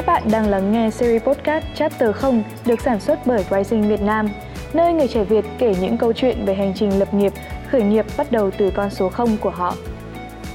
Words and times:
Các 0.00 0.06
bạn 0.06 0.28
đang 0.32 0.48
lắng 0.48 0.72
nghe 0.72 0.90
series 0.90 1.22
podcast 1.22 1.64
Chapter 1.74 2.16
0 2.16 2.42
được 2.66 2.80
sản 2.80 3.00
xuất 3.00 3.18
bởi 3.26 3.44
Rising 3.50 3.88
Việt 3.88 4.00
Nam, 4.00 4.28
nơi 4.74 4.92
người 4.92 5.08
trẻ 5.08 5.24
Việt 5.24 5.44
kể 5.58 5.74
những 5.80 5.98
câu 5.98 6.12
chuyện 6.12 6.44
về 6.44 6.54
hành 6.54 6.72
trình 6.76 6.98
lập 6.98 7.14
nghiệp, 7.14 7.32
khởi 7.70 7.82
nghiệp 7.82 8.06
bắt 8.18 8.32
đầu 8.32 8.50
từ 8.58 8.70
con 8.76 8.90
số 8.90 9.08
0 9.08 9.36
của 9.40 9.50
họ. 9.50 9.74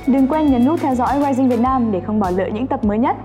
Đừng 0.08 0.28
quên 0.28 0.52
nhấn 0.52 0.66
nút 0.66 0.80
theo 0.82 0.96
dõi 0.96 1.24
Rising 1.28 1.50
Việt 1.50 1.60
Nam 1.60 1.92
để 1.92 2.02
không 2.08 2.20
bỏ 2.20 2.30
lỡ 2.30 2.50
những 2.54 2.68
tập 2.68 2.84
mới 2.84 2.98
nhất. 2.98 3.16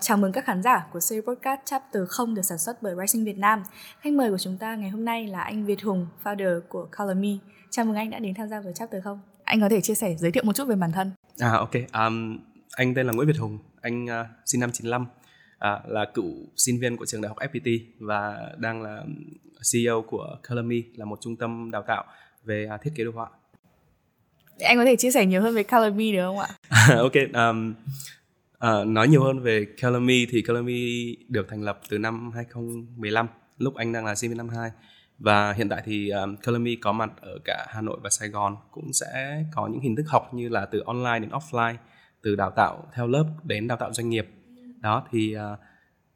Chào 0.00 0.16
mừng 0.16 0.32
các 0.32 0.44
khán 0.44 0.62
giả 0.62 0.86
của 0.92 1.00
series 1.00 1.24
podcast 1.24 1.60
Chapter 1.64 2.02
0 2.08 2.34
được 2.34 2.42
sản 2.42 2.58
xuất 2.58 2.82
bởi 2.82 2.94
Rising 3.00 3.24
Việt 3.24 3.38
Nam. 3.38 3.62
Khách 4.00 4.12
mời 4.12 4.30
của 4.30 4.38
chúng 4.38 4.58
ta 4.58 4.74
ngày 4.74 4.90
hôm 4.90 5.04
nay 5.04 5.26
là 5.26 5.40
anh 5.40 5.64
Việt 5.64 5.82
Hùng, 5.82 6.06
founder 6.24 6.60
của 6.68 6.88
Color 6.98 7.16
Me. 7.16 7.30
Chào 7.70 7.84
mừng 7.84 7.96
anh 7.96 8.10
đã 8.10 8.18
đến 8.18 8.34
tham 8.34 8.48
gia 8.48 8.60
với 8.60 8.72
Chapter 8.74 9.04
0. 9.04 9.20
Anh 9.44 9.60
có 9.60 9.68
thể 9.68 9.80
chia 9.80 9.94
sẻ 9.94 10.14
giới 10.18 10.30
thiệu 10.30 10.42
một 10.46 10.52
chút 10.52 10.68
về 10.68 10.76
bản 10.76 10.92
thân. 10.92 11.12
À 11.38 11.52
ok, 11.52 11.74
um, 11.74 12.38
anh 12.76 12.94
tên 12.94 13.06
là 13.06 13.12
Nguyễn 13.12 13.28
Việt 13.28 13.38
Hùng, 13.38 13.58
anh 13.80 14.04
uh, 14.04 14.26
sinh 14.44 14.60
năm 14.60 14.70
95, 14.72 15.06
à, 15.58 15.80
là 15.86 16.04
cựu 16.14 16.34
sinh 16.56 16.80
viên 16.80 16.96
của 16.96 17.06
trường 17.06 17.20
đại 17.20 17.28
học 17.28 17.38
FPT 17.38 17.80
và 17.98 18.52
đang 18.58 18.82
là 18.82 19.04
CEO 19.72 20.02
của 20.02 20.36
Me, 20.64 20.76
là 20.96 21.04
một 21.04 21.18
trung 21.20 21.36
tâm 21.36 21.70
đào 21.70 21.82
tạo 21.86 22.04
về 22.44 22.68
uh, 22.74 22.82
thiết 22.82 22.90
kế 22.94 23.04
đồ 23.04 23.10
họa. 23.14 23.28
Anh 24.60 24.76
có 24.76 24.84
thể 24.84 24.96
chia 24.96 25.10
sẻ 25.10 25.26
nhiều 25.26 25.42
hơn 25.42 25.54
về 25.54 25.64
Me 25.90 26.12
được 26.12 26.22
không 26.22 26.38
ạ? 26.38 26.48
ok, 26.96 27.12
um, 27.34 27.74
uh, 28.54 28.86
nói 28.86 29.08
nhiều 29.08 29.24
hơn 29.24 29.40
về 29.40 29.66
Me 30.00 30.14
thì 30.30 30.42
Me 30.62 30.74
được 31.28 31.46
thành 31.48 31.62
lập 31.62 31.80
từ 31.88 31.98
năm 31.98 32.30
2015, 32.34 33.28
lúc 33.58 33.74
anh 33.74 33.92
đang 33.92 34.04
là 34.04 34.14
sinh 34.14 34.30
viên 34.30 34.38
năm 34.38 34.48
2 34.48 34.70
và 35.18 35.52
hiện 35.52 35.68
tại 35.68 35.82
thì 35.84 36.10
um, 36.10 36.36
Me 36.60 36.70
có 36.80 36.92
mặt 36.92 37.10
ở 37.20 37.38
cả 37.44 37.66
Hà 37.68 37.80
Nội 37.80 37.98
và 38.02 38.10
Sài 38.10 38.28
Gòn 38.28 38.56
cũng 38.70 38.92
sẽ 38.92 39.42
có 39.54 39.66
những 39.66 39.80
hình 39.80 39.96
thức 39.96 40.06
học 40.08 40.34
như 40.34 40.48
là 40.48 40.66
từ 40.66 40.82
online 40.86 41.18
đến 41.18 41.30
offline 41.30 41.74
từ 42.22 42.36
đào 42.36 42.50
tạo 42.50 42.88
theo 42.94 43.06
lớp 43.06 43.24
đến 43.44 43.68
đào 43.68 43.78
tạo 43.78 43.92
doanh 43.92 44.08
nghiệp 44.08 44.28
đó 44.80 45.06
thì 45.10 45.36
uh, 45.36 45.58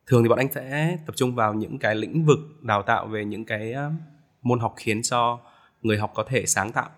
thường 0.06 0.22
thì 0.22 0.28
bọn 0.28 0.38
anh 0.38 0.52
sẽ 0.52 0.96
tập 1.06 1.16
trung 1.16 1.34
vào 1.34 1.54
những 1.54 1.78
cái 1.78 1.94
lĩnh 1.94 2.24
vực 2.24 2.38
đào 2.62 2.82
tạo 2.82 3.06
về 3.06 3.24
những 3.24 3.44
cái 3.44 3.74
uh, 3.86 3.92
môn 4.42 4.58
học 4.58 4.74
khiến 4.76 5.02
cho 5.02 5.40
người 5.82 5.98
học 5.98 6.12
có 6.14 6.24
thể 6.28 6.46
sáng 6.46 6.72
tạo 6.72 6.90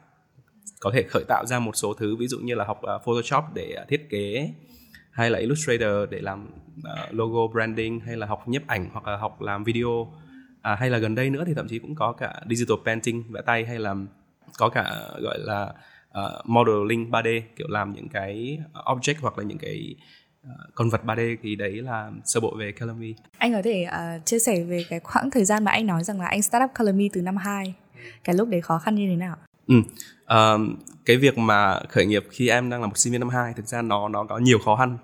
có 0.80 0.90
thể 0.94 1.02
khởi 1.02 1.24
tạo 1.28 1.46
ra 1.46 1.58
một 1.58 1.76
số 1.76 1.94
thứ 1.94 2.16
ví 2.16 2.26
dụ 2.28 2.38
như 2.38 2.54
là 2.54 2.64
học 2.64 2.80
uh, 2.96 3.04
Photoshop 3.04 3.44
để 3.54 3.76
uh, 3.82 3.88
thiết 3.88 4.10
kế 4.10 4.50
hay 5.10 5.30
là 5.30 5.38
Illustrator 5.38 6.10
để 6.10 6.20
làm 6.20 6.46
uh, 6.78 7.14
logo 7.14 7.52
branding 7.52 8.00
hay 8.00 8.16
là 8.16 8.26
học 8.26 8.48
nhiếp 8.48 8.66
ảnh 8.66 8.88
hoặc 8.92 9.06
là 9.06 9.16
học 9.16 9.40
làm 9.40 9.64
video. 9.64 10.12
À, 10.62 10.74
hay 10.74 10.90
là 10.90 10.98
gần 10.98 11.14
đây 11.14 11.30
nữa 11.30 11.44
thì 11.46 11.54
thậm 11.54 11.68
chí 11.68 11.78
cũng 11.78 11.94
có 11.94 12.12
cả 12.12 12.40
digital 12.50 12.76
painting 12.84 13.32
vẽ 13.32 13.40
tay 13.46 13.64
hay 13.64 13.78
là 13.78 13.94
có 14.58 14.68
cả 14.68 15.00
gọi 15.20 15.38
là 15.38 15.74
uh, 16.18 16.46
modeling 16.46 17.10
3D 17.10 17.40
kiểu 17.56 17.66
làm 17.70 17.92
những 17.92 18.08
cái 18.08 18.58
object 18.72 19.14
hoặc 19.20 19.38
là 19.38 19.44
những 19.44 19.58
cái 19.58 19.94
uh, 19.98 20.23
con 20.74 20.90
vật 20.90 21.00
3D 21.04 21.36
thì 21.42 21.56
đấy 21.56 21.72
là 21.72 22.10
sơ 22.24 22.40
bộ 22.40 22.56
về 22.58 22.72
Calamy. 22.72 23.14
Anh 23.38 23.52
có 23.52 23.62
thể 23.64 23.86
uh, 23.88 24.26
chia 24.26 24.38
sẻ 24.38 24.62
về 24.62 24.84
cái 24.88 25.00
khoảng 25.00 25.30
thời 25.30 25.44
gian 25.44 25.64
mà 25.64 25.70
anh 25.70 25.86
nói 25.86 26.04
rằng 26.04 26.20
là 26.20 26.26
anh 26.26 26.42
start 26.42 26.64
up 26.64 26.70
Calamy 26.74 27.08
từ 27.08 27.22
năm 27.22 27.36
2 27.36 27.74
cái 28.24 28.34
lúc 28.34 28.48
đấy 28.48 28.60
khó 28.60 28.78
khăn 28.78 28.94
như 28.94 29.06
thế 29.08 29.16
nào? 29.16 29.36
Ừ. 29.66 29.74
Uh, 30.24 30.78
cái 31.04 31.16
việc 31.16 31.38
mà 31.38 31.80
khởi 31.88 32.06
nghiệp 32.06 32.24
khi 32.30 32.48
em 32.48 32.70
đang 32.70 32.80
là 32.80 32.86
một 32.86 32.98
sinh 32.98 33.12
viên 33.12 33.20
năm 33.20 33.28
2 33.28 33.52
thực 33.56 33.66
ra 33.66 33.82
nó 33.82 34.08
nó 34.08 34.24
có 34.24 34.38
nhiều 34.38 34.58
khó 34.64 34.76
khăn 34.76 34.98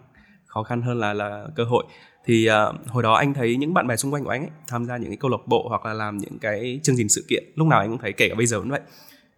khó 0.47 0.63
khăn 0.63 0.83
hơn 0.83 0.99
là 0.99 1.15
là 1.15 1.47
cơ 1.57 1.65
hội 1.65 1.85
thì 2.25 2.49
uh, 2.49 2.87
hồi 2.87 3.03
đó 3.03 3.15
anh 3.15 3.35
thấy 3.35 3.57
những 3.57 3.75
bạn 3.75 3.87
bè 3.87 3.97
xung 3.97 4.13
quanh 4.15 4.25
của 4.25 4.31
anh 4.31 4.43
ấy 4.43 4.51
tham 4.69 4.87
gia 4.87 4.97
những 4.97 5.11
cái 5.11 5.17
câu 5.17 5.31
lạc 5.31 5.47
bộ 5.47 5.69
hoặc 5.69 5.87
là 5.87 5.93
làm 5.93 6.19
những 6.19 6.39
cái 6.39 6.81
chương 6.83 6.97
trình 6.99 7.09
sự 7.09 7.25
kiện 7.29 7.45
lúc 7.55 7.67
nào 7.67 7.81
anh 7.81 7.89
cũng 7.89 7.99
thấy 7.99 8.13
kể 8.13 8.29
cả 8.29 8.35
bây 8.35 8.47
giờ 8.47 8.59
vẫn 8.61 8.71
vậy 8.71 8.81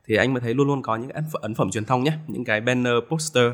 thì 0.07 0.17
anh 0.17 0.33
mới 0.33 0.41
thấy 0.41 0.55
luôn 0.55 0.67
luôn 0.67 0.83
có 0.83 0.97
những 0.97 1.11
ấn 1.11 1.25
phẩm, 1.33 1.43
ấn 1.43 1.55
phẩm 1.55 1.71
truyền 1.71 1.85
thông 1.85 2.05
nhé 2.05 2.13
những 2.27 2.45
cái 2.45 2.61
banner 2.61 2.95
poster 3.11 3.53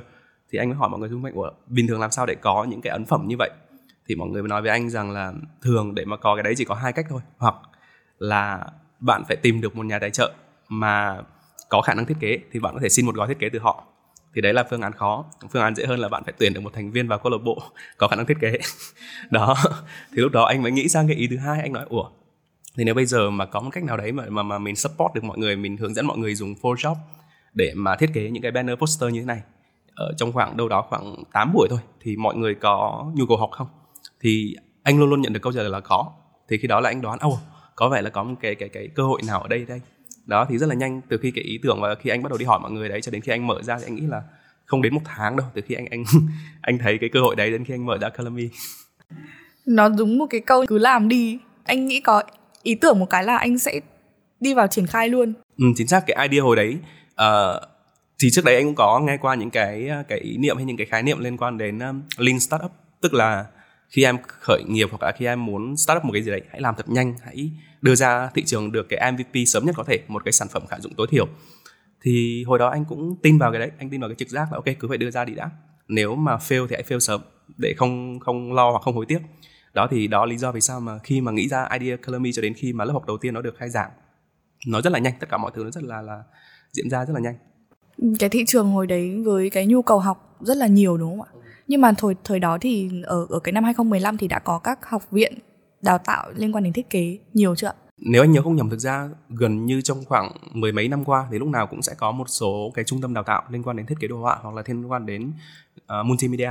thì 0.50 0.58
anh 0.58 0.68
mới 0.68 0.76
hỏi 0.76 0.88
mọi 0.88 1.00
người 1.00 1.08
xung 1.08 1.24
quanh 1.24 1.34
của 1.34 1.52
bình 1.66 1.86
thường 1.86 2.00
làm 2.00 2.10
sao 2.10 2.26
để 2.26 2.34
có 2.34 2.64
những 2.64 2.80
cái 2.80 2.90
ấn 2.90 3.04
phẩm 3.04 3.24
như 3.26 3.36
vậy? 3.38 3.50
Thì 4.08 4.14
mọi 4.14 4.28
người 4.28 4.42
mới 4.42 4.48
nói 4.48 4.62
với 4.62 4.70
anh 4.70 4.90
rằng 4.90 5.10
là 5.10 5.32
thường 5.62 5.94
để 5.94 6.04
mà 6.04 6.16
có 6.16 6.36
cái 6.36 6.42
đấy 6.42 6.54
chỉ 6.56 6.64
có 6.64 6.74
hai 6.74 6.92
cách 6.92 7.06
thôi. 7.08 7.20
Hoặc 7.38 7.54
là 8.18 8.66
bạn 9.00 9.22
phải 9.28 9.36
tìm 9.36 9.60
được 9.60 9.76
một 9.76 9.86
nhà 9.86 9.98
tài 9.98 10.10
trợ 10.10 10.32
mà 10.68 11.22
có 11.68 11.82
khả 11.82 11.94
năng 11.94 12.06
thiết 12.06 12.16
kế 12.20 12.38
thì 12.52 12.60
bạn 12.60 12.74
có 12.74 12.80
thể 12.80 12.88
xin 12.88 13.06
một 13.06 13.14
gói 13.14 13.28
thiết 13.28 13.38
kế 13.38 13.48
từ 13.48 13.58
họ. 13.58 13.84
Thì 14.34 14.40
đấy 14.40 14.54
là 14.54 14.64
phương 14.70 14.80
án 14.80 14.92
khó. 14.92 15.24
Phương 15.50 15.62
án 15.62 15.74
dễ 15.74 15.86
hơn 15.86 15.98
là 15.98 16.08
bạn 16.08 16.24
phải 16.24 16.34
tuyển 16.38 16.54
được 16.54 16.60
một 16.60 16.72
thành 16.74 16.90
viên 16.90 17.08
vào 17.08 17.18
câu 17.18 17.32
lạc 17.32 17.38
bộ 17.44 17.62
có 17.96 18.08
khả 18.08 18.16
năng 18.16 18.26
thiết 18.26 18.36
kế. 18.40 18.58
Đó. 19.30 19.54
Thì 20.12 20.22
lúc 20.22 20.32
đó 20.32 20.44
anh 20.44 20.62
mới 20.62 20.72
nghĩ 20.72 20.88
sang 20.88 21.08
cái 21.08 21.16
ý 21.16 21.26
thứ 21.30 21.36
hai, 21.36 21.60
anh 21.60 21.72
nói, 21.72 21.86
ủa, 21.88 22.10
thì 22.76 22.84
nếu 22.84 22.94
bây 22.94 23.06
giờ 23.06 23.30
mà 23.30 23.46
có 23.46 23.60
một 23.60 23.70
cách 23.72 23.84
nào 23.84 23.96
đấy 23.96 24.12
mà 24.12 24.24
mà 24.28 24.42
mà 24.42 24.58
mình 24.58 24.76
support 24.76 25.14
được 25.14 25.24
mọi 25.24 25.38
người, 25.38 25.56
mình 25.56 25.76
hướng 25.76 25.94
dẫn 25.94 26.06
mọi 26.06 26.18
người 26.18 26.34
dùng 26.34 26.54
Photoshop 26.54 26.96
để 27.54 27.72
mà 27.76 27.96
thiết 27.96 28.10
kế 28.14 28.30
những 28.30 28.42
cái 28.42 28.52
banner 28.52 28.78
poster 28.78 29.12
như 29.12 29.20
thế 29.20 29.26
này 29.26 29.42
ở 29.98 30.12
trong 30.16 30.32
khoảng 30.32 30.56
đâu 30.56 30.68
đó 30.68 30.86
khoảng 30.88 31.24
8 31.32 31.52
buổi 31.52 31.68
thôi 31.70 31.78
thì 32.00 32.16
mọi 32.16 32.36
người 32.36 32.54
có 32.54 33.06
nhu 33.14 33.26
cầu 33.26 33.36
học 33.36 33.50
không? 33.52 33.66
Thì 34.20 34.56
anh 34.82 34.98
luôn 34.98 35.10
luôn 35.10 35.20
nhận 35.20 35.32
được 35.32 35.40
câu 35.42 35.52
trả 35.52 35.60
lời 35.60 35.70
là 35.70 35.80
có. 35.80 36.12
Thì 36.48 36.58
khi 36.58 36.68
đó 36.68 36.80
là 36.80 36.90
anh 36.90 37.00
đoán 37.00 37.18
oh, 37.26 37.38
có 37.76 37.88
vẻ 37.88 38.02
là 38.02 38.10
có 38.10 38.22
một 38.22 38.34
cái 38.40 38.54
cái 38.54 38.68
cái 38.68 38.88
cơ 38.94 39.02
hội 39.02 39.22
nào 39.26 39.40
ở 39.40 39.48
đây 39.48 39.64
đây? 39.68 39.80
Đó 40.26 40.46
thì 40.48 40.58
rất 40.58 40.66
là 40.66 40.74
nhanh 40.74 41.00
từ 41.08 41.18
khi 41.18 41.30
cái 41.30 41.44
ý 41.44 41.58
tưởng 41.62 41.80
và 41.80 41.94
khi 41.94 42.10
anh 42.10 42.22
bắt 42.22 42.28
đầu 42.28 42.38
đi 42.38 42.44
hỏi 42.44 42.58
mọi 42.58 42.70
người 42.70 42.88
đấy 42.88 43.00
cho 43.00 43.12
đến 43.12 43.20
khi 43.20 43.32
anh 43.32 43.46
mở 43.46 43.62
ra 43.62 43.78
thì 43.78 43.84
anh 43.86 43.94
nghĩ 43.94 44.06
là 44.06 44.22
không 44.64 44.82
đến 44.82 44.94
một 44.94 45.00
tháng 45.04 45.36
đâu 45.36 45.46
từ 45.54 45.62
khi 45.66 45.74
anh 45.74 45.86
anh 45.90 46.04
anh 46.62 46.78
thấy 46.78 46.98
cái 47.00 47.10
cơ 47.12 47.20
hội 47.20 47.36
đấy 47.36 47.50
đến 47.50 47.64
khi 47.64 47.74
anh 47.74 47.86
mở 47.86 47.98
ra 47.98 48.08
Color 48.08 48.32
nó 49.68 49.88
đúng 49.88 50.18
một 50.18 50.26
cái 50.30 50.40
câu 50.40 50.64
cứ 50.68 50.78
làm 50.78 51.08
đi. 51.08 51.38
Anh 51.64 51.86
nghĩ 51.86 52.00
có 52.00 52.22
ý 52.62 52.74
tưởng 52.74 52.98
một 52.98 53.10
cái 53.10 53.24
là 53.24 53.36
anh 53.36 53.58
sẽ 53.58 53.80
đi 54.40 54.54
vào 54.54 54.66
triển 54.66 54.86
khai 54.86 55.08
luôn. 55.08 55.32
Ừ, 55.58 55.64
chính 55.76 55.86
xác 55.86 56.04
cái 56.06 56.28
idea 56.28 56.42
hồi 56.42 56.56
đấy 56.56 56.78
uh, 57.12 57.67
thì 58.22 58.30
trước 58.30 58.44
đấy 58.44 58.54
anh 58.54 58.64
cũng 58.64 58.74
có 58.74 59.00
nghe 59.00 59.16
qua 59.16 59.34
những 59.34 59.50
cái 59.50 59.88
ờ, 59.88 60.02
cái 60.08 60.18
ý 60.18 60.36
niệm 60.36 60.56
hay 60.56 60.64
những 60.64 60.76
cái 60.76 60.86
khái 60.86 61.02
niệm 61.02 61.18
liên 61.18 61.36
quan 61.36 61.58
đến 61.58 61.78
um, 61.78 62.02
lean 62.16 62.40
startup. 62.40 62.72
Tức 63.00 63.14
là 63.14 63.46
khi 63.88 64.04
em 64.04 64.16
khởi 64.26 64.64
nghiệp 64.68 64.88
hoặc 64.90 65.02
là 65.02 65.12
khi 65.12 65.26
em 65.26 65.46
muốn 65.46 65.76
start 65.76 65.96
up 65.96 66.04
một 66.04 66.12
cái 66.12 66.22
gì 66.22 66.30
đấy 66.30 66.42
hãy 66.50 66.60
làm 66.60 66.74
thật 66.76 66.88
nhanh 66.88 67.14
hãy 67.22 67.50
đưa 67.80 67.94
ra 67.94 68.30
thị 68.34 68.42
trường 68.44 68.72
được 68.72 68.86
cái 68.88 69.12
MVP 69.12 69.34
sớm 69.46 69.66
nhất 69.66 69.74
có 69.78 69.84
thể 69.84 69.98
một 70.08 70.24
cái 70.24 70.32
sản 70.32 70.48
phẩm 70.48 70.66
khả 70.66 70.80
dụng 70.80 70.94
tối 70.94 71.06
thiểu. 71.10 71.28
Thì 72.02 72.44
hồi 72.44 72.58
đó 72.58 72.68
anh 72.68 72.84
cũng 72.84 73.16
tin 73.22 73.38
vào 73.38 73.52
cái 73.52 73.60
đấy 73.60 73.70
anh 73.78 73.90
tin 73.90 74.00
vào 74.00 74.10
cái 74.10 74.16
trực 74.16 74.28
giác 74.28 74.52
là 74.52 74.56
ok 74.56 74.64
cứ 74.78 74.88
phải 74.88 74.98
đưa 74.98 75.10
ra 75.10 75.24
đi 75.24 75.34
đã. 75.34 75.50
Nếu 75.88 76.14
mà 76.14 76.36
fail 76.36 76.66
thì 76.66 76.76
hãy 76.76 76.84
fail 76.88 76.98
sớm 76.98 77.20
để 77.56 77.74
không 77.76 78.20
không 78.20 78.52
lo 78.52 78.70
hoặc 78.70 78.82
không 78.82 78.94
hối 78.94 79.06
tiếc. 79.06 79.18
Đó 79.74 79.88
thì 79.90 80.06
đó 80.06 80.26
lý 80.26 80.36
do 80.36 80.52
vì 80.52 80.60
sao 80.60 80.80
mà 80.80 80.98
khi 80.98 81.20
mà 81.20 81.32
nghĩ 81.32 81.48
ra 81.48 81.68
idea 81.80 81.96
Color 81.96 82.22
cho 82.34 82.42
đến 82.42 82.54
khi 82.54 82.72
mà 82.72 82.84
lớp 82.84 82.92
học 82.92 83.06
đầu 83.06 83.18
tiên 83.18 83.34
nó 83.34 83.42
được 83.42 83.56
khai 83.58 83.70
giảng 83.70 83.90
nó 84.66 84.80
rất 84.80 84.92
là 84.92 84.98
nhanh 84.98 85.14
tất 85.20 85.28
cả 85.30 85.36
mọi 85.36 85.50
thứ 85.54 85.64
nó 85.64 85.70
rất 85.70 85.84
là 85.84 86.02
là 86.02 86.22
diễn 86.72 86.90
ra 86.90 87.04
rất 87.04 87.12
là 87.14 87.20
nhanh 87.20 87.34
cái 88.18 88.28
thị 88.28 88.44
trường 88.46 88.70
hồi 88.70 88.86
đấy 88.86 89.22
với 89.24 89.50
cái 89.50 89.66
nhu 89.66 89.82
cầu 89.82 89.98
học 89.98 90.36
rất 90.40 90.56
là 90.56 90.66
nhiều 90.66 90.96
đúng 90.96 91.10
không 91.10 91.22
ạ 91.22 91.38
nhưng 91.68 91.80
mà 91.80 91.92
thời 91.98 92.14
thời 92.24 92.38
đó 92.38 92.58
thì 92.60 92.90
ở 93.02 93.26
ở 93.30 93.38
cái 93.38 93.52
năm 93.52 93.64
2015 93.64 94.16
thì 94.16 94.28
đã 94.28 94.38
có 94.38 94.58
các 94.58 94.88
học 94.88 95.10
viện 95.10 95.38
đào 95.82 95.98
tạo 95.98 96.30
liên 96.36 96.54
quan 96.54 96.64
đến 96.64 96.72
thiết 96.72 96.90
kế 96.90 97.18
nhiều 97.34 97.54
chưa 97.54 97.66
ạ? 97.66 97.74
Nếu 97.98 98.22
anh 98.22 98.32
nhớ 98.32 98.42
không 98.42 98.56
nhầm 98.56 98.70
thực 98.70 98.78
ra 98.78 99.08
gần 99.28 99.66
như 99.66 99.80
trong 99.80 100.04
khoảng 100.04 100.32
mười 100.52 100.72
mấy 100.72 100.88
năm 100.88 101.04
qua 101.04 101.26
thì 101.30 101.38
lúc 101.38 101.48
nào 101.48 101.66
cũng 101.66 101.82
sẽ 101.82 101.94
có 101.94 102.12
một 102.12 102.24
số 102.28 102.72
cái 102.74 102.84
trung 102.84 103.00
tâm 103.00 103.14
đào 103.14 103.24
tạo 103.24 103.42
liên 103.50 103.62
quan 103.62 103.76
đến 103.76 103.86
thiết 103.86 104.00
kế 104.00 104.08
đồ 104.08 104.16
họa 104.16 104.38
hoặc 104.42 104.54
là 104.54 104.62
liên 104.66 104.90
quan 104.90 105.06
đến 105.06 105.32
uh, 105.78 106.06
multimedia. 106.06 106.50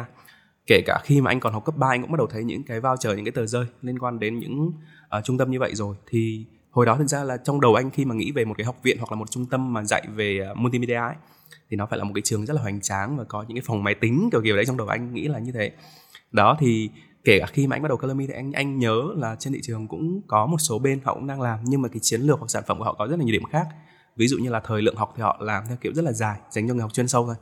Kể 0.68 0.82
cả 0.86 1.00
khi 1.04 1.22
mà 1.22 1.32
anh 1.32 1.40
còn 1.40 1.54
học 1.54 1.66
cấp 1.66 1.78
3 1.78 1.88
anh 1.90 2.02
cũng 2.02 2.12
bắt 2.12 2.18
đầu 2.18 2.28
thấy 2.28 2.44
những 2.44 2.64
cái 2.64 2.80
voucher 2.80 3.16
những 3.16 3.26
cái 3.26 3.32
tờ 3.32 3.46
rơi 3.46 3.66
liên 3.82 4.00
quan 4.00 4.20
đến 4.20 4.40
những 4.40 4.72
uh, 5.18 5.24
trung 5.24 5.38
tâm 5.38 5.52
như 5.52 5.60
vậy 5.60 5.76
rồi 5.76 5.96
thì 6.10 6.46
hồi 6.78 6.86
đó 6.86 6.96
thực 6.98 7.08
ra 7.08 7.24
là 7.24 7.38
trong 7.38 7.62
đầu 7.62 7.76
anh 7.76 7.92
khi 7.92 8.06
mà 8.06 8.16
nghĩ 8.16 8.32
về 8.32 8.46
một 8.46 8.54
cái 8.58 8.66
học 8.66 8.76
viện 8.84 8.98
hoặc 9.00 9.12
là 9.12 9.16
một 9.16 9.32
trung 9.32 9.46
tâm 9.46 9.74
mà 9.74 9.84
dạy 9.84 10.08
về 10.16 10.40
à, 10.48 10.54
multimedia 10.54 10.96
ấy 10.96 11.16
thì 11.70 11.78
nó 11.78 11.86
phải 11.86 12.00
là 12.00 12.06
một 12.06 12.12
cái 12.16 12.22
trường 12.22 12.46
rất 12.46 12.54
là 12.54 12.62
hoành 12.62 12.82
tráng 12.82 13.18
và 13.18 13.24
có 13.24 13.46
những 13.48 13.58
cái 13.58 13.64
phòng 13.66 13.84
máy 13.84 13.96
tính 13.96 14.30
kiểu 14.32 14.42
kiểu 14.44 14.56
đấy 14.56 14.66
trong 14.66 14.78
đầu 14.78 14.88
anh 14.88 15.14
nghĩ 15.14 15.28
là 15.28 15.40
như 15.40 15.52
thế. 15.52 15.72
Đó 16.32 16.58
thì 16.60 16.90
kể 17.24 17.40
cả 17.40 17.46
khi 17.46 17.68
mà 17.68 17.76
anh 17.76 17.82
bắt 17.82 17.88
đầu 17.88 17.98
Color 17.98 18.18
thì 18.28 18.34
anh 18.34 18.52
anh 18.52 18.80
nhớ 18.80 19.04
là 19.16 19.36
trên 19.40 19.54
thị 19.54 19.60
trường 19.64 19.88
cũng 19.88 20.22
có 20.28 20.46
một 20.46 20.58
số 20.58 20.80
bên 20.80 21.00
họ 21.04 21.14
cũng 21.14 21.28
đang 21.28 21.42
làm 21.42 21.60
nhưng 21.64 21.82
mà 21.82 21.90
cái 21.90 22.00
chiến 22.02 22.22
lược 22.22 22.40
hoặc 22.40 22.48
sản 22.48 22.64
phẩm 22.68 22.78
của 22.78 22.84
họ 22.84 22.94
có 22.94 23.08
rất 23.08 23.20
là 23.20 23.26
nhiều 23.26 23.34
điểm 23.34 23.50
khác. 23.52 23.68
Ví 24.16 24.28
dụ 24.28 24.38
như 24.38 24.50
là 24.50 24.60
thời 24.60 24.82
lượng 24.82 24.96
học 24.96 25.14
thì 25.16 25.24
họ 25.24 25.38
làm 25.42 25.64
theo 25.68 25.78
kiểu 25.82 25.92
rất 25.96 26.06
là 26.06 26.12
dài 26.12 26.40
dành 26.50 26.68
cho 26.68 26.74
người 26.74 26.82
học 26.82 26.94
chuyên 26.94 27.08
sâu 27.08 27.26
thôi. 27.26 27.36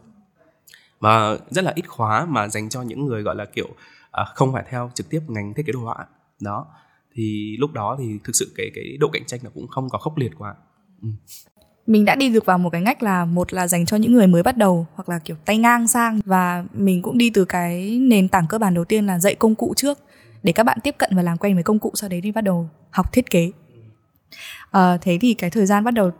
Và 0.99 1.37
rất 1.49 1.63
là 1.63 1.71
ít 1.75 1.87
khóa 1.87 2.25
mà 2.25 2.47
dành 2.47 2.69
cho 2.69 2.81
những 2.81 3.05
người 3.05 3.23
gọi 3.23 3.35
là 3.35 3.45
kiểu 3.45 3.67
à, 4.11 4.25
không 4.35 4.53
phải 4.53 4.63
theo 4.69 4.91
trực 4.93 5.09
tiếp 5.09 5.21
ngành 5.27 5.53
thiết 5.53 5.65
kế 5.65 5.73
đồ 5.73 5.79
họa. 5.79 6.05
Đó 6.41 6.65
thì 7.15 7.57
lúc 7.59 7.71
đó 7.73 7.95
thì 7.99 8.05
thực 8.23 8.35
sự 8.35 8.53
cái 8.55 8.71
cái 8.75 8.97
độ 8.99 9.09
cạnh 9.13 9.25
tranh 9.25 9.39
nó 9.43 9.49
cũng 9.53 9.67
không 9.67 9.89
có 9.89 9.97
khốc 9.97 10.17
liệt 10.17 10.31
quá. 10.37 10.55
Ừ. 11.01 11.07
Mình 11.87 12.05
đã 12.05 12.15
đi 12.15 12.29
được 12.29 12.45
vào 12.45 12.57
một 12.57 12.69
cái 12.69 12.81
ngách 12.81 13.03
là 13.03 13.25
một 13.25 13.53
là 13.53 13.67
dành 13.67 13.85
cho 13.85 13.97
những 13.97 14.13
người 14.13 14.27
mới 14.27 14.43
bắt 14.43 14.57
đầu 14.57 14.87
hoặc 14.95 15.09
là 15.09 15.19
kiểu 15.19 15.35
tay 15.45 15.57
ngang 15.57 15.87
sang 15.87 16.19
và 16.25 16.65
mình 16.73 17.01
cũng 17.01 17.17
đi 17.17 17.29
từ 17.29 17.45
cái 17.45 17.99
nền 17.99 18.27
tảng 18.27 18.45
cơ 18.49 18.57
bản 18.57 18.73
đầu 18.73 18.85
tiên 18.85 19.05
là 19.05 19.19
dạy 19.19 19.35
công 19.35 19.55
cụ 19.55 19.73
trước 19.77 19.99
để 20.43 20.51
các 20.51 20.63
bạn 20.63 20.77
tiếp 20.83 20.95
cận 20.97 21.09
và 21.15 21.21
làm 21.21 21.37
quen 21.37 21.53
với 21.53 21.63
công 21.63 21.79
cụ 21.79 21.91
sau 21.93 22.09
đấy 22.09 22.21
đi 22.21 22.31
bắt 22.31 22.41
đầu 22.41 22.69
học 22.91 23.13
thiết 23.13 23.29
kế. 23.29 23.51
À, 24.71 24.97
thế 25.01 25.17
thì 25.21 25.33
cái 25.33 25.49
thời 25.49 25.65
gian 25.65 25.83
bắt 25.83 25.91
đầu 25.91 26.11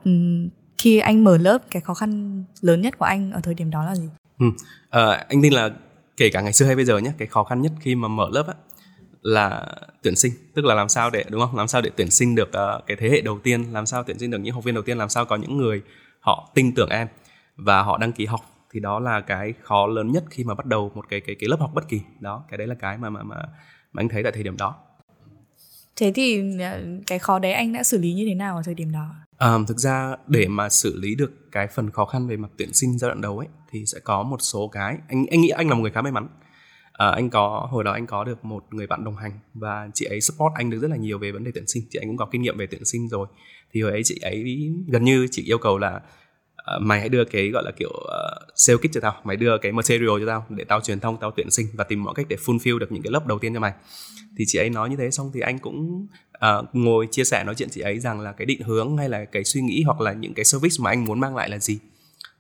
khi 0.77 0.99
anh 0.99 1.23
mở 1.23 1.37
lớp 1.37 1.57
cái 1.71 1.81
khó 1.81 1.93
khăn 1.93 2.43
lớn 2.61 2.81
nhất 2.81 2.97
của 2.97 3.05
anh 3.05 3.31
ở 3.31 3.41
thời 3.43 3.53
điểm 3.53 3.71
đó 3.71 3.85
là 3.85 3.95
gì? 3.95 4.09
Ừ. 4.39 4.45
à, 4.89 5.25
anh 5.29 5.41
tin 5.41 5.53
là 5.53 5.69
kể 6.17 6.29
cả 6.29 6.41
ngày 6.41 6.53
xưa 6.53 6.65
hay 6.65 6.75
bây 6.75 6.85
giờ 6.85 6.97
nhé 6.97 7.11
cái 7.17 7.27
khó 7.27 7.43
khăn 7.43 7.61
nhất 7.61 7.71
khi 7.79 7.95
mà 7.95 8.07
mở 8.07 8.29
lớp 8.31 8.47
á, 8.47 8.53
là 9.25 9.65
tuyển 10.03 10.15
sinh 10.15 10.33
tức 10.53 10.65
là 10.65 10.75
làm 10.75 10.89
sao 10.89 11.09
để 11.09 11.23
đúng 11.29 11.41
không? 11.41 11.55
Làm 11.55 11.67
sao 11.67 11.81
để 11.81 11.91
tuyển 11.95 12.11
sinh 12.11 12.35
được 12.35 12.47
uh, 12.47 12.85
cái 12.87 12.97
thế 12.99 13.09
hệ 13.09 13.21
đầu 13.21 13.39
tiên 13.43 13.63
làm 13.71 13.85
sao 13.85 14.03
tuyển 14.03 14.19
sinh 14.19 14.31
được 14.31 14.37
những 14.37 14.53
học 14.53 14.63
viên 14.63 14.75
đầu 14.75 14.83
tiên 14.83 14.97
làm 14.97 15.09
sao 15.09 15.25
có 15.25 15.35
những 15.35 15.57
người 15.57 15.81
họ 16.19 16.51
tin 16.53 16.75
tưởng 16.75 16.89
em 16.89 17.07
và 17.55 17.81
họ 17.81 17.97
đăng 17.97 18.13
ký 18.13 18.25
học. 18.25 18.41
Thì 18.71 18.79
đó 18.79 18.99
là 18.99 19.21
cái 19.21 19.53
khó 19.61 19.87
lớn 19.87 20.11
nhất 20.11 20.23
khi 20.29 20.43
mà 20.43 20.53
bắt 20.53 20.65
đầu 20.65 20.91
một 20.95 21.05
cái 21.09 21.21
cái 21.21 21.35
cái 21.39 21.49
lớp 21.49 21.57
học 21.59 21.71
bất 21.73 21.87
kỳ. 21.89 22.01
Đó 22.19 22.43
cái 22.49 22.57
đấy 22.57 22.67
là 22.67 22.75
cái 22.75 22.97
mà 22.97 23.09
mà 23.09 23.23
mà 23.23 23.35
mà 23.91 24.01
anh 24.01 24.09
thấy 24.09 24.23
tại 24.23 24.31
thời 24.31 24.43
điểm 24.43 24.57
đó. 24.57 24.75
Thế 25.95 26.11
thì 26.15 26.59
ờ, 26.59 26.81
cái 27.07 27.19
khó 27.19 27.39
đấy 27.39 27.53
anh 27.53 27.73
đã 27.73 27.83
xử 27.83 27.97
lý 27.97 28.13
như 28.13 28.25
thế 28.27 28.35
nào 28.35 28.55
ở 28.55 28.61
thời 28.65 28.73
điểm 28.73 28.91
đó? 28.91 29.15
À, 29.37 29.57
thực 29.67 29.77
ra 29.77 30.15
để 30.27 30.47
mà 30.47 30.69
xử 30.69 30.99
lý 30.99 31.15
được 31.15 31.51
cái 31.51 31.67
phần 31.67 31.91
khó 31.91 32.05
khăn 32.05 32.27
về 32.27 32.37
mặt 32.37 32.49
tuyển 32.57 32.73
sinh 32.73 32.97
giai 32.97 33.09
đoạn 33.09 33.21
đầu 33.21 33.37
ấy 33.37 33.47
thì 33.71 33.85
sẽ 33.85 33.99
có 33.99 34.23
một 34.23 34.37
số 34.39 34.67
cái 34.67 34.97
anh 35.07 35.25
anh 35.31 35.41
nghĩ 35.41 35.49
anh 35.49 35.69
là 35.69 35.75
một 35.75 35.81
người 35.81 35.91
khá 35.91 36.01
may 36.01 36.11
mắn 36.11 36.27
à, 36.97 37.09
anh 37.09 37.29
có 37.29 37.67
hồi 37.71 37.83
đó 37.83 37.91
anh 37.91 38.07
có 38.07 38.23
được 38.23 38.45
một 38.45 38.63
người 38.71 38.87
bạn 38.87 39.03
đồng 39.03 39.15
hành 39.15 39.39
và 39.53 39.89
chị 39.93 40.05
ấy 40.05 40.21
support 40.21 40.53
anh 40.55 40.69
được 40.69 40.79
rất 40.79 40.91
là 40.91 40.97
nhiều 40.97 41.19
về 41.19 41.31
vấn 41.31 41.43
đề 41.43 41.51
tuyển 41.53 41.67
sinh. 41.67 41.83
Chị 41.89 41.99
anh 42.01 42.07
cũng 42.07 42.17
có 42.17 42.25
kinh 42.31 42.41
nghiệm 42.41 42.57
về 42.57 42.67
tuyển 42.67 42.85
sinh 42.85 43.07
rồi. 43.09 43.27
Thì 43.73 43.81
hồi 43.81 43.91
ấy 43.91 44.01
chị 44.03 44.19
ấy 44.21 44.69
gần 44.87 45.03
như 45.03 45.27
chị 45.31 45.43
yêu 45.43 45.57
cầu 45.57 45.77
là 45.77 46.01
uh, 46.75 46.81
mày 46.81 46.99
hãy 46.99 47.09
đưa 47.09 47.25
cái 47.25 47.49
gọi 47.49 47.63
là 47.63 47.71
kiểu 47.71 47.89
uh, 47.89 48.47
sale 48.55 48.77
kit 48.77 48.91
cho 48.91 49.01
tao. 49.01 49.15
Mày 49.23 49.37
đưa 49.37 49.57
cái 49.57 49.71
material 49.71 50.19
cho 50.19 50.25
tao 50.27 50.45
để 50.49 50.63
tao 50.63 50.81
truyền 50.81 50.99
thông 50.99 51.17
tao 51.17 51.31
tuyển 51.31 51.51
sinh 51.51 51.67
và 51.73 51.83
tìm 51.83 52.03
mọi 52.03 52.13
cách 52.15 52.25
để 52.29 52.35
fulfill 52.35 52.79
được 52.79 52.91
những 52.91 53.03
cái 53.03 53.11
lớp 53.11 53.27
đầu 53.27 53.39
tiên 53.39 53.53
cho 53.53 53.59
mày. 53.59 53.73
Thì 54.37 54.43
chị 54.47 54.59
ấy 54.59 54.69
nói 54.69 54.89
như 54.89 54.95
thế 54.95 55.11
xong 55.11 55.31
thì 55.33 55.39
anh 55.39 55.59
cũng 55.59 56.07
uh, 56.37 56.65
ngồi 56.73 57.07
chia 57.11 57.23
sẻ 57.23 57.43
nói 57.43 57.55
chuyện 57.55 57.69
chị 57.69 57.81
ấy 57.81 57.99
rằng 57.99 58.19
là 58.19 58.31
cái 58.31 58.45
định 58.45 58.61
hướng 58.61 58.97
hay 58.97 59.09
là 59.09 59.25
cái 59.25 59.43
suy 59.43 59.61
nghĩ 59.61 59.83
hoặc 59.85 60.01
là 60.01 60.13
những 60.13 60.33
cái 60.33 60.45
service 60.45 60.75
mà 60.79 60.89
anh 60.89 61.05
muốn 61.05 61.19
mang 61.19 61.35
lại 61.35 61.49
là 61.49 61.59
gì. 61.59 61.79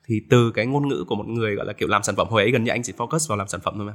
Thì 0.07 0.21
từ 0.29 0.51
cái 0.51 0.65
ngôn 0.65 0.87
ngữ 0.87 1.03
của 1.07 1.15
một 1.15 1.27
người 1.27 1.55
gọi 1.55 1.65
là 1.65 1.73
kiểu 1.73 1.87
làm 1.87 2.03
sản 2.03 2.15
phẩm 2.15 2.27
hồi 2.29 2.41
ấy 2.41 2.51
gần 2.51 2.63
như 2.63 2.71
anh 2.71 2.83
chỉ 2.83 2.93
focus 2.97 3.29
vào 3.29 3.37
làm 3.37 3.47
sản 3.47 3.61
phẩm 3.63 3.73
thôi 3.77 3.85
mà 3.85 3.93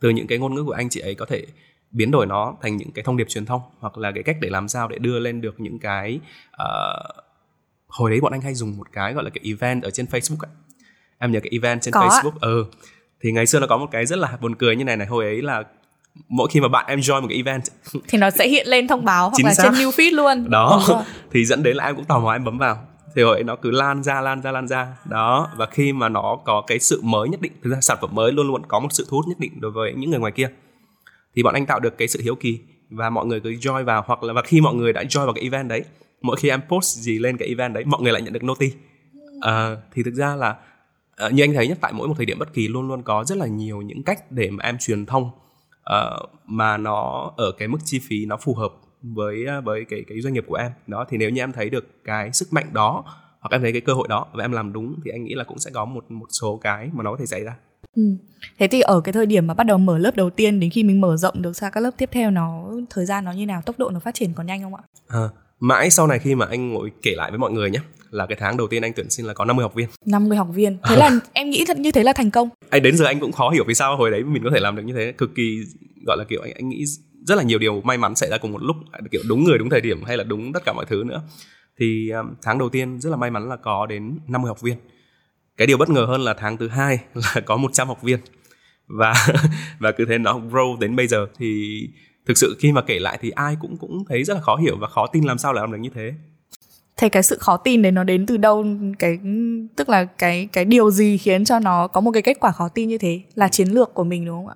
từ 0.00 0.10
những 0.10 0.26
cái 0.26 0.38
ngôn 0.38 0.54
ngữ 0.54 0.64
của 0.64 0.72
anh 0.72 0.88
chị 0.88 1.00
ấy 1.00 1.14
có 1.14 1.26
thể 1.26 1.46
biến 1.90 2.10
đổi 2.10 2.26
nó 2.26 2.56
thành 2.62 2.76
những 2.76 2.92
cái 2.92 3.04
thông 3.04 3.16
điệp 3.16 3.28
truyền 3.28 3.46
thông 3.46 3.60
hoặc 3.78 3.98
là 3.98 4.12
cái 4.12 4.22
cách 4.22 4.36
để 4.40 4.48
làm 4.48 4.68
sao 4.68 4.88
để 4.88 4.98
đưa 4.98 5.18
lên 5.18 5.40
được 5.40 5.60
những 5.60 5.78
cái 5.78 6.20
uh, 6.62 7.24
hồi 7.88 8.10
đấy 8.10 8.20
bọn 8.20 8.32
anh 8.32 8.40
hay 8.40 8.54
dùng 8.54 8.76
một 8.76 8.92
cái 8.92 9.12
gọi 9.12 9.24
là 9.24 9.30
cái 9.30 9.40
event 9.44 9.82
ở 9.82 9.90
trên 9.90 10.06
Facebook 10.06 10.38
ấy. 10.40 10.50
em 11.18 11.32
nhớ 11.32 11.40
cái 11.40 11.50
event 11.52 11.82
trên 11.82 11.92
có. 11.92 12.00
Facebook 12.00 12.38
ừ. 12.40 12.64
Thì 13.20 13.32
ngày 13.32 13.46
xưa 13.46 13.60
nó 13.60 13.66
có 13.66 13.76
một 13.76 13.86
cái 13.90 14.06
rất 14.06 14.18
là 14.18 14.38
buồn 14.40 14.54
cười 14.54 14.76
như 14.76 14.84
này 14.84 14.96
này 14.96 15.06
hồi 15.06 15.24
ấy 15.24 15.42
là 15.42 15.62
mỗi 16.28 16.48
khi 16.50 16.60
mà 16.60 16.68
bạn 16.68 16.86
em 16.88 17.00
join 17.00 17.20
một 17.20 17.26
cái 17.28 17.36
event 17.36 17.62
thì 18.08 18.18
nó 18.18 18.30
sẽ 18.30 18.48
hiện 18.48 18.66
lên 18.66 18.88
thông 18.88 19.04
báo 19.04 19.28
hoặc 19.28 19.34
Chính 19.36 19.46
là 19.46 19.54
xác. 19.54 19.62
trên 19.64 19.72
new 19.72 19.90
feed 19.90 20.14
luôn. 20.14 20.50
Đó. 20.50 21.04
Thì 21.32 21.44
dẫn 21.44 21.62
đến 21.62 21.76
là 21.76 21.84
em 21.84 21.96
cũng 21.96 22.04
tò 22.04 22.18
mò 22.18 22.32
em 22.32 22.44
bấm 22.44 22.58
vào 22.58 22.86
thì 23.16 23.22
hồi 23.22 23.36
ấy 23.36 23.44
nó 23.44 23.56
cứ 23.56 23.70
lan 23.70 24.02
ra 24.02 24.20
lan 24.20 24.42
ra 24.42 24.52
lan 24.52 24.68
ra. 24.68 24.96
Đó 25.04 25.48
và 25.56 25.66
khi 25.66 25.92
mà 25.92 26.08
nó 26.08 26.38
có 26.44 26.64
cái 26.66 26.78
sự 26.78 27.00
mới 27.02 27.28
nhất 27.28 27.40
định 27.40 27.52
thực 27.62 27.70
ra 27.70 27.80
sản 27.80 27.98
phẩm 28.00 28.14
mới 28.14 28.32
luôn 28.32 28.46
luôn 28.46 28.62
có 28.68 28.80
một 28.80 28.88
sự 28.90 29.06
thu 29.08 29.16
hút 29.16 29.28
nhất 29.28 29.38
định 29.38 29.60
đối 29.60 29.70
với 29.70 29.94
những 29.94 30.10
người 30.10 30.20
ngoài 30.20 30.32
kia 30.32 30.48
thì 31.36 31.42
bọn 31.42 31.54
anh 31.54 31.66
tạo 31.66 31.80
được 31.80 31.98
cái 31.98 32.08
sự 32.08 32.20
hiếu 32.22 32.34
kỳ 32.34 32.60
và 32.90 33.10
mọi 33.10 33.26
người 33.26 33.40
cứ 33.40 33.50
join 33.50 33.84
vào 33.84 34.04
hoặc 34.06 34.22
là 34.22 34.32
và 34.32 34.42
khi 34.42 34.60
mọi 34.60 34.74
người 34.74 34.92
đã 34.92 35.02
join 35.02 35.24
vào 35.24 35.34
cái 35.34 35.42
event 35.42 35.68
đấy 35.68 35.84
mỗi 36.22 36.36
khi 36.36 36.48
em 36.48 36.60
post 36.68 36.96
gì 36.96 37.18
lên 37.18 37.36
cái 37.36 37.48
event 37.48 37.74
đấy 37.74 37.84
mọi 37.86 38.02
người 38.02 38.12
lại 38.12 38.22
nhận 38.22 38.32
được 38.32 38.44
noti 38.44 38.72
à, 39.40 39.52
ờ, 39.52 39.82
thì 39.94 40.02
thực 40.02 40.14
ra 40.14 40.36
là 40.36 40.56
à, 41.16 41.28
như 41.28 41.44
anh 41.44 41.54
thấy 41.54 41.68
nhất 41.68 41.78
tại 41.80 41.92
mỗi 41.92 42.08
một 42.08 42.14
thời 42.16 42.26
điểm 42.26 42.38
bất 42.38 42.52
kỳ 42.52 42.68
luôn 42.68 42.88
luôn 42.88 43.02
có 43.02 43.24
rất 43.24 43.38
là 43.38 43.46
nhiều 43.46 43.82
những 43.82 44.02
cách 44.02 44.32
để 44.32 44.50
mà 44.50 44.64
em 44.64 44.76
truyền 44.80 45.06
thông 45.06 45.30
uh, 45.90 46.30
mà 46.46 46.76
nó 46.76 47.32
ở 47.36 47.52
cái 47.52 47.68
mức 47.68 47.78
chi 47.84 47.98
phí 47.98 48.26
nó 48.26 48.36
phù 48.36 48.54
hợp 48.54 48.72
với 49.14 49.44
với 49.64 49.84
cái 49.84 50.04
cái 50.08 50.20
doanh 50.20 50.34
nghiệp 50.34 50.44
của 50.46 50.54
em 50.54 50.72
đó 50.86 51.06
thì 51.08 51.16
nếu 51.16 51.30
như 51.30 51.42
em 51.42 51.52
thấy 51.52 51.70
được 51.70 52.04
cái 52.04 52.32
sức 52.32 52.52
mạnh 52.52 52.66
đó 52.72 53.04
hoặc 53.40 53.48
em 53.52 53.60
thấy 53.60 53.72
cái 53.72 53.80
cơ 53.80 53.94
hội 53.94 54.08
đó 54.08 54.26
và 54.32 54.44
em 54.44 54.52
làm 54.52 54.72
đúng 54.72 54.94
thì 55.04 55.10
anh 55.10 55.24
nghĩ 55.24 55.34
là 55.34 55.44
cũng 55.44 55.58
sẽ 55.58 55.70
có 55.74 55.84
một 55.84 56.10
một 56.10 56.26
số 56.30 56.56
cái 56.62 56.90
mà 56.92 57.02
nó 57.02 57.10
có 57.10 57.16
thể 57.16 57.26
xảy 57.26 57.44
ra 57.44 57.56
Ừ. 57.96 58.02
Thế 58.58 58.68
thì 58.68 58.80
ở 58.80 59.00
cái 59.00 59.12
thời 59.12 59.26
điểm 59.26 59.46
mà 59.46 59.54
bắt 59.54 59.64
đầu 59.64 59.78
mở 59.78 59.98
lớp 59.98 60.16
đầu 60.16 60.30
tiên 60.30 60.60
đến 60.60 60.70
khi 60.70 60.82
mình 60.84 61.00
mở 61.00 61.16
rộng 61.16 61.42
được 61.42 61.56
sang 61.56 61.72
các 61.72 61.80
lớp 61.80 61.90
tiếp 61.98 62.08
theo 62.12 62.30
nó 62.30 62.72
thời 62.90 63.06
gian 63.06 63.24
nó 63.24 63.32
như 63.32 63.46
nào, 63.46 63.62
tốc 63.66 63.78
độ 63.78 63.90
nó 63.90 64.00
phát 64.00 64.14
triển 64.14 64.32
còn 64.34 64.46
nhanh 64.46 64.62
không 64.62 64.74
ạ? 64.74 64.82
à, 65.08 65.28
mãi 65.60 65.90
sau 65.90 66.06
này 66.06 66.18
khi 66.18 66.34
mà 66.34 66.46
anh 66.46 66.72
ngồi 66.72 66.90
kể 67.02 67.14
lại 67.16 67.30
với 67.30 67.38
mọi 67.38 67.52
người 67.52 67.70
nhé 67.70 67.78
là 68.10 68.26
cái 68.26 68.36
tháng 68.40 68.56
đầu 68.56 68.66
tiên 68.68 68.82
anh 68.82 68.92
tuyển 68.96 69.10
sinh 69.10 69.26
là 69.26 69.34
có 69.34 69.44
50 69.44 69.62
học 69.62 69.74
viên 69.74 69.88
50 70.06 70.38
học 70.38 70.48
viên. 70.54 70.76
Thế 70.88 70.96
là 70.96 71.10
em 71.32 71.50
nghĩ 71.50 71.64
thật 71.66 71.78
như 71.78 71.92
thế 71.92 72.02
là 72.02 72.12
thành 72.12 72.30
công. 72.30 72.48
anh 72.70 72.82
đến 72.82 72.96
giờ 72.96 73.04
anh 73.04 73.20
cũng 73.20 73.32
khó 73.32 73.50
hiểu 73.50 73.64
vì 73.66 73.74
sao 73.74 73.96
hồi 73.96 74.10
đấy 74.10 74.24
mình 74.24 74.42
có 74.44 74.50
thể 74.54 74.60
làm 74.60 74.76
được 74.76 74.82
như 74.82 74.94
thế 74.94 75.12
cực 75.18 75.34
kỳ 75.34 75.58
gọi 76.06 76.16
là 76.16 76.24
kiểu 76.28 76.40
anh 76.42 76.52
anh 76.54 76.68
nghĩ 76.68 76.84
rất 77.26 77.34
là 77.34 77.42
nhiều 77.42 77.58
điều 77.58 77.80
may 77.80 77.98
mắn 77.98 78.14
xảy 78.14 78.30
ra 78.30 78.38
cùng 78.38 78.52
một 78.52 78.62
lúc, 78.62 78.76
kiểu 79.10 79.22
đúng 79.28 79.44
người, 79.44 79.58
đúng 79.58 79.70
thời 79.70 79.80
điểm 79.80 80.04
hay 80.04 80.16
là 80.16 80.24
đúng 80.24 80.52
tất 80.52 80.64
cả 80.64 80.72
mọi 80.72 80.86
thứ 80.86 81.04
nữa 81.06 81.22
thì 81.78 82.08
ờ, 82.08 82.24
tháng 82.42 82.58
đầu 82.58 82.68
tiên 82.68 83.00
rất 83.00 83.10
là 83.10 83.16
may 83.16 83.30
mắn 83.30 83.48
là 83.48 83.56
có 83.56 83.86
đến 83.86 84.18
50 84.28 84.48
học 84.48 84.60
viên 84.60 84.76
cái 85.56 85.66
điều 85.66 85.78
bất 85.78 85.90
ngờ 85.90 86.04
hơn 86.08 86.20
là 86.20 86.34
tháng 86.34 86.56
thứ 86.56 86.68
hai 86.68 86.98
là 87.14 87.40
có 87.40 87.56
100 87.56 87.88
học 87.88 88.02
viên 88.02 88.18
và 88.86 89.14
và 89.78 89.92
cứ 89.92 90.04
thế 90.08 90.18
nó 90.18 90.38
grow 90.38 90.78
đến 90.78 90.96
bây 90.96 91.06
giờ 91.06 91.26
thì 91.38 91.80
thực 92.26 92.38
sự 92.38 92.56
khi 92.58 92.72
mà 92.72 92.82
kể 92.82 92.98
lại 92.98 93.18
thì 93.20 93.30
ai 93.30 93.56
cũng 93.60 93.76
cũng 93.76 94.04
thấy 94.08 94.24
rất 94.24 94.34
là 94.34 94.40
khó 94.40 94.56
hiểu 94.56 94.76
và 94.80 94.88
khó 94.88 95.06
tin 95.06 95.24
làm 95.24 95.38
sao 95.38 95.52
lại 95.52 95.62
làm 95.62 95.72
được 95.72 95.78
như 95.78 95.90
thế 95.94 96.12
Thế 96.96 97.08
cái 97.08 97.22
sự 97.22 97.38
khó 97.40 97.56
tin 97.56 97.82
đấy 97.82 97.92
nó 97.92 98.04
đến 98.04 98.26
từ 98.26 98.36
đâu? 98.36 98.64
Cái, 98.98 99.18
tức 99.76 99.88
là 99.88 100.04
cái 100.04 100.48
cái 100.52 100.64
điều 100.64 100.90
gì 100.90 101.18
khiến 101.18 101.44
cho 101.44 101.58
nó 101.58 101.86
có 101.86 102.00
một 102.00 102.10
cái 102.10 102.22
kết 102.22 102.40
quả 102.40 102.52
khó 102.52 102.68
tin 102.68 102.88
như 102.88 102.98
thế? 102.98 103.20
Là 103.34 103.48
chiến 103.48 103.68
lược 103.68 103.94
của 103.94 104.04
mình, 104.04 104.24
đúng 104.24 104.36
không 104.36 104.48
ạ? 104.48 104.54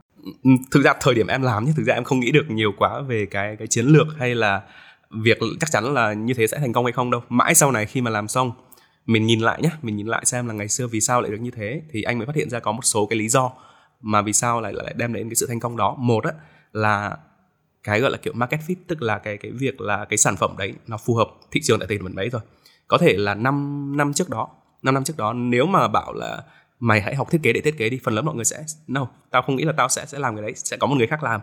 Thực 0.70 0.82
ra 0.84 0.94
thời 1.00 1.14
điểm 1.14 1.26
em 1.26 1.42
làm 1.42 1.64
nhé, 1.64 1.72
thực 1.76 1.84
ra 1.84 1.94
em 1.94 2.04
không 2.04 2.20
nghĩ 2.20 2.30
được 2.30 2.50
nhiều 2.50 2.72
quá 2.78 3.00
về 3.00 3.26
cái 3.26 3.56
cái 3.56 3.68
chiến 3.68 3.86
lược 3.86 4.06
hay 4.18 4.34
là 4.34 4.62
việc 5.10 5.38
chắc 5.60 5.70
chắn 5.70 5.94
là 5.94 6.12
như 6.12 6.34
thế 6.34 6.46
sẽ 6.46 6.58
thành 6.58 6.72
công 6.72 6.84
hay 6.84 6.92
không 6.92 7.10
đâu. 7.10 7.22
Mãi 7.28 7.54
sau 7.54 7.72
này 7.72 7.86
khi 7.86 8.00
mà 8.00 8.10
làm 8.10 8.28
xong, 8.28 8.52
mình 9.06 9.26
nhìn 9.26 9.40
lại 9.40 9.62
nhé, 9.62 9.70
mình 9.82 9.96
nhìn 9.96 10.06
lại 10.06 10.24
xem 10.24 10.46
là 10.46 10.54
ngày 10.54 10.68
xưa 10.68 10.86
vì 10.86 11.00
sao 11.00 11.20
lại 11.20 11.30
được 11.30 11.40
như 11.40 11.50
thế, 11.50 11.82
thì 11.90 12.02
anh 12.02 12.18
mới 12.18 12.26
phát 12.26 12.36
hiện 12.36 12.50
ra 12.50 12.58
có 12.58 12.72
một 12.72 12.84
số 12.84 13.06
cái 13.06 13.18
lý 13.18 13.28
do 13.28 13.50
mà 14.00 14.22
vì 14.22 14.32
sao 14.32 14.60
lại 14.60 14.72
lại 14.72 14.94
đem 14.96 15.12
đến 15.12 15.28
cái 15.28 15.34
sự 15.34 15.46
thành 15.46 15.60
công 15.60 15.76
đó. 15.76 15.96
Một 15.98 16.24
á, 16.24 16.32
là 16.72 17.16
cái 17.82 18.00
gọi 18.00 18.10
là 18.10 18.18
kiểu 18.18 18.32
market 18.32 18.60
fit, 18.66 18.74
tức 18.86 19.02
là 19.02 19.18
cái 19.18 19.36
cái 19.36 19.52
việc 19.52 19.80
là 19.80 20.04
cái 20.04 20.16
sản 20.16 20.36
phẩm 20.36 20.54
đấy 20.58 20.74
nó 20.86 20.96
phù 20.96 21.14
hợp 21.14 21.28
thị 21.50 21.60
trường 21.64 21.78
tại 21.78 21.88
thời 21.88 21.98
điểm 21.98 22.16
đấy 22.16 22.28
rồi 22.28 22.42
có 22.88 22.98
thể 22.98 23.16
là 23.16 23.34
5 23.34 23.96
năm 23.96 24.12
trước 24.12 24.28
đó 24.28 24.48
5 24.82 24.94
năm 24.94 25.04
trước 25.04 25.16
đó 25.16 25.32
nếu 25.32 25.66
mà 25.66 25.88
bảo 25.88 26.12
là 26.12 26.42
mày 26.80 27.00
hãy 27.00 27.14
học 27.14 27.30
thiết 27.30 27.40
kế 27.42 27.52
để 27.52 27.60
thiết 27.60 27.78
kế 27.78 27.88
đi 27.88 28.00
phần 28.04 28.14
lớn 28.14 28.24
mọi 28.24 28.34
người 28.34 28.44
sẽ 28.44 28.64
no 28.86 29.08
tao 29.30 29.42
không 29.42 29.56
nghĩ 29.56 29.64
là 29.64 29.72
tao 29.76 29.88
sẽ 29.88 30.06
sẽ 30.06 30.18
làm 30.18 30.36
cái 30.36 30.42
đấy 30.42 30.52
sẽ 30.56 30.76
có 30.76 30.86
một 30.86 30.94
người 30.96 31.06
khác 31.06 31.22
làm. 31.22 31.40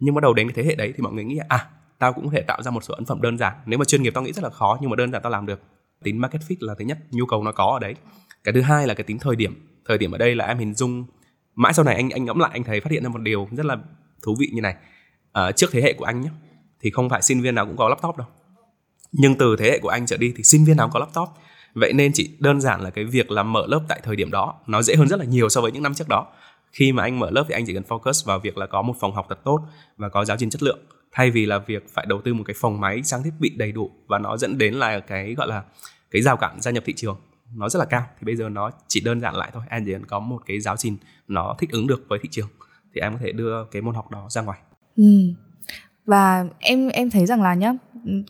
Nhưng 0.00 0.14
bắt 0.14 0.22
đầu 0.22 0.34
đến 0.34 0.48
cái 0.48 0.54
thế 0.54 0.70
hệ 0.70 0.74
đấy 0.74 0.92
thì 0.96 1.02
mọi 1.02 1.12
người 1.12 1.24
nghĩ 1.24 1.38
à 1.48 1.66
tao 1.98 2.12
cũng 2.12 2.24
có 2.24 2.30
thể 2.32 2.42
tạo 2.42 2.62
ra 2.62 2.70
một 2.70 2.84
số 2.84 2.94
ấn 2.94 3.04
phẩm 3.04 3.22
đơn 3.22 3.38
giản. 3.38 3.54
Nếu 3.66 3.78
mà 3.78 3.84
chuyên 3.84 4.02
nghiệp 4.02 4.10
tao 4.14 4.24
nghĩ 4.24 4.32
rất 4.32 4.44
là 4.44 4.50
khó 4.50 4.78
nhưng 4.80 4.90
mà 4.90 4.96
đơn 4.96 5.12
giản 5.12 5.22
tao 5.22 5.32
làm 5.32 5.46
được. 5.46 5.60
Tính 6.04 6.20
market 6.20 6.42
fit 6.48 6.56
là 6.60 6.74
thứ 6.78 6.84
nhất 6.84 6.98
nhu 7.10 7.26
cầu 7.26 7.42
nó 7.42 7.52
có 7.52 7.64
ở 7.64 7.78
đấy. 7.78 7.94
Cái 8.44 8.52
thứ 8.52 8.60
hai 8.60 8.86
là 8.86 8.94
cái 8.94 9.04
tính 9.04 9.18
thời 9.18 9.36
điểm. 9.36 9.80
Thời 9.84 9.98
điểm 9.98 10.12
ở 10.12 10.18
đây 10.18 10.34
là 10.34 10.46
em 10.46 10.58
hình 10.58 10.74
dung 10.74 11.04
mãi 11.54 11.72
sau 11.72 11.84
này 11.84 11.94
anh 11.94 12.10
anh 12.10 12.24
ngẫm 12.24 12.38
lại 12.38 12.50
anh 12.52 12.64
thấy 12.64 12.80
phát 12.80 12.92
hiện 12.92 13.02
ra 13.02 13.08
một 13.08 13.22
điều 13.22 13.48
rất 13.52 13.66
là 13.66 13.76
thú 14.22 14.36
vị 14.38 14.50
như 14.52 14.60
này. 14.60 14.76
À, 15.32 15.52
trước 15.52 15.66
thế 15.72 15.82
hệ 15.82 15.92
của 15.92 16.04
anh 16.04 16.20
nhé 16.20 16.28
thì 16.80 16.90
không 16.90 17.08
phải 17.08 17.22
sinh 17.22 17.40
viên 17.40 17.54
nào 17.54 17.66
cũng 17.66 17.76
có 17.76 17.88
laptop 17.88 18.16
đâu. 18.16 18.26
Nhưng 19.12 19.38
từ 19.38 19.56
thế 19.58 19.70
hệ 19.70 19.78
của 19.78 19.88
anh 19.88 20.06
trở 20.06 20.16
đi 20.16 20.32
thì 20.36 20.42
sinh 20.42 20.64
viên 20.64 20.76
nào 20.76 20.86
cũng 20.86 20.92
có 20.92 21.00
laptop 21.00 21.28
vậy 21.80 21.92
nên 21.92 22.12
chỉ 22.14 22.30
đơn 22.38 22.60
giản 22.60 22.80
là 22.80 22.90
cái 22.90 23.04
việc 23.04 23.30
làm 23.30 23.52
mở 23.52 23.66
lớp 23.68 23.80
tại 23.88 24.00
thời 24.02 24.16
điểm 24.16 24.30
đó, 24.30 24.54
nó 24.66 24.82
dễ 24.82 24.96
hơn 24.96 25.08
rất 25.08 25.18
là 25.18 25.24
nhiều 25.24 25.48
so 25.48 25.60
với 25.60 25.72
những 25.72 25.82
năm 25.82 25.94
trước 25.94 26.08
đó. 26.08 26.26
Khi 26.72 26.92
mà 26.92 27.02
anh 27.02 27.18
mở 27.18 27.30
lớp 27.30 27.44
thì 27.48 27.54
anh 27.54 27.66
chỉ 27.66 27.74
cần 27.74 27.82
focus 27.88 28.26
vào 28.26 28.38
việc 28.38 28.58
là 28.58 28.66
có 28.66 28.82
một 28.82 28.94
phòng 29.00 29.14
học 29.14 29.26
thật 29.28 29.38
tốt 29.44 29.60
và 29.96 30.08
có 30.08 30.24
giáo 30.24 30.36
trình 30.36 30.50
chất 30.50 30.62
lượng. 30.62 30.78
Thay 31.12 31.30
vì 31.30 31.46
là 31.46 31.58
việc 31.58 31.86
phải 31.94 32.06
đầu 32.08 32.20
tư 32.24 32.34
một 32.34 32.44
cái 32.46 32.54
phòng 32.60 32.80
máy 32.80 33.00
trang 33.04 33.22
thiết 33.22 33.32
bị 33.38 33.50
đầy 33.56 33.72
đủ 33.72 33.90
và 34.06 34.18
nó 34.18 34.36
dẫn 34.36 34.58
đến 34.58 34.74
là 34.74 35.00
cái, 35.00 35.34
gọi 35.34 35.48
là, 35.48 35.62
cái 36.10 36.22
rào 36.22 36.36
cản 36.36 36.60
gia 36.60 36.70
nhập 36.70 36.82
thị 36.86 36.92
trường, 36.96 37.16
nó 37.54 37.68
rất 37.68 37.78
là 37.78 37.84
cao. 37.84 38.02
Thì 38.20 38.24
bây 38.24 38.36
giờ 38.36 38.48
nó 38.48 38.70
chỉ 38.88 39.00
đơn 39.00 39.20
giản 39.20 39.34
lại 39.34 39.50
thôi 39.52 39.62
em 39.68 39.84
chỉ 39.84 39.92
cần 39.92 40.06
có 40.06 40.18
một 40.18 40.38
cái 40.46 40.60
giáo 40.60 40.76
trình 40.76 40.96
nó 41.28 41.54
thích 41.58 41.70
ứng 41.72 41.86
được 41.86 42.04
với 42.08 42.18
thị 42.22 42.28
trường 42.32 42.48
thì 42.94 43.00
em 43.00 43.12
có 43.12 43.18
thể 43.22 43.32
đưa 43.32 43.64
cái 43.64 43.82
môn 43.82 43.94
học 43.94 44.10
đó 44.10 44.26
ra 44.30 44.42
ngoài. 44.42 44.58
Ừ. 44.96 45.04
Và 46.06 46.44
em 46.58 46.88
em 46.88 47.10
thấy 47.10 47.26
rằng 47.26 47.42
là 47.42 47.54
nhá, 47.54 47.72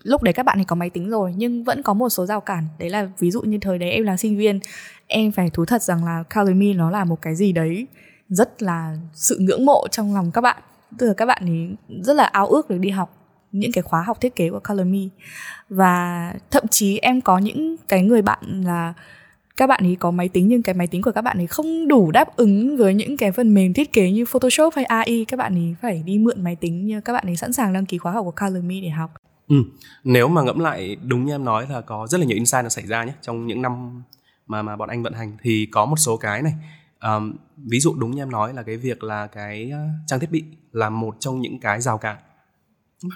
lúc 0.03 0.23
đấy 0.23 0.35
các 0.35 0.47
bạn 0.47 0.59
thì 0.59 0.65
có 0.65 0.77
máy 0.77 0.91
tính 0.91 1.11
rồi 1.11 1.35
nhưng 1.37 1.65
vẫn 1.65 1.83
có 1.83 1.95
một 1.95 2.09
số 2.09 2.27
rào 2.27 2.41
cản. 2.41 2.65
Đấy 2.79 2.91
là 2.91 3.09
ví 3.19 3.31
dụ 3.31 3.43
như 3.43 3.59
thời 3.61 3.79
đấy 3.79 3.91
em 3.91 4.05
là 4.05 4.17
sinh 4.17 4.37
viên, 4.37 4.61
em 5.07 5.33
phải 5.33 5.51
thú 5.51 5.65
thật 5.65 5.83
rằng 5.83 6.05
là 6.05 6.23
Calumi 6.31 6.75
nó 6.75 6.91
là 6.91 7.05
một 7.05 7.23
cái 7.23 7.35
gì 7.35 7.53
đấy 7.53 7.87
rất 8.29 8.63
là 8.63 8.97
sự 9.13 9.39
ngưỡng 9.41 9.67
mộ 9.67 9.87
trong 9.91 10.15
lòng 10.15 10.31
các 10.31 10.41
bạn. 10.41 10.63
Tức 10.99 11.07
là 11.07 11.15
các 11.15 11.27
bạn 11.27 11.43
thì 11.47 11.69
rất 12.03 12.17
là 12.17 12.25
ao 12.25 12.47
ước 12.47 12.71
được 12.71 12.79
đi 12.79 12.91
học 12.91 13.13
những 13.53 13.73
cái 13.73 13.83
khóa 13.83 14.03
học 14.03 14.21
thiết 14.21 14.37
kế 14.37 14.51
của 14.51 14.61
Academy. 14.65 15.09
Và 15.69 16.33
thậm 16.51 16.65
chí 16.71 16.99
em 16.99 17.21
có 17.21 17.39
những 17.39 17.77
cái 17.89 18.03
người 18.03 18.23
bạn 18.23 18.63
là 18.65 18.95
các 19.57 19.67
bạn 19.67 19.85
ấy 19.85 19.97
có 20.01 20.11
máy 20.11 20.29
tính 20.29 20.49
nhưng 20.49 20.63
cái 20.63 20.75
máy 20.75 20.87
tính 20.87 21.03
của 21.03 21.13
các 21.13 21.23
bạn 21.23 21.39
ấy 21.39 21.47
không 21.47 21.89
đủ 21.89 22.11
đáp 22.11 22.37
ứng 22.37 22.77
với 22.77 22.95
những 22.95 23.17
cái 23.17 23.33
phần 23.33 23.55
mềm 23.55 23.73
thiết 23.73 23.93
kế 23.93 24.11
như 24.11 24.25
Photoshop 24.25 24.75
hay 24.75 24.85
AI 24.85 25.25
các 25.25 25.37
bạn 25.37 25.55
ấy 25.55 25.75
phải 25.83 26.03
đi 26.07 26.19
mượn 26.19 26.45
máy 26.45 26.57
tính 26.57 26.87
như 26.87 27.01
các 27.01 27.13
bạn 27.13 27.27
ấy 27.27 27.37
sẵn 27.37 27.53
sàng 27.53 27.73
đăng 27.73 27.87
ký 27.87 27.99
khóa 27.99 28.13
học 28.13 28.25
của 28.25 28.47
Color.me 28.47 28.81
để 28.83 28.89
học. 28.89 29.11
Ừ. 29.49 29.57
Nếu 30.05 30.29
mà 30.29 30.43
ngẫm 30.43 30.59
lại 30.59 30.97
đúng 31.03 31.27
như 31.27 31.35
em 31.35 31.45
nói 31.45 31.67
là 31.71 31.81
có 31.81 32.07
rất 32.07 32.19
là 32.19 32.27
nhiều 32.27 32.35
insight 32.35 32.63
nó 32.63 32.69
xảy 32.69 32.87
ra 32.87 33.05
nhé 33.05 33.13
trong 33.23 33.47
những 33.47 33.63
năm 33.63 34.03
mà 34.47 34.63
mà 34.63 34.77
bọn 34.77 34.89
anh 34.89 35.03
vận 35.03 35.13
hành 35.13 35.37
thì 35.43 35.69
có 35.73 35.87
một 35.87 35.97
số 35.97 36.17
cái 36.17 36.43
này 36.43 36.55
um, 37.03 37.37
ví 37.57 37.81
dụ 37.81 37.95
đúng 37.95 38.11
như 38.11 38.23
em 38.23 38.31
nói 38.31 38.55
là 38.55 38.63
cái 38.63 38.77
việc 38.77 39.03
là 39.03 39.27
cái 39.27 39.71
ờ, 39.71 39.79
trang 40.07 40.21
thiết 40.21 40.31
bị 40.31 40.45
là 40.73 40.91
một 40.91 41.17
trong 41.21 41.41
những 41.41 41.61
cái 41.61 41.81
rào 41.81 41.99
cản 41.99 42.17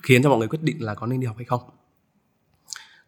khiến 0.02 0.22
cho 0.22 0.28
mọi 0.28 0.38
người 0.38 0.48
quyết 0.48 0.62
định 0.62 0.82
là 0.82 0.94
có 0.94 1.06
nên 1.06 1.20
đi 1.20 1.26
học 1.26 1.36
hay 1.36 1.44
không 1.44 1.60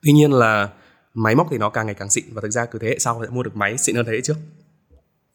tuy 0.03 0.13
nhiên 0.13 0.33
là 0.33 0.69
máy 1.15 1.35
móc 1.35 1.47
thì 1.51 1.59
nó 1.59 1.71
càng 1.71 1.87
ngày 1.87 1.95
càng 1.95 2.11
xịn 2.11 2.25
và 2.33 2.41
thực 2.41 2.51
ra 2.51 2.67
cứ 2.67 2.79
thế 2.79 2.89
hệ 2.89 2.99
sau 2.99 3.23
sẽ 3.25 3.31
mua 3.31 3.43
được 3.43 3.57
máy 3.57 3.79
xịn 3.79 3.97
hơn 3.97 4.07
thế 4.07 4.13
hệ 4.13 4.21
trước. 4.21 4.37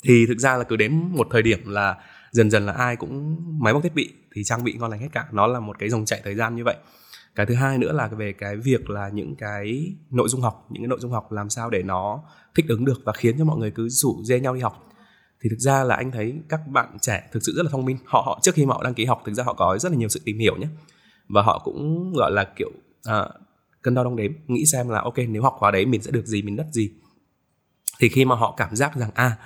Thì 0.04 0.26
thực 0.28 0.38
ra 0.38 0.58
là 0.58 0.64
cứ 0.64 0.76
đến 0.76 1.10
một 1.12 1.28
thời 1.32 1.42
điểm 1.42 1.70
là 1.70 1.96
dần 2.32 2.52
dần 2.52 2.66
là 2.66 2.74
ai 2.74 2.96
cũng 2.96 3.38
máy 3.64 3.74
móc 3.74 3.84
thiết 3.84 3.96
bị 3.96 4.14
thì 4.36 4.44
trang 4.44 4.64
bị 4.64 4.74
ngon 4.74 4.92
lành 4.92 5.00
hết 5.00 5.10
cả. 5.12 5.28
Nó 5.32 5.48
là 5.48 5.60
một 5.60 5.80
cái 5.80 5.90
dòng 5.90 6.06
chạy 6.06 6.22
thời 6.24 6.36
gian 6.36 6.56
như 6.56 6.64
vậy. 6.64 6.76
Cái 7.36 7.46
thứ 7.46 7.56
hai 7.56 7.78
nữa 7.78 7.92
là 7.92 8.08
về 8.08 8.34
cái 8.34 8.56
việc 8.56 8.90
là 8.90 9.10
những 9.10 9.36
cái 9.36 9.94
nội 10.10 10.30
dung 10.30 10.42
học 10.42 10.68
những 10.70 10.84
cái 10.84 10.88
nội 10.88 11.00
dung 11.02 11.12
học 11.12 11.32
làm 11.32 11.50
sao 11.50 11.70
để 11.70 11.84
nó 11.84 12.24
thích 12.56 12.66
ứng 12.70 12.86
được 12.86 13.02
và 13.06 13.14
khiến 13.14 13.36
cho 13.38 13.46
mọi 13.46 13.58
người 13.58 13.72
cứ 13.72 13.90
rủ 13.90 14.24
dê 14.24 14.40
nhau 14.40 14.56
đi 14.56 14.62
học. 14.62 14.90
Thì 15.42 15.50
thực 15.50 15.60
ra 15.60 15.84
là 15.84 15.96
anh 15.96 16.12
thấy 16.12 16.42
các 16.50 16.68
bạn 16.68 16.98
trẻ 17.02 17.30
thực 17.32 17.44
sự 17.44 17.54
rất 17.56 17.64
là 17.64 17.70
thông 17.72 17.86
minh. 17.86 17.98
Họ 18.06 18.24
họ 18.26 18.40
trước 18.44 18.56
khi 18.56 18.66
mà 18.66 18.74
họ 18.74 18.84
đăng 18.84 18.94
ký 18.94 19.06
học 19.06 19.22
thực 19.26 19.34
ra 19.34 19.44
họ 19.44 19.54
có 19.54 19.78
rất 19.80 19.92
là 19.92 19.98
nhiều 19.98 20.10
sự 20.10 20.22
tìm 20.26 20.40
hiểu 20.40 20.56
nhé. 20.56 20.68
Và 21.28 21.42
họ 21.42 21.62
cũng 21.64 22.14
gọi 22.14 22.32
là 22.32 22.44
kiểu 22.56 22.72
à, 23.04 23.30
cân 23.88 23.96
đo 23.96 24.04
đong 24.04 24.16
đếm 24.16 24.32
nghĩ 24.48 24.66
xem 24.66 24.90
là 24.90 25.02
ok 25.02 25.18
nếu 25.30 25.44
học 25.44 25.56
khóa 25.58 25.72
đấy 25.72 25.86
mình 25.86 26.02
sẽ 26.02 26.12
được 26.12 26.26
gì 26.26 26.42
mình 26.42 26.56
mất 26.56 26.68
gì. 26.72 26.92
Thì 28.00 28.10
khi 28.10 28.26
mà 28.26 28.36
họ 28.36 28.54
cảm 28.58 28.76
giác 28.76 28.96
rằng 28.96 29.10
à 29.14 29.38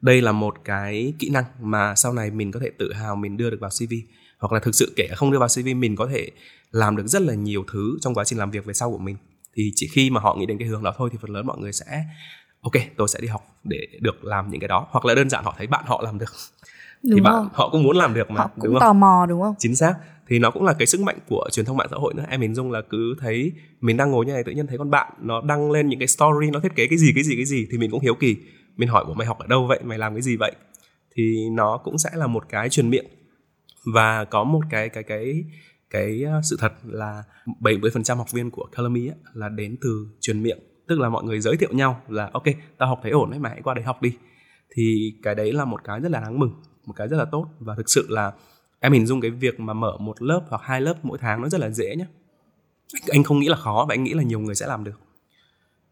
đây 0.00 0.22
là 0.22 0.32
một 0.32 0.54
cái 0.64 1.12
kỹ 1.18 1.30
năng 1.30 1.44
mà 1.60 1.94
sau 1.94 2.12
này 2.12 2.30
mình 2.30 2.52
có 2.52 2.60
thể 2.60 2.70
tự 2.78 2.92
hào 2.92 3.16
mình 3.16 3.36
đưa 3.36 3.50
được 3.50 3.60
vào 3.60 3.70
cv 3.70 3.92
hoặc 4.38 4.52
là 4.52 4.60
thực 4.60 4.74
sự 4.74 4.92
kể 4.96 5.08
không 5.16 5.30
đưa 5.30 5.38
vào 5.38 5.48
cv 5.48 5.66
mình 5.76 5.96
có 5.96 6.08
thể 6.12 6.30
làm 6.70 6.96
được 6.96 7.06
rất 7.06 7.22
là 7.22 7.34
nhiều 7.34 7.64
thứ 7.72 7.98
trong 8.00 8.14
quá 8.14 8.24
trình 8.24 8.38
làm 8.38 8.50
việc 8.50 8.64
về 8.64 8.74
sau 8.74 8.90
của 8.90 8.98
mình. 8.98 9.16
Thì 9.54 9.72
chỉ 9.74 9.88
khi 9.92 10.10
mà 10.10 10.20
họ 10.20 10.34
nghĩ 10.34 10.46
đến 10.46 10.58
cái 10.58 10.68
hướng 10.68 10.82
đó 10.82 10.94
thôi 10.96 11.08
thì 11.12 11.18
phần 11.22 11.30
lớn 11.30 11.46
mọi 11.46 11.58
người 11.58 11.72
sẽ 11.72 12.04
ok 12.60 12.72
tôi 12.96 13.08
sẽ 13.08 13.20
đi 13.20 13.28
học 13.28 13.42
để 13.64 13.86
được 14.00 14.24
làm 14.24 14.50
những 14.50 14.60
cái 14.60 14.68
đó 14.68 14.86
hoặc 14.90 15.04
là 15.04 15.14
đơn 15.14 15.30
giản 15.30 15.44
họ 15.44 15.54
thấy 15.58 15.66
bạn 15.66 15.84
họ 15.86 16.02
làm 16.04 16.18
được. 16.18 16.32
Đúng 17.02 17.14
thì 17.14 17.20
bạn 17.20 17.32
không? 17.32 17.48
họ 17.52 17.68
cũng 17.72 17.82
muốn 17.82 17.96
làm 17.96 18.14
được 18.14 18.30
mà 18.30 18.40
họ 18.40 18.50
cũng 18.54 18.64
đúng 18.64 18.74
không? 18.74 18.80
tò 18.80 18.92
mò 18.92 19.26
đúng 19.28 19.42
không? 19.42 19.54
Chính 19.58 19.76
xác 19.76 19.94
thì 20.30 20.38
nó 20.38 20.50
cũng 20.50 20.64
là 20.64 20.72
cái 20.78 20.86
sức 20.86 21.00
mạnh 21.00 21.18
của 21.28 21.48
truyền 21.52 21.66
thông 21.66 21.76
mạng 21.76 21.86
xã 21.90 21.96
hội 21.96 22.14
nữa. 22.14 22.24
Em 22.28 22.40
hình 22.40 22.54
dung 22.54 22.70
là 22.70 22.82
cứ 22.90 23.14
thấy 23.18 23.52
mình 23.80 23.96
đang 23.96 24.10
ngồi 24.10 24.26
như 24.26 24.32
này 24.32 24.44
tự 24.44 24.52
nhiên 24.52 24.66
thấy 24.66 24.78
con 24.78 24.90
bạn 24.90 25.12
nó 25.22 25.40
đăng 25.40 25.70
lên 25.70 25.88
những 25.88 25.98
cái 25.98 26.08
story 26.08 26.50
nó 26.50 26.60
thiết 26.60 26.74
kế 26.74 26.86
cái 26.86 26.98
gì 26.98 27.12
cái 27.14 27.24
gì 27.24 27.36
cái 27.36 27.44
gì 27.44 27.66
thì 27.70 27.78
mình 27.78 27.90
cũng 27.90 28.00
hiếu 28.00 28.14
kỳ. 28.14 28.36
Mình 28.76 28.88
hỏi 28.88 29.04
của 29.06 29.14
mày 29.14 29.26
học 29.26 29.38
ở 29.38 29.46
đâu 29.46 29.66
vậy? 29.66 29.80
Mày 29.84 29.98
làm 29.98 30.14
cái 30.14 30.22
gì 30.22 30.36
vậy? 30.36 30.52
Thì 31.16 31.48
nó 31.52 31.80
cũng 31.84 31.98
sẽ 31.98 32.10
là 32.14 32.26
một 32.26 32.44
cái 32.48 32.68
truyền 32.68 32.90
miệng. 32.90 33.04
Và 33.94 34.24
có 34.24 34.44
một 34.44 34.60
cái 34.70 34.88
cái 34.88 35.02
cái 35.02 35.44
cái 35.90 36.22
ờ, 36.22 36.40
sự 36.50 36.56
thật 36.60 36.72
là 36.84 37.22
70% 37.60 38.16
học 38.16 38.32
viên 38.32 38.50
của 38.50 38.68
Calamy 38.76 39.08
á, 39.08 39.14
là 39.34 39.48
đến 39.48 39.76
từ 39.80 40.06
truyền 40.20 40.42
miệng. 40.42 40.58
Tức 40.88 40.98
là 40.98 41.08
mọi 41.08 41.24
người 41.24 41.40
giới 41.40 41.56
thiệu 41.56 41.70
nhau 41.72 42.00
là 42.08 42.30
ok 42.32 42.44
tao 42.78 42.88
học 42.88 43.00
thấy 43.02 43.12
ổn 43.12 43.30
đấy 43.30 43.40
mà 43.40 43.48
hãy 43.48 43.60
qua 43.64 43.74
đấy 43.74 43.84
học 43.84 44.02
đi. 44.02 44.12
Thì 44.70 45.14
cái 45.22 45.34
đấy 45.34 45.52
là 45.52 45.64
một 45.64 45.84
cái 45.84 46.00
rất 46.00 46.10
là 46.10 46.20
đáng 46.20 46.38
mừng 46.38 46.52
một 46.86 46.92
cái 46.96 47.08
rất 47.08 47.16
là 47.16 47.24
tốt. 47.24 47.46
Và 47.58 47.74
thực 47.74 47.90
sự 47.90 48.06
là 48.08 48.32
em 48.80 48.92
hình 48.92 49.06
dung 49.06 49.20
cái 49.20 49.30
việc 49.30 49.60
mà 49.60 49.72
mở 49.72 49.96
một 50.00 50.22
lớp 50.22 50.42
hoặc 50.48 50.62
hai 50.64 50.80
lớp 50.80 50.94
mỗi 51.02 51.18
tháng 51.18 51.42
nó 51.42 51.48
rất 51.48 51.60
là 51.60 51.70
dễ 51.70 51.96
nhé 51.96 52.06
anh 53.08 53.22
không 53.22 53.38
nghĩ 53.38 53.48
là 53.48 53.56
khó 53.56 53.86
và 53.88 53.94
anh 53.94 54.04
nghĩ 54.04 54.14
là 54.14 54.22
nhiều 54.22 54.40
người 54.40 54.54
sẽ 54.54 54.66
làm 54.66 54.84
được 54.84 55.00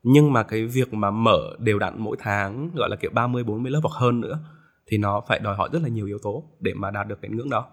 nhưng 0.02 0.32
mà 0.32 0.42
cái 0.42 0.66
việc 0.66 0.94
mà 0.94 1.10
mở 1.10 1.56
đều 1.58 1.78
đặn 1.78 1.94
mỗi 2.02 2.16
tháng 2.20 2.70
gọi 2.74 2.88
là 2.90 2.96
kiểu 2.96 3.10
30 3.14 3.44
40 3.44 3.70
lớp 3.70 3.80
hoặc 3.82 4.00
hơn 4.00 4.20
nữa 4.20 4.38
thì 4.86 4.98
nó 4.98 5.22
phải 5.28 5.38
đòi 5.38 5.56
hỏi 5.56 5.68
rất 5.72 5.82
là 5.82 5.88
nhiều 5.88 6.06
yếu 6.06 6.18
tố 6.22 6.44
để 6.60 6.74
mà 6.74 6.90
đạt 6.90 7.08
được 7.08 7.18
cái 7.22 7.30
ngưỡng 7.30 7.50
đó. 7.50 7.66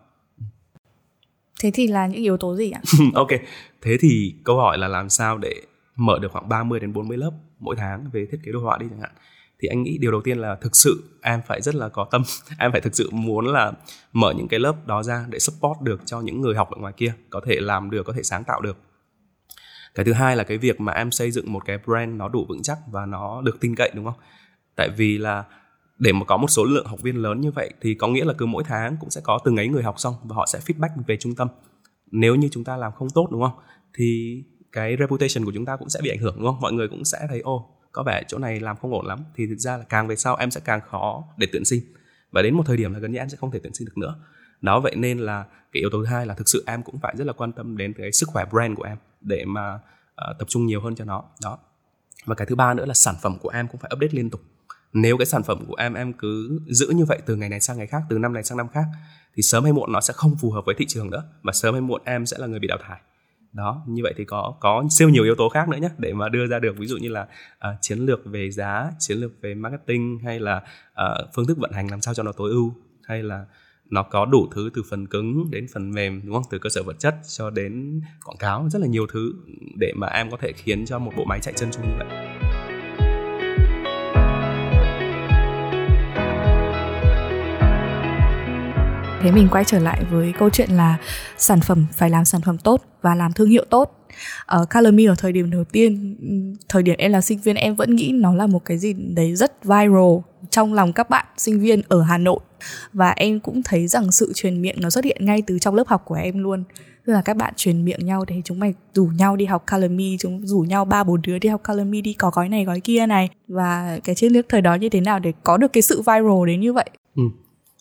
thế 1.62 1.72
thì 1.74 1.88
là 1.88 2.08
những 2.08 2.24
yếu 2.24 2.38
tố 2.38 2.56
gì 2.56 2.72
ạ 2.72 2.82
ok, 3.14 3.30
thế 3.82 3.98
thì 4.00 4.36
câu 4.44 4.58
hỏi 4.58 4.78
là 4.78 4.88
làm 4.88 5.10
sao 5.10 5.38
để 5.38 5.62
mở 5.96 6.20
được 6.22 6.32
khoảng 6.32 6.50
30 6.50 6.80
đến 6.80 6.94
40 6.94 7.18
lớp 7.18 7.32
mỗi 7.60 7.76
tháng 7.76 8.10
về 8.14 8.28
thiết 8.32 8.38
kế 8.44 8.52
đồ 8.52 8.60
họa 8.60 8.78
đi 8.78 8.86
chẳng 8.90 9.00
hạn. 9.00 9.12
Thì 9.66 9.70
anh 9.70 9.84
nghĩ 9.84 9.98
điều 9.98 10.12
đầu 10.12 10.22
tiên 10.22 10.38
là 10.38 10.56
thực 10.56 10.76
sự 10.76 11.04
em 11.22 11.42
phải 11.48 11.62
rất 11.62 11.76
là 11.76 11.90
có 11.90 12.08
tâm, 12.12 12.24
em 12.60 12.72
phải 12.72 12.82
thực 12.82 12.96
sự 12.96 13.10
muốn 13.12 13.46
là 13.48 13.72
mở 14.14 14.34
những 14.38 14.48
cái 14.48 14.60
lớp 14.60 14.88
đó 14.88 15.04
ra 15.04 15.26
để 15.30 15.40
support 15.40 15.82
được 15.82 16.02
cho 16.06 16.22
những 16.22 16.42
người 16.42 16.56
học 16.56 16.70
ở 16.72 16.78
ngoài 16.82 16.94
kia 16.98 17.14
có 17.30 17.42
thể 17.46 17.56
làm 17.60 17.90
được, 17.90 18.04
có 18.04 18.14
thể 18.14 18.24
sáng 18.24 18.44
tạo 18.44 18.62
được. 18.62 18.78
Cái 19.96 20.06
thứ 20.06 20.14
hai 20.14 20.36
là 20.36 20.44
cái 20.44 20.58
việc 20.58 20.82
mà 20.82 20.92
em 20.92 21.12
xây 21.12 21.32
dựng 21.32 21.54
một 21.54 21.66
cái 21.66 21.78
brand 21.86 22.16
nó 22.16 22.30
đủ 22.30 22.46
vững 22.50 22.62
chắc 22.62 22.78
và 22.92 23.06
nó 23.06 23.42
được 23.42 23.60
tin 23.60 23.76
cậy 23.76 23.92
đúng 23.96 24.06
không? 24.06 24.20
Tại 24.76 24.90
vì 24.90 25.18
là 25.18 25.44
để 25.98 26.12
mà 26.12 26.26
có 26.26 26.38
một 26.38 26.48
số 26.48 26.64
lượng 26.64 26.86
học 26.86 27.02
viên 27.02 27.16
lớn 27.16 27.42
như 27.42 27.52
vậy 27.52 27.74
thì 27.82 27.94
có 27.94 28.08
nghĩa 28.08 28.26
là 28.26 28.34
cứ 28.34 28.46
mỗi 28.46 28.64
tháng 28.64 28.98
cũng 29.00 29.10
sẽ 29.10 29.22
có 29.24 29.40
từng 29.46 29.58
ấy 29.58 29.68
người 29.68 29.84
học 29.84 30.00
xong 30.00 30.16
và 30.24 30.36
họ 30.36 30.46
sẽ 30.46 30.60
feedback 30.60 31.04
về 31.08 31.18
trung 31.18 31.36
tâm. 31.36 31.48
Nếu 32.12 32.36
như 32.36 32.50
chúng 32.52 32.64
ta 32.64 32.78
làm 32.78 32.92
không 32.92 33.10
tốt 33.10 33.28
đúng 33.32 33.42
không? 33.42 33.60
Thì 33.94 34.42
cái 34.72 34.96
reputation 35.00 35.46
của 35.46 35.52
chúng 35.56 35.66
ta 35.66 35.76
cũng 35.76 35.90
sẽ 35.90 36.00
bị 36.04 36.10
ảnh 36.10 36.20
hưởng 36.20 36.36
đúng 36.38 36.46
không? 36.46 36.62
Mọi 36.62 36.74
người 36.74 36.88
cũng 36.88 37.06
sẽ 37.06 37.20
thấy 37.30 37.40
ô 37.40 37.75
có 37.96 38.04
vẻ 38.04 38.24
chỗ 38.28 38.38
này 38.38 38.60
làm 38.60 38.78
không 38.78 38.94
ổn 38.94 39.06
lắm. 39.06 39.20
Thì 39.36 39.48
thực 39.48 39.58
ra 39.58 39.78
là 39.78 39.84
càng 39.90 40.08
về 40.08 40.16
sau 40.16 40.36
em 40.36 40.52
sẽ 40.52 40.62
càng 40.66 40.80
khó 40.90 41.24
để 41.38 41.48
tuyển 41.52 41.66
sinh. 41.66 41.82
Và 42.32 42.42
đến 42.42 42.54
một 42.54 42.64
thời 42.66 42.78
điểm 42.78 42.94
là 42.94 43.00
gần 43.00 43.12
như 43.12 43.18
em 43.18 43.30
sẽ 43.30 43.38
không 43.38 43.52
thể 43.52 43.60
tuyển 43.64 43.74
sinh 43.74 43.86
được 43.86 43.98
nữa. 43.98 44.16
Đó 44.62 44.80
vậy 44.80 44.96
nên 44.96 45.20
là 45.20 45.44
cái 45.72 45.82
yếu 45.82 45.90
tố 45.92 45.98
thứ 45.98 46.06
hai 46.06 46.26
là 46.26 46.34
thực 46.34 46.50
sự 46.50 46.64
em 46.68 46.84
cũng 46.84 47.00
phải 47.00 47.14
rất 47.18 47.28
là 47.28 47.34
quan 47.34 47.52
tâm 47.52 47.78
đến 47.78 47.94
cái 47.98 48.12
sức 48.12 48.30
khỏe 48.30 48.46
brand 48.52 48.78
của 48.78 48.84
em 48.84 48.98
để 49.22 49.46
mà 49.46 49.74
uh, 49.74 50.40
tập 50.40 50.46
trung 50.48 50.66
nhiều 50.66 50.82
hơn 50.82 50.96
cho 50.96 51.06
nó. 51.06 51.24
Đó. 51.44 51.58
Và 52.26 52.36
cái 52.36 52.48
thứ 52.48 52.56
ba 52.56 52.74
nữa 52.74 52.86
là 52.86 52.94
sản 52.94 53.16
phẩm 53.22 53.38
của 53.42 53.50
em 53.50 53.68
cũng 53.68 53.80
phải 53.82 53.92
update 53.96 54.12
liên 54.14 54.30
tục. 54.30 54.42
Nếu 54.94 55.18
cái 55.18 55.26
sản 55.26 55.44
phẩm 55.44 55.66
của 55.68 55.76
em 55.76 55.94
em 55.94 56.14
cứ 56.14 56.60
giữ 56.68 56.88
như 56.90 57.06
vậy 57.06 57.20
từ 57.26 57.36
ngày 57.36 57.50
này 57.50 57.60
sang 57.60 57.78
ngày 57.78 57.88
khác 57.88 58.02
từ 58.10 58.18
năm 58.18 58.34
này 58.34 58.44
sang 58.44 58.58
năm 58.58 58.68
khác 58.68 58.86
thì 59.36 59.42
sớm 59.42 59.64
hay 59.64 59.74
muộn 59.74 59.92
nó 59.92 60.02
sẽ 60.02 60.14
không 60.14 60.36
phù 60.42 60.52
hợp 60.52 60.66
với 60.66 60.76
thị 60.78 60.86
trường 60.86 61.10
nữa. 61.10 61.24
Và 61.44 61.54
sớm 61.54 61.74
hay 61.74 61.82
muộn 61.82 62.02
em 62.06 62.26
sẽ 62.26 62.38
là 62.38 62.48
người 62.48 62.60
bị 62.60 62.68
đào 62.68 62.78
thải 62.82 63.00
đó 63.56 63.84
như 63.88 64.04
vậy 64.04 64.14
thì 64.18 64.26
có 64.26 64.54
có 64.60 64.84
siêu 64.90 65.10
nhiều 65.10 65.24
yếu 65.24 65.36
tố 65.36 65.50
khác 65.50 65.70
nữa 65.70 65.78
nhé 65.78 65.90
để 65.98 66.14
mà 66.14 66.30
đưa 66.30 66.48
ra 66.48 66.60
được 66.60 66.78
ví 66.78 66.88
dụ 66.88 66.98
như 66.98 67.10
là 67.10 67.22
uh, 67.22 67.82
chiến 67.82 68.00
lược 68.00 68.26
về 68.26 68.52
giá 68.52 68.92
chiến 69.00 69.18
lược 69.18 69.32
về 69.42 69.54
marketing 69.54 70.20
hay 70.24 70.40
là 70.40 70.62
uh, 70.92 71.30
phương 71.36 71.48
thức 71.48 71.58
vận 71.58 71.72
hành 71.72 71.92
làm 71.92 72.02
sao 72.02 72.14
cho 72.14 72.24
nó 72.24 72.32
tối 72.32 72.52
ưu 72.52 72.74
hay 73.04 73.24
là 73.24 73.46
nó 73.90 74.04
có 74.04 74.26
đủ 74.26 74.48
thứ 74.56 74.70
từ 74.74 74.82
phần 74.90 75.08
cứng 75.08 75.52
đến 75.52 75.68
phần 75.74 75.92
mềm 75.92 76.22
đúng 76.26 76.34
không? 76.34 76.44
Từ 76.50 76.60
cơ 76.60 76.70
sở 76.70 76.84
vật 76.84 77.00
chất 77.00 77.16
cho 77.38 77.50
đến 77.50 78.02
quảng 78.26 78.38
cáo 78.38 78.70
rất 78.70 78.82
là 78.82 78.88
nhiều 78.88 79.08
thứ 79.14 79.34
để 79.80 79.94
mà 79.96 80.08
em 80.08 80.32
có 80.32 80.38
thể 80.42 80.52
khiến 80.52 80.86
cho 80.86 81.00
một 81.00 81.12
bộ 81.18 81.26
máy 81.26 81.40
chạy 81.42 81.54
chân 81.58 81.70
chung 81.72 81.84
như 81.84 81.96
vậy. 81.98 82.35
Thế 89.26 89.32
mình 89.32 89.48
quay 89.52 89.64
trở 89.66 89.80
lại 89.80 90.04
với 90.12 90.34
câu 90.40 90.50
chuyện 90.50 90.70
là 90.72 90.98
sản 91.38 91.60
phẩm 91.62 91.86
phải 91.94 92.10
làm 92.10 92.26
sản 92.26 92.42
phẩm 92.42 92.58
tốt 92.58 92.82
và 93.02 93.16
làm 93.16 93.34
thương 93.34 93.50
hiệu 93.50 93.66
tốt. 93.70 94.06
Ở 94.46 94.62
uh, 94.62 94.70
Color 94.74 94.94
Me 94.94 95.06
ở 95.06 95.16
thời 95.18 95.32
điểm 95.32 95.52
đầu 95.52 95.64
tiên 95.64 96.16
thời 96.70 96.84
điểm 96.84 96.96
em 96.98 97.12
là 97.12 97.22
sinh 97.22 97.40
viên 97.40 97.56
em 97.56 97.76
vẫn 97.76 97.96
nghĩ 97.96 98.12
nó 98.12 98.36
là 98.36 98.48
một 98.48 98.66
cái 98.66 98.78
gì 98.78 98.94
đấy 98.94 99.36
rất 99.36 99.64
viral 99.64 100.18
trong 100.50 100.74
lòng 100.74 100.94
các 100.94 101.10
bạn 101.10 101.26
sinh 101.38 101.60
viên 101.60 101.82
ở 101.88 102.02
Hà 102.02 102.18
Nội. 102.18 102.40
Và 102.94 103.10
em 103.12 103.40
cũng 103.40 103.64
thấy 103.64 103.88
rằng 103.88 104.12
sự 104.12 104.32
truyền 104.36 104.62
miệng 104.62 104.76
nó 104.82 104.90
xuất 104.90 105.06
hiện 105.06 105.26
ngay 105.26 105.42
từ 105.48 105.60
trong 105.60 105.76
lớp 105.76 105.88
học 105.88 106.02
của 106.06 106.16
em 106.16 106.44
luôn. 106.44 106.64
Tức 107.06 107.14
là 107.14 107.22
các 107.22 107.38
bạn 107.38 107.54
truyền 107.58 107.86
miệng 107.86 108.06
nhau 108.06 108.26
để 108.28 108.42
chúng 108.46 108.60
mày 108.60 108.74
rủ 108.94 109.06
nhau 109.06 109.36
đi 109.36 109.46
học 109.46 109.64
Color 109.72 109.92
Me 109.92 110.06
chúng 110.20 110.48
rủ 110.48 110.60
nhau 110.60 110.86
ba 110.86 111.04
bốn 111.04 111.22
đứa 111.22 111.40
đi 111.40 111.50
học 111.50 111.62
Color 111.68 111.88
Me 111.88 112.02
đi 112.02 112.14
có 112.14 112.30
gói 112.30 112.50
này 112.50 112.66
gói 112.66 112.80
kia 112.80 113.06
này. 113.06 113.30
Và 113.48 114.00
cái 114.04 114.16
chiến 114.16 114.34
lược 114.34 114.46
thời 114.50 114.62
đó 114.62 114.76
như 114.76 114.90
thế 114.90 115.02
nào 115.02 115.20
để 115.20 115.34
có 115.44 115.58
được 115.58 115.74
cái 115.74 115.82
sự 115.82 115.98
viral 115.98 116.48
đến 116.48 116.60
như 116.60 116.74
vậy? 116.74 116.90
Ừ 117.16 117.24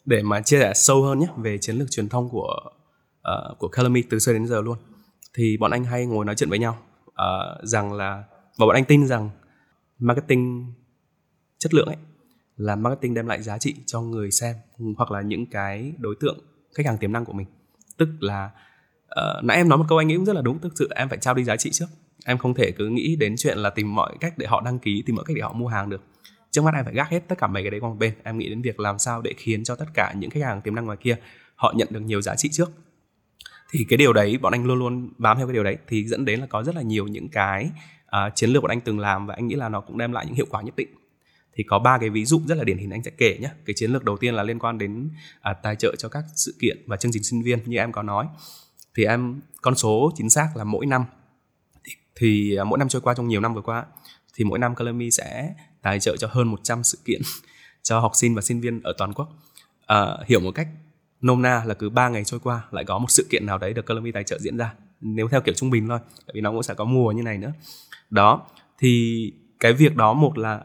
để 0.04 0.22
mà 0.22 0.40
chia 0.40 0.60
sẻ 0.60 0.72
sâu 0.74 1.02
hơn 1.02 1.18
nhé 1.18 1.26
về 1.36 1.58
chiến 1.58 1.76
lược 1.76 1.90
truyền 1.90 2.08
thông 2.08 2.28
của 2.28 2.56
uh, 3.18 3.58
của 3.58 3.68
Calamy 3.68 4.02
từ 4.02 4.18
xưa 4.18 4.32
đến 4.32 4.46
giờ 4.46 4.60
luôn. 4.60 4.78
Thì 5.34 5.56
bọn 5.56 5.70
anh 5.70 5.84
hay 5.84 6.06
ngồi 6.06 6.24
nói 6.24 6.34
chuyện 6.34 6.50
với 6.50 6.58
nhau 6.58 6.78
uh, 7.06 7.64
rằng 7.64 7.92
là 7.92 8.24
và 8.58 8.66
bọn 8.66 8.74
anh 8.74 8.84
tin 8.84 9.06
rằng 9.06 9.30
marketing 9.98 10.74
chất 11.58 11.74
lượng 11.74 11.86
ấy 11.86 11.96
là 12.56 12.76
marketing 12.76 13.14
đem 13.14 13.26
lại 13.26 13.42
giá 13.42 13.58
trị 13.58 13.74
cho 13.86 14.00
người 14.00 14.30
xem 14.30 14.56
hoặc 14.96 15.10
là 15.10 15.20
những 15.20 15.46
cái 15.46 15.92
đối 15.98 16.14
tượng 16.20 16.38
khách 16.74 16.86
hàng 16.86 16.98
tiềm 16.98 17.12
năng 17.12 17.24
của 17.24 17.32
mình. 17.32 17.46
Tức 17.96 18.08
là 18.20 18.50
uh, 19.04 19.44
nãy 19.44 19.56
em 19.56 19.68
nói 19.68 19.78
một 19.78 19.84
câu 19.88 19.98
anh 19.98 20.08
nghĩ 20.08 20.16
cũng 20.16 20.24
rất 20.24 20.36
là 20.36 20.42
đúng 20.42 20.58
thực 20.58 20.72
sự 20.78 20.88
em 20.94 21.08
phải 21.08 21.18
trao 21.18 21.34
đi 21.34 21.44
giá 21.44 21.56
trị 21.56 21.70
trước. 21.70 21.86
Em 22.24 22.38
không 22.38 22.54
thể 22.54 22.72
cứ 22.72 22.88
nghĩ 22.88 23.16
đến 23.16 23.34
chuyện 23.38 23.58
là 23.58 23.70
tìm 23.70 23.94
mọi 23.94 24.16
cách 24.20 24.38
để 24.38 24.46
họ 24.46 24.60
đăng 24.60 24.78
ký 24.78 25.02
tìm 25.06 25.16
mọi 25.16 25.24
cách 25.28 25.36
để 25.36 25.42
họ 25.42 25.52
mua 25.52 25.68
hàng 25.68 25.90
được 25.90 26.02
trước 26.54 26.62
mắt 26.62 26.74
em 26.74 26.84
phải 26.84 26.94
gác 26.94 27.10
hết 27.10 27.28
tất 27.28 27.38
cả 27.38 27.46
mấy 27.46 27.62
cái 27.62 27.70
đấy 27.70 27.80
qua 27.80 27.88
một 27.88 27.96
bên. 27.98 28.14
Em 28.22 28.38
nghĩ 28.38 28.48
đến 28.48 28.62
việc 28.62 28.80
làm 28.80 28.98
sao 28.98 29.22
để 29.22 29.34
khiến 29.36 29.64
cho 29.64 29.76
tất 29.76 29.86
cả 29.94 30.12
những 30.16 30.30
khách 30.30 30.42
hàng 30.42 30.60
tiềm 30.60 30.74
năng 30.74 30.84
ngoài 30.84 30.98
kia 31.00 31.16
họ 31.54 31.72
nhận 31.76 31.88
được 31.90 32.00
nhiều 32.00 32.22
giá 32.22 32.36
trị 32.36 32.48
trước. 32.52 32.70
Thì 33.70 33.86
cái 33.88 33.96
điều 33.96 34.12
đấy 34.12 34.38
bọn 34.38 34.52
anh 34.52 34.64
luôn 34.64 34.78
luôn 34.78 35.10
bám 35.18 35.36
theo 35.36 35.46
cái 35.46 35.54
điều 35.54 35.64
đấy. 35.64 35.76
Thì 35.88 36.04
dẫn 36.04 36.24
đến 36.24 36.40
là 36.40 36.46
có 36.46 36.62
rất 36.62 36.74
là 36.74 36.82
nhiều 36.82 37.06
những 37.06 37.28
cái 37.28 37.70
uh, 38.04 38.34
chiến 38.34 38.50
lược 38.50 38.62
bọn 38.62 38.70
anh 38.70 38.80
từng 38.80 38.98
làm 38.98 39.26
và 39.26 39.34
anh 39.34 39.46
nghĩ 39.46 39.54
là 39.54 39.68
nó 39.68 39.80
cũng 39.80 39.98
đem 39.98 40.12
lại 40.12 40.26
những 40.26 40.34
hiệu 40.34 40.46
quả 40.50 40.62
nhất 40.62 40.76
định. 40.76 40.88
Thì 41.54 41.64
có 41.64 41.78
ba 41.78 41.98
cái 41.98 42.10
ví 42.10 42.24
dụ 42.24 42.40
rất 42.46 42.54
là 42.58 42.64
điển 42.64 42.78
hình 42.78 42.90
anh 42.90 43.02
sẽ 43.02 43.10
kể 43.10 43.38
nhé 43.38 43.50
cái 43.66 43.74
chiến 43.74 43.90
lược 43.90 44.04
đầu 44.04 44.16
tiên 44.16 44.34
là 44.34 44.42
liên 44.42 44.58
quan 44.58 44.78
đến 44.78 45.10
uh, 45.50 45.56
tài 45.62 45.76
trợ 45.76 45.94
cho 45.98 46.08
các 46.08 46.24
sự 46.34 46.54
kiện 46.60 46.76
và 46.86 46.96
chương 46.96 47.12
trình 47.12 47.22
sinh 47.22 47.42
viên 47.42 47.58
như 47.64 47.78
em 47.78 47.92
có 47.92 48.02
nói. 48.02 48.26
Thì 48.96 49.04
em 49.04 49.40
con 49.62 49.74
số 49.74 50.12
chính 50.16 50.30
xác 50.30 50.56
là 50.56 50.64
mỗi 50.64 50.86
năm 50.86 51.04
thì, 51.84 51.92
thì 52.16 52.58
uh, 52.60 52.66
mỗi 52.66 52.78
năm 52.78 52.88
trôi 52.88 53.02
qua 53.02 53.14
trong 53.14 53.28
nhiều 53.28 53.40
năm 53.40 53.54
vừa 53.54 53.62
qua 53.62 53.84
thì 54.34 54.44
mỗi 54.44 54.58
năm 54.58 54.74
Calamy 54.74 55.10
sẽ 55.10 55.54
tài 55.84 56.00
trợ 56.00 56.16
cho 56.16 56.28
hơn 56.30 56.48
100 56.48 56.84
sự 56.84 56.98
kiện 57.04 57.20
cho 57.82 58.00
học 58.00 58.12
sinh 58.14 58.34
và 58.34 58.42
sinh 58.42 58.60
viên 58.60 58.82
ở 58.82 58.92
toàn 58.98 59.12
quốc. 59.12 59.28
À, 59.86 60.16
hiểu 60.26 60.40
một 60.40 60.50
cách 60.50 60.68
nôm 61.20 61.42
na 61.42 61.62
là 61.66 61.74
cứ 61.74 61.90
3 61.90 62.08
ngày 62.08 62.24
trôi 62.24 62.40
qua 62.40 62.64
lại 62.70 62.84
có 62.84 62.98
một 62.98 63.10
sự 63.10 63.26
kiện 63.30 63.46
nào 63.46 63.58
đấy 63.58 63.72
được 63.72 63.86
Calamy 63.86 64.12
tài 64.12 64.24
trợ 64.24 64.38
diễn 64.38 64.56
ra 64.56 64.74
nếu 65.00 65.28
theo 65.28 65.40
kiểu 65.40 65.54
trung 65.54 65.70
bình 65.70 65.88
thôi 65.88 65.98
tại 66.26 66.32
vì 66.34 66.40
nó 66.40 66.50
cũng 66.50 66.62
sẽ 66.62 66.74
có 66.74 66.84
mùa 66.84 67.12
như 67.12 67.22
này 67.22 67.38
nữa. 67.38 67.52
Đó 68.10 68.46
thì 68.78 69.32
cái 69.60 69.72
việc 69.72 69.96
đó 69.96 70.12
một 70.12 70.38
là 70.38 70.60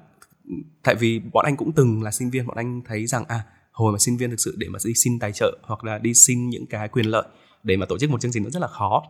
tại 0.84 0.96
vì 0.96 1.20
bọn 1.20 1.46
anh 1.46 1.58
cũng 1.58 1.72
từng 1.72 2.04
là 2.04 2.12
sinh 2.12 2.30
viên 2.30 2.48
bọn 2.48 2.58
anh 2.58 2.82
thấy 2.86 3.08
rằng 3.08 3.26
à 3.28 3.44
hồi 3.72 3.92
mà 3.92 4.00
sinh 4.00 4.18
viên 4.18 4.30
thực 4.30 4.40
sự 4.40 4.56
để 4.58 4.68
mà 4.70 4.80
đi 4.86 4.94
xin 4.94 5.20
tài 5.20 5.32
trợ 5.32 5.58
hoặc 5.62 5.84
là 5.84 5.98
đi 5.98 6.14
xin 6.14 6.50
những 6.50 6.66
cái 6.66 6.88
quyền 6.88 7.06
lợi 7.06 7.28
để 7.64 7.78
mà 7.78 7.86
tổ 7.86 7.98
chức 7.98 8.10
một 8.10 8.22
chương 8.22 8.32
trình 8.32 8.44
nó 8.44 8.50
rất 8.50 8.60
là 8.60 8.68
khó. 8.68 9.04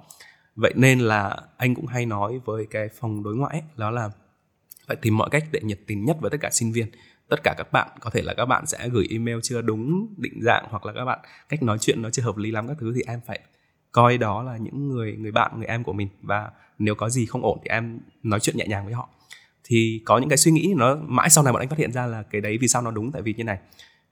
Vậy 0.55 0.73
nên 0.75 0.99
là 0.99 1.37
anh 1.57 1.75
cũng 1.75 1.87
hay 1.87 2.05
nói 2.05 2.39
với 2.45 2.67
cái 2.69 2.89
phòng 2.99 3.23
đối 3.23 3.35
ngoại 3.35 3.51
ấy, 3.51 3.63
đó 3.77 3.91
là 3.91 4.09
phải 4.89 4.97
tìm 5.01 5.17
mọi 5.17 5.29
cách 5.29 5.43
để 5.51 5.59
nhiệt 5.63 5.79
tình 5.87 6.05
nhất 6.05 6.17
với 6.19 6.31
tất 6.31 6.37
cả 6.41 6.49
sinh 6.51 6.71
viên, 6.71 6.87
tất 7.29 7.43
cả 7.43 7.55
các 7.57 7.71
bạn, 7.71 7.89
có 7.99 8.09
thể 8.09 8.21
là 8.21 8.33
các 8.33 8.45
bạn 8.45 8.65
sẽ 8.65 8.89
gửi 8.89 9.07
email 9.09 9.37
chưa 9.43 9.61
đúng 9.61 10.15
định 10.17 10.39
dạng 10.41 10.65
hoặc 10.69 10.85
là 10.85 10.93
các 10.93 11.05
bạn, 11.05 11.19
cách 11.49 11.63
nói 11.63 11.77
chuyện 11.81 12.01
nó 12.01 12.09
chưa 12.09 12.23
hợp 12.23 12.37
lý 12.37 12.51
lắm 12.51 12.67
các 12.67 12.77
thứ 12.79 12.93
thì 12.95 13.01
em 13.07 13.19
phải 13.27 13.39
coi 13.91 14.17
đó 14.17 14.43
là 14.43 14.57
những 14.57 14.89
người 14.89 15.15
người 15.19 15.31
bạn, 15.31 15.51
người 15.57 15.67
em 15.67 15.83
của 15.83 15.93
mình. 15.93 16.07
Và 16.21 16.49
nếu 16.79 16.95
có 16.95 17.09
gì 17.09 17.25
không 17.25 17.41
ổn 17.41 17.59
thì 17.63 17.69
em 17.69 17.99
nói 18.23 18.39
chuyện 18.39 18.57
nhẹ 18.57 18.65
nhàng 18.67 18.85
với 18.85 18.93
họ. 18.93 19.09
Thì 19.63 20.01
có 20.05 20.17
những 20.17 20.29
cái 20.29 20.37
suy 20.37 20.51
nghĩ 20.51 20.73
nó 20.77 20.95
mãi 20.95 21.29
sau 21.29 21.43
này 21.43 21.53
bọn 21.53 21.61
anh 21.61 21.69
phát 21.69 21.77
hiện 21.77 21.91
ra 21.91 22.05
là 22.05 22.23
cái 22.23 22.41
đấy 22.41 22.57
vì 22.61 22.67
sao 22.67 22.81
nó 22.81 22.91
đúng, 22.91 23.11
tại 23.11 23.21
vì 23.21 23.33
như 23.33 23.43
này, 23.43 23.59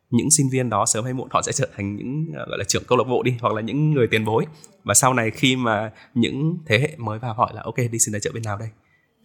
những 0.09 0.31
sinh 0.31 0.49
viên 0.49 0.69
đó 0.69 0.85
sớm 0.85 1.03
hay 1.03 1.13
muộn 1.13 1.27
họ 1.31 1.41
sẽ 1.41 1.51
trở 1.51 1.67
thành 1.75 1.95
những, 1.95 2.31
gọi 2.31 2.57
là, 2.57 2.63
trưởng 2.67 2.83
câu 2.87 2.97
lạc 2.97 3.03
bộ 3.03 3.23
đi, 3.23 3.37
hoặc 3.41 3.53
là 3.53 3.61
những 3.61 3.91
người 3.91 4.07
tiền 4.07 4.25
bối. 4.25 4.45
Và 4.83 4.93
sau 4.93 5.13
này 5.13 5.31
khi 5.31 5.55
mà 5.55 5.91
những 6.13 6.57
thế 6.65 6.79
hệ 6.79 6.95
mới 6.97 7.19
vào 7.19 7.33
hỏi 7.33 7.51
là, 7.55 7.61
ok, 7.61 7.77
đi 7.91 7.99
xin 7.99 8.13
tài 8.13 8.21
trợ 8.21 8.31
bên 8.33 8.43
nào 8.43 8.57
đây? 8.57 8.69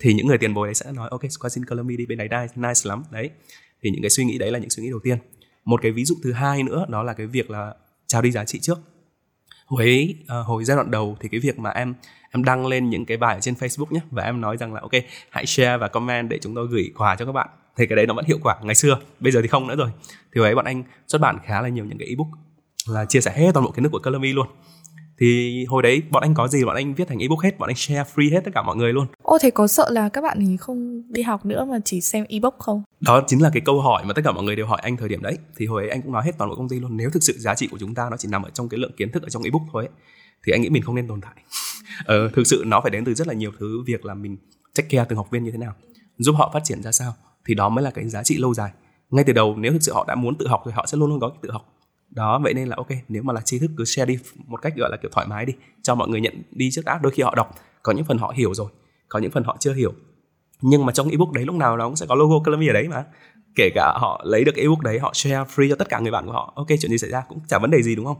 Thì 0.02 0.14
những 0.14 0.26
người 0.26 0.38
tiền 0.38 0.54
bối 0.54 0.66
đấy 0.68 0.74
sẽ 0.74 0.92
nói 0.92 1.08
ok 1.10 1.20
qua 1.40 1.50
xin 1.50 1.64
Columbia 1.64 1.96
đi 1.96 2.06
bên 2.06 2.18
đấy 2.18 2.28
nice, 2.28 2.52
nice 2.56 2.80
lắm. 2.84 3.02
Đấy. 3.10 3.30
Thì 3.82 3.90
những 3.90 4.02
cái 4.02 4.10
suy 4.10 4.24
nghĩ 4.24 4.38
đấy 4.38 4.50
là 4.50 4.58
những 4.58 4.70
suy 4.70 4.82
nghĩ 4.82 4.90
đầu 4.90 5.00
tiên. 5.02 5.18
Một 5.64 5.82
cái 5.82 5.92
ví 5.92 6.04
dụ 6.04 6.14
thứ 6.22 6.32
hai 6.32 6.62
nữa 6.62 6.86
đó 6.88 7.02
là 7.02 7.12
cái 7.12 7.26
việc 7.26 7.50
là 7.50 7.74
trao 8.06 8.22
đi 8.22 8.30
giá 8.30 8.44
trị 8.44 8.58
trước. 8.62 8.78
Hồi 9.66 10.14
uh, 10.22 10.46
hồi 10.46 10.64
giai 10.64 10.76
đoạn 10.76 10.90
đầu 10.90 11.16
thì 11.20 11.28
cái 11.28 11.40
việc 11.40 11.58
mà 11.58 11.70
em 11.70 11.94
em 12.30 12.44
đăng 12.44 12.66
lên 12.66 12.90
những 12.90 13.04
cái 13.04 13.16
bài 13.16 13.34
ở 13.34 13.40
trên 13.40 13.54
Facebook 13.54 13.86
nhé 13.90 14.00
và 14.10 14.22
em 14.22 14.40
nói 14.40 14.56
rằng 14.56 14.74
là 14.74 14.80
ok 14.80 14.92
hãy 15.30 15.46
share 15.46 15.76
và 15.76 15.88
comment 15.88 16.28
để 16.28 16.38
chúng 16.42 16.54
tôi 16.54 16.68
gửi 16.70 16.92
quà 16.98 17.16
cho 17.16 17.24
các 17.26 17.32
bạn. 17.32 17.48
Thì 17.76 17.86
cái 17.86 17.96
đấy 17.96 18.06
nó 18.06 18.14
vẫn 18.14 18.24
hiệu 18.24 18.38
quả 18.42 18.56
ngày 18.62 18.74
xưa 18.74 18.98
bây 19.20 19.32
giờ 19.32 19.42
thì 19.42 19.48
không 19.48 19.66
nữa 19.66 19.76
rồi. 19.76 19.90
Thì 20.34 20.40
ấy 20.40 20.54
bọn 20.54 20.64
anh 20.64 20.84
xuất 21.08 21.20
bản 21.20 21.38
khá 21.44 21.62
là 21.62 21.68
nhiều 21.68 21.84
những 21.84 21.98
cái 21.98 22.08
ebook 22.08 22.28
là 22.86 23.04
chia 23.04 23.20
sẻ 23.20 23.32
hết 23.36 23.50
toàn 23.54 23.64
bộ 23.66 23.72
kiến 23.72 23.82
thức 23.82 23.92
của 23.92 24.00
Colomy 24.04 24.32
luôn 24.32 24.46
thì 25.22 25.64
hồi 25.68 25.82
đấy 25.82 26.02
bọn 26.10 26.22
anh 26.22 26.34
có 26.34 26.48
gì 26.48 26.64
bọn 26.64 26.76
anh 26.76 26.94
viết 26.94 27.08
thành 27.08 27.18
ebook 27.18 27.42
hết 27.42 27.58
bọn 27.58 27.68
anh 27.68 27.76
share 27.76 28.04
free 28.14 28.32
hết 28.32 28.40
tất 28.44 28.50
cả 28.54 28.62
mọi 28.62 28.76
người 28.76 28.92
luôn. 28.92 29.06
Ô 29.22 29.38
thế 29.42 29.50
có 29.50 29.66
sợ 29.66 29.90
là 29.90 30.08
các 30.08 30.20
bạn 30.20 30.38
thì 30.40 30.56
không 30.56 31.02
đi 31.08 31.22
học 31.22 31.46
nữa 31.46 31.64
mà 31.64 31.78
chỉ 31.84 32.00
xem 32.00 32.24
ebook 32.28 32.58
không? 32.58 32.82
Đó 33.00 33.22
chính 33.26 33.42
là 33.42 33.50
cái 33.52 33.62
câu 33.64 33.80
hỏi 33.80 34.04
mà 34.04 34.12
tất 34.14 34.22
cả 34.24 34.32
mọi 34.32 34.44
người 34.44 34.56
đều 34.56 34.66
hỏi 34.66 34.80
anh 34.82 34.96
thời 34.96 35.08
điểm 35.08 35.22
đấy. 35.22 35.38
Thì 35.56 35.66
hồi 35.66 35.82
ấy 35.82 35.90
anh 35.90 36.02
cũng 36.02 36.12
nói 36.12 36.22
hết 36.24 36.32
toàn 36.38 36.50
bộ 36.50 36.56
công 36.56 36.68
ty 36.68 36.80
luôn 36.80 36.96
nếu 36.96 37.10
thực 37.10 37.22
sự 37.22 37.32
giá 37.38 37.54
trị 37.54 37.68
của 37.70 37.78
chúng 37.78 37.94
ta 37.94 38.08
nó 38.10 38.16
chỉ 38.16 38.28
nằm 38.28 38.42
ở 38.42 38.50
trong 38.50 38.68
cái 38.68 38.78
lượng 38.80 38.92
kiến 38.96 39.12
thức 39.12 39.22
ở 39.22 39.28
trong 39.28 39.42
ebook 39.42 39.62
thôi 39.72 39.84
ấy, 39.84 39.92
thì 40.46 40.52
anh 40.52 40.62
nghĩ 40.62 40.68
mình 40.70 40.82
không 40.82 40.94
nên 40.94 41.08
tồn 41.08 41.20
tại. 41.20 41.34
Ờ, 42.04 42.28
thực 42.28 42.46
sự 42.46 42.62
nó 42.66 42.80
phải 42.80 42.90
đến 42.90 43.04
từ 43.04 43.14
rất 43.14 43.26
là 43.26 43.34
nhiều 43.34 43.50
thứ 43.58 43.82
việc 43.86 44.04
là 44.04 44.14
mình 44.14 44.36
take 44.74 44.88
care 44.90 45.06
từng 45.08 45.16
học 45.16 45.30
viên 45.30 45.44
như 45.44 45.50
thế 45.50 45.58
nào 45.58 45.72
giúp 46.18 46.34
họ 46.38 46.50
phát 46.54 46.60
triển 46.64 46.82
ra 46.82 46.92
sao 46.92 47.14
thì 47.46 47.54
đó 47.54 47.68
mới 47.68 47.84
là 47.84 47.90
cái 47.90 48.08
giá 48.08 48.22
trị 48.22 48.38
lâu 48.38 48.54
dài. 48.54 48.70
Ngay 49.10 49.24
từ 49.24 49.32
đầu 49.32 49.56
nếu 49.56 49.72
thực 49.72 49.82
sự 49.82 49.92
họ 49.92 50.04
đã 50.08 50.14
muốn 50.14 50.38
tự 50.38 50.48
học 50.48 50.62
thì 50.66 50.72
họ 50.74 50.86
sẽ 50.86 50.98
luôn 50.98 51.10
luôn 51.10 51.20
có 51.20 51.28
cái 51.28 51.38
tự 51.42 51.50
học 51.50 51.81
đó 52.14 52.40
vậy 52.42 52.54
nên 52.54 52.68
là 52.68 52.76
ok 52.76 52.88
nếu 53.08 53.22
mà 53.22 53.32
là 53.32 53.40
tri 53.40 53.58
thức 53.58 53.70
cứ 53.76 53.84
share 53.84 54.06
đi 54.06 54.18
một 54.46 54.62
cách 54.62 54.76
gọi 54.76 54.90
là 54.90 54.96
kiểu 54.96 55.10
thoải 55.14 55.26
mái 55.26 55.46
đi 55.46 55.52
cho 55.82 55.94
mọi 55.94 56.08
người 56.08 56.20
nhận 56.20 56.42
đi 56.50 56.70
trước 56.70 56.84
đã 56.84 57.00
đôi 57.02 57.12
khi 57.12 57.22
họ 57.22 57.34
đọc 57.34 57.54
có 57.82 57.92
những 57.92 58.04
phần 58.04 58.18
họ 58.18 58.32
hiểu 58.36 58.54
rồi 58.54 58.70
có 59.08 59.18
những 59.18 59.30
phần 59.30 59.44
họ 59.44 59.56
chưa 59.60 59.74
hiểu. 59.74 59.92
Nhưng 60.60 60.86
mà 60.86 60.92
trong 60.92 61.08
ebook 61.08 61.32
đấy 61.32 61.44
lúc 61.44 61.54
nào 61.54 61.76
nó 61.76 61.86
cũng 61.86 61.96
sẽ 61.96 62.06
có 62.06 62.14
logo 62.14 62.38
Columbia 62.44 62.68
ở 62.68 62.72
đấy 62.72 62.88
mà. 62.88 63.04
Kể 63.54 63.70
cả 63.74 63.98
họ 64.00 64.22
lấy 64.24 64.44
được 64.44 64.56
ebook 64.56 64.80
đấy 64.80 64.98
họ 64.98 65.10
share 65.14 65.44
free 65.54 65.68
cho 65.68 65.76
tất 65.76 65.88
cả 65.88 66.00
người 66.00 66.10
bạn 66.10 66.26
của 66.26 66.32
họ 66.32 66.52
ok 66.56 66.66
chuyện 66.68 66.90
gì 66.90 66.98
xảy 66.98 67.10
ra 67.10 67.22
cũng 67.28 67.40
chả 67.48 67.58
vấn 67.58 67.70
đề 67.70 67.82
gì 67.82 67.94
đúng 67.94 68.04
không? 68.04 68.16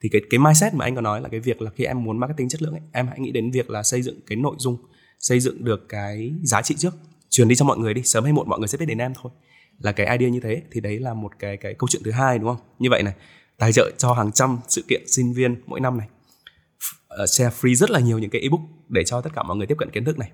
Thì 0.00 0.08
cái 0.08 0.22
cái 0.30 0.38
mindset 0.38 0.74
mà 0.74 0.84
anh 0.84 0.94
có 0.94 1.00
nói 1.00 1.20
là 1.20 1.28
cái 1.28 1.40
việc 1.40 1.62
là 1.62 1.70
khi 1.70 1.84
em 1.84 2.04
muốn 2.04 2.18
marketing 2.18 2.48
chất 2.48 2.62
lượng 2.62 2.72
ấy, 2.72 2.80
em 2.92 3.06
hãy 3.06 3.20
nghĩ 3.20 3.32
đến 3.32 3.50
việc 3.50 3.70
là 3.70 3.82
xây 3.82 4.02
dựng 4.02 4.20
cái 4.26 4.36
nội 4.36 4.54
dung 4.58 4.76
xây 5.18 5.40
dựng 5.40 5.64
được 5.64 5.88
cái 5.88 6.32
giá 6.42 6.62
trị 6.62 6.74
trước 6.78 6.94
truyền 7.30 7.48
đi 7.48 7.54
cho 7.54 7.64
mọi 7.64 7.78
người 7.78 7.94
đi 7.94 8.02
sớm 8.02 8.24
hay 8.24 8.32
muộn 8.32 8.48
mọi 8.48 8.58
người 8.58 8.68
sẽ 8.68 8.78
biết 8.78 8.86
đến 8.86 8.98
em 8.98 9.12
thôi 9.22 9.32
là 9.78 9.92
cái 9.92 10.18
idea 10.18 10.30
như 10.30 10.40
thế 10.40 10.62
thì 10.72 10.80
đấy 10.80 10.98
là 10.98 11.14
một 11.14 11.32
cái 11.38 11.56
cái 11.56 11.74
câu 11.74 11.88
chuyện 11.88 12.02
thứ 12.04 12.10
hai 12.10 12.38
đúng 12.38 12.48
không? 12.48 12.66
Như 12.78 12.90
vậy 12.90 13.02
này 13.02 13.14
tài 13.58 13.72
trợ 13.72 13.90
cho 13.98 14.12
hàng 14.12 14.32
trăm 14.32 14.58
sự 14.68 14.84
kiện 14.88 15.02
sinh 15.06 15.32
viên 15.32 15.62
mỗi 15.66 15.80
năm 15.80 15.98
này. 15.98 16.08
Uh, 17.22 17.28
share 17.28 17.56
free 17.60 17.74
rất 17.74 17.90
là 17.90 18.00
nhiều 18.00 18.18
những 18.18 18.30
cái 18.30 18.40
ebook 18.40 18.60
để 18.88 19.04
cho 19.04 19.20
tất 19.20 19.30
cả 19.34 19.42
mọi 19.42 19.56
người 19.56 19.66
tiếp 19.66 19.78
cận 19.78 19.90
kiến 19.90 20.04
thức 20.04 20.18
này. 20.18 20.30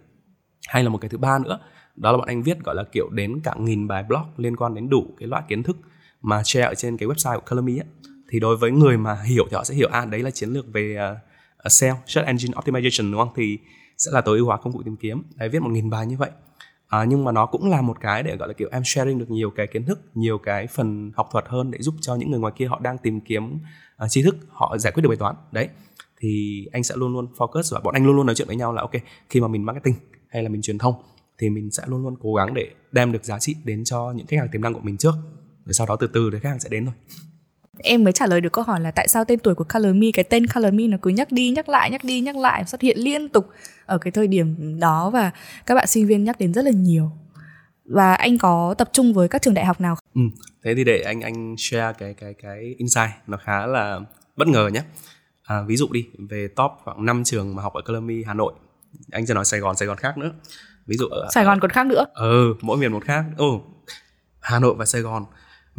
Hay 0.69 0.85
là 0.85 0.89
một 0.89 0.99
cái 0.99 1.09
thứ 1.09 1.19
ba 1.19 1.39
nữa 1.39 1.59
đó 1.97 2.13
là 2.13 2.19
bọn 2.19 2.27
anh 2.27 2.43
viết 2.43 2.59
gọi 2.65 2.75
là 2.75 2.85
kiểu 2.93 3.09
đến 3.11 3.41
cả 3.45 3.55
nghìn 3.59 3.89
bài 3.89 4.05
blog 4.09 4.23
liên 4.37 4.57
quan 4.57 4.75
đến 4.75 4.89
đủ 4.89 5.07
cái 5.19 5.29
loại 5.29 5.43
kiến 5.49 5.63
thức 5.63 5.77
mà 6.23 6.43
share 6.45 6.67
ở 6.67 6.75
trên 6.75 6.97
cái 6.97 7.09
website 7.09 7.35
của 7.41 7.47
Colomy 7.51 7.79
ấy. 7.79 7.87
thì 8.31 8.41
đối 8.41 8.57
với 8.57 8.71
người 8.71 8.97
mà 8.97 9.23
hiểu 9.23 9.47
thì 9.51 9.55
họ 9.55 9.65
sẽ 9.65 9.75
hiểu 9.75 9.89
à 9.93 10.05
đấy 10.05 10.23
là 10.23 10.31
chiến 10.31 10.51
lược 10.51 10.73
về 10.73 10.95
ờ, 10.99 11.17
ờ, 11.57 11.67
uh, 11.67 11.73
SEO 11.73 11.97
search 12.07 12.27
engine 12.27 12.53
optimization 12.53 13.13
đúng 13.13 13.21
không? 13.21 13.33
Thì 13.37 13.59
sẽ 13.99 14.11
là 14.15 14.21
tối 14.21 14.39
ưu 14.39 14.47
hóa 14.47 14.57
công 14.57 14.73
cụ 14.73 14.83
tìm 14.85 14.97
kiếm. 14.97 15.23
Đấy 15.37 15.49
viết 15.49 15.63
một 15.63 15.71
nghìn 15.71 15.91
bài 15.91 16.07
như 16.07 16.17
vậy 16.17 16.31
à, 16.91 17.05
nhưng 17.05 17.25
mà 17.25 17.33
nó 17.33 17.47
cũng 17.47 17.71
là 17.71 17.83
một 17.83 18.01
cái 18.01 18.23
để 18.23 18.37
gọi 18.37 18.49
là 18.49 18.55
kiểu 18.55 18.69
em 18.73 18.83
sharing 18.85 19.19
được 19.19 19.31
nhiều 19.31 19.51
cái 19.51 19.67
kiến 19.67 19.85
thức 19.85 20.01
nhiều 20.15 20.39
cái 20.39 20.67
phần 20.67 21.13
học 21.15 21.29
thuật 21.33 21.45
hơn 21.49 21.71
để 21.71 21.79
giúp 21.81 21.95
cho 22.01 22.15
những 22.15 22.31
người 22.31 22.41
ngoài 22.41 22.53
kia 22.57 22.67
họ 22.67 22.81
đang 22.83 22.99
tìm 22.99 23.21
kiếm 23.21 23.59
uh, 24.05 24.11
tri 24.11 24.23
thức 24.23 24.37
họ 24.49 24.79
giải 24.79 24.93
quyết 24.93 25.03
được 25.03 25.09
bài 25.09 25.17
toán. 25.17 25.35
Đấy 25.53 25.69
thì 26.21 26.67
anh 26.73 26.85
sẽ 26.85 26.95
luôn 26.99 27.13
luôn 27.13 27.27
focus 27.37 27.75
và 27.75 27.81
bọn 27.81 27.95
anh 27.95 28.07
luôn 28.07 28.17
luôn 28.17 28.27
nói 28.27 28.35
chuyện 28.35 28.49
với 28.49 28.57
nhau 28.57 28.73
là 28.73 28.83
ok 28.83 28.93
khi 29.29 29.41
mà 29.41 29.49
mình 29.49 29.67
marketing 29.67 29.95
hay 30.29 30.43
là 30.43 30.49
mình 30.49 30.63
truyền 30.63 30.79
thông 30.79 30.95
thì 31.39 31.51
mình 31.51 31.71
sẽ 31.71 31.83
luôn 31.87 32.03
luôn 32.03 32.15
cố 32.21 32.35
gắng 32.35 32.55
để 32.55 32.71
đem 32.93 33.13
được 33.13 33.25
giá 33.25 33.39
trị 33.39 33.57
đến 33.65 33.85
cho 33.85 34.13
những 34.17 34.27
khách 34.27 34.37
hàng 34.37 34.49
tiềm 34.53 34.63
năng 34.63 34.75
của 34.75 34.81
mình 34.81 34.97
trước 34.97 35.15
rồi 35.65 35.75
sau 35.75 35.87
đó 35.87 35.97
từ 35.97 36.07
từ 36.07 36.31
thì 36.33 36.39
khách 36.41 36.49
hàng 36.49 36.61
sẽ 36.61 36.69
đến 36.69 36.85
thôi 36.85 36.95
em 37.83 38.05
mới 38.05 38.13
trả 38.13 38.27
lời 38.27 38.41
được 38.41 38.53
câu 38.53 38.65
hỏi 38.65 38.81
là 38.81 38.91
tại 38.91 39.09
sao 39.09 39.25
tên 39.25 39.39
tuổi 39.39 39.55
của 39.55 39.65
Color 39.75 39.95
Me 39.95 40.07
cái 40.15 40.25
tên 40.25 40.47
Color 40.47 40.75
Me 40.75 40.87
nó 40.87 40.97
cứ 41.03 41.11
nhắc 41.11 41.33
đi 41.33 41.51
nhắc 41.51 41.69
lại 41.69 41.91
nhắc 41.91 42.05
đi 42.05 42.21
nhắc 42.21 42.37
lại 42.37 42.65
xuất 42.65 42.81
hiện 42.81 42.99
liên 42.99 43.29
tục 43.29 43.51
ở 43.87 43.99
cái 43.99 44.11
thời 44.11 44.29
điểm 44.29 44.81
đó 44.81 45.11
và 45.11 45.31
các 45.67 45.75
bạn 45.75 45.87
sinh 45.87 46.07
viên 46.07 46.25
nhắc 46.25 46.39
đến 46.39 46.55
rất 46.55 46.65
là 46.65 46.71
nhiều. 46.71 47.11
Và 47.85 48.15
anh 48.15 48.39
có 48.39 48.75
tập 48.79 48.91
trung 48.93 49.15
với 49.15 49.29
các 49.29 49.43
trường 49.43 49.55
đại 49.55 49.65
học 49.65 49.81
nào 49.81 49.97
ừ, 50.15 50.21
thế 50.65 50.75
thì 50.75 50.85
để 50.85 51.03
anh 51.03 51.21
anh 51.21 51.55
share 51.59 51.93
cái 51.99 52.15
cái 52.15 52.35
cái 52.43 52.75
insight 52.79 53.11
nó 53.27 53.37
khá 53.37 53.67
là 53.67 54.01
bất 54.37 54.49
ngờ 54.49 54.71
nhé. 54.73 54.83
À, 55.43 55.63
ví 55.67 55.77
dụ 55.77 55.89
đi 55.93 56.07
về 56.31 56.49
top 56.57 56.71
khoảng 56.85 57.07
5 57.07 57.25
trường 57.25 57.55
mà 57.55 57.63
học 57.63 57.73
ở 57.73 57.83
Color 57.87 58.03
Me 58.03 58.15
Hà 58.27 58.35
Nội 58.35 58.53
anh 59.11 59.27
sẽ 59.27 59.35
nói 59.35 59.45
Sài 59.45 59.61
Gòn 59.61 59.77
Sài 59.77 59.89
Gòn 59.89 59.97
khác 59.97 60.19
nữa. 60.19 60.31
Ví 60.87 60.97
dụ 60.97 61.07
ở 61.07 61.29
Sài 61.31 61.45
Gòn 61.45 61.61
còn 61.61 61.71
khác 61.71 61.87
nữa. 61.87 62.07
Ừ 62.15 62.55
mỗi 62.61 62.79
miền 62.79 62.93
một 62.93 63.05
khác. 63.05 63.25
Ồ 63.37 63.55
oh, 63.55 63.63
Hà 64.41 64.59
Nội 64.59 64.75
và 64.75 64.85
Sài 64.87 65.03
Gòn 65.03 65.25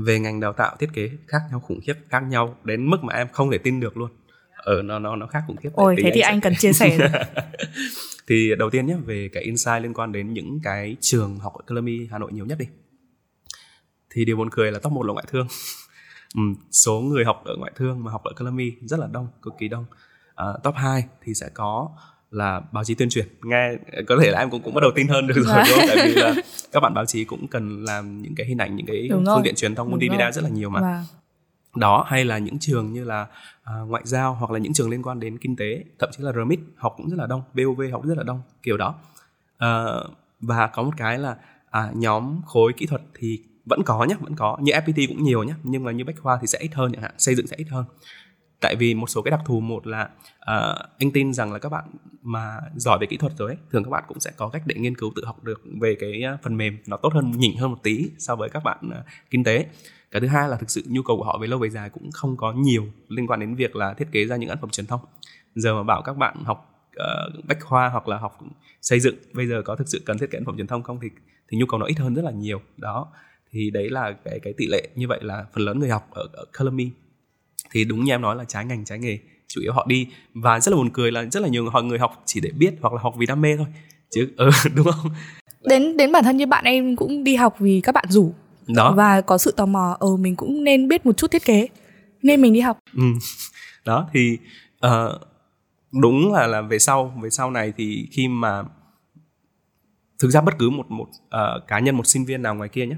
về 0.03 0.19
ngành 0.19 0.39
đào 0.39 0.53
tạo 0.53 0.75
thiết 0.79 0.89
kế 0.93 1.09
khác 1.27 1.39
nhau 1.51 1.59
khủng 1.59 1.79
khiếp 1.83 1.93
khác 2.09 2.19
nhau 2.19 2.55
đến 2.63 2.89
mức 2.89 2.97
mà 3.03 3.13
em 3.13 3.27
không 3.31 3.51
thể 3.51 3.57
tin 3.57 3.79
được 3.79 3.97
luôn. 3.97 4.09
Ở 4.55 4.75
ờ, 4.75 4.81
nó 4.81 4.99
nó 4.99 5.15
nó 5.15 5.27
khác 5.27 5.43
khủng 5.47 5.57
khiếp. 5.57 5.69
Ôi 5.73 5.95
thế 6.03 6.11
thì 6.13 6.21
anh, 6.21 6.35
sẽ... 6.35 6.41
cần 6.41 6.53
chia 6.55 6.73
sẻ 6.73 6.97
thì 8.27 8.55
đầu 8.59 8.69
tiên 8.69 8.85
nhé 8.85 8.95
về 9.05 9.29
cái 9.33 9.43
insight 9.43 9.81
liên 9.81 9.93
quan 9.93 10.11
đến 10.11 10.33
những 10.33 10.59
cái 10.63 10.95
trường 10.99 11.39
học 11.39 11.53
ở 11.53 11.61
Columbia 11.67 12.07
Hà 12.11 12.17
Nội 12.19 12.31
nhiều 12.33 12.45
nhất 12.45 12.57
đi. 12.57 12.65
Thì 14.09 14.25
điều 14.25 14.37
buồn 14.37 14.49
cười 14.51 14.71
là 14.71 14.79
top 14.79 14.93
một 14.93 15.03
là 15.03 15.13
ngoại 15.13 15.25
thương. 15.29 15.47
Ừ, 16.35 16.41
số 16.71 16.99
người 16.99 17.25
học 17.25 17.41
ở 17.45 17.55
ngoại 17.57 17.71
thương 17.75 18.03
mà 18.03 18.11
học 18.11 18.23
ở 18.23 18.33
Columbia 18.39 18.71
rất 18.81 18.99
là 18.99 19.07
đông 19.11 19.27
cực 19.41 19.53
kỳ 19.59 19.67
đông. 19.67 19.85
À, 20.35 20.45
top 20.63 20.75
2 20.75 21.03
thì 21.21 21.33
sẽ 21.33 21.49
có 21.53 21.89
là 22.31 22.61
báo 22.71 22.83
chí 22.83 22.95
tuyên 22.95 23.09
truyền. 23.09 23.27
Nghe 23.43 23.73
có 24.07 24.17
thể 24.21 24.31
là 24.31 24.39
em 24.39 24.49
cũng 24.49 24.61
cũng 24.61 24.73
bắt 24.73 24.81
đầu 24.81 24.91
tin 24.95 25.07
hơn 25.07 25.27
được 25.27 25.35
rồi 25.35 25.63
đúng 25.69 25.77
không? 25.77 25.85
tại 25.87 26.07
vì 26.07 26.13
là 26.13 26.33
các 26.71 26.79
bạn 26.79 26.93
báo 26.93 27.05
chí 27.05 27.25
cũng 27.25 27.47
cần 27.47 27.83
làm 27.83 28.21
những 28.21 28.35
cái 28.35 28.47
hình 28.47 28.57
ảnh 28.57 28.75
những 28.75 28.85
cái 28.85 29.07
đúng 29.07 29.25
phương 29.25 29.43
tiện 29.43 29.55
truyền 29.55 29.75
thông 29.75 29.91
multimedia 29.91 30.31
rất 30.31 30.43
là 30.43 30.49
nhiều 30.49 30.69
mà. 30.69 30.81
Và... 30.81 31.03
đó 31.75 32.05
hay 32.07 32.25
là 32.25 32.37
những 32.37 32.59
trường 32.59 32.93
như 32.93 33.03
là 33.03 33.21
uh, 33.21 33.89
ngoại 33.89 34.03
giao 34.05 34.33
hoặc 34.33 34.51
là 34.51 34.59
những 34.59 34.73
trường 34.73 34.89
liên 34.89 35.03
quan 35.03 35.19
đến 35.19 35.37
kinh 35.37 35.55
tế 35.55 35.83
thậm 35.99 36.09
chí 36.17 36.23
là 36.23 36.31
RMIT 36.31 36.59
học 36.75 36.93
cũng 36.97 37.09
rất 37.09 37.17
là 37.19 37.27
đông 37.27 37.41
BOV 37.53 37.81
học 37.91 38.05
rất 38.05 38.17
là 38.17 38.23
đông 38.23 38.41
kiểu 38.63 38.77
đó. 38.77 38.95
Uh, 39.65 40.11
và 40.41 40.67
có 40.67 40.83
một 40.83 40.93
cái 40.97 41.19
là 41.19 41.35
à, 41.71 41.89
nhóm 41.93 42.41
khối 42.45 42.73
kỹ 42.73 42.85
thuật 42.85 43.01
thì 43.19 43.39
vẫn 43.65 43.83
có 43.83 44.05
nhé 44.05 44.15
vẫn 44.19 44.35
có. 44.35 44.57
Như 44.61 44.73
FPT 44.73 45.07
cũng 45.07 45.23
nhiều 45.23 45.43
nhé 45.43 45.53
nhưng 45.63 45.83
mà 45.83 45.91
như 45.91 46.05
bách 46.05 46.15
khoa 46.21 46.37
thì 46.41 46.47
sẽ 46.47 46.59
ít 46.59 46.69
hơn 46.73 46.91
chẳng 46.93 47.01
hạn 47.01 47.11
xây 47.17 47.35
dựng 47.35 47.47
sẽ 47.47 47.55
ít 47.55 47.67
hơn 47.69 47.85
tại 48.61 48.75
vì 48.75 48.93
một 48.93 49.09
số 49.09 49.21
cái 49.21 49.31
đặc 49.31 49.39
thù 49.45 49.59
một 49.59 49.87
là 49.87 50.09
uh, 50.37 50.79
anh 50.99 51.11
tin 51.13 51.33
rằng 51.33 51.53
là 51.53 51.59
các 51.59 51.69
bạn 51.69 51.83
mà 52.21 52.57
giỏi 52.75 52.97
về 53.01 53.07
kỹ 53.07 53.17
thuật 53.17 53.33
rồi 53.37 53.49
ấy, 53.49 53.57
thường 53.71 53.83
các 53.83 53.89
bạn 53.89 54.03
cũng 54.07 54.19
sẽ 54.19 54.31
có 54.37 54.49
cách 54.49 54.63
để 54.65 54.75
nghiên 54.75 54.95
cứu 54.95 55.11
tự 55.15 55.25
học 55.25 55.43
được 55.43 55.61
về 55.81 55.95
cái 55.99 56.21
ờ, 56.21 56.37
phần 56.43 56.57
mềm 56.57 56.77
nó 56.87 56.97
tốt 56.97 57.13
hơn 57.13 57.31
nhỉnh 57.31 57.57
hơn 57.57 57.71
một 57.71 57.83
tí 57.83 58.09
so 58.17 58.35
với 58.35 58.49
các 58.49 58.63
bạn 58.63 58.77
uh, 58.87 59.05
kinh 59.29 59.43
tế. 59.43 59.65
Cái 60.11 60.21
thứ 60.21 60.27
hai 60.27 60.49
là 60.49 60.57
thực 60.57 60.69
sự 60.69 60.83
nhu 60.85 61.01
cầu 61.01 61.17
của 61.17 61.23
họ 61.23 61.37
về 61.41 61.47
lâu 61.47 61.59
về 61.59 61.69
dài 61.69 61.89
cũng 61.89 62.11
không 62.11 62.37
có 62.37 62.53
nhiều 62.53 62.87
liên 63.07 63.27
quan 63.27 63.39
đến 63.39 63.55
việc 63.55 63.75
là 63.75 63.93
thiết 63.93 64.11
kế 64.11 64.25
ra 64.25 64.35
những 64.35 64.49
ấn 64.49 64.57
phẩm 64.61 64.69
truyền 64.69 64.85
thông. 64.85 65.01
Giờ 65.55 65.73
mà 65.73 65.83
bảo 65.83 66.01
các 66.01 66.17
bạn 66.17 66.43
học 66.43 66.89
uh, 66.89 67.45
bách 67.45 67.61
khoa 67.61 67.89
hoặc 67.89 68.07
là 68.07 68.17
học 68.17 68.37
xây 68.81 68.99
dựng 68.99 69.15
bây 69.33 69.47
giờ 69.47 69.61
có 69.65 69.75
thực 69.75 69.87
sự 69.87 70.01
cần 70.05 70.17
thiết 70.17 70.31
kế 70.31 70.37
ấn 70.37 70.45
phẩm 70.45 70.57
truyền 70.57 70.67
thông 70.67 70.83
không 70.83 70.99
thì 71.01 71.09
thì 71.49 71.57
nhu 71.57 71.65
cầu 71.65 71.79
nó 71.79 71.85
ít 71.85 71.99
hơn 71.99 72.15
rất 72.15 72.25
là 72.25 72.31
nhiều. 72.31 72.61
Đó 72.77 73.07
thì 73.51 73.69
đấy 73.69 73.89
là 73.89 74.11
cái 74.25 74.39
cái 74.39 74.53
tỷ 74.57 74.67
lệ 74.67 74.89
như 74.95 75.07
vậy 75.07 75.19
là 75.23 75.45
phần 75.53 75.65
lớn 75.65 75.79
người 75.79 75.89
học 75.89 76.07
ở, 76.11 76.27
ở 76.33 76.45
Columbia 76.59 76.89
thì 77.71 77.83
đúng 77.83 78.03
như 78.03 78.13
em 78.13 78.21
nói 78.21 78.35
là 78.35 78.43
trái 78.43 78.65
ngành 78.65 78.85
trái 78.85 78.99
nghề 78.99 79.19
chủ 79.47 79.61
yếu 79.61 79.73
họ 79.73 79.85
đi. 79.89 80.07
Và 80.33 80.59
rất 80.59 80.71
là 80.71 80.77
buồn 80.77 80.89
cười 80.93 81.11
là 81.11 81.25
rất 81.25 81.39
là 81.39 81.47
nhiều 81.47 81.71
người 81.83 81.99
học 81.99 82.23
chỉ 82.25 82.39
để 82.39 82.49
biết 82.57 82.73
hoặc 82.81 82.93
là 82.93 83.01
học 83.01 83.13
vì 83.17 83.25
đam 83.25 83.41
mê 83.41 83.57
thôi. 83.57 83.67
Chứ 84.15 84.29
ừ, 84.37 84.49
đúng 84.75 84.87
không? 84.91 85.11
Đến 85.61 85.97
đến 85.97 86.11
bản 86.11 86.23
thân 86.23 86.37
như 86.37 86.45
bạn 86.45 86.65
em 86.65 86.95
cũng 86.95 87.23
đi 87.23 87.35
học 87.35 87.55
vì 87.59 87.81
các 87.81 87.91
bạn 87.91 88.05
rủ. 88.09 88.33
Đó. 88.67 88.93
Và 88.97 89.21
có 89.21 89.37
sự 89.37 89.51
tò 89.51 89.65
mò 89.65 89.97
ờ 89.99 90.17
mình 90.17 90.35
cũng 90.35 90.63
nên 90.63 90.87
biết 90.87 91.05
một 91.05 91.17
chút 91.17 91.31
thiết 91.31 91.45
kế 91.45 91.67
nên 92.21 92.41
mình 92.41 92.53
đi 92.53 92.59
học. 92.59 92.79
Ừ. 92.95 93.03
đó 93.85 94.07
thì 94.13 94.37
uh, 94.85 95.21
đúng 96.01 96.33
là 96.33 96.47
là 96.47 96.61
về 96.61 96.79
sau 96.79 97.13
về 97.21 97.29
sau 97.29 97.51
này 97.51 97.73
thì 97.77 98.07
khi 98.11 98.27
mà 98.27 98.63
thực 100.19 100.29
ra 100.29 100.41
bất 100.41 100.57
cứ 100.59 100.69
một 100.69 100.91
một 100.91 101.07
uh, 101.09 101.67
cá 101.67 101.79
nhân 101.79 101.95
một 101.95 102.07
sinh 102.07 102.25
viên 102.25 102.41
nào 102.41 102.55
ngoài 102.55 102.69
kia 102.69 102.85
nhé 102.85 102.95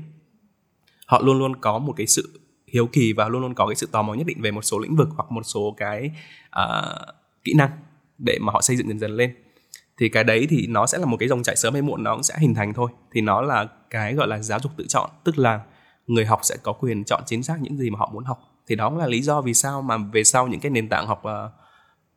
họ 1.05 1.21
luôn 1.21 1.37
luôn 1.39 1.55
có 1.55 1.79
một 1.79 1.93
cái 1.97 2.07
sự 2.07 2.39
hiếu 2.73 2.89
kỳ 2.91 3.13
và 3.13 3.27
luôn 3.27 3.41
luôn 3.41 3.53
có 3.53 3.67
cái 3.67 3.75
sự 3.75 3.87
tò 3.91 4.01
mò 4.01 4.13
nhất 4.13 4.27
định 4.27 4.41
về 4.41 4.51
một 4.51 4.61
số 4.61 4.79
lĩnh 4.79 4.95
vực 4.95 5.09
hoặc 5.15 5.31
một 5.31 5.43
số 5.43 5.75
cái 5.77 6.11
uh, 6.59 7.15
kỹ 7.43 7.53
năng 7.57 7.69
để 8.17 8.37
mà 8.41 8.53
họ 8.53 8.61
xây 8.61 8.75
dựng 8.75 8.87
dần 8.87 8.99
dần 8.99 9.11
lên. 9.11 9.35
Thì 9.97 10.09
cái 10.09 10.23
đấy 10.23 10.47
thì 10.49 10.67
nó 10.67 10.85
sẽ 10.85 10.97
là 10.97 11.05
một 11.05 11.17
cái 11.19 11.29
dòng 11.29 11.43
chảy 11.43 11.55
sớm 11.55 11.73
hay 11.73 11.81
muộn 11.81 12.03
nó 12.03 12.13
cũng 12.13 12.23
sẽ 12.23 12.35
hình 12.37 12.53
thành 12.55 12.73
thôi. 12.73 12.91
Thì 13.11 13.21
nó 13.21 13.41
là 13.41 13.67
cái 13.89 14.13
gọi 14.13 14.27
là 14.27 14.39
giáo 14.39 14.59
dục 14.59 14.71
tự 14.77 14.85
chọn 14.87 15.09
tức 15.23 15.37
là 15.37 15.61
người 16.07 16.25
học 16.25 16.39
sẽ 16.43 16.57
có 16.63 16.73
quyền 16.73 17.03
chọn 17.03 17.23
chính 17.25 17.43
xác 17.43 17.61
những 17.61 17.77
gì 17.77 17.89
mà 17.89 17.99
họ 17.99 18.09
muốn 18.13 18.23
học. 18.23 18.39
Thì 18.67 18.75
đó 18.75 18.89
là 18.89 19.07
lý 19.07 19.21
do 19.21 19.41
vì 19.41 19.53
sao 19.53 19.81
mà 19.81 19.97
về 19.97 20.23
sau 20.23 20.47
những 20.47 20.59
cái 20.59 20.69
nền 20.69 20.89
tảng 20.89 21.07
học 21.07 21.23
uh, 21.25 21.51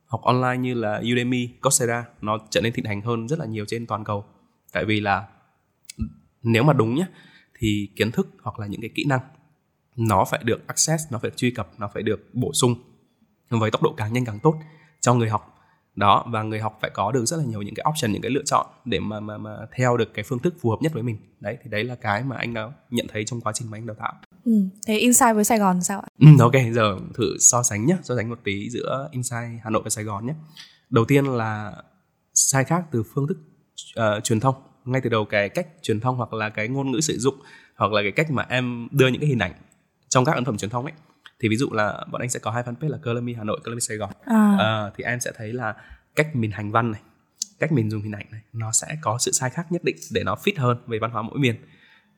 học 0.06 0.22
online 0.22 0.56
như 0.56 0.74
là 0.74 1.02
Udemy, 1.12 1.48
Coursera 1.62 2.04
nó 2.20 2.38
trở 2.50 2.60
nên 2.60 2.72
thịnh 2.72 2.84
hành 2.84 3.00
hơn 3.00 3.28
rất 3.28 3.38
là 3.38 3.46
nhiều 3.46 3.64
trên 3.68 3.86
toàn 3.86 4.04
cầu. 4.04 4.24
Tại 4.72 4.84
vì 4.84 5.00
là 5.00 5.26
ừ, 5.98 6.04
nếu 6.42 6.62
mà 6.62 6.72
đúng 6.72 6.94
nhé 6.94 7.06
thì 7.58 7.88
kiến 7.96 8.10
thức 8.10 8.28
hoặc 8.42 8.58
là 8.58 8.66
những 8.66 8.80
cái 8.80 8.90
kỹ 8.94 9.04
năng 9.08 9.20
nó 9.96 10.24
phải 10.24 10.40
được 10.44 10.66
access 10.66 11.04
nó 11.10 11.18
phải 11.18 11.30
được 11.30 11.36
truy 11.36 11.50
cập 11.50 11.68
nó 11.78 11.90
phải 11.94 12.02
được 12.02 12.28
bổ 12.32 12.52
sung 12.52 12.74
với 13.50 13.70
tốc 13.70 13.82
độ 13.82 13.94
càng 13.96 14.12
nhanh 14.12 14.24
càng 14.24 14.38
tốt 14.40 14.54
cho 15.00 15.14
người 15.14 15.28
học 15.28 15.52
đó 15.96 16.24
và 16.28 16.42
người 16.42 16.60
học 16.60 16.78
phải 16.80 16.90
có 16.94 17.12
được 17.12 17.24
rất 17.24 17.36
là 17.36 17.44
nhiều 17.44 17.62
những 17.62 17.74
cái 17.74 17.84
option 17.90 18.12
những 18.12 18.22
cái 18.22 18.30
lựa 18.30 18.42
chọn 18.44 18.66
để 18.84 19.00
mà 19.00 19.20
mà 19.20 19.38
mà 19.38 19.56
theo 19.76 19.96
được 19.96 20.14
cái 20.14 20.24
phương 20.28 20.38
thức 20.38 20.54
phù 20.60 20.70
hợp 20.70 20.76
nhất 20.80 20.92
với 20.92 21.02
mình 21.02 21.16
đấy 21.40 21.58
thì 21.62 21.70
đấy 21.70 21.84
là 21.84 21.94
cái 21.94 22.24
mà 22.24 22.36
anh 22.36 22.54
đã 22.54 22.70
nhận 22.90 23.06
thấy 23.08 23.24
trong 23.24 23.40
quá 23.40 23.52
trình 23.52 23.70
mà 23.70 23.78
anh 23.78 23.86
đào 23.86 23.96
tạo 23.98 24.12
ừ. 24.44 24.52
thế 24.86 24.98
Insight 24.98 25.34
với 25.34 25.44
Sài 25.44 25.58
Gòn 25.58 25.82
sao 25.82 26.00
ạ? 26.00 26.08
Ừ, 26.18 26.26
ok 26.40 26.52
giờ 26.72 26.96
thử 27.14 27.36
so 27.38 27.62
sánh 27.62 27.86
nhé 27.86 27.96
so 28.02 28.16
sánh 28.16 28.30
một 28.30 28.38
tí 28.44 28.70
giữa 28.70 29.08
Insight 29.12 29.60
Hà 29.64 29.70
Nội 29.70 29.82
và 29.82 29.90
Sài 29.90 30.04
Gòn 30.04 30.26
nhé 30.26 30.34
đầu 30.90 31.04
tiên 31.04 31.24
là 31.24 31.72
sai 32.34 32.64
khác 32.64 32.84
từ 32.90 33.02
phương 33.14 33.26
thức 33.26 33.38
uh, 34.00 34.24
truyền 34.24 34.40
thông 34.40 34.54
ngay 34.84 35.00
từ 35.00 35.10
đầu 35.10 35.24
cái 35.24 35.48
cách 35.48 35.66
truyền 35.82 36.00
thông 36.00 36.16
hoặc 36.16 36.32
là 36.32 36.48
cái 36.48 36.68
ngôn 36.68 36.90
ngữ 36.90 37.00
sử 37.00 37.18
dụng 37.18 37.34
hoặc 37.76 37.92
là 37.92 38.02
cái 38.02 38.12
cách 38.12 38.30
mà 38.30 38.46
em 38.48 38.88
đưa 38.90 39.08
những 39.08 39.20
cái 39.20 39.28
hình 39.28 39.38
ảnh 39.38 39.52
trong 40.08 40.24
các 40.24 40.32
ấn 40.32 40.44
phẩm 40.44 40.56
truyền 40.56 40.70
thông 40.70 40.84
ấy 40.84 40.94
thì 41.40 41.48
ví 41.48 41.56
dụ 41.56 41.70
là 41.72 42.04
bọn 42.10 42.20
anh 42.20 42.30
sẽ 42.30 42.40
có 42.40 42.50
hai 42.50 42.62
fanpage 42.62 42.88
là 42.88 42.98
Color 43.04 43.24
Hà 43.36 43.44
Nội, 43.44 43.60
Color 43.64 43.82
Sài 43.88 43.96
Gòn 43.96 44.10
à. 44.24 44.56
À, 44.58 44.90
thì 44.96 45.04
em 45.04 45.20
sẽ 45.20 45.32
thấy 45.36 45.52
là 45.52 45.74
cách 46.16 46.36
mình 46.36 46.50
hành 46.50 46.72
văn 46.72 46.92
này 46.92 47.00
cách 47.58 47.72
mình 47.72 47.90
dùng 47.90 48.02
hình 48.02 48.12
ảnh 48.12 48.26
này 48.30 48.40
nó 48.52 48.72
sẽ 48.72 48.86
có 49.00 49.18
sự 49.20 49.32
sai 49.32 49.50
khác 49.50 49.72
nhất 49.72 49.84
định 49.84 49.96
để 50.12 50.22
nó 50.24 50.34
fit 50.34 50.52
hơn 50.56 50.78
về 50.86 50.98
văn 50.98 51.10
hóa 51.10 51.22
mỗi 51.22 51.38
miền 51.38 51.56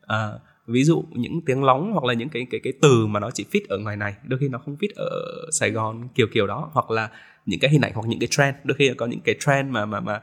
à, 0.01 0.29
ví 0.67 0.83
dụ 0.83 1.03
những 1.11 1.41
tiếng 1.45 1.63
lóng 1.63 1.91
hoặc 1.93 2.03
là 2.03 2.13
những 2.13 2.29
cái 2.29 2.47
cái 2.51 2.59
cái 2.63 2.73
từ 2.81 3.07
mà 3.07 3.19
nó 3.19 3.31
chỉ 3.31 3.45
fit 3.51 3.61
ở 3.69 3.77
ngoài 3.77 3.97
này 3.97 4.15
đôi 4.23 4.39
khi 4.39 4.47
nó 4.47 4.57
không 4.57 4.75
fit 4.75 4.89
ở 4.95 5.09
Sài 5.51 5.71
Gòn 5.71 6.07
kiểu 6.15 6.27
kiểu 6.33 6.47
đó 6.47 6.69
hoặc 6.73 6.91
là 6.91 7.09
những 7.45 7.59
cái 7.59 7.71
hình 7.71 7.81
ảnh 7.81 7.91
hoặc 7.95 8.07
những 8.07 8.19
cái 8.19 8.27
trend 8.31 8.55
đôi 8.63 8.75
khi 8.77 8.93
có 8.97 9.05
những 9.05 9.21
cái 9.21 9.35
trend 9.39 9.69
mà 9.69 9.85
mà 9.85 9.99
mà 9.99 10.21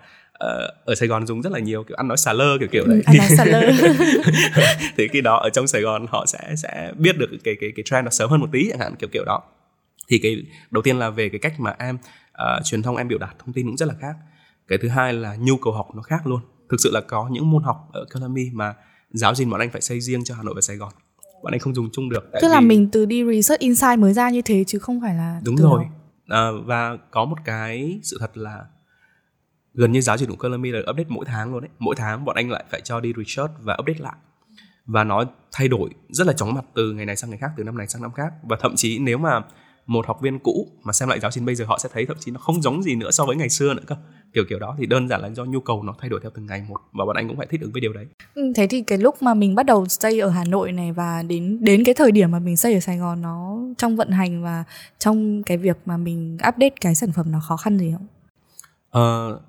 ở 0.84 0.94
Sài 0.96 1.08
Gòn 1.08 1.26
dùng 1.26 1.42
rất 1.42 1.52
là 1.52 1.58
nhiều 1.58 1.84
kiểu 1.84 1.96
ăn 1.96 2.08
nói 2.08 2.16
xà 2.16 2.32
lơ 2.32 2.58
kiểu 2.58 2.68
kiểu 2.72 2.86
đấy. 2.86 3.02
ăn 3.06 3.16
nói 3.18 3.28
xà 3.36 3.44
lơ. 3.44 3.60
thì 4.96 5.08
khi 5.08 5.20
đó 5.20 5.36
ở 5.36 5.50
trong 5.50 5.66
Sài 5.66 5.82
Gòn 5.82 6.06
họ 6.08 6.26
sẽ 6.26 6.54
sẽ 6.56 6.92
biết 6.98 7.18
được 7.18 7.26
cái 7.44 7.56
cái 7.60 7.72
cái 7.76 7.82
trend 7.84 8.04
nó 8.04 8.10
sớm 8.10 8.30
hơn 8.30 8.40
một 8.40 8.48
tí 8.52 8.68
chẳng 8.70 8.78
hạn 8.78 8.94
kiểu 8.98 9.08
kiểu 9.12 9.24
đó. 9.24 9.42
Thì 10.08 10.18
cái 10.18 10.36
đầu 10.70 10.82
tiên 10.82 10.98
là 10.98 11.10
về 11.10 11.28
cái 11.28 11.38
cách 11.38 11.60
mà 11.60 11.74
em 11.78 11.96
uh, 12.32 12.64
truyền 12.64 12.82
thông 12.82 12.96
em 12.96 13.08
biểu 13.08 13.18
đạt 13.18 13.38
thông 13.38 13.52
tin 13.52 13.66
cũng 13.66 13.76
rất 13.76 13.86
là 13.86 13.94
khác. 14.00 14.14
Cái 14.68 14.78
thứ 14.82 14.88
hai 14.88 15.12
là 15.12 15.36
nhu 15.36 15.56
cầu 15.56 15.72
học 15.72 15.88
nó 15.94 16.02
khác 16.02 16.26
luôn. 16.26 16.40
Thực 16.70 16.76
sự 16.80 16.90
là 16.92 17.00
có 17.00 17.28
những 17.32 17.50
môn 17.50 17.62
học 17.62 17.88
ở 17.92 18.04
Academy 18.10 18.50
mà 18.52 18.74
giáo 19.10 19.34
trình 19.34 19.50
bọn 19.50 19.60
anh 19.60 19.70
phải 19.70 19.80
xây 19.80 20.00
riêng 20.00 20.24
cho 20.24 20.34
Hà 20.34 20.42
Nội 20.42 20.54
và 20.54 20.60
Sài 20.60 20.76
Gòn 20.76 20.92
bọn 21.42 21.52
anh 21.52 21.60
không 21.60 21.74
dùng 21.74 21.88
chung 21.92 22.08
được 22.08 22.30
tức 22.42 22.48
là 22.48 22.60
mình 22.60 22.88
từ 22.92 23.06
đi 23.06 23.24
research 23.24 23.60
insight 23.60 23.98
mới 23.98 24.12
ra 24.12 24.30
như 24.30 24.42
thế 24.42 24.64
chứ 24.66 24.78
không 24.78 25.00
phải 25.00 25.14
là 25.14 25.40
đúng 25.44 25.56
rồi 25.56 25.84
à, 26.28 26.50
và 26.64 26.96
có 27.10 27.24
một 27.24 27.36
cái 27.44 28.00
sự 28.02 28.16
thật 28.20 28.36
là 28.36 28.64
gần 29.76 29.92
như 29.92 30.00
giáo 30.00 30.18
trình 30.18 30.28
của 30.30 30.36
Color 30.36 30.60
là 30.74 30.80
update 30.90 31.08
mỗi 31.08 31.24
tháng 31.26 31.52
luôn 31.52 31.60
đấy 31.60 31.70
mỗi 31.78 31.94
tháng 31.96 32.24
bọn 32.24 32.36
anh 32.36 32.50
lại 32.50 32.64
phải 32.70 32.80
cho 32.80 33.00
đi 33.00 33.12
research 33.16 33.52
và 33.60 33.76
update 33.80 33.98
lại. 33.98 34.14
Và 34.86 35.04
nó 35.04 35.24
thay 35.52 35.68
đổi 35.68 35.90
rất 36.08 36.26
là 36.26 36.32
chóng 36.32 36.54
mặt 36.54 36.64
từ 36.74 36.92
ngày 36.92 37.06
này 37.06 37.16
sang 37.16 37.30
ngày 37.30 37.38
khác 37.38 37.50
từ 37.56 37.64
năm 37.64 37.78
này 37.78 37.88
sang 37.88 38.02
năm 38.02 38.12
khác. 38.12 38.32
Và 38.42 38.56
thậm 38.60 38.76
chí 38.76 38.98
nếu 38.98 39.18
mà 39.18 39.40
một 39.86 40.06
học 40.06 40.20
viên 40.22 40.38
cũ 40.38 40.68
mà 40.82 40.92
xem 40.92 41.08
lại 41.08 41.20
giáo 41.20 41.30
trình 41.30 41.44
bây 41.44 41.54
giờ 41.54 41.64
họ 41.64 41.78
sẽ 41.78 41.88
thấy 41.92 42.06
thậm 42.06 42.16
chí 42.20 42.30
nó 42.30 42.40
không 42.40 42.62
giống 42.62 42.82
gì 42.82 42.94
nữa 42.94 43.10
so 43.10 43.24
với 43.24 43.36
ngày 43.36 43.48
xưa 43.48 43.74
nữa 43.74 43.82
cơ. 43.86 43.96
Kiểu 44.32 44.44
kiểu 44.48 44.58
đó 44.58 44.74
thì 44.78 44.86
đơn 44.86 45.08
giản 45.08 45.20
là 45.20 45.28
do 45.28 45.44
nhu 45.44 45.60
cầu 45.60 45.82
nó 45.82 45.94
thay 46.00 46.10
đổi 46.10 46.20
theo 46.22 46.30
từng 46.34 46.46
ngày 46.46 46.62
một 46.68 46.80
và 46.92 47.04
bọn 47.04 47.16
anh 47.16 47.28
cũng 47.28 47.36
phải 47.36 47.46
thích 47.46 47.60
ứng 47.60 47.72
với 47.72 47.80
điều 47.80 47.92
đấy. 47.92 48.06
Ừ, 48.34 48.52
thế 48.56 48.66
thì 48.66 48.82
cái 48.82 48.98
lúc 48.98 49.22
mà 49.22 49.34
mình 49.34 49.54
bắt 49.54 49.66
đầu 49.66 49.86
xây 49.86 50.20
ở 50.20 50.28
Hà 50.28 50.44
Nội 50.44 50.72
này 50.72 50.92
và 50.92 51.22
đến 51.22 51.58
đến 51.60 51.84
cái 51.84 51.94
thời 51.94 52.12
điểm 52.12 52.30
mà 52.30 52.38
mình 52.38 52.56
xây 52.56 52.74
ở 52.74 52.80
Sài 52.80 52.98
Gòn 52.98 53.22
nó 53.22 53.58
trong 53.78 53.96
vận 53.96 54.10
hành 54.10 54.42
và 54.42 54.64
trong 54.98 55.42
cái 55.42 55.56
việc 55.56 55.76
mà 55.84 55.96
mình 55.96 56.34
update 56.34 56.74
cái 56.80 56.94
sản 56.94 57.12
phẩm 57.12 57.32
nó 57.32 57.40
khó 57.40 57.56
khăn 57.56 57.78
gì 57.78 57.92
không? 57.92 58.06
Ờ, 58.90 59.40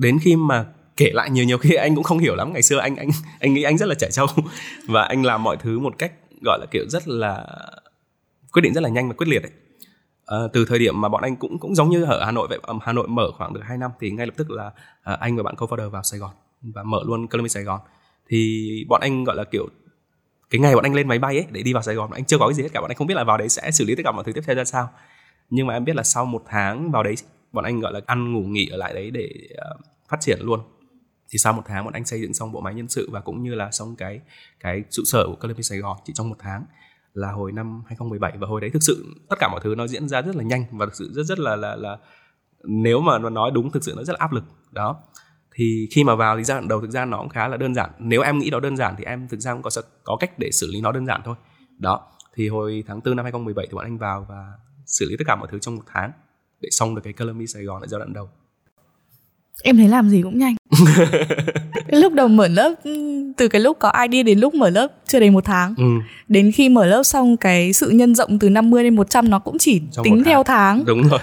đến 0.00 0.18
khi 0.18 0.36
mà 0.36 0.66
kể 0.96 1.10
lại 1.12 1.30
nhiều 1.30 1.44
nhiều 1.44 1.58
khi 1.58 1.74
anh 1.74 1.94
cũng 1.94 2.04
không 2.04 2.18
hiểu 2.18 2.34
lắm. 2.34 2.52
Ngày 2.52 2.62
xưa 2.62 2.78
anh 2.78 2.96
anh 2.96 3.08
anh 3.40 3.54
nghĩ 3.54 3.62
anh 3.62 3.78
rất 3.78 3.86
là 3.86 3.94
trẻ 3.94 4.10
trâu 4.10 4.26
và 4.88 5.02
anh 5.02 5.24
làm 5.24 5.42
mọi 5.42 5.56
thứ 5.56 5.78
một 5.78 5.94
cách 5.98 6.12
gọi 6.44 6.58
là 6.60 6.66
kiểu 6.70 6.84
rất 6.88 7.08
là 7.08 7.46
quyết 8.52 8.62
định 8.62 8.74
rất 8.74 8.82
là 8.82 8.88
nhanh 8.88 9.08
và 9.08 9.14
quyết 9.14 9.28
liệt 9.28 9.42
ấy. 9.42 9.52
À, 10.26 10.38
từ 10.52 10.64
thời 10.64 10.78
điểm 10.78 11.00
mà 11.00 11.08
bọn 11.08 11.22
anh 11.22 11.36
cũng 11.36 11.58
cũng 11.58 11.74
giống 11.74 11.90
như 11.90 12.04
ở 12.04 12.24
Hà 12.24 12.30
Nội 12.30 12.46
vậy 12.50 12.58
Hà 12.82 12.92
Nội 12.92 13.08
mở 13.08 13.30
khoảng 13.38 13.54
được 13.54 13.60
2 13.64 13.78
năm 13.78 13.90
thì 14.00 14.10
ngay 14.10 14.26
lập 14.26 14.34
tức 14.36 14.50
là 14.50 14.70
à, 15.02 15.16
anh 15.20 15.36
và 15.36 15.42
bạn 15.42 15.54
co-founder 15.54 15.90
vào 15.90 16.02
Sài 16.02 16.20
Gòn 16.20 16.30
và 16.62 16.82
mở 16.82 17.00
luôn 17.06 17.26
Colombia 17.28 17.48
Sài 17.48 17.62
Gòn. 17.62 17.80
Thì 18.28 18.70
bọn 18.88 19.00
anh 19.00 19.24
gọi 19.24 19.36
là 19.36 19.44
kiểu 19.44 19.68
cái 20.50 20.60
ngày 20.60 20.74
bọn 20.74 20.84
anh 20.84 20.94
lên 20.94 21.08
máy 21.08 21.18
bay 21.18 21.36
ấy 21.36 21.46
để 21.50 21.62
đi 21.62 21.72
vào 21.72 21.82
Sài 21.82 21.94
Gòn 21.94 22.10
anh 22.10 22.24
chưa 22.24 22.38
có 22.38 22.48
cái 22.48 22.54
gì 22.54 22.62
hết 22.62 22.68
cả 22.72 22.80
bọn 22.80 22.90
anh 22.90 22.96
không 22.96 23.06
biết 23.06 23.14
là 23.14 23.24
vào 23.24 23.38
đấy 23.38 23.48
sẽ 23.48 23.70
xử 23.70 23.84
lý 23.84 23.94
tất 23.94 24.02
cả 24.04 24.12
mọi 24.12 24.24
thứ 24.24 24.32
tiếp 24.32 24.42
theo 24.46 24.56
ra 24.56 24.64
sao. 24.64 24.90
Nhưng 25.50 25.66
mà 25.66 25.74
em 25.74 25.84
biết 25.84 25.96
là 25.96 26.02
sau 26.02 26.24
một 26.24 26.42
tháng 26.48 26.90
vào 26.90 27.02
đấy 27.02 27.14
bọn 27.52 27.64
anh 27.64 27.80
gọi 27.80 27.92
là 27.92 28.00
ăn 28.06 28.32
ngủ 28.32 28.42
nghỉ 28.42 28.68
ở 28.68 28.76
lại 28.76 28.94
đấy 28.94 29.10
để 29.10 29.48
uh, 29.52 29.80
phát 30.08 30.16
triển 30.20 30.38
luôn. 30.42 30.60
Thì 31.30 31.38
sau 31.38 31.52
một 31.52 31.62
tháng 31.66 31.84
bọn 31.84 31.92
anh 31.92 32.04
xây 32.04 32.20
dựng 32.20 32.34
xong 32.34 32.52
bộ 32.52 32.60
máy 32.60 32.74
nhân 32.74 32.88
sự 32.88 33.08
và 33.12 33.20
cũng 33.20 33.42
như 33.42 33.54
là 33.54 33.70
xong 33.70 33.96
cái 33.96 34.20
cái 34.60 34.84
trụ 34.90 35.02
sở 35.06 35.26
của 35.26 35.36
Columbia 35.36 35.62
Sài 35.62 35.78
Gòn 35.78 35.96
chỉ 36.04 36.12
trong 36.16 36.28
một 36.28 36.36
tháng 36.38 36.64
là 37.14 37.32
hồi 37.32 37.52
năm 37.52 37.82
2017 37.86 38.32
và 38.38 38.46
hồi 38.46 38.60
đấy 38.60 38.70
thực 38.70 38.82
sự 38.82 39.04
tất 39.28 39.36
cả 39.38 39.48
mọi 39.48 39.60
thứ 39.64 39.74
nó 39.74 39.86
diễn 39.86 40.08
ra 40.08 40.22
rất 40.22 40.36
là 40.36 40.44
nhanh 40.44 40.64
và 40.70 40.86
thực 40.86 40.94
sự 40.94 41.10
rất 41.12 41.22
rất 41.26 41.38
là 41.38 41.56
là 41.56 41.76
là 41.76 41.98
nếu 42.64 43.00
mà 43.00 43.18
nó 43.18 43.30
nói 43.30 43.50
đúng 43.54 43.70
thực 43.70 43.84
sự 43.84 43.94
nó 43.96 44.04
rất 44.04 44.12
là 44.12 44.16
áp 44.20 44.32
lực. 44.32 44.44
Đó. 44.70 44.96
Thì 45.54 45.88
khi 45.90 46.04
mà 46.04 46.14
vào 46.14 46.36
thì 46.36 46.44
giai 46.44 46.56
đoạn 46.56 46.68
đầu 46.68 46.80
thực 46.80 46.90
ra 46.90 47.04
nó 47.04 47.18
cũng 47.18 47.28
khá 47.28 47.48
là 47.48 47.56
đơn 47.56 47.74
giản. 47.74 47.90
Nếu 47.98 48.22
em 48.22 48.38
nghĩ 48.38 48.50
nó 48.50 48.60
đơn 48.60 48.76
giản 48.76 48.94
thì 48.98 49.04
em 49.04 49.28
thực 49.28 49.40
ra 49.40 49.52
cũng 49.52 49.62
có 49.62 49.70
có 50.04 50.16
cách 50.20 50.38
để 50.38 50.50
xử 50.52 50.66
lý 50.72 50.80
nó 50.80 50.92
đơn 50.92 51.06
giản 51.06 51.20
thôi. 51.24 51.34
Đó. 51.78 52.08
Thì 52.34 52.48
hồi 52.48 52.84
tháng 52.86 53.00
4 53.04 53.16
năm 53.16 53.24
2017 53.24 53.66
thì 53.66 53.74
bọn 53.74 53.84
anh 53.84 53.98
vào 53.98 54.26
và 54.28 54.52
xử 54.86 55.06
lý 55.10 55.16
tất 55.18 55.24
cả 55.26 55.36
mọi 55.36 55.48
thứ 55.52 55.58
trong 55.58 55.76
một 55.76 55.82
tháng 55.86 56.12
để 56.60 56.68
xong 56.72 56.94
được 56.94 57.00
cái 57.04 57.12
Color 57.12 57.36
Sài 57.54 57.62
Gòn 57.64 57.80
ở 57.82 57.86
giai 57.86 57.98
đoạn 57.98 58.12
đầu. 58.12 58.28
Em 59.62 59.76
thấy 59.76 59.88
làm 59.88 60.10
gì 60.10 60.22
cũng 60.22 60.38
nhanh. 60.38 60.54
Lúc 61.88 62.12
đầu 62.12 62.28
mở 62.28 62.48
lớp 62.48 62.74
từ 63.36 63.48
cái 63.48 63.60
lúc 63.60 63.76
có 63.80 63.92
ID 64.10 64.26
đến 64.26 64.38
lúc 64.38 64.54
mở 64.54 64.70
lớp 64.70 64.88
chưa 65.06 65.20
đầy 65.20 65.30
một 65.30 65.44
tháng. 65.44 65.74
Ừ. 65.76 65.84
đến 66.28 66.52
khi 66.52 66.68
mở 66.68 66.86
lớp 66.86 67.02
xong 67.02 67.36
cái 67.36 67.72
sự 67.72 67.90
nhân 67.90 68.14
rộng 68.14 68.38
từ 68.38 68.50
50 68.50 68.84
lên 68.84 68.94
100 68.94 69.30
nó 69.30 69.38
cũng 69.38 69.58
chỉ 69.58 69.82
Trong 69.92 70.04
tính 70.04 70.22
theo 70.24 70.42
tháng. 70.42 70.84
đúng 70.86 71.08
rồi. 71.08 71.20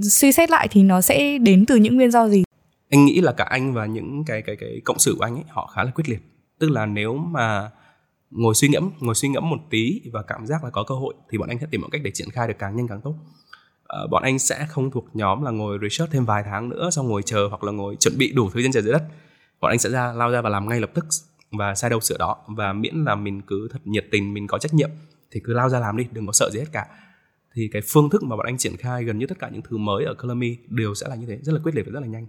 Suy 0.00 0.32
xét 0.32 0.50
lại 0.50 0.68
thì 0.70 0.82
nó 0.82 1.00
sẽ 1.00 1.38
đến 1.38 1.66
từ 1.66 1.76
những 1.76 1.96
nguyên 1.96 2.10
do 2.10 2.28
gì? 2.28 2.44
Anh 2.90 3.04
nghĩ 3.04 3.20
là 3.20 3.32
cả 3.32 3.44
anh 3.44 3.74
và 3.74 3.86
những 3.86 4.24
cái 4.26 4.42
cái 4.42 4.56
cái 4.60 4.80
cộng 4.84 4.98
sự 4.98 5.14
của 5.18 5.24
anh 5.24 5.34
ấy 5.34 5.44
họ 5.48 5.72
khá 5.74 5.84
là 5.84 5.90
quyết 5.90 6.08
liệt. 6.08 6.20
Tức 6.58 6.70
là 6.70 6.86
nếu 6.86 7.14
mà 7.16 7.70
ngồi 8.30 8.54
suy 8.54 8.68
ngẫm 8.68 8.90
ngồi 9.00 9.14
suy 9.14 9.28
ngẫm 9.28 9.50
một 9.50 9.58
tí 9.70 10.00
và 10.12 10.22
cảm 10.22 10.46
giác 10.46 10.64
là 10.64 10.70
có 10.70 10.84
cơ 10.88 10.94
hội 10.94 11.14
thì 11.30 11.38
bọn 11.38 11.48
anh 11.48 11.58
sẽ 11.60 11.66
tìm 11.70 11.80
một 11.80 11.88
cách 11.92 12.00
để 12.04 12.10
triển 12.14 12.30
khai 12.30 12.48
được 12.48 12.54
càng 12.58 12.76
nhanh 12.76 12.88
càng 12.88 13.00
tốt 13.04 13.14
uh, 14.02 14.10
bọn 14.10 14.22
anh 14.22 14.38
sẽ 14.38 14.66
không 14.68 14.90
thuộc 14.90 15.06
nhóm 15.14 15.42
là 15.42 15.50
ngồi 15.50 15.78
research 15.82 16.12
thêm 16.12 16.24
vài 16.24 16.42
tháng 16.46 16.68
nữa 16.68 16.90
xong 16.90 17.08
ngồi 17.08 17.22
chờ 17.22 17.46
hoặc 17.50 17.64
là 17.64 17.72
ngồi 17.72 17.96
chuẩn 18.00 18.18
bị 18.18 18.32
đủ 18.32 18.50
thứ 18.50 18.62
trên 18.62 18.72
trời 18.72 18.82
dưới 18.82 18.92
đất 18.92 19.02
bọn 19.60 19.70
anh 19.70 19.78
sẽ 19.78 19.90
ra 19.90 20.12
lao 20.12 20.30
ra 20.30 20.40
và 20.40 20.50
làm 20.50 20.68
ngay 20.68 20.80
lập 20.80 20.90
tức 20.94 21.06
và 21.52 21.74
sai 21.74 21.90
đâu 21.90 22.00
sửa 22.00 22.16
đó 22.18 22.36
và 22.46 22.72
miễn 22.72 23.04
là 23.04 23.14
mình 23.14 23.42
cứ 23.42 23.68
thật 23.72 23.78
nhiệt 23.84 24.06
tình 24.10 24.34
mình 24.34 24.46
có 24.46 24.58
trách 24.58 24.74
nhiệm 24.74 24.90
thì 25.30 25.40
cứ 25.44 25.52
lao 25.52 25.68
ra 25.68 25.80
làm 25.80 25.96
đi 25.96 26.06
đừng 26.12 26.26
có 26.26 26.32
sợ 26.32 26.50
gì 26.50 26.58
hết 26.58 26.66
cả 26.72 26.86
thì 27.54 27.68
cái 27.72 27.82
phương 27.86 28.10
thức 28.10 28.22
mà 28.22 28.36
bọn 28.36 28.46
anh 28.46 28.58
triển 28.58 28.76
khai 28.76 29.04
gần 29.04 29.18
như 29.18 29.26
tất 29.26 29.38
cả 29.38 29.48
những 29.52 29.62
thứ 29.62 29.76
mới 29.76 30.04
ở 30.04 30.14
Colorme 30.14 30.48
đều 30.68 30.94
sẽ 30.94 31.08
là 31.08 31.14
như 31.14 31.26
thế 31.26 31.38
rất 31.42 31.52
là 31.52 31.60
quyết 31.64 31.74
liệt 31.74 31.82
và 31.86 31.92
rất 31.92 32.00
là 32.00 32.06
nhanh 32.06 32.26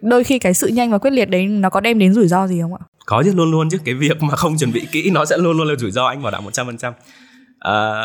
đôi 0.00 0.24
khi 0.24 0.38
cái 0.38 0.54
sự 0.54 0.68
nhanh 0.68 0.90
và 0.90 0.98
quyết 0.98 1.10
liệt 1.10 1.30
đấy 1.30 1.46
nó 1.46 1.70
có 1.70 1.80
đem 1.80 1.98
đến 1.98 2.14
rủi 2.14 2.28
ro 2.28 2.46
gì 2.46 2.60
không 2.60 2.74
ạ? 2.74 2.80
Có 3.06 3.22
chứ 3.24 3.32
luôn 3.34 3.50
luôn 3.50 3.70
chứ 3.70 3.78
cái 3.84 3.94
việc 3.94 4.22
mà 4.22 4.36
không 4.36 4.56
chuẩn 4.58 4.72
bị 4.72 4.86
kỹ 4.92 5.10
nó 5.10 5.24
sẽ 5.24 5.36
luôn 5.36 5.56
luôn 5.56 5.68
là 5.68 5.74
rủi 5.78 5.90
ro 5.90 6.06
anh 6.06 6.22
bảo 6.22 6.32
đảm 6.32 6.44
một 6.44 6.52
trăm 6.52 6.66
phần 6.66 6.78
trăm. 6.78 6.92
À, 7.58 8.04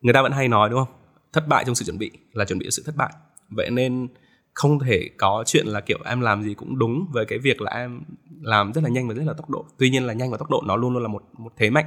người 0.00 0.14
ta 0.14 0.22
vẫn 0.22 0.32
hay 0.32 0.48
nói 0.48 0.70
đúng 0.70 0.78
không? 0.78 0.94
Thất 1.32 1.48
bại 1.48 1.64
trong 1.66 1.74
sự 1.74 1.84
chuẩn 1.84 1.98
bị, 1.98 2.10
là 2.32 2.44
chuẩn 2.44 2.58
bị 2.58 2.66
sự 2.70 2.82
thất 2.86 2.96
bại. 2.96 3.12
Vậy 3.48 3.70
nên 3.70 4.08
không 4.54 4.78
thể 4.78 5.10
có 5.16 5.44
chuyện 5.46 5.66
là 5.66 5.80
kiểu 5.80 5.98
em 6.04 6.20
làm 6.20 6.42
gì 6.42 6.54
cũng 6.54 6.78
đúng 6.78 7.06
với 7.12 7.26
cái 7.26 7.38
việc 7.38 7.60
là 7.60 7.70
em 7.70 8.00
làm 8.40 8.72
rất 8.72 8.84
là 8.84 8.90
nhanh 8.90 9.08
và 9.08 9.14
rất 9.14 9.24
là 9.26 9.32
tốc 9.32 9.50
độ. 9.50 9.66
Tuy 9.78 9.90
nhiên 9.90 10.04
là 10.04 10.12
nhanh 10.12 10.30
và 10.30 10.36
tốc 10.36 10.50
độ 10.50 10.62
nó 10.66 10.76
luôn 10.76 10.92
luôn 10.92 11.02
là 11.02 11.08
một 11.08 11.22
một 11.38 11.52
thế 11.56 11.70
mạnh 11.70 11.86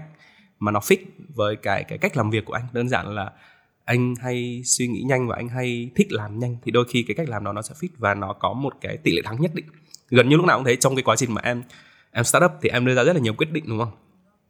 mà 0.59 0.71
nó 0.71 0.79
fit 0.79 0.97
với 1.35 1.55
cái 1.55 1.83
cái 1.83 1.97
cách 1.97 2.17
làm 2.17 2.29
việc 2.29 2.45
của 2.45 2.53
anh. 2.53 2.63
Đơn 2.73 2.89
giản 2.89 3.15
là 3.15 3.31
anh 3.85 4.15
hay 4.21 4.61
suy 4.65 4.87
nghĩ 4.87 5.01
nhanh 5.01 5.27
và 5.27 5.35
anh 5.35 5.49
hay 5.49 5.91
thích 5.95 6.11
làm 6.11 6.39
nhanh 6.39 6.57
thì 6.63 6.71
đôi 6.71 6.85
khi 6.89 7.03
cái 7.03 7.15
cách 7.15 7.29
làm 7.29 7.43
đó 7.43 7.53
nó 7.53 7.61
sẽ 7.61 7.73
fit 7.79 7.89
và 7.97 8.13
nó 8.13 8.33
có 8.33 8.53
một 8.53 8.73
cái 8.81 8.97
tỷ 8.97 9.11
lệ 9.11 9.21
thắng 9.25 9.41
nhất 9.41 9.51
định. 9.53 9.65
Gần 10.09 10.29
như 10.29 10.35
lúc 10.35 10.45
nào 10.45 10.57
cũng 10.57 10.65
thấy 10.65 10.75
trong 10.75 10.95
cái 10.95 11.03
quá 11.03 11.15
trình 11.15 11.33
mà 11.33 11.41
em 11.43 11.63
em 12.11 12.23
startup 12.23 12.51
thì 12.61 12.69
em 12.69 12.85
đưa 12.85 12.95
ra 12.95 13.03
rất 13.03 13.13
là 13.13 13.21
nhiều 13.21 13.33
quyết 13.33 13.51
định, 13.51 13.63
đúng 13.67 13.79
không? 13.79 13.91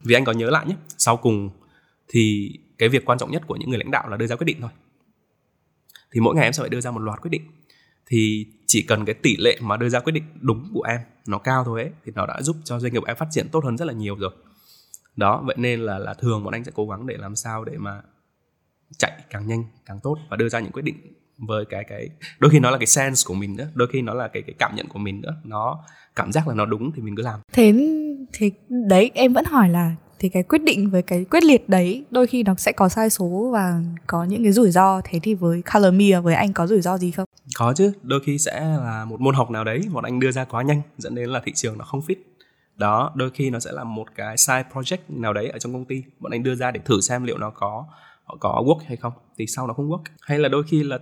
Vì 0.04 0.15
anh 0.15 0.25
có 0.25 0.32
nhớ 0.32 0.49
lại 0.49 0.65
nhé, 0.65 0.75
sau 0.97 1.17
cùng 1.17 1.49
thì 2.08 2.51
cái 2.82 2.89
việc 2.89 3.06
quan 3.06 3.17
trọng 3.17 3.32
nhất 3.32 3.44
của 3.48 3.56
những 3.56 3.70
người 3.70 3.80
lãnh 3.80 3.91
đạo 3.91 4.10
là 4.10 4.17
đưa 4.17 4.28
ra 4.28 4.36
quyết 4.36 4.46
định 4.46 4.58
thôi. 4.62 4.70
Thì 6.12 6.20
mỗi 6.20 6.36
ngày 6.36 6.44
em 6.44 6.54
sẽ 6.54 6.63
phải 6.63 6.70
đưa 6.70 6.82
ra 6.82 6.91
một 6.91 7.00
loạt 7.00 7.22
quyết 7.22 7.30
định. 7.30 7.41
Thì 8.08 8.48
chỉ 8.67 8.86
cần 8.88 9.06
cái 9.06 9.13
tỷ 9.13 9.38
lệ 9.38 9.58
mà 9.62 9.78
đưa 9.78 9.89
ra 9.89 10.00
quyết 10.00 10.13
định 10.13 10.24
đúng 10.39 10.70
của 10.74 10.82
em 10.82 11.00
nó 11.28 11.38
cao 11.38 11.63
thôi 11.63 11.82
ấy, 11.82 11.91
thì 12.06 12.12
nó 12.15 12.26
đã 12.26 12.41
giúp 12.41 12.56
cho 12.63 12.80
doanh 12.80 12.94
nghiệp 12.94 13.04
em 13.08 13.15
phát 13.17 13.28
triển 13.32 13.48
tốt 13.52 13.63
hơn 13.63 13.78
rất 13.78 13.86
là 13.86 13.94
nhiều 13.94 14.15
rồi. 14.15 14.32
Đó, 15.15 15.44
vậy 15.46 15.56
nên 15.60 15.80
là 15.80 16.00
là 16.00 16.13
thường 16.13 16.44
bọn 16.44 16.54
anh 16.54 16.63
sẽ 16.63 16.72
cố 16.76 16.88
gắng 16.88 17.08
để 17.08 17.17
làm 17.17 17.36
sao 17.36 17.63
để 17.63 17.78
mà 17.78 18.02
chạy 18.98 19.12
càng 19.30 19.48
nhanh, 19.48 19.63
càng 19.86 20.00
tốt 20.04 20.17
và 20.30 20.38
đưa 20.38 20.50
ra 20.50 20.60
những 20.60 20.72
quyết 20.72 20.86
định 20.86 20.98
với 21.38 21.65
cái 21.65 21.84
cái, 21.89 22.10
đôi 22.39 22.52
khi 22.52 22.60
nó 22.60 22.72
là 22.72 22.78
cái 22.78 22.88
sense 22.88 23.24
của 23.28 23.34
mình 23.34 23.56
nữa, 23.56 23.67
đôi 23.74 23.88
khi 23.91 24.02
nó 24.02 24.13
là 24.13 24.28
cái 24.28 24.44
cái 24.48 24.56
cảm 24.60 24.76
nhận 24.76 24.88
của 24.88 25.00
mình 25.00 25.22
nữa. 25.22 25.36
Nó, 25.44 25.84
cảm 26.15 26.32
giác 26.32 26.48
là 26.48 26.54
nó 26.54 26.65
đúng 26.65 26.91
thì 26.96 27.02
mình 27.02 27.15
cứ 27.15 27.24
làm. 27.24 27.39
Thế 27.54 27.74
thì 28.34 28.52
đấy, 28.89 29.12
em 29.13 29.34
vẫn 29.34 29.46
hỏi 29.46 29.70
là 29.70 29.96
thì 30.21 30.29
cái 30.29 30.43
quyết 30.43 30.63
định 30.63 30.89
với 30.89 31.01
cái 31.01 31.25
quyết 31.25 31.43
liệt 31.43 31.69
đấy 31.69 32.05
đôi 32.12 32.27
khi 32.27 32.43
nó 32.43 32.55
sẽ 32.57 32.71
có 32.71 32.89
sai 32.89 33.10
số 33.10 33.49
và 33.53 33.81
có 34.07 34.23
những 34.23 34.43
cái 34.43 34.51
rủi 34.51 34.71
ro. 34.71 35.01
Thế 35.03 35.19
thì 35.23 35.34
với 35.34 35.63
Color 35.73 35.93
Me 35.93 36.19
với 36.19 36.36
anh 36.36 36.53
có 36.53 36.67
rủi 36.67 36.81
ro 36.81 36.97
gì 36.97 37.12
không? 37.12 37.25
Có 37.55 37.73
chứ, 37.73 37.93
đôi 38.01 38.19
khi 38.25 38.38
sẽ 38.38 38.60
là 38.60 39.05
một 39.05 39.21
môn 39.21 39.36
học 39.36 39.51
nào 39.51 39.63
đấy 39.63 39.81
bọn 39.93 40.03
anh 40.03 40.19
đưa 40.19 40.31
ra 40.31 40.43
quá 40.43 40.63
nhanh 40.63 40.81
dẫn 40.97 41.15
đến 41.15 41.29
là 41.29 41.41
thị 41.45 41.51
trường 41.55 41.77
nó 41.77 41.86
không 41.86 41.99
fit. 41.99 42.15
Đó 42.75 43.12
đôi 43.15 43.29
khi 43.34 43.49
nó 43.49 43.60
sẽ 43.60 43.71
là 43.71 43.84
một 43.84 44.05
cái 44.15 44.38
side 44.38 44.63
project 44.73 44.97
nào 45.07 45.34
đấy 45.34 45.49
ở 45.49 45.60
trong 45.60 45.73
công 45.73 45.86
ty 45.86 46.03
bọn 46.19 46.31
anh 46.31 46.43
đưa 46.43 46.55
ra 46.55 46.71
để 46.71 46.79
thử 46.86 47.01
xem 47.01 47.23
liệu 47.23 47.38
nó 47.38 47.49
có 47.49 47.86
có 48.39 48.63
work 48.65 48.79
hay 48.88 48.97
không 48.97 49.13
thì 49.38 49.47
sau 49.47 49.67
nó 49.67 49.73
không 49.73 49.89
work. 49.89 50.03
Hay 50.21 50.39
là 50.39 50.49
đôi 50.49 50.63
khi 50.67 50.84
là 50.84 50.99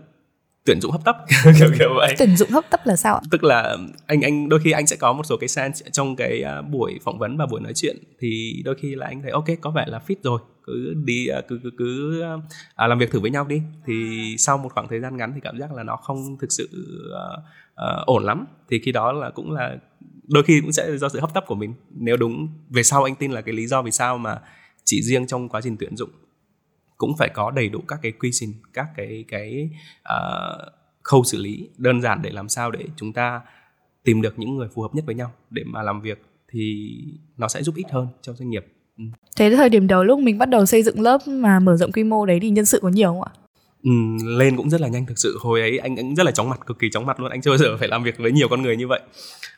tuyển 0.66 0.82
dụng 0.82 0.92
hấp 0.92 1.06
tấp. 1.06 1.18
Kiểu 1.60 1.70
kiểu 1.80 1.90
vậy. 1.96 2.16
tuyển 2.20 2.38
dụng 2.38 2.50
hấp 2.50 2.64
tấp 2.70 2.80
là 2.86 2.96
sao 2.96 3.16
ạ? 3.16 3.22
Tức 3.32 3.44
là 3.44 3.78
anh 4.08 4.22
anh 4.22 4.50
đôi 4.50 4.60
khi 4.64 4.72
anh 4.72 4.88
sẽ 4.88 4.96
có 4.96 5.14
một 5.14 5.24
số 5.26 5.38
cái 5.38 5.48
sense 5.48 5.90
trong 5.92 6.16
cái 6.16 6.42
à, 6.42 6.62
buổi 6.62 7.00
phỏng 7.04 7.20
vấn 7.20 7.38
và 7.38 7.46
buổi 7.46 7.62
nói 7.62 7.74
chuyện 7.76 7.98
thì 8.20 8.62
đôi 8.66 8.76
khi 8.82 8.96
là 8.96 9.08
anh 9.08 9.22
thấy 9.22 9.32
ok 9.32 9.46
có 9.62 9.72
vẻ 9.72 9.86
là 9.88 10.00
fit 10.08 10.16
rồi 10.24 10.40
cứ 10.64 10.94
đi 11.06 11.28
à, 11.28 11.42
cứ 11.48 11.60
cứ 11.64 11.72
cứ 11.78 12.22
à, 12.76 12.88
làm 12.88 13.00
việc 13.00 13.12
thử 13.12 13.20
với 13.20 13.32
nhau 13.32 13.46
đi. 13.46 13.62
Thì 13.88 14.36
sau 14.38 14.58
một 14.58 14.70
khoảng 14.74 14.88
thời 14.88 15.00
gian 15.00 15.18
ngắn 15.18 15.32
thì 15.36 15.42
cảm 15.44 15.60
giác 15.60 15.74
là 15.74 15.84
nó 15.84 15.96
không 15.96 16.38
thực 16.42 16.52
sự 16.52 16.70
uh, 17.10 17.40
uh, 17.74 18.06
ổn 18.06 18.24
lắm. 18.24 18.46
Thì 18.70 18.80
khi 18.80 18.92
đó 18.92 19.12
là 19.12 19.30
cũng 19.30 19.52
là 19.52 19.78
đôi 20.28 20.44
khi 20.44 20.62
cũng 20.62 20.72
sẽ 20.72 20.98
do 20.98 21.10
sự 21.10 21.20
hấp 21.20 21.34
tấp 21.34 21.44
của 21.48 21.56
mình. 21.56 21.74
Nếu 21.90 22.18
đúng 22.18 22.48
về 22.70 22.84
sau 22.84 23.04
anh 23.04 23.16
tin 23.16 23.32
là 23.32 23.42
cái 23.42 23.56
lý 23.56 23.68
do 23.68 23.82
vì 23.82 23.92
sao 23.92 24.18
mà 24.18 24.40
chỉ 24.86 25.02
riêng 25.04 25.28
trong 25.28 25.50
quá 25.50 25.62
trình 25.64 25.78
tuyển 25.80 25.98
dụng 25.98 26.10
cũng 27.00 27.18
phải 27.18 27.30
có 27.34 27.52
đầy 27.52 27.70
đủ 27.70 27.80
các 27.88 28.00
cái 28.02 28.12
quy 28.12 28.30
trình 28.34 28.54
các 28.74 28.88
cái 28.96 29.26
cái 29.28 29.70
uh, 30.02 30.74
khâu 31.04 31.24
xử 31.24 31.38
lý 31.38 31.70
đơn 31.78 32.02
giản 32.02 32.22
để 32.22 32.30
làm 32.30 32.50
sao 32.50 32.72
để 32.72 32.80
chúng 32.96 33.14
ta 33.14 33.42
tìm 34.04 34.22
được 34.22 34.40
những 34.40 34.56
người 34.56 34.68
phù 34.74 34.82
hợp 34.82 34.96
nhất 34.96 35.06
với 35.06 35.16
nhau. 35.16 35.32
Để 35.50 35.64
mà 35.66 35.84
làm 35.84 36.02
việc 36.02 36.22
thì 36.52 36.90
nó 37.38 37.48
sẽ 37.48 37.64
giúp 37.64 37.76
ích 37.76 37.88
hơn 37.92 38.08
cho 38.22 38.34
doanh 38.34 38.50
nghiệp. 38.50 38.66
Ừ. 38.98 39.04
thế 39.38 39.56
thời 39.56 39.70
điểm 39.70 39.88
đầu 39.88 40.04
lúc 40.04 40.20
mình 40.20 40.38
bắt 40.38 40.50
đầu 40.50 40.66
xây 40.66 40.84
dựng 40.84 41.02
lớp 41.02 41.28
mà 41.28 41.60
mở 41.60 41.78
rộng 41.78 41.92
quy 41.92 42.04
mô 42.04 42.26
đấy 42.26 42.40
thì 42.42 42.50
nhân 42.50 42.66
sự 42.66 42.80
có 42.82 42.90
nhiều 42.90 43.08
không 43.08 43.24
ạ? 43.24 43.32
Ừ, 43.84 43.92
lên 44.38 44.58
cũng 44.58 44.70
rất 44.70 44.82
là 44.82 44.88
nhanh. 44.88 45.06
Thực 45.06 45.20
sự 45.20 45.38
hồi 45.42 45.62
ấy 45.62 45.78
anh 45.78 45.96
cũng 45.96 46.16
rất 46.16 46.24
là 46.24 46.32
chóng 46.32 46.50
mặt 46.50 46.60
cực 46.66 46.80
kỳ 46.80 46.90
chóng 46.92 47.06
mặt 47.06 47.20
luôn. 47.20 47.30
Anh 47.30 47.42
chưa 47.42 47.52
bao 47.52 47.58
giờ 47.58 47.78
phải 47.78 47.88
làm 47.88 48.04
việc 48.04 48.18
với 48.18 48.32
nhiều 48.32 48.48
con 48.48 48.62
người 48.62 48.78
như 48.78 48.88
vậy. 48.88 49.02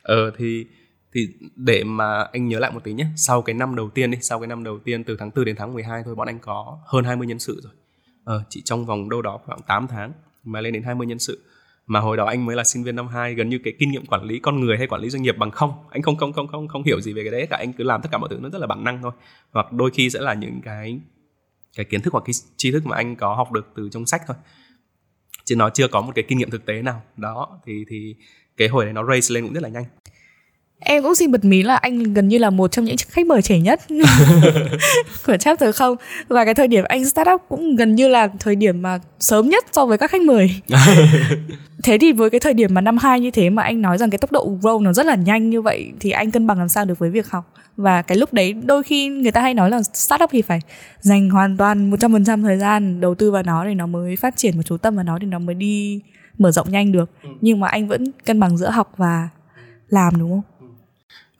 Ờ 0.02 0.30
thì 0.38 0.66
thì 1.14 1.28
để 1.56 1.84
mà 1.84 2.22
anh 2.32 2.48
nhớ 2.48 2.58
lại 2.58 2.70
một 2.70 2.84
tí 2.84 2.92
nhé 2.92 3.06
sau 3.16 3.42
cái 3.42 3.54
năm 3.54 3.76
đầu 3.76 3.90
tiên 3.90 4.10
đi 4.10 4.18
sau 4.20 4.40
cái 4.40 4.46
năm 4.46 4.64
đầu 4.64 4.78
tiên 4.78 5.04
từ 5.04 5.16
tháng 5.16 5.30
4 5.36 5.44
đến 5.44 5.56
tháng 5.56 5.74
12 5.74 6.02
thôi 6.04 6.14
bọn 6.14 6.28
anh 6.28 6.38
có 6.38 6.78
hơn 6.86 7.04
20 7.04 7.26
nhân 7.26 7.38
sự 7.38 7.60
rồi. 7.62 7.72
Ờ, 8.24 8.44
chỉ 8.48 8.62
trong 8.64 8.86
vòng 8.86 9.08
đâu 9.08 9.22
đó 9.22 9.40
khoảng 9.44 9.60
8 9.62 9.86
tháng 9.88 10.12
mà 10.44 10.60
lên 10.60 10.72
đến 10.72 10.82
20 10.82 11.06
nhân 11.06 11.18
sự. 11.18 11.44
Mà 11.86 12.00
hồi 12.00 12.16
đó 12.16 12.24
anh 12.24 12.46
mới 12.46 12.56
là 12.56 12.64
sinh 12.64 12.84
viên 12.84 12.96
năm 12.96 13.08
2 13.08 13.34
gần 13.34 13.48
như 13.48 13.58
cái 13.64 13.72
kinh 13.78 13.90
nghiệm 13.90 14.06
quản 14.06 14.24
lý 14.24 14.38
con 14.38 14.60
người 14.60 14.78
hay 14.78 14.86
quản 14.86 15.00
lý 15.00 15.10
doanh 15.10 15.22
nghiệp 15.22 15.36
bằng 15.38 15.50
không. 15.50 15.72
Anh 15.90 16.02
không 16.02 16.16
không 16.16 16.32
không 16.32 16.48
không 16.48 16.68
không 16.68 16.82
hiểu 16.82 17.00
gì 17.00 17.12
về 17.12 17.22
cái 17.22 17.32
đấy 17.32 17.46
cả 17.50 17.56
anh 17.56 17.72
cứ 17.72 17.84
làm 17.84 18.02
tất 18.02 18.08
cả 18.12 18.18
mọi 18.18 18.28
thứ 18.30 18.38
nó 18.40 18.48
rất 18.48 18.58
là 18.58 18.66
bản 18.66 18.84
năng 18.84 19.02
thôi. 19.02 19.12
Hoặc 19.52 19.72
đôi 19.72 19.90
khi 19.90 20.10
sẽ 20.10 20.20
là 20.20 20.34
những 20.34 20.60
cái 20.64 21.00
cái 21.76 21.84
kiến 21.84 22.00
thức 22.02 22.12
hoặc 22.12 22.22
cái 22.26 22.32
tri 22.56 22.72
thức 22.72 22.86
mà 22.86 22.96
anh 22.96 23.16
có 23.16 23.34
học 23.34 23.52
được 23.52 23.72
từ 23.76 23.88
trong 23.92 24.06
sách 24.06 24.22
thôi. 24.26 24.36
Chứ 25.44 25.56
nó 25.56 25.70
chưa 25.70 25.88
có 25.88 26.00
một 26.00 26.12
cái 26.14 26.24
kinh 26.28 26.38
nghiệm 26.38 26.50
thực 26.50 26.66
tế 26.66 26.82
nào. 26.82 27.02
Đó 27.16 27.60
thì 27.66 27.84
thì 27.88 28.16
cái 28.56 28.68
hồi 28.68 28.84
đấy 28.84 28.92
nó 28.92 29.04
race 29.04 29.34
lên 29.34 29.44
cũng 29.44 29.54
rất 29.54 29.62
là 29.62 29.68
nhanh. 29.68 29.84
Em 30.84 31.02
cũng 31.02 31.14
xin 31.14 31.32
bật 31.32 31.44
mí 31.44 31.62
là 31.62 31.76
anh 31.76 32.14
gần 32.14 32.28
như 32.28 32.38
là 32.38 32.50
một 32.50 32.72
trong 32.72 32.84
những 32.84 32.96
khách 33.08 33.26
mời 33.26 33.42
trẻ 33.42 33.58
nhất 33.58 33.80
của 35.26 35.36
chapter 35.36 35.74
không 35.74 35.96
và 36.28 36.44
cái 36.44 36.54
thời 36.54 36.68
điểm 36.68 36.84
anh 36.88 37.04
startup 37.04 37.42
cũng 37.48 37.76
gần 37.76 37.94
như 37.94 38.08
là 38.08 38.28
thời 38.38 38.56
điểm 38.56 38.82
mà 38.82 38.98
sớm 39.20 39.48
nhất 39.48 39.64
so 39.72 39.86
với 39.86 39.98
các 39.98 40.10
khách 40.10 40.22
mời. 40.22 40.50
thế 41.82 41.98
thì 41.98 42.12
với 42.12 42.30
cái 42.30 42.40
thời 42.40 42.54
điểm 42.54 42.74
mà 42.74 42.80
năm 42.80 42.98
hai 42.98 43.20
như 43.20 43.30
thế 43.30 43.50
mà 43.50 43.62
anh 43.62 43.82
nói 43.82 43.98
rằng 43.98 44.10
cái 44.10 44.18
tốc 44.18 44.32
độ 44.32 44.58
grow 44.60 44.82
nó 44.82 44.92
rất 44.92 45.06
là 45.06 45.14
nhanh 45.14 45.50
như 45.50 45.62
vậy 45.62 45.92
thì 46.00 46.10
anh 46.10 46.30
cân 46.30 46.46
bằng 46.46 46.58
làm 46.58 46.68
sao 46.68 46.84
được 46.84 46.98
với 46.98 47.10
việc 47.10 47.30
học 47.30 47.52
và 47.76 48.02
cái 48.02 48.18
lúc 48.18 48.32
đấy 48.32 48.52
đôi 48.52 48.82
khi 48.82 49.08
người 49.08 49.32
ta 49.32 49.40
hay 49.40 49.54
nói 49.54 49.70
là 49.70 49.82
startup 49.82 50.30
thì 50.32 50.42
phải 50.42 50.60
dành 51.00 51.30
hoàn 51.30 51.56
toàn 51.56 51.90
100% 51.90 52.42
thời 52.42 52.58
gian 52.58 53.00
đầu 53.00 53.14
tư 53.14 53.30
vào 53.30 53.42
nó 53.42 53.64
để 53.64 53.74
nó 53.74 53.86
mới 53.86 54.16
phát 54.16 54.36
triển 54.36 54.56
một 54.56 54.62
chú 54.66 54.76
tâm 54.76 54.94
vào 54.94 55.04
nó 55.04 55.18
thì 55.20 55.26
nó 55.26 55.38
mới 55.38 55.54
đi 55.54 56.00
mở 56.38 56.50
rộng 56.50 56.70
nhanh 56.70 56.92
được 56.92 57.10
ừ. 57.22 57.28
nhưng 57.40 57.60
mà 57.60 57.68
anh 57.68 57.88
vẫn 57.88 58.12
cân 58.24 58.40
bằng 58.40 58.56
giữa 58.56 58.70
học 58.70 58.92
và 58.96 59.28
làm 59.88 60.18
đúng 60.18 60.30
không? 60.30 60.51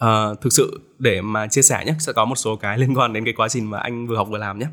Uh, 0.03 0.41
thực 0.41 0.53
sự 0.53 0.81
để 0.99 1.21
mà 1.21 1.47
chia 1.47 1.63
sẻ 1.63 1.85
nhé 1.87 1.95
sẽ 1.99 2.13
có 2.13 2.25
một 2.25 2.37
số 2.37 2.57
cái 2.57 2.79
liên 2.83 2.99
quan 2.99 3.13
đến 3.13 3.25
cái 3.25 3.35
quá 3.35 3.49
trình 3.49 3.71
mà 3.71 3.79
anh 3.79 4.07
vừa 4.07 4.17
học 4.17 4.29
vừa 4.31 4.39
làm 4.39 4.59
nhé. 4.59 4.67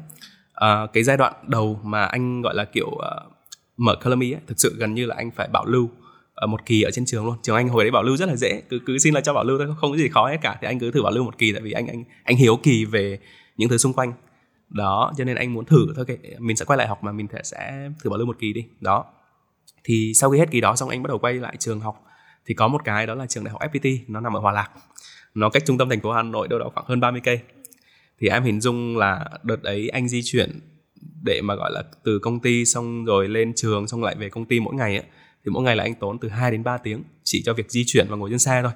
Uh, 0.66 0.94
cái 0.94 1.04
giai 1.04 1.18
đoạn 1.18 1.34
đầu 1.48 1.80
mà 1.84 2.06
anh 2.06 2.42
gọi 2.42 2.56
là 2.56 2.66
kiểu 2.66 2.88
uh, 2.88 3.34
mở 3.78 3.96
Colony 4.04 4.32
ấy 4.32 4.42
thực 4.48 4.60
sự 4.60 4.76
gần 4.78 4.94
như 4.94 5.06
là 5.06 5.16
anh 5.16 5.32
phải 5.32 5.48
bảo 5.48 5.66
lưu 5.66 5.90
ở 6.34 6.48
một 6.48 6.66
kỳ 6.66 6.82
ở 6.82 6.92
trên 6.92 7.06
trường 7.06 7.26
luôn. 7.26 7.36
Trường 7.44 7.56
anh 7.56 7.70
hồi 7.70 7.84
đấy 7.84 7.92
bảo 7.92 8.04
lưu 8.04 8.18
rất 8.18 8.30
là 8.30 8.36
dễ 8.36 8.62
cứ 8.70 8.80
cứ 8.86 8.98
xin 8.98 9.14
là 9.14 9.22
cho 9.22 9.34
bảo 9.34 9.44
lưu 9.44 9.58
thôi 9.58 9.68
không 9.82 9.92
có 9.92 9.98
gì 9.98 10.08
khó 10.08 10.28
hết 10.30 10.38
cả. 10.42 10.58
Thì 10.62 10.68
anh 10.68 10.80
cứ 10.80 10.92
thử 10.92 11.04
bảo 11.04 11.12
lưu 11.12 11.24
một 11.24 11.38
kỳ 11.38 11.52
tại 11.52 11.62
vì 11.62 11.72
anh 11.72 11.88
anh 11.88 12.04
anh 12.24 12.38
hiếu 12.38 12.60
kỳ 12.64 12.86
về 12.86 13.20
những 13.58 13.70
thứ 13.70 13.78
xung 13.78 13.94
quanh. 13.94 14.14
Đó 14.70 15.14
cho 15.18 15.24
nên 15.24 15.36
anh 15.36 15.54
muốn 15.54 15.66
thử 15.66 15.88
thôi 15.96 16.06
okay, 16.08 16.18
mình 16.40 16.56
sẽ 16.56 16.66
quay 16.66 16.78
lại 16.78 16.88
học 16.88 17.04
mà 17.04 17.12
mình 17.12 17.28
sẽ 17.44 17.90
thử 18.04 18.10
bảo 18.10 18.18
lưu 18.18 18.28
một 18.28 18.36
kỳ 18.40 18.54
đi. 18.54 18.66
Đó. 18.80 19.06
Thì 19.84 20.14
sau 20.16 20.30
khi 20.30 20.40
hết 20.40 20.52
kỳ 20.52 20.62
đó 20.62 20.76
xong 20.76 20.90
anh 20.90 21.04
bắt 21.04 21.08
đầu 21.08 21.20
quay 21.20 21.34
lại 21.34 21.56
trường 21.60 21.80
học. 21.80 22.04
Thì 22.46 22.54
có 22.54 22.68
một 22.68 22.82
cái 22.84 23.08
đó 23.08 23.16
là 23.16 23.26
trường 23.26 23.44
đại 23.44 23.52
học 23.52 23.62
FPT 23.62 24.00
nó 24.08 24.20
nằm 24.20 24.34
ở 24.34 24.40
Hòa 24.40 24.52
Lạc 24.52 24.70
nó 25.40 25.50
cách 25.50 25.64
trung 25.66 25.78
tâm 25.78 25.90
thành 25.90 26.02
phố 26.02 26.12
Hà 26.12 26.24
Nội 26.24 26.48
đâu 26.48 26.60
đó 26.60 26.70
khoảng 26.74 26.86
hơn 26.90 27.00
30 27.00 27.22
cây. 27.24 27.40
Thì 28.20 28.28
em 28.28 28.44
hình 28.44 28.62
dung 28.62 28.98
là 28.98 29.30
đợt 29.44 29.64
ấy 29.64 29.90
anh 29.90 30.08
di 30.08 30.22
chuyển 30.24 30.60
để 31.24 31.42
mà 31.42 31.56
gọi 31.56 31.72
là 31.72 31.84
từ 32.04 32.20
công 32.20 32.40
ty 32.40 32.66
xong 32.66 33.06
rồi 33.06 33.28
lên 33.28 33.54
trường 33.56 33.88
xong 33.88 34.04
lại 34.04 34.16
về 34.16 34.30
công 34.30 34.46
ty 34.46 34.60
mỗi 34.60 34.76
ngày 34.76 34.96
ấy, 34.98 35.06
thì 35.46 35.52
mỗi 35.52 35.64
ngày 35.64 35.76
là 35.76 35.84
anh 35.84 35.96
tốn 35.96 36.20
từ 36.20 36.30
2 36.30 36.52
đến 36.52 36.64
3 36.64 36.78
tiếng 36.78 37.04
chỉ 37.24 37.44
cho 37.46 37.54
việc 37.54 37.72
di 37.72 37.84
chuyển 37.88 38.08
và 38.10 38.16
ngồi 38.16 38.30
trên 38.30 38.40
xe 38.40 38.62
thôi. 38.64 38.72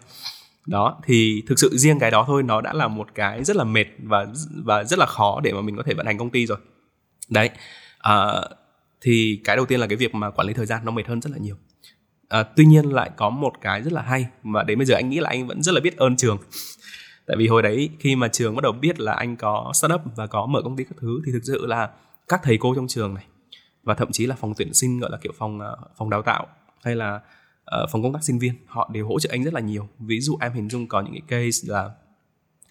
Đó 0.68 1.02
thì 1.06 1.44
thực 1.48 1.60
sự 1.60 1.78
riêng 1.78 2.00
cái 2.00 2.12
đó 2.12 2.24
thôi 2.28 2.44
nó 2.44 2.62
đã 2.62 2.74
là 2.74 2.88
một 2.88 3.08
cái 3.16 3.44
rất 3.44 3.56
là 3.56 3.64
mệt 3.64 3.86
và 4.04 4.28
và 4.64 4.84
rất 4.84 5.00
là 5.00 5.06
khó 5.06 5.42
để 5.44 5.54
mà 5.54 5.62
mình 5.62 5.76
có 5.78 5.84
thể 5.84 5.94
vận 5.94 6.06
hành 6.06 6.18
công 6.18 6.30
ty 6.30 6.46
rồi. 6.46 6.58
Đấy 7.30 7.50
à, 8.00 8.42
thì 9.02 9.42
cái 9.44 9.56
đầu 9.56 9.66
tiên 9.66 9.80
là 9.80 9.88
cái 9.88 9.96
việc 9.96 10.16
mà 10.16 10.32
quản 10.32 10.48
lý 10.48 10.54
thời 10.54 10.66
gian 10.66 10.86
nó 10.86 10.92
mệt 10.92 11.08
hơn 11.08 11.22
rất 11.22 11.32
là 11.32 11.38
nhiều 11.38 11.56
à, 12.34 12.44
tuy 12.44 12.66
nhiên 12.66 12.86
lại 12.86 13.12
có 13.16 13.30
một 13.30 13.54
cái 13.62 13.82
rất 13.82 13.94
là 13.94 14.02
hay 14.02 14.26
mà 14.44 14.64
đến 14.64 14.80
bây 14.80 14.86
giờ 14.86 14.96
anh 14.96 15.10
nghĩ 15.10 15.20
là 15.20 15.30
anh 15.30 15.48
vẫn 15.48 15.64
rất 15.64 15.72
là 15.72 15.82
biết 15.82 15.98
ơn 15.98 16.16
trường. 16.16 16.38
Tại 17.26 17.38
vì 17.38 17.48
hồi 17.48 17.62
đấy 17.62 17.90
khi 18.00 18.16
mà 18.16 18.28
trường 18.28 18.56
bắt 18.56 18.62
đầu 18.64 18.72
biết 18.72 19.00
là 19.00 19.14
anh 19.14 19.36
có 19.36 19.72
startup 19.74 20.02
và 20.16 20.28
có 20.28 20.46
mở 20.46 20.62
công 20.64 20.76
ty 20.76 20.84
các 20.84 20.96
thứ 21.02 21.22
thì 21.26 21.32
thực 21.32 21.42
sự 21.44 21.66
là 21.66 21.90
các 22.28 22.42
thầy 22.44 22.58
cô 22.58 22.76
trong 22.76 22.88
trường 22.88 23.14
này 23.14 23.26
và 23.84 23.94
thậm 23.94 24.12
chí 24.12 24.26
là 24.26 24.36
phòng 24.36 24.54
tuyển 24.58 24.74
sinh 24.74 25.00
gọi 25.00 25.12
là 25.12 25.18
kiểu 25.18 25.32
phòng 25.38 25.60
ờ, 25.60 25.78
phòng 25.98 26.10
đào 26.10 26.22
tạo 26.22 26.48
hay 26.84 26.96
là 26.96 27.16
uh, 27.16 27.90
phòng 27.92 28.04
công 28.04 28.14
tác 28.14 28.24
sinh 28.24 28.40
viên 28.40 28.54
họ 28.68 28.90
đều 28.94 29.08
hỗ 29.08 29.20
trợ 29.20 29.30
anh 29.32 29.44
rất 29.44 29.54
là 29.54 29.60
nhiều. 29.60 29.88
Ví 30.00 30.20
dụ 30.20 30.38
em 30.42 30.54
hình 30.54 30.70
dung 30.70 30.88
có 30.88 31.02
những 31.02 31.14
cái 31.14 31.22
case 31.28 31.74
là 31.74 31.90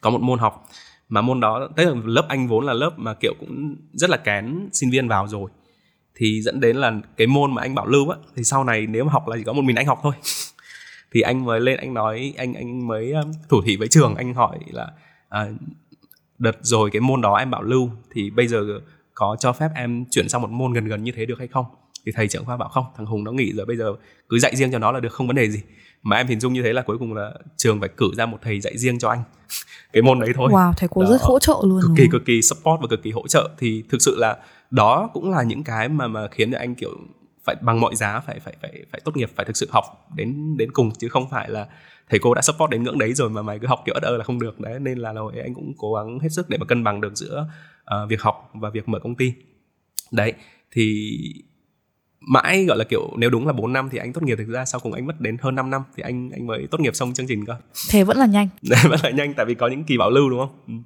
có 0.00 0.10
một 0.10 0.20
môn 0.20 0.38
học 0.38 0.68
mà 1.08 1.20
môn 1.20 1.40
đó 1.40 1.68
tức 1.76 1.84
là 1.84 2.00
lớp 2.04 2.26
anh 2.28 2.48
vốn 2.48 2.66
là 2.66 2.72
lớp 2.72 2.92
mà 2.96 3.14
kiểu 3.14 3.34
cũng 3.40 3.76
rất 3.92 4.10
là 4.10 4.16
kén 4.16 4.68
sinh 4.72 4.90
viên 4.90 5.08
vào 5.08 5.28
rồi 5.28 5.50
thì 6.14 6.42
dẫn 6.42 6.60
đến 6.60 6.76
là 6.76 6.92
cái 7.16 7.26
môn 7.26 7.54
mà 7.54 7.62
anh 7.62 7.74
bảo 7.74 7.86
lưu 7.86 8.08
á 8.08 8.16
thì 8.36 8.44
sau 8.44 8.64
này 8.64 8.86
nếu 8.86 9.04
mà 9.04 9.12
học 9.12 9.28
là 9.28 9.36
chỉ 9.36 9.44
có 9.44 9.52
một 9.52 9.62
mình 9.62 9.76
anh 9.76 9.86
học 9.86 10.00
thôi. 10.02 10.12
Thì 11.12 11.20
anh 11.20 11.44
mới 11.44 11.60
lên 11.60 11.76
anh 11.76 11.94
nói 11.94 12.34
anh 12.36 12.54
anh 12.54 12.86
mới 12.86 13.14
thủ 13.48 13.62
thỉ 13.66 13.76
với 13.76 13.88
trường 13.88 14.14
anh 14.14 14.34
hỏi 14.34 14.58
là 14.66 14.88
à, 15.28 15.46
đợt 16.38 16.56
rồi 16.62 16.90
cái 16.92 17.00
môn 17.00 17.20
đó 17.20 17.36
em 17.36 17.50
bảo 17.50 17.62
lưu 17.62 17.90
thì 18.10 18.30
bây 18.30 18.48
giờ 18.48 18.64
có 19.14 19.36
cho 19.40 19.52
phép 19.52 19.68
em 19.74 20.04
chuyển 20.10 20.28
sang 20.28 20.42
một 20.42 20.50
môn 20.50 20.72
gần 20.72 20.84
gần 20.84 21.04
như 21.04 21.12
thế 21.16 21.26
được 21.26 21.38
hay 21.38 21.48
không? 21.48 21.66
Thì 22.06 22.12
thầy 22.14 22.28
trưởng 22.28 22.44
khoa 22.44 22.56
bảo 22.56 22.68
không 22.68 22.84
thằng 22.96 23.06
hùng 23.06 23.24
nó 23.24 23.32
nghỉ 23.32 23.52
rồi 23.52 23.66
bây 23.66 23.76
giờ 23.76 23.92
cứ 24.28 24.38
dạy 24.38 24.56
riêng 24.56 24.72
cho 24.72 24.78
nó 24.78 24.92
là 24.92 25.00
được 25.00 25.12
không 25.12 25.26
vấn 25.26 25.36
đề 25.36 25.50
gì. 25.50 25.60
Mà 26.02 26.16
em 26.16 26.26
hình 26.26 26.40
dung 26.40 26.52
như 26.52 26.62
thế 26.62 26.72
là 26.72 26.82
cuối 26.82 26.98
cùng 26.98 27.14
là 27.14 27.32
trường 27.56 27.80
phải 27.80 27.88
cử 27.96 28.10
ra 28.16 28.26
một 28.26 28.38
thầy 28.42 28.60
dạy 28.60 28.78
riêng 28.78 28.98
cho 28.98 29.08
anh. 29.08 29.22
Cái 29.92 30.02
môn 30.02 30.20
đấy 30.20 30.30
thôi. 30.34 30.50
Wow 30.52 30.72
thầy 30.76 30.88
cô 30.92 31.02
đó. 31.02 31.08
rất 31.10 31.20
hỗ 31.20 31.38
trợ 31.38 31.54
luôn 31.64 31.80
cực 31.82 31.90
kỳ 31.96 32.08
cực 32.12 32.24
kỳ 32.24 32.42
support 32.42 32.80
và 32.80 32.86
cực 32.90 33.02
kỳ 33.02 33.10
hỗ 33.10 33.28
trợ. 33.28 33.50
Thì 33.58 33.84
thực 33.90 34.02
sự 34.02 34.16
là 34.18 34.36
đó 34.72 35.10
cũng 35.12 35.30
là 35.30 35.42
những 35.42 35.64
cái 35.64 35.88
mà 35.88 36.08
mà 36.08 36.28
khiến 36.28 36.52
cho 36.52 36.58
anh 36.58 36.74
kiểu 36.74 36.90
phải 37.44 37.56
bằng 37.60 37.80
mọi 37.80 37.96
giá 37.96 38.20
phải 38.20 38.40
phải 38.40 38.56
phải 38.62 38.72
phải 38.92 39.00
tốt 39.04 39.16
nghiệp 39.16 39.30
phải 39.36 39.46
thực 39.46 39.56
sự 39.56 39.68
học 39.70 39.84
đến 40.16 40.56
đến 40.56 40.72
cùng 40.72 40.90
chứ 40.98 41.08
không 41.08 41.30
phải 41.30 41.50
là 41.50 41.66
thầy 42.10 42.18
cô 42.22 42.34
đã 42.34 42.42
support 42.42 42.70
đến 42.70 42.82
ngưỡng 42.82 42.98
đấy 42.98 43.14
rồi 43.14 43.30
mà 43.30 43.42
mày 43.42 43.58
cứ 43.58 43.66
học 43.66 43.82
kiểu 43.86 43.94
ớt 43.94 44.02
ơ 44.02 44.16
là 44.16 44.24
không 44.24 44.40
được 44.40 44.60
đấy 44.60 44.80
nên 44.80 44.98
là 44.98 45.12
rồi 45.12 45.32
anh 45.42 45.54
cũng 45.54 45.72
cố 45.78 45.94
gắng 45.94 46.18
hết 46.18 46.28
sức 46.30 46.48
để 46.48 46.58
mà 46.58 46.66
cân 46.66 46.84
bằng 46.84 47.00
được 47.00 47.16
giữa 47.16 47.46
uh, 47.80 48.10
việc 48.10 48.22
học 48.22 48.50
và 48.54 48.70
việc 48.70 48.88
mở 48.88 48.98
công 48.98 49.14
ty 49.14 49.32
đấy 50.10 50.32
thì 50.70 51.18
mãi 52.28 52.64
gọi 52.64 52.78
là 52.78 52.84
kiểu 52.84 53.10
nếu 53.16 53.30
đúng 53.30 53.46
là 53.46 53.52
4 53.52 53.72
năm 53.72 53.88
thì 53.92 53.98
anh 53.98 54.12
tốt 54.12 54.22
nghiệp 54.22 54.36
thực 54.36 54.48
ra 54.48 54.64
sau 54.64 54.80
cùng 54.80 54.92
anh 54.92 55.06
mất 55.06 55.20
đến 55.20 55.36
hơn 55.40 55.54
5 55.54 55.70
năm 55.70 55.82
thì 55.96 56.02
anh 56.02 56.30
anh 56.30 56.46
mới 56.46 56.66
tốt 56.70 56.80
nghiệp 56.80 56.96
xong 56.96 57.14
chương 57.14 57.26
trình 57.26 57.44
cơ. 57.46 57.56
Thế 57.90 58.04
vẫn 58.04 58.16
là 58.16 58.26
nhanh. 58.26 58.48
vẫn 58.88 59.00
là 59.02 59.10
nhanh 59.10 59.34
tại 59.34 59.46
vì 59.46 59.54
có 59.54 59.68
những 59.68 59.84
kỳ 59.84 59.98
bảo 59.98 60.10
lưu 60.10 60.30
đúng 60.30 60.38
không? 60.38 60.82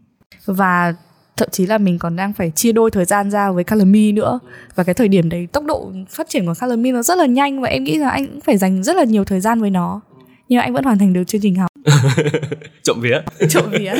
Ừ. 0.46 0.52
Và 0.54 0.94
thậm 1.36 1.48
chí 1.52 1.66
là 1.66 1.78
mình 1.78 1.98
còn 1.98 2.16
đang 2.16 2.32
phải 2.32 2.50
chia 2.50 2.72
đôi 2.72 2.90
thời 2.90 3.04
gian 3.04 3.30
ra 3.30 3.50
với 3.50 3.64
Calamy 3.64 4.12
nữa. 4.12 4.38
Và 4.74 4.84
cái 4.84 4.94
thời 4.94 5.08
điểm 5.08 5.28
đấy 5.28 5.48
tốc 5.52 5.64
độ 5.64 5.92
phát 6.10 6.28
triển 6.28 6.46
của 6.46 6.54
Calamy 6.60 6.92
nó 6.92 7.02
rất 7.02 7.18
là 7.18 7.26
nhanh 7.26 7.60
và 7.60 7.68
em 7.68 7.84
nghĩ 7.84 7.98
là 7.98 8.10
anh 8.10 8.26
cũng 8.26 8.40
phải 8.40 8.56
dành 8.56 8.82
rất 8.82 8.96
là 8.96 9.04
nhiều 9.04 9.24
thời 9.24 9.40
gian 9.40 9.60
với 9.60 9.70
nó. 9.70 10.00
Nhưng 10.48 10.60
anh 10.60 10.72
vẫn 10.72 10.84
hoàn 10.84 10.98
thành 10.98 11.12
được 11.12 11.24
chương 11.24 11.40
trình 11.40 11.54
học. 11.54 11.70
Trộm 12.82 13.00
vía. 13.00 13.20
Trộm 13.48 13.64
vía. 13.70 13.94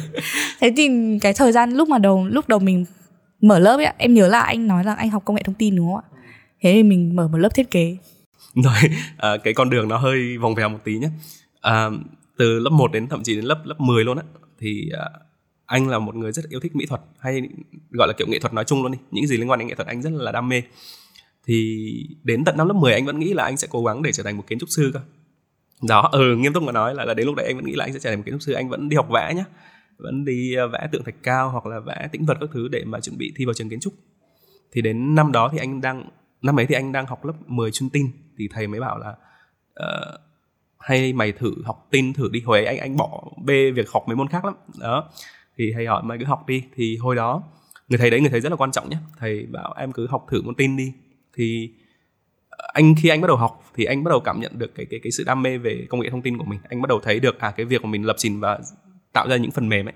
Thế 0.60 0.72
thì 0.76 0.88
cái 1.20 1.32
thời 1.32 1.52
gian 1.52 1.72
lúc 1.72 1.88
mà 1.88 1.98
đầu 1.98 2.26
lúc 2.28 2.48
đầu 2.48 2.58
mình 2.58 2.84
mở 3.40 3.58
lớp 3.58 3.76
ấy 3.76 3.86
em 3.98 4.14
nhớ 4.14 4.28
là 4.28 4.40
anh 4.40 4.66
nói 4.66 4.84
là 4.84 4.94
anh 4.94 5.10
học 5.10 5.22
công 5.24 5.36
nghệ 5.36 5.42
thông 5.42 5.54
tin 5.54 5.76
đúng 5.76 5.86
không 5.86 5.96
ạ? 5.96 6.06
Thế 6.62 6.72
thì 6.72 6.82
mình 6.82 7.16
mở 7.16 7.28
một 7.28 7.38
lớp 7.38 7.54
thiết 7.54 7.70
kế. 7.70 7.96
Rồi 8.54 8.90
à, 9.16 9.36
cái 9.44 9.54
con 9.54 9.70
đường 9.70 9.88
nó 9.88 9.96
hơi 9.96 10.38
vòng 10.38 10.54
vèo 10.54 10.68
một 10.68 10.78
tí 10.84 10.98
nhé. 10.98 11.08
À, 11.60 11.86
từ 12.38 12.58
lớp 12.58 12.70
1 12.70 12.92
đến 12.92 13.08
thậm 13.08 13.22
chí 13.22 13.34
đến 13.34 13.44
lớp 13.44 13.58
lớp 13.64 13.74
10 13.78 14.04
luôn 14.04 14.18
á. 14.18 14.24
Thì 14.60 14.90
à, 14.98 15.04
anh 15.66 15.88
là 15.88 15.98
một 15.98 16.14
người 16.14 16.32
rất 16.32 16.48
yêu 16.48 16.60
thích 16.60 16.76
mỹ 16.76 16.86
thuật 16.86 17.00
hay 17.18 17.48
gọi 17.90 18.08
là 18.08 18.14
kiểu 18.18 18.26
nghệ 18.26 18.38
thuật 18.38 18.52
nói 18.52 18.64
chung 18.64 18.82
luôn 18.82 18.92
đi. 18.92 18.98
Những 19.10 19.26
gì 19.26 19.36
liên 19.36 19.50
quan 19.50 19.58
đến 19.58 19.68
nghệ 19.68 19.74
thuật 19.74 19.88
anh 19.88 20.02
rất 20.02 20.10
là 20.12 20.32
đam 20.32 20.48
mê. 20.48 20.62
Thì 21.46 21.76
đến 22.22 22.44
tận 22.44 22.56
năm 22.56 22.68
lớp 22.68 22.74
10 22.74 22.92
anh 22.92 23.06
vẫn 23.06 23.18
nghĩ 23.18 23.34
là 23.34 23.44
anh 23.44 23.56
sẽ 23.56 23.68
cố 23.70 23.84
gắng 23.84 24.02
để 24.02 24.12
trở 24.12 24.22
thành 24.22 24.36
một 24.36 24.44
kiến 24.46 24.58
trúc 24.58 24.68
sư 24.68 24.90
cơ. 24.94 25.00
Đó 25.88 26.08
ừ 26.12 26.36
nghiêm 26.36 26.52
túc 26.52 26.62
mà 26.62 26.72
nói 26.72 26.94
là, 26.94 27.04
là 27.04 27.14
đến 27.14 27.26
lúc 27.26 27.34
đấy 27.36 27.46
anh 27.46 27.56
vẫn 27.56 27.64
nghĩ 27.66 27.72
là 27.74 27.84
anh 27.84 27.92
sẽ 27.92 27.98
trở 27.98 28.10
thành 28.10 28.18
một 28.18 28.22
kiến 28.26 28.34
trúc 28.34 28.42
sư. 28.42 28.52
Anh 28.52 28.68
vẫn 28.68 28.88
đi 28.88 28.96
học 28.96 29.08
vẽ 29.10 29.34
nhá. 29.34 29.44
Vẫn 29.98 30.24
đi 30.24 30.54
ờ, 30.54 30.68
vẽ 30.68 30.88
tượng 30.92 31.04
thạch 31.04 31.22
cao 31.22 31.50
hoặc 31.50 31.66
là 31.66 31.80
vẽ 31.80 32.08
tĩnh 32.12 32.24
vật 32.24 32.36
các 32.40 32.50
thứ 32.52 32.68
để 32.68 32.84
mà 32.84 33.00
chuẩn 33.00 33.18
bị 33.18 33.32
thi 33.36 33.44
vào 33.44 33.54
trường 33.54 33.68
kiến 33.68 33.80
trúc. 33.80 33.94
Thì 34.72 34.82
đến 34.82 35.14
năm 35.14 35.32
đó 35.32 35.48
thì 35.52 35.58
anh 35.58 35.80
đang 35.80 36.10
năm 36.42 36.58
ấy 36.58 36.66
thì 36.66 36.74
anh 36.74 36.92
đang 36.92 37.06
học 37.06 37.24
lớp 37.24 37.32
10 37.46 37.70
chuyên 37.70 37.90
tin. 37.90 38.06
Thì 38.38 38.48
thầy 38.52 38.66
mới 38.66 38.80
bảo 38.80 38.98
là 38.98 39.14
uh, 39.82 40.20
hay 40.78 41.12
mày 41.12 41.32
thử 41.32 41.54
học 41.64 41.86
tin 41.90 42.12
thử 42.12 42.28
đi. 42.32 42.40
Hồi 42.40 42.58
ấy 42.58 42.66
anh 42.66 42.78
anh 42.78 42.96
bỏ 42.96 43.24
bê 43.44 43.70
việc 43.70 43.90
học 43.90 44.02
mấy 44.06 44.16
môn 44.16 44.28
khác 44.28 44.44
lắm. 44.44 44.54
Đó 44.80 45.10
thì 45.58 45.72
thầy 45.74 45.86
hỏi, 45.86 46.02
mày 46.02 46.18
cứ 46.18 46.24
học 46.24 46.46
đi. 46.46 46.62
Thì 46.74 46.96
hồi 46.96 47.16
đó, 47.16 47.42
người 47.88 47.98
thầy 47.98 48.10
đấy, 48.10 48.20
người 48.20 48.30
thầy 48.30 48.40
rất 48.40 48.48
là 48.48 48.56
quan 48.56 48.72
trọng 48.72 48.90
nhé. 48.90 48.96
Thầy 49.18 49.46
bảo, 49.46 49.74
em 49.78 49.92
cứ 49.92 50.06
học 50.06 50.26
thử 50.30 50.42
một 50.42 50.52
tin 50.56 50.76
đi. 50.76 50.92
Thì 51.34 51.70
ờ, 52.48 52.68
anh, 52.72 52.94
khi 53.02 53.08
anh 53.08 53.20
bắt 53.20 53.28
đầu 53.28 53.36
học 53.36 53.62
thì 53.74 53.84
anh 53.84 54.04
bắt 54.04 54.10
đầu 54.10 54.20
cảm 54.20 54.40
nhận 54.40 54.58
được 54.58 54.74
cái 54.74 54.86
cái 54.90 55.00
cái 55.02 55.10
sự 55.10 55.24
đam 55.24 55.42
mê 55.42 55.58
về 55.58 55.86
công 55.88 56.00
nghệ 56.00 56.10
thông 56.10 56.22
tin 56.22 56.38
của 56.38 56.44
mình. 56.44 56.60
Anh 56.68 56.82
bắt 56.82 56.88
đầu 56.88 57.00
thấy 57.02 57.20
được 57.20 57.38
à 57.38 57.50
cái 57.50 57.66
việc 57.66 57.82
của 57.82 57.88
mình 57.88 58.06
lập 58.06 58.16
trình 58.18 58.40
và 58.40 58.58
tạo 59.12 59.28
ra 59.28 59.36
những 59.36 59.50
phần 59.50 59.68
mềm 59.68 59.88
ấy, 59.88 59.94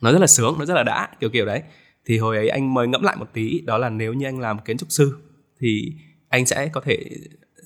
nó 0.00 0.12
rất 0.12 0.18
là 0.18 0.26
sướng, 0.26 0.56
nó 0.58 0.64
rất 0.64 0.74
là 0.74 0.82
đã, 0.82 1.08
kiểu 1.20 1.30
kiểu 1.30 1.46
đấy. 1.46 1.62
Thì 2.06 2.18
hồi 2.18 2.36
ấy 2.36 2.48
anh 2.48 2.74
mới 2.74 2.88
ngẫm 2.88 3.02
lại 3.02 3.16
một 3.16 3.28
tí, 3.32 3.60
đó 3.60 3.78
là 3.78 3.88
nếu 3.90 4.12
như 4.12 4.26
anh 4.26 4.40
làm 4.40 4.58
kiến 4.58 4.78
trúc 4.78 4.92
sư 4.92 5.18
thì 5.60 5.92
anh 6.28 6.46
sẽ 6.46 6.68
có 6.68 6.80
thể, 6.80 6.98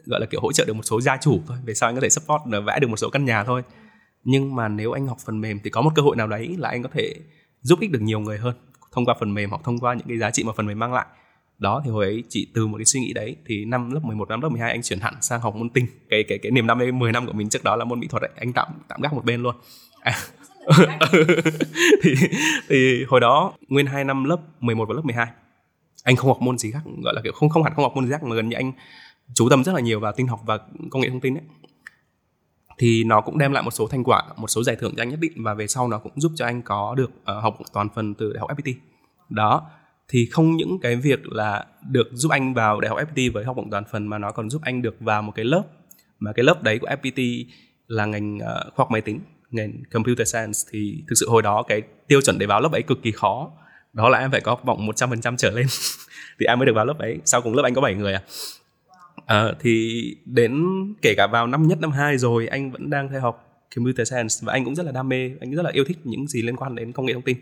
gọi 0.07 0.21
là, 0.21 0.27
kiểu, 0.27 0.41
hỗ 0.41 0.53
trợ 0.53 0.65
được 0.65 0.75
một 0.75 0.83
số 0.83 1.01
gia 1.01 1.17
chủ 1.17 1.43
thôi, 1.47 1.57
về 1.65 1.75
sau 1.75 1.89
anh 1.89 1.95
có 1.95 2.01
thể 2.01 2.09
support 2.09 2.43
vẽ 2.67 2.79
được 2.81 2.89
một 2.89 2.97
số 2.97 3.11
căn 3.11 3.25
nhà 3.25 3.45
thôi 3.45 3.63
nhưng 4.31 4.55
mà 4.55 4.69
nếu 4.69 4.93
anh 4.93 5.07
học 5.07 5.19
phần 5.27 5.41
mềm 5.41 5.59
thì 5.65 5.71
có 5.71 5.83
một 5.83 5.91
cơ 5.95 6.03
hội 6.03 6.17
nào 6.17 6.27
đấy 6.27 6.57
là 6.59 6.69
anh 6.69 6.83
có 6.83 6.89
thể 6.93 7.15
giúp 7.61 7.81
ích 7.81 7.91
được 7.91 8.03
nhiều 8.03 8.21
người 8.21 8.39
hơn 8.39 8.55
thông 8.93 9.05
qua 9.05 9.15
phần 9.21 9.35
mềm 9.35 9.51
hoặc 9.51 9.61
thông 9.65 9.79
qua 9.79 9.95
những 9.95 10.07
cái 10.09 10.19
giá 10.19 10.31
trị 10.31 10.45
mà 10.45 10.53
phần 10.57 10.67
mềm 10.67 10.79
mang 10.79 10.93
lại. 10.93 11.07
Đó, 11.59 11.83
thì 11.85 11.91
hồi 11.91 12.05
ấy 12.05 12.23
chỉ 12.29 12.49
từ 12.55 12.67
một 12.67 12.79
cái 12.79 12.85
suy 12.85 13.01
nghĩ 13.01 13.13
đấy 13.13 13.37
thì 13.47 13.65
năm 13.65 13.91
lớp 13.91 14.01
11 14.03 14.29
năm 14.29 14.41
lớp 14.41 14.49
12 14.49 14.71
anh 14.71 14.83
chuyển 14.83 15.01
hẳn 15.01 15.15
sang 15.21 15.41
học 15.41 15.57
môn 15.57 15.71
tinh. 15.71 15.87
Cái 16.11 16.25
cái 16.29 16.39
cái 16.39 16.53
niềm 16.53 16.67
đam 16.67 16.79
mê 16.79 16.93
10 16.93 17.13
năm 17.13 17.27
của 17.27 17.33
mình 17.33 17.49
trước 17.49 17.65
đó 17.65 17.77
là 17.77 17.85
môn 17.85 18.01
mỹ 18.01 18.07
thuật 18.07 18.23
đấy, 18.23 18.31
anh 18.37 18.53
tạm 18.53 18.69
tạm 18.89 19.01
gác 19.01 19.13
một 19.13 19.25
bên 19.25 19.43
luôn. 19.43 19.55
À. 20.01 20.15
thì 22.03 22.15
thì 22.69 23.05
hồi 23.09 23.21
đó 23.21 23.53
nguyên 23.69 23.87
hai 23.87 24.05
năm 24.05 24.25
lớp 24.25 24.41
11 24.61 24.89
và 24.89 24.95
lớp 24.95 25.05
12 25.05 25.27
anh 26.05 26.17
không 26.17 26.29
học 26.29 26.41
môn 26.41 26.59
gì 26.59 26.71
khác, 26.71 26.83
gọi 27.03 27.15
là 27.15 27.21
kiểu 27.25 27.33
không 27.33 27.49
không 27.49 27.63
hẳn 27.63 27.73
không 27.75 27.83
học 27.83 27.93
môn 27.95 28.07
gì 28.07 28.13
khác 28.13 28.23
mà 28.23 28.37
gần 28.37 28.49
như 28.49 28.57
anh 28.57 28.73
chú 29.35 29.49
tâm 29.49 29.65
rất 29.65 29.73
là 29.75 29.81
nhiều 29.81 30.01
vào 30.01 30.13
tin 30.13 30.27
học 30.27 30.41
và 30.47 30.59
công 30.91 31.03
nghệ 31.03 31.09
thông 31.09 31.21
tin 31.21 31.35
đấy 31.35 31.45
thì 32.79 33.05
nó 33.05 33.21
cũng 33.21 33.39
đem 33.39 33.53
lại 33.53 33.63
một 33.63 33.71
số 33.71 33.87
thành 33.87 34.05
quả 34.05 34.23
một 34.37 34.49
số 34.49 34.63
giải 34.63 34.77
thưởng 34.77 34.95
cho 34.97 35.03
anh 35.03 35.09
nhất 35.09 35.21
định 35.21 35.33
và 35.37 35.55
về 35.55 35.67
sau 35.67 35.89
nó 35.89 35.99
cũng 35.99 36.13
giúp 36.17 36.33
cho 36.37 36.47
anh 36.47 36.63
có 36.63 36.95
được 36.95 37.11
uh, 37.11 37.43
học 37.43 37.59
toàn 37.73 37.89
phần 37.95 38.15
từ 38.15 38.33
đại 38.33 38.41
học 38.41 38.51
FPT 38.51 38.75
đó 39.29 39.71
thì 40.09 40.27
không 40.27 40.57
những 40.57 40.79
cái 40.83 40.97
việc 40.97 41.27
là 41.27 41.67
được 41.91 42.09
giúp 42.13 42.33
anh 42.33 42.55
vào 42.55 42.81
đại 42.81 42.89
học 42.89 42.99
FPT 42.99 43.33
với 43.33 43.45
học 43.45 43.57
bổng 43.57 43.71
toàn 43.71 43.85
phần 43.93 44.07
mà 44.07 44.19
nó 44.19 44.33
còn 44.33 44.51
giúp 44.51 44.63
anh 44.65 44.83
được 44.83 44.97
vào 45.01 45.23
một 45.23 45.33
cái 45.35 45.45
lớp 45.45 45.63
mà 46.19 46.33
cái 46.33 46.45
lớp 46.45 46.63
đấy 46.63 46.79
của 46.79 46.89
FPT 46.89 47.45
là 47.87 48.07
ngành 48.07 48.37
uh, 48.37 48.75
khoa 48.75 48.85
học 48.85 48.91
máy 48.91 49.01
tính 49.01 49.21
ngành 49.51 49.73
computer 49.93 50.35
science. 50.35 50.59
Thì 50.71 51.05
thực 51.09 51.15
sự 51.21 51.29
hồi 51.29 51.43
đó 51.43 51.63
cái 51.69 51.83
tiêu 52.09 52.21
chuẩn 52.21 52.39
để 52.39 52.47
vào 52.47 52.61
lớp 52.61 52.73
ấy 52.73 52.83
cực 52.83 53.03
kỳ 53.03 53.13
khó. 53.13 53.51
Đó 53.93 54.09
là 54.09 54.19
em 54.19 54.31
phải 54.31 54.41
có 54.41 54.53
học 54.53 54.65
bổng 54.65 54.87
100% 54.87 55.37
trở 55.37 55.51
lên 55.51 55.67
thì 56.41 56.47
em 56.47 56.59
mới 56.59 56.67
được 56.67 56.73
vào 56.77 56.85
lớp 56.85 56.99
ấy. 56.99 57.19
Sau 57.25 57.43
cùng 57.43 57.55
lớp 57.55 57.63
anh 57.63 57.75
có 57.75 57.81
7 57.81 57.95
người 57.95 58.13
à 58.13 58.23
à, 59.29 59.53
thì 59.61 60.03
đến 60.25 60.65
kể 61.03 61.15
cả 61.17 61.27
vào 61.27 61.47
năm 61.47 61.67
nhất 61.67 61.81
năm 61.81 61.91
hai 61.91 62.19
rồi 62.19 62.47
anh 62.47 62.71
vẫn 62.71 62.91
đang 62.91 63.09
theo 63.09 63.21
học 63.21 63.65
computer 63.77 64.09
science 64.09 64.35
và 64.43 64.53
anh 64.53 64.65
cũng 64.65 64.75
rất 64.75 64.87
là 64.87 64.93
đam 64.93 65.09
mê 65.09 65.31
anh 65.41 65.51
rất 65.51 65.63
là 65.63 65.71
yêu 65.75 65.85
thích 65.85 65.99
những 66.05 66.27
gì 66.27 66.43
liên 66.43 66.57
quan 66.57 66.75
đến 66.75 66.93
công 66.93 67.07
nghệ 67.07 67.13
thông 67.13 67.23
tin. 67.23 67.37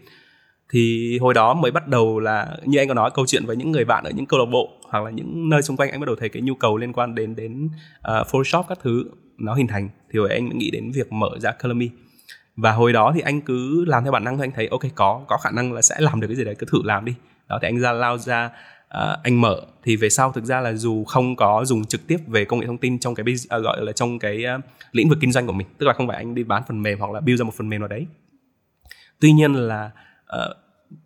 Thì 0.72 1.18
hồi 1.18 1.34
đó 1.34 1.54
mới 1.54 1.70
bắt 1.70 1.88
đầu 1.88 2.20
là 2.20 2.56
như 2.64 2.78
anh 2.78 2.88
có 2.88 2.94
nói 2.94 3.10
câu 3.14 3.26
chuyện 3.26 3.46
với 3.46 3.56
những 3.56 3.72
người 3.72 3.84
bạn 3.84 4.04
ở 4.04 4.10
những 4.10 4.26
câu 4.26 4.40
lạc 4.40 4.46
bộ 4.52 4.70
hoặc 4.90 5.04
là 5.04 5.10
những 5.10 5.48
nơi 5.48 5.62
xung 5.62 5.76
quanh 5.76 5.90
anh 5.90 6.00
bắt 6.00 6.06
đầu 6.06 6.16
thấy 6.16 6.28
cái 6.28 6.42
nhu 6.42 6.54
cầu 6.54 6.76
liên 6.76 6.92
quan 6.92 7.14
đến 7.14 7.36
đến 7.36 7.66
uh, 7.66 8.26
Photoshop 8.26 8.66
các 8.68 8.78
thứ 8.82 9.04
nó 9.38 9.54
hình 9.54 9.66
thành. 9.66 9.88
Thì 10.10 10.18
hồi 10.18 10.30
anh 10.30 10.58
nghĩ 10.58 10.70
đến 10.70 10.90
việc 10.94 11.12
mở 11.12 11.28
ra 11.38 11.52
Color 11.52 11.76
Me. 11.76 11.86
Và 12.56 12.72
hồi 12.72 12.92
đó 12.92 13.12
thì 13.14 13.20
anh 13.20 13.40
cứ 13.40 13.84
làm 13.84 14.02
theo 14.02 14.12
bản 14.12 14.24
năng 14.24 14.36
thôi 14.36 14.44
anh 14.46 14.52
thấy 14.54 14.68
ok 14.68 14.82
có 14.94 15.24
có 15.28 15.36
khả 15.36 15.50
năng 15.50 15.72
là 15.72 15.82
sẽ 15.82 15.96
làm 15.98 16.20
được 16.20 16.26
cái 16.26 16.36
gì 16.36 16.44
đấy 16.44 16.54
cứ 16.58 16.66
thử 16.72 16.78
làm 16.84 17.04
đi. 17.04 17.14
Đó 17.48 17.58
thì 17.62 17.68
anh 17.68 17.80
ra 17.80 17.92
lao 17.92 18.18
ra 18.18 18.50
uh, 18.86 19.22
anh 19.22 19.40
mở. 19.40 19.60
Thì 19.82 19.96
về 19.96 20.08
sau 20.08 20.32
thực 20.32 20.44
ra 20.44 20.60
là 20.60 20.72
dù 20.72 21.04
không 21.04 21.36
có 21.36 21.64
dùng 21.64 21.84
trực 21.84 22.06
tiếp 22.06 22.18
về 22.26 22.44
công 22.44 22.60
nghệ 22.60 22.66
thông 22.66 22.78
tin 22.78 22.98
trong 22.98 23.14
cái 23.14 23.24
uh, 23.56 23.62
gọi 23.62 23.84
là 23.84 23.92
trong 23.92 24.18
cái 24.18 24.44
uh, 24.58 24.64
lĩnh 24.92 25.08
vực 25.08 25.18
kinh 25.20 25.32
doanh 25.32 25.46
của 25.46 25.52
mình 25.52 25.66
tức 25.78 25.86
là 25.86 25.92
không 25.92 26.08
phải 26.08 26.16
anh 26.16 26.34
đi 26.34 26.44
bán 26.44 26.62
phần 26.68 26.82
mềm 26.82 26.98
hoặc 26.98 27.10
là 27.12 27.20
build 27.20 27.40
ra 27.40 27.44
một 27.44 27.54
phần 27.54 27.68
mềm 27.68 27.80
nào 27.80 27.88
đấy. 27.88 28.06
Tuy 29.20 29.32
nhiên 29.32 29.54
là 29.54 29.90
uh, 30.24 30.56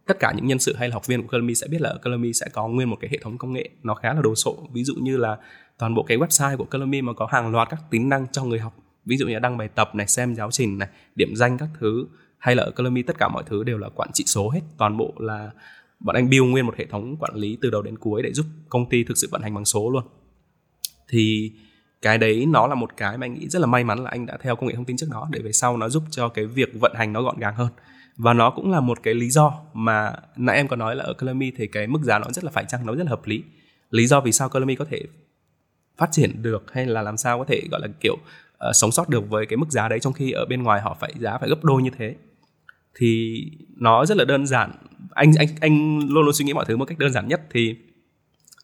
tất 0.06 0.16
cả 0.20 0.32
những 0.36 0.46
nhân 0.46 0.58
sự 0.58 0.76
hay 0.76 0.88
là 0.88 0.94
học 0.94 1.06
viên 1.06 1.22
của 1.22 1.28
Colorme 1.28 1.54
sẽ 1.54 1.66
biết 1.66 1.80
là 1.80 1.90
ở 1.90 1.98
sẽ 2.34 2.46
có 2.52 2.68
nguyên 2.68 2.90
một 2.90 2.96
cái 3.00 3.10
hệ 3.10 3.18
thống 3.22 3.38
công 3.38 3.52
nghệ 3.52 3.70
nó 3.82 3.94
khá 3.94 4.12
là 4.12 4.20
đồ 4.22 4.34
sộ. 4.34 4.56
Ví 4.72 4.84
dụ 4.84 4.94
như 4.94 5.16
là 5.16 5.36
toàn 5.78 5.94
bộ 5.94 6.02
cái 6.02 6.18
website 6.18 6.56
của 6.56 6.64
Colorme 6.64 7.00
mà 7.00 7.12
có 7.12 7.26
hàng 7.30 7.50
loạt 7.50 7.68
các 7.70 7.80
tính 7.90 8.08
năng 8.08 8.26
cho 8.32 8.44
người 8.44 8.58
học. 8.58 8.76
Ví 9.04 9.16
dụ 9.16 9.26
như 9.26 9.34
là 9.34 9.40
đăng 9.40 9.56
bài 9.56 9.68
tập 9.74 9.94
này 9.94 10.06
xem 10.06 10.34
giáo 10.34 10.50
trình 10.50 10.78
này 10.78 10.88
điểm 11.14 11.36
danh 11.36 11.58
các 11.58 11.68
thứ 11.80 12.06
hay 12.38 12.54
là 12.54 12.62
ở 12.62 12.70
Colorme 12.70 13.02
tất 13.06 13.18
cả 13.18 13.28
mọi 13.28 13.42
thứ 13.46 13.64
đều 13.64 13.78
là 13.78 13.88
quản 13.88 14.12
trị 14.12 14.24
số 14.26 14.50
hết. 14.50 14.60
Toàn 14.78 14.96
bộ 14.96 15.14
là 15.18 15.50
bọn 16.00 16.16
anh 16.16 16.30
build 16.30 16.44
nguyên 16.44 16.66
một 16.66 16.74
hệ 16.78 16.86
thống 16.86 17.16
quản 17.16 17.34
lý 17.34 17.58
từ 17.60 17.70
đầu 17.70 17.82
đến 17.82 17.98
cuối 17.98 18.22
để 18.22 18.32
giúp 18.32 18.46
công 18.68 18.88
ty 18.88 19.04
thực 19.04 19.18
sự 19.18 19.28
vận 19.30 19.42
hành 19.42 19.54
bằng 19.54 19.64
số 19.64 19.90
luôn. 19.90 20.04
Thì 21.08 21.52
cái 22.02 22.18
đấy 22.18 22.46
nó 22.46 22.66
là 22.66 22.74
một 22.74 22.96
cái 22.96 23.18
mà 23.18 23.24
anh 23.24 23.34
nghĩ 23.34 23.48
rất 23.48 23.58
là 23.58 23.66
may 23.66 23.84
mắn 23.84 24.04
là 24.04 24.10
anh 24.10 24.26
đã 24.26 24.38
theo 24.42 24.56
công 24.56 24.68
nghệ 24.68 24.74
thông 24.74 24.84
tin 24.84 24.96
trước 24.96 25.08
đó 25.10 25.28
để 25.32 25.40
về 25.40 25.52
sau 25.52 25.76
nó 25.76 25.88
giúp 25.88 26.02
cho 26.10 26.28
cái 26.28 26.46
việc 26.46 26.68
vận 26.80 26.92
hành 26.94 27.12
nó 27.12 27.22
gọn 27.22 27.38
gàng 27.38 27.54
hơn. 27.54 27.68
Và 28.16 28.32
nó 28.32 28.50
cũng 28.50 28.70
là 28.70 28.80
một 28.80 29.02
cái 29.02 29.14
lý 29.14 29.30
do 29.30 29.60
mà 29.74 30.12
nãy 30.36 30.56
em 30.56 30.68
có 30.68 30.76
nói 30.76 30.96
là 30.96 31.04
ở 31.04 31.14
Colorme 31.14 31.50
thì 31.56 31.66
cái 31.66 31.86
mức 31.86 32.02
giá 32.02 32.18
nó 32.18 32.26
rất 32.30 32.44
là 32.44 32.50
phải 32.50 32.64
chăng 32.68 32.86
nó 32.86 32.94
rất 32.94 33.04
là 33.04 33.10
hợp 33.10 33.26
lý. 33.26 33.42
Lý 33.90 34.06
do 34.06 34.20
vì 34.20 34.32
sao 34.32 34.48
Colorme 34.48 34.74
có 34.74 34.84
thể 34.84 35.02
phát 35.96 36.08
triển 36.12 36.42
được 36.42 36.72
hay 36.72 36.86
là 36.86 37.02
làm 37.02 37.16
sao 37.16 37.38
có 37.38 37.44
thể 37.44 37.62
gọi 37.70 37.80
là 37.80 37.88
kiểu 38.00 38.14
uh, 38.14 38.20
sống 38.72 38.92
sót 38.92 39.08
được 39.08 39.30
với 39.30 39.46
cái 39.46 39.56
mức 39.56 39.70
giá 39.70 39.88
đấy 39.88 40.00
trong 40.00 40.12
khi 40.12 40.30
ở 40.30 40.46
bên 40.46 40.62
ngoài 40.62 40.80
họ 40.80 40.96
phải 41.00 41.12
giá 41.18 41.38
phải 41.38 41.48
gấp 41.48 41.64
đôi 41.64 41.82
như 41.82 41.90
thế 41.98 42.14
thì 42.98 43.42
nó 43.76 44.06
rất 44.06 44.16
là 44.16 44.24
đơn 44.24 44.46
giản. 44.46 44.70
Anh 45.10 45.32
anh 45.38 45.48
anh 45.60 45.98
luôn 46.08 46.24
luôn 46.24 46.34
suy 46.34 46.44
nghĩ 46.44 46.52
mọi 46.52 46.64
thứ 46.68 46.76
một 46.76 46.84
cách 46.84 46.98
đơn 46.98 47.12
giản 47.12 47.28
nhất 47.28 47.40
thì 47.50 47.74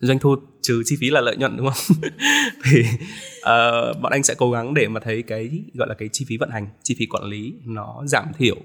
doanh 0.00 0.18
thu 0.18 0.36
trừ 0.62 0.82
chi 0.84 0.96
phí 1.00 1.10
là 1.10 1.20
lợi 1.20 1.36
nhuận 1.36 1.56
đúng 1.56 1.66
không? 1.70 1.96
Thì 2.64 2.80
uh, 3.40 4.00
bọn 4.02 4.12
anh 4.12 4.22
sẽ 4.22 4.34
cố 4.38 4.50
gắng 4.50 4.74
để 4.74 4.88
mà 4.88 5.00
thấy 5.00 5.22
cái 5.22 5.64
gọi 5.74 5.88
là 5.88 5.94
cái 5.94 6.08
chi 6.12 6.24
phí 6.28 6.36
vận 6.36 6.50
hành 6.50 6.68
chi 6.82 6.96
phí 6.98 7.06
quản 7.06 7.24
lý 7.24 7.54
nó 7.64 8.02
giảm 8.06 8.26
thiểu 8.38 8.56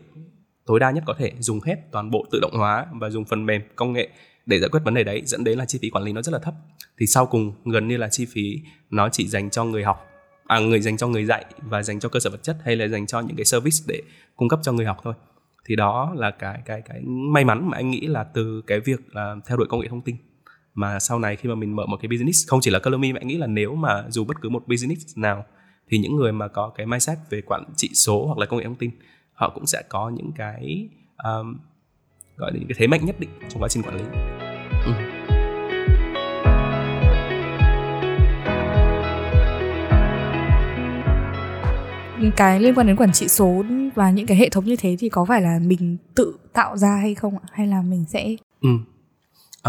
tối 0.65 0.79
đa 0.79 0.91
nhất 0.91 1.03
có 1.07 1.13
thể 1.19 1.31
dùng 1.39 1.59
hết 1.61 1.75
toàn 1.91 2.11
bộ 2.11 2.25
tự 2.31 2.39
động 2.41 2.53
hóa 2.53 2.85
và 2.93 3.09
dùng 3.09 3.25
phần 3.25 3.45
mềm 3.45 3.61
công 3.75 3.93
nghệ 3.93 4.09
để 4.45 4.59
giải 4.59 4.69
quyết 4.69 4.79
vấn 4.83 4.93
đề 4.93 5.03
đấy 5.03 5.21
dẫn 5.25 5.43
đến 5.43 5.57
là 5.57 5.65
chi 5.65 5.79
phí 5.81 5.89
quản 5.89 6.03
lý 6.03 6.13
nó 6.13 6.21
rất 6.21 6.31
là 6.31 6.39
thấp. 6.39 6.53
Thì 6.99 7.07
sau 7.07 7.25
cùng 7.25 7.53
gần 7.65 7.87
như 7.87 7.97
là 7.97 8.07
chi 8.11 8.25
phí 8.25 8.61
nó 8.89 9.09
chỉ 9.09 9.27
dành 9.27 9.49
cho 9.49 9.63
người 9.63 9.83
học 9.83 10.07
à 10.47 10.59
người 10.59 10.81
dành 10.81 10.97
cho 10.97 11.07
người 11.07 11.25
dạy 11.25 11.45
và 11.57 11.83
dành 11.83 11.99
cho 11.99 12.09
cơ 12.09 12.19
sở 12.19 12.29
vật 12.29 12.43
chất 12.43 12.57
hay 12.63 12.75
là 12.75 12.87
dành 12.87 13.07
cho 13.07 13.19
những 13.19 13.37
cái 13.37 13.45
service 13.45 13.77
để 13.87 14.01
cung 14.35 14.49
cấp 14.49 14.59
cho 14.63 14.71
người 14.71 14.85
học 14.85 14.97
thôi 15.03 15.13
thì 15.65 15.75
đó 15.75 16.13
là 16.15 16.31
cái 16.31 16.61
cái 16.65 16.81
cái 16.81 17.01
may 17.05 17.45
mắn 17.45 17.69
mà 17.69 17.77
anh 17.77 17.91
nghĩ 17.91 18.01
là 18.01 18.23
từ 18.23 18.61
cái 18.67 18.79
việc 18.79 19.15
là 19.15 19.35
theo 19.47 19.57
đuổi 19.57 19.67
công 19.69 19.79
nghệ 19.79 19.87
thông 19.87 20.01
tin 20.01 20.15
mà 20.73 20.99
sau 20.99 21.19
này 21.19 21.35
khi 21.35 21.49
mà 21.49 21.55
mình 21.55 21.75
mở 21.75 21.85
một 21.85 21.97
cái 22.01 22.09
business 22.09 22.49
không 22.49 22.59
chỉ 22.61 22.71
là 22.71 22.79
Colomy 22.79 23.13
mà 23.13 23.19
anh 23.21 23.27
nghĩ 23.27 23.37
là 23.37 23.47
nếu 23.47 23.75
mà 23.75 24.03
dù 24.09 24.23
bất 24.23 24.37
cứ 24.41 24.49
một 24.49 24.67
business 24.67 25.17
nào 25.17 25.45
thì 25.89 25.97
những 25.97 26.15
người 26.15 26.31
mà 26.31 26.47
có 26.47 26.71
cái 26.75 26.85
mindset 26.85 27.17
về 27.29 27.41
quản 27.41 27.63
trị 27.75 27.89
số 27.93 28.25
hoặc 28.25 28.37
là 28.37 28.45
công 28.45 28.59
nghệ 28.59 28.65
thông 28.65 28.75
tin 28.75 28.91
họ 29.33 29.49
cũng 29.49 29.65
sẽ 29.65 29.83
có 29.89 30.09
những 30.09 30.31
cái 30.35 30.89
um, 31.23 31.57
gọi 32.37 32.51
là 32.51 32.59
những 32.59 32.67
cái 32.67 32.75
thế 32.79 32.87
mạnh 32.87 33.05
nhất 33.05 33.19
định 33.19 33.29
trong 33.49 33.61
quá 33.61 33.69
trình 33.69 33.83
quản 33.83 33.95
lý 33.95 34.03
ừ. 34.85 35.10
Cái 42.35 42.59
liên 42.59 42.73
quan 42.75 42.87
đến 42.87 42.95
quản 42.95 43.11
trị 43.11 43.27
số 43.27 43.63
và 43.95 44.11
những 44.11 44.27
cái 44.27 44.37
hệ 44.37 44.49
thống 44.49 44.65
như 44.65 44.75
thế 44.75 44.95
thì 44.99 45.09
có 45.09 45.25
phải 45.25 45.41
là 45.41 45.59
mình 45.61 45.97
tự 46.15 46.37
tạo 46.53 46.77
ra 46.77 46.95
hay 46.95 47.15
không 47.15 47.37
ạ 47.37 47.45
hay 47.51 47.67
là 47.67 47.81
mình 47.81 48.05
sẽ 48.07 48.35
ừ. 48.61 48.69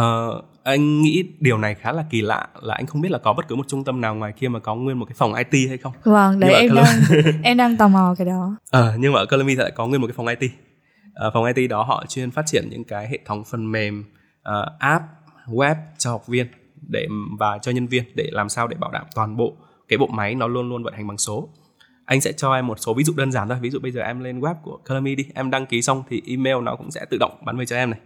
Uh, 0.00 0.44
anh 0.62 1.02
nghĩ 1.02 1.24
điều 1.40 1.58
này 1.58 1.74
khá 1.74 1.92
là 1.92 2.04
kỳ 2.10 2.20
lạ 2.20 2.48
là 2.62 2.74
anh 2.74 2.86
không 2.86 3.00
biết 3.00 3.10
là 3.10 3.18
có 3.18 3.32
bất 3.32 3.48
cứ 3.48 3.54
một 3.54 3.68
trung 3.68 3.84
tâm 3.84 4.00
nào 4.00 4.14
ngoài 4.14 4.32
kia 4.32 4.48
mà 4.48 4.58
có 4.58 4.74
nguyên 4.74 4.98
một 4.98 5.04
cái 5.04 5.14
phòng 5.18 5.34
IT 5.34 5.68
hay 5.68 5.78
không. 5.78 5.92
Vâng, 6.04 6.40
đấy 6.40 6.52
em 6.52 6.74
đang 6.74 7.00
em 7.42 7.56
đang 7.56 7.76
tò 7.76 7.88
mò 7.88 8.14
cái 8.18 8.26
đó. 8.26 8.56
Ờ, 8.70 8.92
uh, 8.94 9.00
nhưng 9.00 9.12
mà 9.12 9.18
ở 9.18 9.26
Columi 9.26 9.54
lại 9.54 9.70
có 9.74 9.86
nguyên 9.86 10.00
một 10.00 10.06
cái 10.06 10.14
phòng 10.16 10.26
IT. 10.26 10.50
Uh, 11.26 11.34
phòng 11.34 11.44
IT 11.54 11.70
đó 11.70 11.82
họ 11.82 12.04
chuyên 12.08 12.30
phát 12.30 12.46
triển 12.46 12.68
những 12.70 12.84
cái 12.84 13.08
hệ 13.08 13.18
thống 13.24 13.44
phần 13.44 13.72
mềm, 13.72 14.04
uh, 14.40 14.78
app, 14.78 15.04
web 15.46 15.74
cho 15.98 16.10
học 16.10 16.26
viên 16.26 16.46
để 16.88 17.06
và 17.38 17.58
cho 17.62 17.72
nhân 17.72 17.86
viên 17.86 18.04
để 18.14 18.28
làm 18.32 18.48
sao 18.48 18.68
để 18.68 18.76
bảo 18.80 18.90
đảm 18.90 19.04
toàn 19.14 19.36
bộ 19.36 19.56
cái 19.88 19.98
bộ 19.98 20.06
máy 20.06 20.34
nó 20.34 20.46
luôn 20.46 20.68
luôn 20.68 20.82
vận 20.82 20.94
hành 20.94 21.06
bằng 21.06 21.18
số 21.18 21.48
anh 22.04 22.20
sẽ 22.20 22.32
cho 22.32 22.54
em 22.54 22.66
một 22.66 22.78
số 22.78 22.94
ví 22.94 23.04
dụ 23.04 23.12
đơn 23.16 23.32
giản 23.32 23.48
thôi. 23.48 23.58
Ví 23.60 23.70
dụ 23.70 23.80
bây 23.80 23.92
giờ 23.92 24.00
em 24.00 24.20
lên 24.20 24.40
web 24.40 24.54
của 24.62 24.78
Colorme 24.88 25.14
đi. 25.14 25.26
Em 25.34 25.50
đăng 25.50 25.66
ký 25.66 25.82
xong 25.82 26.02
thì 26.08 26.22
email 26.26 26.56
nó 26.62 26.76
cũng 26.76 26.90
sẽ 26.90 27.04
tự 27.10 27.16
động 27.20 27.32
bắn 27.44 27.58
về 27.58 27.66
cho 27.66 27.76
em 27.76 27.90
này. 27.90 28.00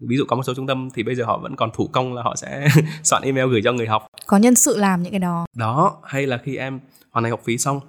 Ví 0.00 0.16
dụ 0.16 0.24
có 0.28 0.36
một 0.36 0.42
số 0.42 0.54
trung 0.54 0.66
tâm 0.66 0.88
thì 0.94 1.02
bây 1.02 1.14
giờ 1.14 1.24
họ 1.24 1.38
vẫn 1.38 1.56
còn 1.56 1.70
thủ 1.74 1.88
công 1.92 2.14
là 2.14 2.22
họ 2.22 2.36
sẽ 2.36 2.68
soạn 3.02 3.22
email 3.22 3.48
gửi 3.50 3.60
cho 3.64 3.72
người 3.72 3.86
học. 3.86 4.06
Có 4.26 4.36
nhân 4.36 4.54
sự 4.54 4.76
làm 4.76 5.02
những 5.02 5.12
cái 5.12 5.20
đó. 5.20 5.46
Đó 5.56 6.00
hay 6.04 6.26
là 6.26 6.38
khi 6.38 6.56
em 6.56 6.80
hoàn 7.10 7.24
thành 7.24 7.30
học 7.30 7.40
phí 7.44 7.58
xong 7.58 7.80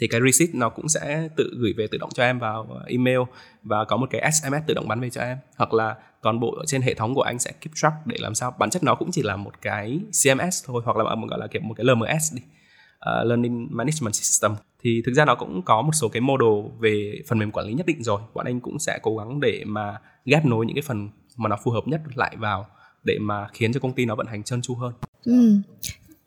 thì 0.00 0.08
cái 0.08 0.20
receipt 0.24 0.54
nó 0.54 0.68
cũng 0.68 0.88
sẽ 0.88 1.28
tự 1.36 1.50
gửi 1.58 1.74
về 1.76 1.86
tự 1.90 1.98
động 1.98 2.10
cho 2.14 2.22
em 2.22 2.38
vào 2.38 2.80
email 2.86 3.18
và 3.62 3.84
có 3.84 3.96
một 3.96 4.06
cái 4.10 4.32
SMS 4.32 4.66
tự 4.66 4.74
động 4.74 4.88
bắn 4.88 5.00
về 5.00 5.10
cho 5.10 5.20
em. 5.20 5.38
Hoặc 5.56 5.74
là 5.74 5.94
toàn 6.22 6.40
bộ 6.40 6.54
ở 6.58 6.64
trên 6.66 6.82
hệ 6.82 6.94
thống 6.94 7.14
của 7.14 7.22
anh 7.22 7.38
sẽ 7.38 7.52
keep 7.52 7.74
track 7.74 7.94
để 8.04 8.16
làm 8.20 8.34
sao. 8.34 8.54
Bản 8.58 8.70
chất 8.70 8.82
nó 8.82 8.94
cũng 8.94 9.10
chỉ 9.12 9.22
là 9.22 9.36
một 9.36 9.62
cái 9.62 10.00
CMS 10.24 10.64
thôi 10.66 10.82
hoặc 10.84 10.96
là 10.96 11.14
một 11.14 11.26
gọi 11.30 11.38
là 11.38 11.46
kiểu 11.46 11.62
một 11.62 11.74
cái 11.76 11.84
LMS 11.84 12.34
đi 12.34 12.42
uh, 12.96 13.26
learning 13.26 13.68
management 13.70 14.14
system 14.14 14.52
thì 14.82 15.02
thực 15.06 15.12
ra 15.12 15.24
nó 15.24 15.34
cũng 15.34 15.62
có 15.62 15.82
một 15.82 15.92
số 15.92 16.08
cái 16.08 16.20
model 16.20 16.72
về 16.78 17.22
phần 17.28 17.38
mềm 17.38 17.50
quản 17.50 17.66
lý 17.66 17.74
nhất 17.74 17.86
định 17.86 18.02
rồi 18.02 18.20
bọn 18.34 18.46
anh 18.46 18.60
cũng 18.60 18.78
sẽ 18.78 18.98
cố 19.02 19.16
gắng 19.16 19.40
để 19.40 19.62
mà 19.66 20.00
ghép 20.24 20.44
nối 20.44 20.66
những 20.66 20.76
cái 20.76 20.82
phần 20.82 21.08
mà 21.36 21.48
nó 21.48 21.56
phù 21.64 21.70
hợp 21.70 21.88
nhất 21.88 22.00
lại 22.14 22.36
vào 22.38 22.66
để 23.04 23.18
mà 23.20 23.48
khiến 23.52 23.72
cho 23.72 23.80
công 23.80 23.92
ty 23.92 24.04
nó 24.04 24.14
vận 24.14 24.26
hành 24.26 24.42
trơn 24.42 24.62
tru 24.62 24.74
hơn. 24.74 24.92
Ừ. 25.24 25.60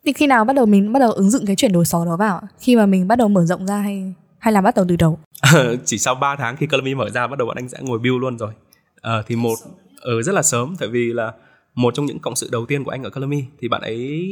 Thì 0.04 0.12
khi 0.12 0.26
nào 0.26 0.44
bắt 0.44 0.56
đầu 0.56 0.66
mình 0.66 0.92
bắt 0.92 1.00
đầu 1.00 1.12
ứng 1.12 1.30
dụng 1.30 1.46
cái 1.46 1.56
chuyển 1.56 1.72
đổi 1.72 1.84
số 1.84 2.04
đó 2.04 2.16
vào? 2.16 2.40
Khi 2.58 2.76
mà 2.76 2.86
mình 2.86 3.08
bắt 3.08 3.16
đầu 3.16 3.28
mở 3.28 3.44
rộng 3.44 3.66
ra 3.66 3.76
hay 3.76 4.14
hay 4.38 4.52
là 4.52 4.60
bắt 4.60 4.74
đầu 4.74 4.84
từ 4.88 4.96
đầu? 4.96 5.18
Chỉ 5.84 5.98
sau 5.98 6.14
3 6.14 6.36
tháng 6.36 6.56
khi 6.56 6.66
Colony 6.66 6.94
mở 6.94 7.10
ra 7.10 7.26
bắt 7.26 7.38
đầu 7.38 7.46
bọn 7.46 7.56
anh 7.56 7.68
sẽ 7.68 7.78
ngồi 7.80 7.98
build 7.98 8.20
luôn 8.20 8.38
rồi. 8.38 8.52
Ờ, 9.00 9.22
thì 9.26 9.36
một 9.36 9.58
ở 10.00 10.12
ừ, 10.12 10.22
rất 10.22 10.32
là 10.32 10.42
sớm 10.42 10.76
tại 10.78 10.88
vì 10.88 11.12
là 11.12 11.32
một 11.74 11.94
trong 11.94 12.06
những 12.06 12.18
cộng 12.18 12.36
sự 12.36 12.48
đầu 12.52 12.66
tiên 12.66 12.84
của 12.84 12.90
anh 12.90 13.02
ở 13.02 13.10
Colony 13.10 13.44
thì 13.60 13.68
bạn 13.68 13.80
ấy 13.80 14.28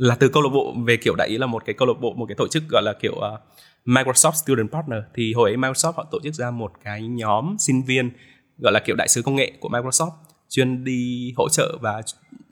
là 0.00 0.14
từ 0.14 0.28
câu 0.28 0.42
lạc 0.42 0.48
bộ 0.48 0.74
về 0.86 0.96
kiểu 0.96 1.14
đại 1.14 1.28
ý 1.28 1.38
là 1.38 1.46
một 1.46 1.64
cái 1.64 1.74
câu 1.74 1.88
lạc 1.88 2.00
bộ 2.00 2.14
một 2.14 2.26
cái 2.26 2.34
tổ 2.34 2.48
chức 2.48 2.62
gọi 2.68 2.82
là 2.82 2.92
kiểu 2.92 3.12
uh, 3.12 3.40
Microsoft 3.84 4.32
Student 4.32 4.72
Partner. 4.72 4.98
Thì 5.14 5.32
hồi 5.32 5.50
ấy 5.50 5.56
Microsoft 5.56 5.92
họ 5.92 6.06
tổ 6.10 6.18
chức 6.22 6.34
ra 6.34 6.50
một 6.50 6.72
cái 6.84 7.02
nhóm 7.02 7.56
sinh 7.58 7.82
viên 7.84 8.10
gọi 8.58 8.72
là 8.72 8.80
kiểu 8.84 8.96
đại 8.96 9.08
sứ 9.08 9.22
công 9.22 9.36
nghệ 9.36 9.52
của 9.60 9.68
Microsoft 9.68 10.10
chuyên 10.48 10.84
đi 10.84 11.32
hỗ 11.36 11.48
trợ 11.48 11.78
và 11.80 12.02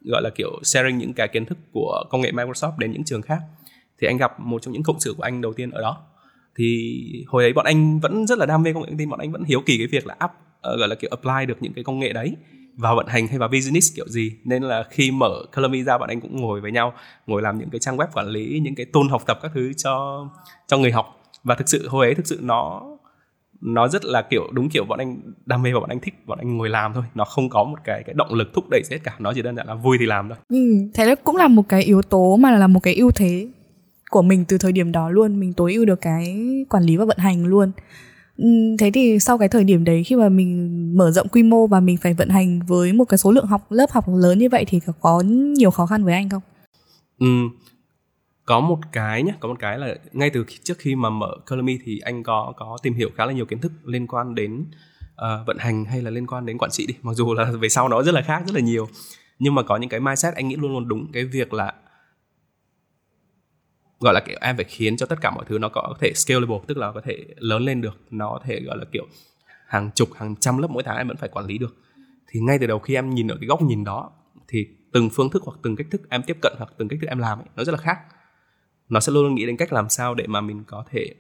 gọi 0.05 0.23
là 0.23 0.31
kiểu 0.31 0.51
sharing 0.63 0.99
những 0.99 1.13
cái 1.13 1.29
kiến 1.29 1.45
thức 1.45 1.59
của 1.73 2.05
công 2.11 2.21
nghệ 2.21 2.33
Microsoft 2.33 2.79
đến 2.79 2.93
những 2.93 3.05
trường 3.05 3.23
khác. 3.23 3.39
Thì 4.01 4.07
anh 4.07 4.17
gặp 4.17 4.41
một 4.41 4.63
trong 4.63 4.73
những 4.73 4.83
cộng 4.83 5.01
sự 5.01 5.15
của 5.17 5.23
anh 5.23 5.41
đầu 5.41 5.53
tiên 5.53 5.71
ở 5.71 5.81
đó. 5.81 6.03
Thì 6.57 7.01
hồi 7.27 7.45
ấy 7.45 7.53
bọn 7.53 7.65
anh 7.65 8.01
vẫn 8.01 8.27
rất 8.27 8.39
là 8.39 8.47
đam 8.47 8.63
mê 8.63 8.73
công 8.73 8.83
nghệ 8.83 8.89
thông 8.89 8.99
tin 8.99 9.11
bọn 9.11 9.21
anh 9.21 9.33
vẫn 9.33 9.45
hiếu 9.45 9.63
kỳ 9.67 9.79
cái 9.79 9.87
việc 9.87 10.07
là 10.07 10.17
áp 10.19 10.31
uh, 10.31 10.61
ờ, 10.61 10.77
gọi 10.77 10.89
là 10.89 10.95
kiểu 10.95 11.11
apply 11.11 11.47
được 11.47 11.57
những 11.61 11.73
cái 11.73 11.85
công 11.85 11.99
nghệ 11.99 12.13
đấy 12.13 12.37
vào 12.79 12.97
vận 12.97 13.07
hành 13.07 13.27
hay 13.27 13.39
vào 13.39 13.49
business 13.49 13.97
kiểu 13.97 14.09
gì. 14.09 14.33
Nên 14.45 14.63
là 14.63 14.85
khi 14.91 15.11
mở 15.11 15.45
Colomy 15.57 15.83
ra 15.83 15.99
bọn 15.99 16.09
anh 16.09 16.21
cũng 16.21 16.41
ngồi 16.41 16.61
với 16.61 16.73
nhau 16.73 16.93
ngồi 17.27 17.43
làm 17.43 17.59
những 17.59 17.71
cái 17.71 17.79
trang 17.79 17.97
web 17.97 18.07
quản 18.13 18.27
lý 18.27 18.61
những 18.63 18.75
cái 18.75 18.87
tool 18.93 19.09
học 19.11 19.23
tập 19.27 19.39
các 19.43 19.51
thứ 19.55 19.73
cho 19.73 20.25
cho 20.67 20.79
người 20.79 20.93
học. 20.93 21.23
Và 21.45 21.55
thực 21.55 21.69
sự 21.69 21.89
hồi 21.89 22.07
ấy 22.07 22.15
thực 22.15 22.27
sự 22.27 22.39
nó 22.43 22.83
nó 23.61 23.89
rất 23.89 24.05
là 24.05 24.23
kiểu 24.23 24.49
đúng 24.53 24.69
kiểu 24.69 24.85
bọn 24.85 24.99
anh 24.99 25.21
đam 25.47 25.63
mê 25.63 25.73
và 25.73 25.81
bọn 25.81 25.89
anh 25.89 26.01
thích 26.01 26.15
bọn 26.27 26.39
anh 26.39 26.57
ngồi 26.57 26.69
làm 26.69 26.93
thôi. 26.95 27.05
Nó 27.15 27.25
không 27.25 27.49
có 27.49 27.65
một 27.65 27.79
cái 27.85 28.03
cái 28.07 28.15
động 28.15 28.35
lực 28.35 28.49
thúc 28.55 28.65
đẩy 28.71 28.83
hết 28.91 28.99
cả. 29.05 29.15
Nó 29.19 29.33
chỉ 29.35 29.43
đơn 29.43 29.57
giản 29.57 29.67
là 29.67 29.75
vui 29.75 29.97
thì 30.01 30.07
làm 30.07 30.29
thôi. 30.29 30.39
Ừ, 30.49 30.59
thế 30.95 31.07
đó 31.07 31.15
cũng 31.25 31.37
là 31.37 31.49
một 31.49 31.69
cái 31.69 31.83
yếu 31.83 32.03
tố 32.03 32.37
mà 32.37 32.51
là 32.51 32.67
một 32.67 32.81
cái 32.81 32.95
ưu 32.95 33.11
thế 33.11 33.49
của 34.11 34.23
mình 34.23 34.45
từ 34.49 34.59
thời 34.59 34.73
điểm 34.73 34.93
đó 34.93 35.11
luôn. 35.11 35.41
Mình 35.41 35.53
tối 35.53 35.75
ưu 35.75 35.85
được 35.85 36.01
cái 36.01 36.39
quản 36.69 36.83
lý 36.83 36.97
và 36.97 37.05
vận 37.05 37.19
hành 37.19 37.47
luôn 37.47 37.73
thế 38.79 38.91
thì 38.95 39.19
sau 39.19 39.39
cái 39.39 39.49
thời 39.49 39.65
điểm 39.65 39.85
đấy 39.85 40.05
khi 40.05 40.17
mà 40.17 40.29
mình 40.29 40.93
mở 40.97 41.11
rộng 41.11 41.29
quy 41.29 41.43
mô 41.43 41.67
và 41.67 41.81
mình 41.81 41.97
phải 41.97 42.15
vận 42.15 42.29
hành 42.29 42.61
với 42.67 42.93
một 42.93 43.05
cái 43.05 43.19
số 43.19 43.33
lượng 43.33 43.47
học 43.47 43.73
lớp 43.73 43.91
học 43.91 44.05
lớn 44.09 44.39
như 44.39 44.49
vậy 44.49 44.65
thì 44.69 44.81
có 45.01 45.21
nhiều 45.27 45.71
khó 45.71 45.87
khăn 45.87 46.05
với 46.05 46.15
anh 46.15 46.29
không? 46.29 46.43
Ừ, 47.19 47.27
có 48.45 48.61
một 48.61 48.79
cái 48.93 49.23
nhé 49.23 49.33
có 49.41 49.49
một 49.49 49.57
cái 49.59 49.79
là 49.79 49.95
ngay 50.13 50.31
từ 50.31 50.45
trước 50.63 50.79
khi 50.79 50.95
mà 50.95 51.11
mở 51.11 51.37
Colony 51.51 51.79
thì 51.85 51.99
anh 51.99 52.23
có 52.23 52.53
có 52.57 52.79
tìm 52.83 52.95
hiểu 52.95 53.09
khá 53.17 53.27
là 53.27 53.33
nhiều 53.33 53.47
kiến 53.47 53.61
thức 53.61 53.73
liên 53.85 54.07
quan 54.07 54.35
đến 54.35 54.65
uh, 55.05 55.47
vận 55.47 55.59
hành 55.59 55.85
hay 55.85 56.03
là 56.03 56.11
liên 56.11 56.27
quan 56.27 56.47
đến 56.47 56.59
quản 56.59 56.71
trị 56.71 56.87
đi 56.87 56.95
mặc 57.03 57.13
dù 57.15 57.35
là 57.35 57.53
về 57.61 57.69
sau 57.69 57.89
nó 57.89 58.03
rất 58.03 58.15
là 58.15 58.23
khác 58.23 58.43
rất 58.47 58.55
là 58.55 58.61
nhiều 58.61 58.89
nhưng 59.39 59.55
mà 59.55 59.63
có 59.63 59.77
những 59.77 59.91
cái 59.91 60.01
mindset 60.01 60.35
anh 60.35 60.49
nghĩ 60.49 60.57
luôn 60.57 60.73
luôn 60.73 60.89
đúng 60.89 61.13
cái 61.13 61.25
việc 61.25 61.53
là 61.53 61.75
gọi 64.01 64.15
là 64.15 64.21
kiểu 64.21 64.39
em 64.41 64.57
phải 64.57 64.65
khiến 64.65 64.97
cho 64.97 65.07
tất 65.07 65.17
cả 65.21 65.31
mọi 65.31 65.45
thứ 65.49 65.59
nó 65.59 65.69
có 65.69 65.95
thể 66.01 66.13
scalable 66.15 66.59
tức 66.67 66.77
là 66.77 66.93
có 66.93 67.01
thể 67.05 67.25
lớn 67.37 67.63
lên 67.63 67.81
được 67.81 68.01
nó 68.11 68.31
có 68.31 68.41
thể 68.45 68.61
gọi 68.61 68.79
là 68.79 68.85
kiểu 68.93 69.07
hàng 69.67 69.91
chục 69.95 70.09
hàng 70.15 70.37
trăm 70.37 70.59
lớp 70.59 70.69
mỗi 70.71 70.83
tháng 70.83 70.97
em 70.97 71.09
vẫn 71.09 71.17
phải 71.17 71.29
quản 71.29 71.47
lý 71.47 71.59
được. 71.59 71.77
Thì 72.29 72.41
ngay 72.41 72.59
từ 72.59 72.67
đầu 72.67 72.79
khi 72.79 72.95
em 72.95 73.11
nhìn 73.11 73.29
ở 73.29 73.37
cái 73.41 73.47
góc 73.47 73.63
nhìn 73.63 73.85
đó 73.85 74.11
thì 74.49 74.67
từng 74.93 75.11
phương 75.11 75.31
thức 75.31 75.43
hoặc 75.45 75.59
từng 75.63 75.77
cách 75.77 75.87
thức 75.91 76.11
em 76.11 76.23
tiếp 76.23 76.37
cận 76.43 76.53
hoặc 76.59 76.73
từng 76.77 76.89
cách 76.89 76.99
thức 77.01 77.07
em 77.07 77.19
làm 77.19 77.39
ấy, 77.39 77.47
nó 77.57 77.65
rất 77.65 77.73
là 77.73 77.79
khác. 77.79 77.99
Nó 78.89 79.01
sẽ 79.01 79.13
luôn 79.13 79.25
luôn 79.25 79.35
nghĩ 79.35 79.47
đến 79.47 79.57
cách 79.57 79.73
làm 79.73 79.89
sao 79.89 80.15
để 80.15 80.27
mà 80.27 80.41
mình 80.41 80.65
có 80.67 80.85
thể 80.91 81.15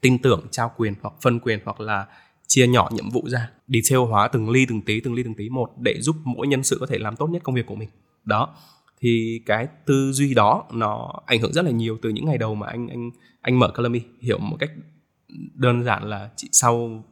tin 0.00 0.18
tưởng 0.18 0.46
trao 0.50 0.72
quyền 0.76 0.94
hoặc 1.02 1.14
phân 1.22 1.40
quyền 1.40 1.58
hoặc 1.64 1.80
là 1.80 2.06
chia 2.46 2.66
nhỏ 2.66 2.88
nhiệm 2.92 3.10
vụ 3.10 3.28
ra 3.28 3.50
detail 3.68 4.08
hóa 4.08 4.28
từng 4.28 4.50
ly 4.50 4.66
từng 4.68 4.82
tí 4.82 5.00
từng 5.00 5.14
ly 5.14 5.22
từng 5.22 5.34
tí 5.34 5.48
một 5.48 5.70
để 5.78 6.00
giúp 6.00 6.16
mỗi 6.24 6.46
nhân 6.46 6.62
sự 6.62 6.76
có 6.80 6.86
thể 6.86 6.98
làm 6.98 7.16
tốt 7.16 7.26
nhất 7.26 7.42
công 7.44 7.54
việc 7.54 7.66
của 7.66 7.74
mình. 7.74 7.88
Đó 8.24 8.56
thì 9.04 9.42
cái 9.46 9.68
tư 9.86 10.12
duy 10.12 10.34
đó 10.34 10.64
nó 10.72 11.12
ảnh 11.26 11.40
hưởng 11.40 11.52
rất 11.52 11.64
là 11.64 11.70
nhiều 11.70 11.98
từ 12.02 12.10
những 12.10 12.24
ngày 12.24 12.38
đầu 12.38 12.54
mà 12.54 12.66
anh 12.66 12.88
anh 12.88 13.10
anh 13.40 13.58
mở 13.58 13.72
Colony 13.76 14.00
hiểu 14.20 14.38
một 14.38 14.56
cách 14.60 14.70
đơn 15.54 15.84
giản 15.84 16.04
là 16.04 16.30
chỉ 16.36 16.48
sau 16.52 17.04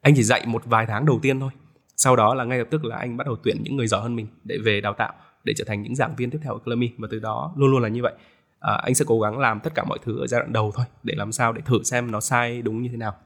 anh 0.00 0.14
chỉ 0.16 0.22
dạy 0.22 0.46
một 0.46 0.62
vài 0.64 0.86
tháng 0.86 1.06
đầu 1.06 1.18
tiên 1.22 1.40
thôi. 1.40 1.50
Sau 1.96 2.16
đó 2.16 2.34
là 2.34 2.44
ngay 2.44 2.58
lập 2.58 2.66
tức 2.70 2.84
là 2.84 2.96
anh 2.96 3.16
bắt 3.16 3.26
đầu 3.26 3.36
tuyển 3.44 3.62
những 3.62 3.76
người 3.76 3.86
giỏi 3.86 4.02
hơn 4.02 4.16
mình 4.16 4.26
để 4.44 4.58
về 4.64 4.80
đào 4.80 4.94
tạo 4.94 5.12
để 5.44 5.52
trở 5.56 5.64
thành 5.64 5.82
những 5.82 5.94
giảng 5.94 6.16
viên 6.16 6.30
tiếp 6.30 6.38
theo 6.42 6.52
ở 6.52 6.58
Colony 6.58 6.90
và 6.98 7.08
từ 7.10 7.18
đó 7.18 7.54
luôn 7.56 7.70
luôn 7.70 7.82
là 7.82 7.88
như 7.88 8.02
vậy. 8.02 8.12
À, 8.60 8.74
anh 8.74 8.94
sẽ 8.94 9.04
cố 9.08 9.20
gắng 9.20 9.38
làm 9.38 9.60
tất 9.60 9.74
cả 9.74 9.84
mọi 9.84 9.98
thứ 10.04 10.20
ở 10.20 10.26
giai 10.26 10.40
đoạn 10.40 10.52
đầu 10.52 10.72
thôi 10.74 10.86
để 11.02 11.14
làm 11.16 11.32
sao 11.32 11.52
để 11.52 11.62
thử 11.64 11.82
xem 11.82 12.10
nó 12.10 12.20
sai 12.20 12.62
đúng 12.62 12.82
như 12.82 12.88
thế 12.88 12.96
nào. 12.96 13.16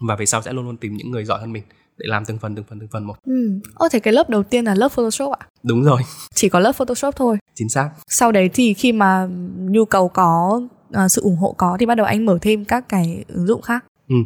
Và 0.00 0.16
về 0.16 0.26
sau 0.26 0.42
sẽ 0.42 0.52
luôn 0.52 0.64
luôn 0.64 0.76
tìm 0.76 0.94
những 0.94 1.10
người 1.10 1.24
giỏi 1.24 1.40
hơn 1.40 1.52
mình 1.52 1.64
để 1.98 2.06
làm 2.08 2.24
từng 2.24 2.38
phần 2.38 2.54
từng 2.54 2.64
phần 2.68 2.80
từng 2.80 2.88
phần 2.88 3.04
một. 3.04 3.14
Ừ. 3.26 3.60
Ô 3.74 3.88
thế 3.92 4.00
cái 4.00 4.12
lớp 4.12 4.30
đầu 4.30 4.42
tiên 4.42 4.64
là 4.64 4.74
lớp 4.74 4.88
Photoshop 4.88 5.32
ạ? 5.32 5.46
Đúng 5.62 5.84
rồi. 5.84 6.02
Chỉ 6.34 6.48
có 6.48 6.58
lớp 6.58 6.72
Photoshop 6.72 7.16
thôi. 7.16 7.38
Chính 7.54 7.68
xác. 7.68 7.90
Sau 8.08 8.32
đấy 8.32 8.50
thì 8.54 8.74
khi 8.74 8.92
mà 8.92 9.28
nhu 9.58 9.84
cầu 9.84 10.08
có 10.08 10.60
uh, 11.04 11.10
sự 11.10 11.22
ủng 11.22 11.36
hộ 11.36 11.54
có 11.58 11.76
thì 11.80 11.86
bắt 11.86 11.94
đầu 11.94 12.06
anh 12.06 12.26
mở 12.26 12.38
thêm 12.40 12.64
các 12.64 12.88
cái 12.88 13.24
ứng 13.28 13.46
dụng 13.46 13.62
khác. 13.62 13.84
Ừ. 14.08 14.16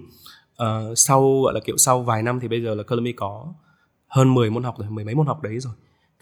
Uh, 0.62 0.98
sau 0.98 1.40
gọi 1.44 1.54
là 1.54 1.60
kiểu 1.64 1.76
sau 1.76 2.02
vài 2.02 2.22
năm 2.22 2.40
thì 2.40 2.48
bây 2.48 2.62
giờ 2.62 2.74
là 2.74 2.82
Colomy 2.82 3.12
có 3.12 3.54
hơn 4.08 4.34
10 4.34 4.50
môn 4.50 4.62
học 4.62 4.74
rồi, 4.78 4.90
mười 4.90 5.04
mấy 5.04 5.14
môn 5.14 5.26
học 5.26 5.42
đấy 5.42 5.60
rồi 5.60 5.72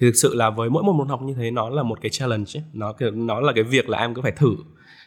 thì 0.00 0.06
thực 0.06 0.16
sự 0.16 0.34
là 0.34 0.50
với 0.50 0.70
mỗi 0.70 0.82
một 0.82 0.92
môn 0.92 1.08
học 1.08 1.22
như 1.22 1.34
thế 1.34 1.50
nó 1.50 1.68
là 1.70 1.82
một 1.82 1.98
cái 2.00 2.10
challenge 2.10 2.50
ấy. 2.54 2.62
nó 2.72 2.94
nó 3.14 3.40
là 3.40 3.52
cái 3.54 3.64
việc 3.64 3.88
là 3.88 3.98
em 3.98 4.14
cứ 4.14 4.22
phải 4.22 4.32
thử 4.32 4.56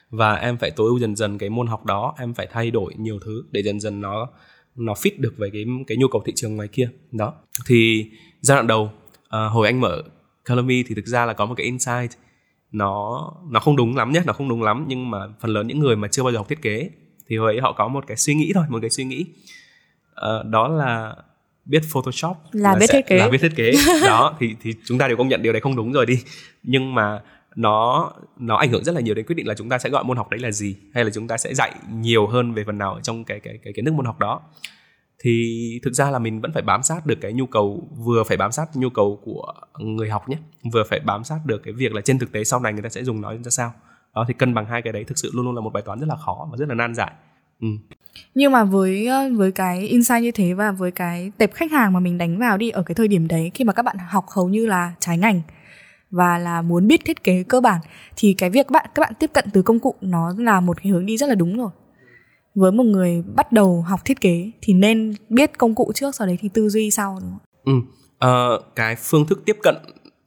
và 0.10 0.36
em 0.36 0.58
phải 0.58 0.72
tối 0.72 0.88
ưu 0.88 1.00
dần 1.00 1.16
dần 1.16 1.38
cái 1.38 1.50
môn 1.50 1.68
học 1.68 1.86
đó 1.86 2.16
em 2.20 2.34
phải 2.34 2.48
thay 2.52 2.72
đổi 2.72 2.94
nhiều 2.98 3.20
thứ 3.26 3.44
để 3.52 3.64
dần 3.64 3.80
dần 3.80 4.02
nó 4.02 4.28
nó 4.76 4.94
fit 4.94 5.12
được 5.18 5.34
với 5.38 5.50
cái 5.54 5.66
cái 5.88 5.98
nhu 5.98 6.08
cầu 6.08 6.24
thị 6.26 6.34
trường 6.36 6.56
ngoài 6.56 6.68
kia. 6.68 6.90
Đó. 7.12 7.34
Thì 7.66 8.10
giai 8.42 8.56
đoạn 8.56 8.68
đầu 8.68 8.92
uh, 9.26 9.52
hồi 9.52 9.68
anh 9.68 9.82
mở 9.82 10.04
Calomy 10.46 10.84
thì 10.84 10.96
thực 10.96 11.06
ra 11.06 11.26
là 11.26 11.34
có 11.34 11.46
một 11.46 11.54
cái 11.58 11.66
insight. 11.66 12.12
Nó 12.72 13.32
nó 13.50 13.60
không 13.60 13.76
đúng 13.76 13.96
lắm 13.96 14.12
nhé 14.12 14.22
nó 14.26 14.34
không 14.34 14.50
đúng 14.50 14.64
lắm 14.64 14.86
nhưng 14.88 15.12
mà 15.12 15.20
phần 15.40 15.52
lớn 15.52 15.68
những 15.68 15.80
người 15.80 15.96
mà 15.96 16.08
chưa 16.08 16.24
bao 16.24 16.32
giờ 16.32 16.38
học 16.38 16.50
thiết 16.50 16.62
kế 16.62 16.90
thì 17.28 17.38
hồi 17.38 17.54
ấy 17.54 17.62
họ 17.62 17.74
có 17.74 17.88
một 17.88 18.04
cái 18.08 18.18
suy 18.18 18.34
nghĩ 18.34 18.52
thôi 18.56 18.64
một 18.70 18.80
cái 18.82 18.90
suy 18.90 19.04
nghĩ. 19.04 19.26
Uh, 20.12 20.46
đó 20.46 20.68
là 20.68 21.16
biết 21.66 21.82
Photoshop 21.92 22.38
là, 22.52 22.72
là 22.72 22.80
biết 22.80 22.86
thiết 22.92 23.08
kế. 23.08 23.18
là 23.18 23.30
biết 23.30 23.38
thiết 23.42 23.56
kế. 23.56 23.72
Đó 24.04 24.36
thì 24.40 24.56
thì 24.62 24.74
chúng 24.86 24.98
ta 24.98 25.08
đều 25.08 25.18
công 25.18 25.28
nhận 25.28 25.42
điều 25.42 25.54
đấy 25.54 25.62
không 25.62 25.76
đúng 25.76 25.92
rồi 25.94 26.06
đi. 26.06 26.20
Nhưng 26.64 26.96
mà 26.96 27.22
nó 27.56 28.12
nó 28.38 28.56
ảnh 28.56 28.72
hưởng 28.72 28.84
rất 28.84 28.95
là 28.95 29.01
nhiều 29.01 29.16
đến 29.16 29.26
quyết 29.26 29.36
định 29.36 29.47
là 29.47 29.54
chúng 29.54 29.70
ta 29.70 29.78
sẽ 29.78 29.89
gọi 29.89 30.04
môn 30.04 30.18
học 30.18 30.30
đấy 30.30 30.39
là 30.39 30.51
gì, 30.51 30.76
hay 30.93 31.04
là 31.04 31.10
chúng 31.14 31.28
ta 31.28 31.38
sẽ 31.38 31.54
dạy 31.54 31.76
nhiều 31.91 32.28
hơn 32.28 32.54
về 32.54 32.64
phần 32.64 32.78
nào 32.78 32.99
trong 33.04 33.24
cái 33.24 33.39
cái 33.39 33.60
cái 33.64 33.74
kiến 33.76 33.86
thức 33.86 33.93
môn 33.93 34.06
học 34.06 34.20
đó. 34.20 34.41
Thì 35.20 35.80
thực 35.84 35.93
ra 35.93 36.12
là 36.12 36.20
mình 36.20 36.41
vẫn 36.41 36.51
phải 36.54 36.64
bám 36.64 36.84
sát 36.84 37.06
được 37.06 37.16
cái 37.22 37.34
nhu 37.34 37.45
cầu, 37.45 37.88
vừa 37.97 38.24
phải 38.24 38.38
bám 38.38 38.51
sát 38.51 38.66
nhu 38.76 38.89
cầu 38.89 39.20
của 39.24 39.54
người 39.80 40.10
học 40.10 40.30
nhé, 40.30 40.38
vừa 40.74 40.84
phải 40.89 40.99
bám 40.99 41.24
sát 41.24 41.39
được 41.45 41.62
cái 41.64 41.74
việc 41.74 41.93
là 41.93 42.01
trên 42.01 42.20
thực 42.20 42.32
tế 42.32 42.43
sau 42.43 42.60
này 42.60 42.74
người 42.74 42.82
ta 42.82 42.89
sẽ 42.89 43.04
dùng 43.04 43.22
nó 43.22 43.34
ra 43.34 43.49
sao. 43.49 43.74
Đó, 44.16 44.26
thì 44.28 44.34
cân 44.34 44.54
bằng 44.54 44.66
hai 44.66 44.82
cái 44.82 44.93
đấy 44.93 45.04
thực 45.04 45.18
sự 45.18 45.32
luôn 45.34 45.45
luôn 45.45 45.56
là 45.56 45.62
một 45.62 45.74
bài 45.74 45.84
toán 45.86 45.99
rất 45.99 46.10
là 46.10 46.16
khó 46.16 46.47
và 46.51 46.58
rất 46.58 46.70
là 46.70 46.76
nan 46.76 46.95
giải. 46.95 47.12
Ừ. 47.62 47.68
Nhưng 48.36 48.51
mà 48.51 48.64
với 48.64 49.08
ờ, 49.08 49.30
với 49.36 49.51
cái 49.51 49.80
insight 49.80 50.22
như 50.22 50.32
thế 50.32 50.54
và 50.54 50.72
với 50.72 50.91
cái 50.91 51.32
tệp 51.38 51.54
khách 51.54 51.72
hàng 51.72 51.93
mà 51.93 51.99
mình 51.99 52.18
đánh 52.18 52.39
vào 52.39 52.58
đi 52.58 52.70
ở 52.70 52.84
cái 52.84 52.95
thời 52.95 53.08
điểm 53.08 53.28
đấy, 53.28 53.51
khi 53.54 53.66
mà 53.66 53.74
các 53.74 53.84
bạn 53.84 53.97
học 54.10 54.26
hầu 54.36 54.49
như 54.49 54.66
là 54.66 54.93
trái 54.99 55.18
ngành 55.18 55.41
và 56.14 56.38
là 56.38 56.61
muốn 56.61 56.88
biết 56.88 57.01
thiết 57.05 57.24
kế 57.24 57.43
cơ 57.43 57.61
bản 57.61 57.82
thì 58.16 58.34
cái 58.38 58.49
việc 58.49 58.70
bạn 58.70 58.89
các 58.95 59.01
bạn 59.01 59.14
tiếp 59.20 59.30
cận 59.34 59.45
từ 59.53 59.61
công 59.61 59.80
cụ 59.80 59.95
nó 60.01 60.34
là 60.38 60.59
một 60.59 60.78
cái 60.84 60.91
hướng 60.91 61.05
đi 61.05 61.18
rất 61.18 61.28
là 61.30 61.36
đúng 61.36 61.57
rồi 61.57 61.70
với 62.55 62.72
một 62.72 62.84
người 62.84 63.24
bắt 63.36 63.51
đầu 63.51 63.82
học 63.82 63.99
thiết 64.05 64.22
kế 64.22 64.51
thì 64.61 64.74
nên 64.74 65.14
biết 65.30 65.57
công 65.57 65.76
cụ 65.76 65.91
trước 65.95 66.16
sau 66.16 66.28
đấy 66.28 66.38
thì 66.41 66.49
tư 66.49 66.70
duy 66.70 66.91
sau 66.91 67.20
đúng 67.22 67.30
không? 67.30 67.84
Ừ, 68.20 68.57
uh, 68.57 68.76
cái 68.76 68.95
phương 68.95 69.26
thức 69.28 69.41
tiếp 69.45 69.57
cận 69.64 69.76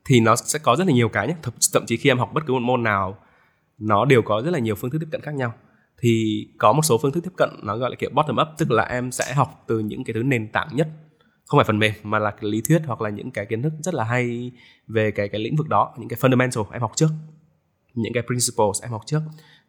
thì 0.05 0.21
nó 0.21 0.37
sẽ 0.37 0.59
có 0.59 0.77
rất 0.77 0.87
là 0.87 0.93
nhiều 0.93 1.09
cái 1.09 1.29
nhé. 1.29 1.35
Thậm 1.73 1.87
chí 1.87 1.97
khi 1.97 2.11
em 2.11 2.19
học 2.19 2.31
bất 2.35 2.41
cứ 2.47 2.53
một 2.53 2.63
môn 2.63 2.83
nào 2.83 3.19
nó 3.79 4.05
đều 4.05 4.23
có 4.23 4.43
rất 4.45 4.51
là 4.51 4.59
nhiều 4.59 4.75
phương 4.75 4.91
thức 4.91 4.99
tiếp 4.99 5.09
cận 5.11 5.21
khác 5.21 5.35
nhau 5.35 5.53
thì 6.03 6.45
có 6.59 6.73
một 6.73 6.83
số 6.83 6.99
phương 7.03 7.13
thức 7.13 7.25
tiếp 7.25 7.33
cận 7.37 7.51
nó 7.63 7.77
gọi 7.77 7.91
là 7.91 7.97
kiểu 7.99 8.11
bottom 8.15 8.37
up 8.37 8.49
tức 8.59 8.71
là 8.71 8.83
em 8.83 9.13
sẽ 9.13 9.35
học 9.35 9.65
từ 9.67 9.79
những 9.79 10.05
cái 10.05 10.15
thứ 10.15 10.23
nền 10.23 10.49
tảng 10.53 10.69
nhất 10.73 10.89
không 11.47 11.59
phải 11.59 11.65
phần 11.65 11.79
mềm 11.79 11.93
mà 12.03 12.19
là 12.19 12.31
cái 12.31 12.51
lý 12.51 12.61
thuyết 12.61 12.83
hoặc 12.87 13.01
là 13.01 13.11
những 13.11 13.31
cái 13.31 13.47
kiến 13.47 13.63
thức 13.63 13.73
rất 13.81 13.95
là 13.95 14.05
hay 14.05 14.53
về 14.87 15.11
cái 15.11 15.29
cái 15.29 15.41
lĩnh 15.41 15.57
vực 15.57 15.69
đó 15.69 15.95
những 15.99 16.09
cái 16.09 16.19
fundamental 16.21 16.65
em 16.73 16.81
học 16.81 16.93
trước 16.97 17.09
những 17.97 18.13
cái 18.13 18.23
principles 18.23 18.83
em 18.83 18.91
học 18.91 19.03
trước. 19.07 19.21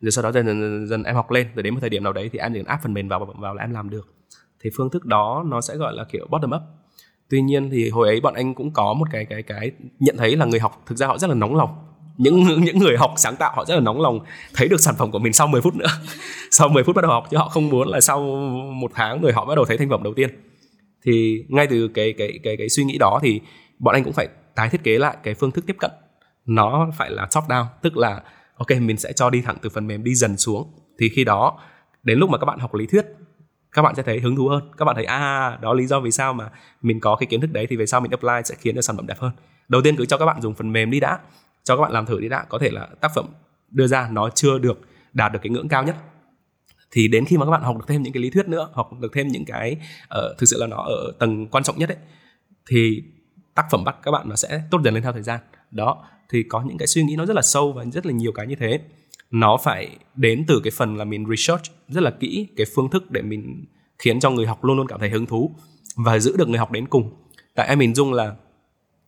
Rồi 0.02 0.12
sau 0.12 0.24
đó 0.24 0.32
dần 0.32 0.46
dần, 0.46 0.62
dần, 0.62 0.88
dần 0.88 1.04
em 1.04 1.16
học 1.16 1.32
lên 1.32 1.48
rồi 1.56 1.64
đến 1.64 1.74
một 1.74 1.80
thời 1.82 1.90
điểm 1.90 2.04
nào 2.04 2.14
đấy 2.14 2.30
thì 2.34 2.40
em 2.40 2.54
chỉ 2.54 2.60
cần 2.60 2.68
áp 2.68 2.80
phần 2.84 2.94
mềm 2.94 3.08
vào 3.08 3.36
vào 3.40 3.54
là 3.54 3.64
em 3.64 3.72
làm 3.72 3.90
được. 3.90 4.14
Thì 4.64 4.70
phương 4.78 4.90
thức 4.90 5.06
đó 5.06 5.44
nó 5.48 5.62
sẽ 5.62 5.76
gọi 5.76 5.94
là 5.94 6.04
kiểu 6.12 6.28
bottom 6.30 6.52
up. 6.52 6.62
Tuy 7.30 7.42
nhiên 7.42 7.70
thì 7.70 7.90
hồi 7.90 8.08
ấy 8.08 8.22
bọn 8.22 8.34
anh 8.34 8.54
cũng 8.54 8.72
có 8.72 8.94
một 8.94 9.08
cái 9.12 9.26
cái 9.26 9.44
cái 9.44 9.72
nhận 10.00 10.18
thấy 10.18 10.36
là 10.36 10.46
người 10.46 10.60
học 10.60 10.84
thực 10.86 10.98
ra 10.98 11.08
họ 11.08 11.18
rất 11.18 11.28
là 11.28 11.36
nóng 11.36 11.56
lòng. 11.56 11.70
Những 12.18 12.44
những 12.64 12.80
người 12.80 12.98
học 12.98 13.14
sáng 13.18 13.36
tạo 13.36 13.54
họ 13.56 13.66
rất 13.66 13.76
là 13.76 13.82
nóng 13.82 14.02
lòng 14.02 14.20
thấy 14.54 14.68
được 14.68 14.80
sản 14.80 14.96
phẩm 14.98 15.12
của 15.12 15.20
mình 15.20 15.34
sau 15.34 15.48
10 15.48 15.62
phút 15.62 15.76
nữa. 15.76 15.88
Sau 16.52 16.70
10 16.70 16.84
phút 16.84 16.96
bắt 16.96 17.02
đầu 17.02 17.12
học 17.12 17.28
chứ 17.30 17.38
họ 17.38 17.50
không 17.50 17.70
muốn 17.70 17.88
là 17.88 18.00
sau 18.00 18.22
một 18.74 18.92
tháng 18.96 19.22
người 19.22 19.34
họ 19.34 19.46
bắt 19.46 19.56
đầu 19.56 19.66
thấy 19.66 19.78
thành 19.78 19.90
phẩm 19.90 20.04
đầu 20.04 20.14
tiên 20.14 20.30
thì 21.08 21.46
ngay 21.50 21.68
từ 21.68 21.88
cái 21.88 22.14
cái 22.18 22.40
cái 22.44 22.58
cái 22.58 22.70
suy 22.70 22.84
nghĩ 22.84 22.98
đó 22.98 23.20
thì 23.22 23.42
bọn 23.80 23.94
anh 23.94 24.04
cũng 24.04 24.14
phải 24.14 24.28
tái 24.56 24.70
thiết 24.70 24.84
kế 24.84 24.98
lại 24.98 25.18
cái 25.24 25.34
phương 25.34 25.52
thức 25.52 25.66
tiếp 25.68 25.76
cận. 25.80 25.92
Nó 26.46 26.90
phải 26.98 27.12
là 27.12 27.28
top 27.36 27.44
down, 27.44 27.66
tức 27.82 27.98
là, 27.98 28.22
ok, 28.58 28.72
mình 28.82 28.98
sẽ 28.98 29.14
cho 29.14 29.30
đi 29.30 29.42
thẳng 29.42 29.58
từ 29.62 29.70
phần 29.70 29.88
mềm, 29.88 30.04
đi 30.04 30.16
dần 30.16 30.38
xuống. 30.38 30.72
Thì 31.00 31.10
khi 31.10 31.24
đó, 31.24 31.60
đến 32.04 32.20
lúc 32.20 32.30
mà 32.30 32.38
các 32.38 32.46
bạn 32.46 32.60
học 32.60 32.76
lý 32.76 32.86
thuyết, 32.86 33.06
các 33.72 33.82
bạn 33.82 33.96
sẽ 33.96 34.04
thấy 34.04 34.20
hứng 34.20 34.36
thú 34.36 34.48
hơn. 34.48 34.72
Các 34.78 34.86
bạn 34.86 34.96
thấy 34.96 35.06
à 35.06 35.58
đó 35.62 35.74
lý 35.74 35.88
do 35.88 36.00
vì 36.00 36.12
sao 36.12 36.34
mà 36.34 36.50
mình 36.82 37.00
có 37.00 37.16
cái 37.16 37.28
kiến 37.28 37.42
thức 37.42 37.54
đấy 37.54 37.68
thì 37.70 37.76
về 37.76 37.86
sau 37.86 38.02
mình 38.02 38.12
apply 38.12 38.42
sẽ 38.46 38.56
khiến 38.60 38.76
cho 38.76 38.82
sản 38.82 38.96
phẩm 38.96 39.08
đẹp 39.08 39.20
hơn. 39.20 39.32
Đầu 39.68 39.82
tiên 39.82 39.96
cứ 39.96 40.06
cho 40.06 40.18
các 40.18 40.26
bạn 40.26 40.42
dùng 40.42 40.54
phần 40.54 40.74
mềm 40.74 40.92
đi 40.92 41.00
đã, 41.00 41.20
cho 41.64 41.76
các 41.76 41.82
bạn 41.82 41.92
làm 41.92 42.06
thử 42.06 42.20
đi 42.20 42.30
đã. 42.30 42.46
Có 42.50 42.60
thể 42.60 42.70
là 42.70 42.88
tác 43.02 43.12
phẩm 43.16 43.26
đưa 43.72 43.88
ra 43.88 44.10
nó 44.12 44.30
chưa 44.30 44.60
được 44.60 44.80
đạt 45.14 45.32
được 45.34 45.40
cái 45.44 45.50
ngưỡng 45.50 45.68
cao 45.68 45.84
nhất 45.84 45.96
thì 46.92 47.08
đến 47.08 47.26
khi 47.26 47.38
mà 47.38 47.46
các 47.46 47.52
bạn 47.52 47.62
học 47.62 47.78
được 47.78 47.86
thêm 47.88 48.04
những 48.04 48.14
cái 48.14 48.24
lý 48.24 48.30
thuyết 48.30 48.48
nữa 48.48 48.70
học 48.74 48.90
được 49.00 49.12
thêm 49.14 49.28
những 49.28 49.46
cái 49.46 49.78
uh, 50.04 50.38
thực 50.38 50.46
sự 50.46 50.58
là 50.60 50.68
nó 50.68 50.78
ở 50.78 51.12
tầng 51.20 51.48
quan 51.48 51.64
trọng 51.64 51.78
nhất 51.80 51.90
ấy 51.90 51.98
thì 52.70 53.04
tác 53.56 53.66
phẩm 53.72 53.84
bắt 53.84 53.96
các 54.04 54.12
bạn 54.12 54.30
nó 54.30 54.36
sẽ 54.36 54.62
tốt 54.72 54.82
dần 54.84 54.94
lên 54.94 55.04
theo 55.04 55.12
thời 55.12 55.24
gian. 55.24 55.40
Đó 55.72 56.04
thì 56.30 56.44
có 56.44 56.62
những 56.62 56.78
cái 56.78 56.88
suy 56.88 57.04
nghĩ 57.04 57.16
nó 57.16 57.26
rất 57.26 57.36
là 57.36 57.42
sâu 57.42 57.74
và 57.74 57.86
rất 57.86 58.06
là 58.06 58.12
nhiều 58.12 58.32
cái 58.32 58.48
như 58.48 58.56
thế. 58.56 58.80
Nó 59.32 59.58
phải 59.64 59.98
đến 60.16 60.46
từ 60.48 60.62
cái 60.64 60.72
phần 60.72 60.96
là 60.96 61.06
mình 61.06 61.26
research 61.30 61.64
rất 61.88 62.04
là 62.04 62.12
kỹ 62.12 62.48
cái 62.58 62.66
phương 62.76 62.90
thức 62.90 63.12
để 63.12 63.22
mình 63.22 63.66
khiến 64.00 64.20
cho 64.20 64.30
người 64.30 64.46
học 64.46 64.64
luôn 64.64 64.78
luôn 64.78 64.88
cảm 64.88 65.00
thấy 65.00 65.10
hứng 65.10 65.26
thú 65.26 65.56
và 65.96 66.20
giữ 66.20 66.38
được 66.38 66.50
người 66.50 66.60
học 66.60 66.72
đến 66.72 66.88
cùng. 66.88 67.12
Tại 67.56 67.68
em 67.68 67.80
hình 67.80 67.96
dung 67.96 68.14
là 68.14 68.36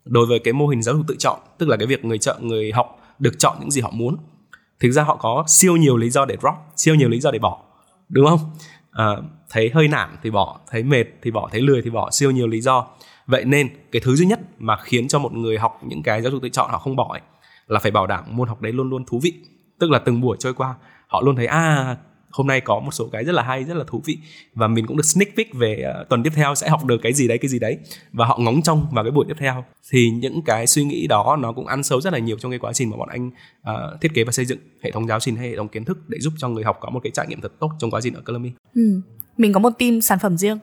đối 0.05 0.25
với 0.25 0.39
cái 0.39 0.53
mô 0.53 0.67
hình 0.67 0.81
giáo 0.81 0.95
dục 0.95 1.05
tự 1.07 1.15
chọn 1.19 1.39
tức 1.57 1.69
là 1.69 1.77
cái 1.77 1.87
việc 1.87 2.05
người 2.05 2.17
chọn 2.17 2.47
người 2.47 2.71
học 2.71 2.99
được 3.19 3.39
chọn 3.39 3.57
những 3.59 3.71
gì 3.71 3.81
họ 3.81 3.91
muốn 3.91 4.17
thực 4.79 4.91
ra 4.91 5.03
họ 5.03 5.15
có 5.15 5.43
siêu 5.47 5.75
nhiều 5.75 5.97
lý 5.97 6.09
do 6.09 6.25
để 6.25 6.37
drop 6.41 6.53
siêu 6.75 6.95
nhiều 6.95 7.09
lý 7.09 7.19
do 7.19 7.31
để 7.31 7.39
bỏ 7.39 7.63
đúng 8.09 8.27
không? 8.27 8.39
À, 8.91 9.05
thấy 9.49 9.71
hơi 9.73 9.87
nản 9.87 10.09
thì 10.23 10.31
bỏ 10.31 10.59
thấy 10.67 10.83
mệt 10.83 11.05
thì 11.21 11.31
bỏ 11.31 11.49
thấy 11.51 11.61
lười 11.61 11.81
thì 11.81 11.89
bỏ 11.89 12.11
siêu 12.11 12.31
nhiều 12.31 12.47
lý 12.47 12.61
do. 12.61 12.87
Vậy 13.27 13.45
nên 13.45 13.69
cái 13.91 14.01
thứ 14.05 14.15
duy 14.15 14.25
nhất 14.25 14.39
mà 14.57 14.77
khiến 14.77 15.07
cho 15.07 15.19
một 15.19 15.33
người 15.33 15.57
học 15.57 15.79
những 15.83 16.03
cái 16.03 16.21
giáo 16.21 16.31
dục 16.31 16.41
tự 16.41 16.49
chọn 16.49 16.71
họ 16.71 16.77
không 16.77 16.95
bỏ 16.95 17.09
ấy, 17.11 17.21
là 17.67 17.79
phải 17.79 17.91
bảo 17.91 18.07
đảm 18.07 18.23
môn 18.27 18.47
học 18.47 18.61
đấy 18.61 18.73
luôn 18.73 18.89
luôn 18.89 19.05
thú 19.05 19.19
vị. 19.23 19.33
Tức 19.79 19.91
là 19.91 19.99
từng 19.99 20.21
buổi 20.21 20.37
trôi 20.39 20.53
qua 20.53 20.75
họ 21.07 21.21
luôn 21.21 21.35
thấy 21.35 21.45
à 21.45 21.97
hôm 22.31 22.47
nay 22.47 22.61
có 22.61 22.79
một 22.79 22.91
số 22.91 23.09
cái 23.11 23.23
rất 23.23 23.31
là 23.31 23.43
hay 23.43 23.63
rất 23.63 23.73
là 23.73 23.83
thú 23.87 24.01
vị 24.05 24.17
và 24.53 24.67
mình 24.67 24.85
cũng 24.87 24.97
được 24.97 25.05
sneak 25.05 25.35
peek 25.37 25.53
về 25.53 25.93
uh, 26.01 26.09
tuần 26.09 26.23
tiếp 26.23 26.31
theo 26.35 26.55
sẽ 26.55 26.69
học 26.69 26.85
được 26.85 26.97
cái 27.03 27.13
gì 27.13 27.27
đấy 27.27 27.37
cái 27.37 27.49
gì 27.49 27.59
đấy 27.59 27.77
và 28.13 28.25
họ 28.25 28.37
ngóng 28.41 28.61
trông 28.61 28.87
vào 28.91 29.03
cái 29.03 29.11
buổi 29.11 29.25
tiếp 29.27 29.35
theo 29.37 29.65
thì 29.91 30.09
những 30.09 30.41
cái 30.41 30.67
suy 30.67 30.83
nghĩ 30.83 31.07
đó 31.07 31.37
nó 31.39 31.51
cũng 31.51 31.67
ăn 31.67 31.83
sâu 31.83 32.01
rất 32.01 32.13
là 32.13 32.19
nhiều 32.19 32.37
trong 32.39 32.51
cái 32.51 32.59
quá 32.59 32.73
trình 32.73 32.89
mà 32.89 32.97
bọn 32.97 33.09
anh 33.09 33.27
uh, 33.27 34.01
thiết 34.01 34.13
kế 34.13 34.23
và 34.23 34.31
xây 34.31 34.45
dựng 34.45 34.59
hệ 34.83 34.91
thống 34.91 35.07
giáo 35.07 35.19
trình 35.19 35.35
hay 35.35 35.49
hệ 35.49 35.55
thống 35.57 35.67
kiến 35.67 35.85
thức 35.85 35.97
để 36.07 36.19
giúp 36.19 36.33
cho 36.37 36.49
người 36.49 36.63
học 36.63 36.77
có 36.81 36.89
một 36.89 36.99
cái 37.03 37.11
trải 37.11 37.27
nghiệm 37.27 37.41
thật 37.41 37.51
tốt 37.59 37.71
trong 37.79 37.91
quá 37.91 38.01
trình 38.03 38.13
ở 38.13 38.21
Columbia. 38.21 38.51
Ừ. 38.75 39.01
Mình 39.37 39.53
có 39.53 39.59
một 39.59 39.69
team 39.79 40.01
sản 40.01 40.19
phẩm 40.21 40.37
riêng. 40.37 40.59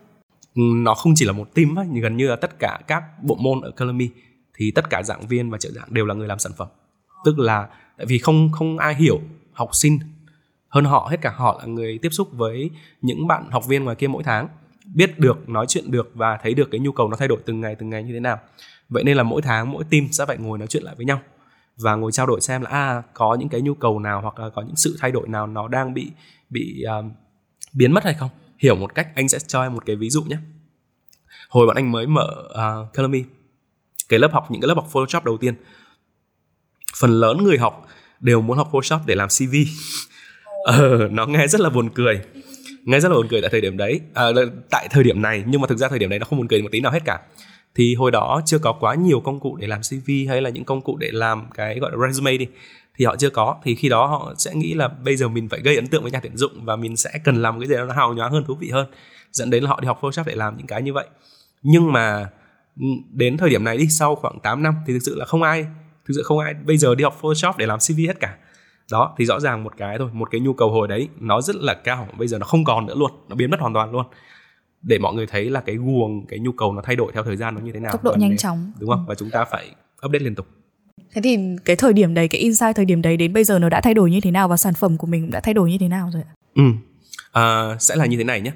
Ừ, 0.54 0.62
nó 0.74 0.94
không 0.94 1.12
chỉ 1.16 1.24
là 1.24 1.32
một 1.32 1.54
team 1.54 1.78
ấy, 1.78 1.86
gần 2.02 2.16
như 2.16 2.28
là 2.28 2.36
tất 2.36 2.58
cả 2.58 2.78
các 2.86 3.02
bộ 3.22 3.34
môn 3.34 3.60
ở 3.60 3.70
Columbia 3.70 4.08
thì 4.58 4.70
tất 4.70 4.90
cả 4.90 5.02
giảng 5.02 5.26
viên 5.26 5.50
và 5.50 5.58
trợ 5.58 5.70
giảng 5.70 5.88
đều 5.90 6.06
là 6.06 6.14
người 6.14 6.28
làm 6.28 6.38
sản 6.38 6.52
phẩm. 6.56 6.68
Tức 7.24 7.38
là 7.38 7.68
tại 7.96 8.06
vì 8.06 8.18
không 8.18 8.52
không 8.52 8.78
ai 8.78 8.94
hiểu 8.94 9.20
học 9.52 9.70
sinh 9.72 9.98
hơn 10.76 10.84
họ 10.84 11.08
hết 11.10 11.20
cả 11.20 11.32
họ 11.36 11.58
là 11.60 11.66
người 11.66 11.98
tiếp 12.02 12.08
xúc 12.12 12.28
với 12.32 12.70
những 13.02 13.26
bạn 13.26 13.50
học 13.50 13.66
viên 13.66 13.84
ngoài 13.84 13.96
kia 13.96 14.06
mỗi 14.06 14.22
tháng. 14.22 14.48
Biết 14.94 15.18
được 15.18 15.48
nói 15.48 15.66
chuyện 15.68 15.90
được 15.90 16.10
và 16.14 16.38
thấy 16.42 16.54
được 16.54 16.68
cái 16.70 16.80
nhu 16.80 16.92
cầu 16.92 17.08
nó 17.08 17.16
thay 17.16 17.28
đổi 17.28 17.38
từng 17.46 17.60
ngày 17.60 17.74
từng 17.74 17.90
ngày 17.90 18.02
như 18.02 18.12
thế 18.12 18.20
nào. 18.20 18.38
Vậy 18.88 19.04
nên 19.04 19.16
là 19.16 19.22
mỗi 19.22 19.42
tháng 19.42 19.72
mỗi 19.72 19.84
team 19.90 20.08
sẽ 20.12 20.26
phải 20.26 20.38
ngồi 20.38 20.58
nói 20.58 20.68
chuyện 20.68 20.82
lại 20.82 20.94
với 20.96 21.06
nhau 21.06 21.20
và 21.76 21.94
ngồi 21.94 22.12
trao 22.12 22.26
đổi 22.26 22.40
xem 22.40 22.62
là 22.62 22.70
à 22.70 23.02
có 23.14 23.34
những 23.34 23.48
cái 23.48 23.60
nhu 23.60 23.74
cầu 23.74 23.98
nào 23.98 24.20
hoặc 24.20 24.38
là 24.38 24.48
có 24.48 24.62
những 24.62 24.76
sự 24.76 24.96
thay 25.00 25.12
đổi 25.12 25.28
nào 25.28 25.46
nó 25.46 25.68
đang 25.68 25.94
bị 25.94 26.10
bị 26.50 26.84
uh, 26.98 27.04
biến 27.72 27.92
mất 27.92 28.04
hay 28.04 28.14
không? 28.14 28.30
Hiểu 28.58 28.76
một 28.76 28.94
cách 28.94 29.08
anh 29.14 29.28
sẽ 29.28 29.38
cho 29.38 29.62
em 29.62 29.74
một 29.74 29.86
cái 29.86 29.96
ví 29.96 30.10
dụ 30.10 30.22
nhé. 30.22 30.36
Hồi 31.48 31.66
bọn 31.66 31.76
anh 31.76 31.92
mới 31.92 32.06
mở 32.06 32.48
à, 32.54 32.76
uh, 32.76 32.92
Calomy 32.92 33.24
cái 34.08 34.18
lớp 34.18 34.32
học 34.32 34.50
những 34.50 34.60
cái 34.60 34.68
lớp 34.68 34.74
học 34.74 34.86
Photoshop 34.90 35.24
đầu 35.24 35.36
tiên 35.36 35.54
phần 37.00 37.10
lớn 37.10 37.44
người 37.44 37.58
học 37.58 37.86
đều 38.20 38.40
muốn 38.40 38.56
học 38.56 38.68
Photoshop 38.72 39.06
để 39.06 39.14
làm 39.14 39.28
CV 39.28 39.54
ờ 40.66 41.08
nó 41.10 41.26
nghe 41.26 41.46
rất 41.46 41.60
là 41.60 41.70
buồn 41.70 41.88
cười. 41.94 42.20
Nghe 42.84 43.00
rất 43.00 43.08
là 43.08 43.14
buồn 43.14 43.28
cười 43.30 43.40
tại 43.40 43.50
thời 43.50 43.60
điểm 43.60 43.76
đấy. 43.76 44.00
À, 44.14 44.24
tại 44.70 44.88
thời 44.90 45.04
điểm 45.04 45.22
này 45.22 45.44
nhưng 45.46 45.60
mà 45.60 45.66
thực 45.66 45.78
ra 45.78 45.88
thời 45.88 45.98
điểm 45.98 46.10
đấy 46.10 46.18
nó 46.18 46.24
không 46.24 46.38
buồn 46.38 46.48
cười 46.48 46.62
một 46.62 46.68
tí 46.72 46.80
nào 46.80 46.92
hết 46.92 47.04
cả. 47.04 47.20
Thì 47.74 47.94
hồi 47.94 48.10
đó 48.10 48.40
chưa 48.46 48.58
có 48.58 48.72
quá 48.72 48.94
nhiều 48.94 49.20
công 49.20 49.40
cụ 49.40 49.56
để 49.56 49.66
làm 49.66 49.80
CV 49.80 50.10
hay 50.28 50.42
là 50.42 50.50
những 50.50 50.64
công 50.64 50.80
cụ 50.80 50.96
để 50.96 51.10
làm 51.12 51.46
cái 51.54 51.78
gọi 51.78 51.90
là 51.94 52.08
resume 52.08 52.36
đi. 52.36 52.46
Thì 52.96 53.04
họ 53.04 53.16
chưa 53.16 53.30
có. 53.30 53.56
Thì 53.64 53.74
khi 53.74 53.88
đó 53.88 54.06
họ 54.06 54.34
sẽ 54.38 54.54
nghĩ 54.54 54.74
là 54.74 54.88
bây 54.88 55.16
giờ 55.16 55.28
mình 55.28 55.48
phải 55.48 55.60
gây 55.60 55.76
ấn 55.76 55.86
tượng 55.86 56.02
với 56.02 56.12
nhà 56.12 56.20
tuyển 56.20 56.36
dụng 56.36 56.64
và 56.64 56.76
mình 56.76 56.96
sẽ 56.96 57.10
cần 57.24 57.42
làm 57.42 57.60
cái 57.60 57.68
gì 57.68 57.74
đó 57.74 57.84
nó 57.84 57.94
hào 57.94 58.14
nhoáng 58.14 58.32
hơn 58.32 58.44
thú 58.44 58.54
vị 58.54 58.70
hơn. 58.70 58.86
Dẫn 59.32 59.50
đến 59.50 59.62
là 59.62 59.70
họ 59.70 59.80
đi 59.80 59.86
học 59.86 59.98
Photoshop 60.02 60.26
để 60.26 60.34
làm 60.34 60.56
những 60.56 60.66
cái 60.66 60.82
như 60.82 60.92
vậy. 60.92 61.06
Nhưng 61.62 61.92
mà 61.92 62.30
ừ, 62.80 62.86
đến 63.12 63.36
thời 63.36 63.50
điểm 63.50 63.64
này 63.64 63.76
đi 63.76 63.86
sau 63.88 64.14
khoảng 64.14 64.40
8 64.40 64.62
năm 64.62 64.74
thì 64.86 64.92
thực 64.92 65.02
sự 65.02 65.14
là 65.16 65.24
không 65.24 65.42
ai 65.42 65.66
thực 66.08 66.14
sự 66.16 66.22
không 66.22 66.38
ai 66.38 66.54
bây 66.54 66.76
giờ 66.76 66.94
đi 66.94 67.04
học 67.04 67.18
Photoshop 67.20 67.56
để 67.56 67.66
làm 67.66 67.78
CV 67.78 67.98
hết 67.98 68.20
cả 68.20 68.36
đó 68.90 69.14
thì 69.18 69.24
rõ 69.24 69.40
ràng 69.40 69.64
một 69.64 69.72
cái 69.76 69.98
thôi 69.98 70.10
một 70.12 70.30
cái 70.30 70.40
nhu 70.40 70.52
cầu 70.52 70.70
hồi 70.70 70.88
đấy 70.88 71.08
nó 71.20 71.40
rất 71.40 71.56
là 71.56 71.74
cao 71.74 72.08
bây 72.18 72.28
giờ 72.28 72.38
nó 72.38 72.46
không 72.46 72.64
còn 72.64 72.86
nữa 72.86 72.94
luôn 72.96 73.10
nó 73.28 73.34
biến 73.36 73.50
mất 73.50 73.60
hoàn 73.60 73.74
toàn 73.74 73.92
luôn. 73.92 74.06
Để 74.82 74.98
mọi 74.98 75.14
người 75.14 75.26
thấy 75.26 75.50
là 75.50 75.60
cái 75.60 75.76
guồng 75.76 76.26
cái 76.26 76.38
nhu 76.38 76.52
cầu 76.52 76.72
nó 76.72 76.82
thay 76.82 76.96
đổi 76.96 77.12
theo 77.12 77.22
thời 77.22 77.36
gian 77.36 77.54
nó 77.54 77.60
như 77.60 77.72
thế 77.72 77.80
nào. 77.80 77.92
Tốc 77.92 78.04
độ 78.04 78.14
nhanh 78.18 78.36
chóng. 78.36 78.72
đúng 78.78 78.90
không? 78.90 79.04
Và 79.08 79.14
chúng 79.14 79.30
ta 79.30 79.44
phải 79.44 79.70
update 80.06 80.24
liên 80.24 80.34
tục. 80.34 80.46
Thế 81.14 81.20
thì 81.24 81.38
cái 81.64 81.76
thời 81.76 81.92
điểm 81.92 82.14
đấy 82.14 82.28
cái 82.28 82.40
insight 82.40 82.76
thời 82.76 82.84
điểm 82.84 83.02
đấy 83.02 83.16
đến 83.16 83.32
bây 83.32 83.44
giờ 83.44 83.58
nó 83.58 83.68
đã 83.68 83.80
thay 83.80 83.94
đổi 83.94 84.10
như 84.10 84.20
thế 84.20 84.30
nào 84.30 84.48
và 84.48 84.56
sản 84.56 84.74
phẩm 84.74 84.96
của 84.96 85.06
mình 85.06 85.22
cũng 85.22 85.30
đã 85.30 85.40
thay 85.40 85.54
đổi 85.54 85.70
như 85.70 85.78
thế 85.78 85.88
nào 85.88 86.10
rồi 86.12 86.22
ạ? 86.22 86.32
Ừ 86.54 86.62
à, 87.36 87.76
sẽ 87.80 87.96
là 87.96 88.06
như 88.06 88.16
thế 88.16 88.24
này 88.24 88.40
nhé. 88.40 88.52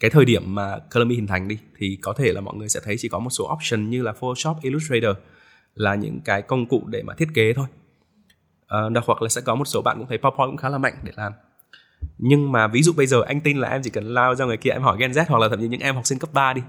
Cái 0.00 0.10
thời 0.10 0.24
điểm 0.24 0.54
mà 0.54 0.78
Colomy 0.94 1.14
hình 1.14 1.26
thành 1.26 1.48
đi 1.48 1.58
thì 1.78 1.98
có 2.02 2.12
thể 2.12 2.32
là 2.32 2.40
mọi 2.40 2.56
người 2.56 2.68
sẽ 2.68 2.80
thấy 2.84 2.96
chỉ 2.98 3.08
có 3.08 3.18
một 3.18 3.30
số 3.30 3.52
option 3.52 3.90
như 3.90 4.02
là 4.02 4.12
Photoshop, 4.12 4.56
Illustrator 4.62 5.16
là 5.74 5.94
những 5.94 6.20
cái 6.20 6.42
công 6.42 6.66
cụ 6.66 6.82
để 6.86 7.02
mà 7.02 7.14
thiết 7.14 7.28
kế 7.34 7.52
thôi 7.52 7.66
uh, 8.76 9.04
hoặc 9.06 9.22
là 9.22 9.28
sẽ 9.28 9.40
có 9.40 9.54
một 9.54 9.64
số 9.64 9.82
bạn 9.82 9.98
cũng 9.98 10.06
thấy 10.08 10.18
PowerPoint 10.18 10.46
cũng 10.46 10.56
khá 10.56 10.68
là 10.68 10.78
mạnh 10.78 10.94
để 11.02 11.12
làm. 11.16 11.32
Nhưng 12.18 12.52
mà 12.52 12.66
ví 12.66 12.82
dụ 12.82 12.92
bây 12.92 13.06
giờ 13.06 13.22
anh 13.26 13.40
tin 13.40 13.58
là 13.58 13.68
em 13.68 13.82
chỉ 13.82 13.90
cần 13.90 14.14
lao 14.14 14.34
ra 14.34 14.44
người 14.44 14.56
kia 14.56 14.70
em 14.70 14.82
hỏi 14.82 14.96
Gen 15.00 15.12
Z 15.12 15.24
hoặc 15.28 15.38
là 15.38 15.48
thậm 15.48 15.60
chí 15.60 15.68
những 15.68 15.80
em 15.80 15.94
học 15.94 16.06
sinh 16.06 16.18
cấp 16.18 16.30
3 16.32 16.52
đi. 16.52 16.62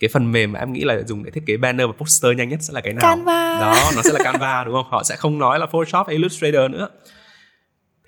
Cái 0.00 0.10
phần 0.12 0.32
mềm 0.32 0.52
mà 0.52 0.60
em 0.60 0.72
nghĩ 0.72 0.84
là 0.84 1.02
dùng 1.02 1.24
để 1.24 1.30
thiết 1.30 1.46
kế 1.46 1.56
banner 1.56 1.86
và 1.86 1.92
poster 1.98 2.36
nhanh 2.36 2.48
nhất 2.48 2.62
sẽ 2.62 2.72
là 2.72 2.80
cái 2.80 2.92
nào? 2.92 3.02
Canva. 3.02 3.60
Đó 3.60 3.90
nó 3.96 4.02
sẽ 4.02 4.12
là 4.12 4.24
Canva 4.24 4.64
đúng 4.64 4.74
không? 4.74 4.86
Họ 4.90 5.02
sẽ 5.02 5.16
không 5.16 5.38
nói 5.38 5.58
là 5.58 5.66
Photoshop 5.66 6.06
hay 6.06 6.16
Illustrator 6.16 6.70
nữa. 6.70 6.88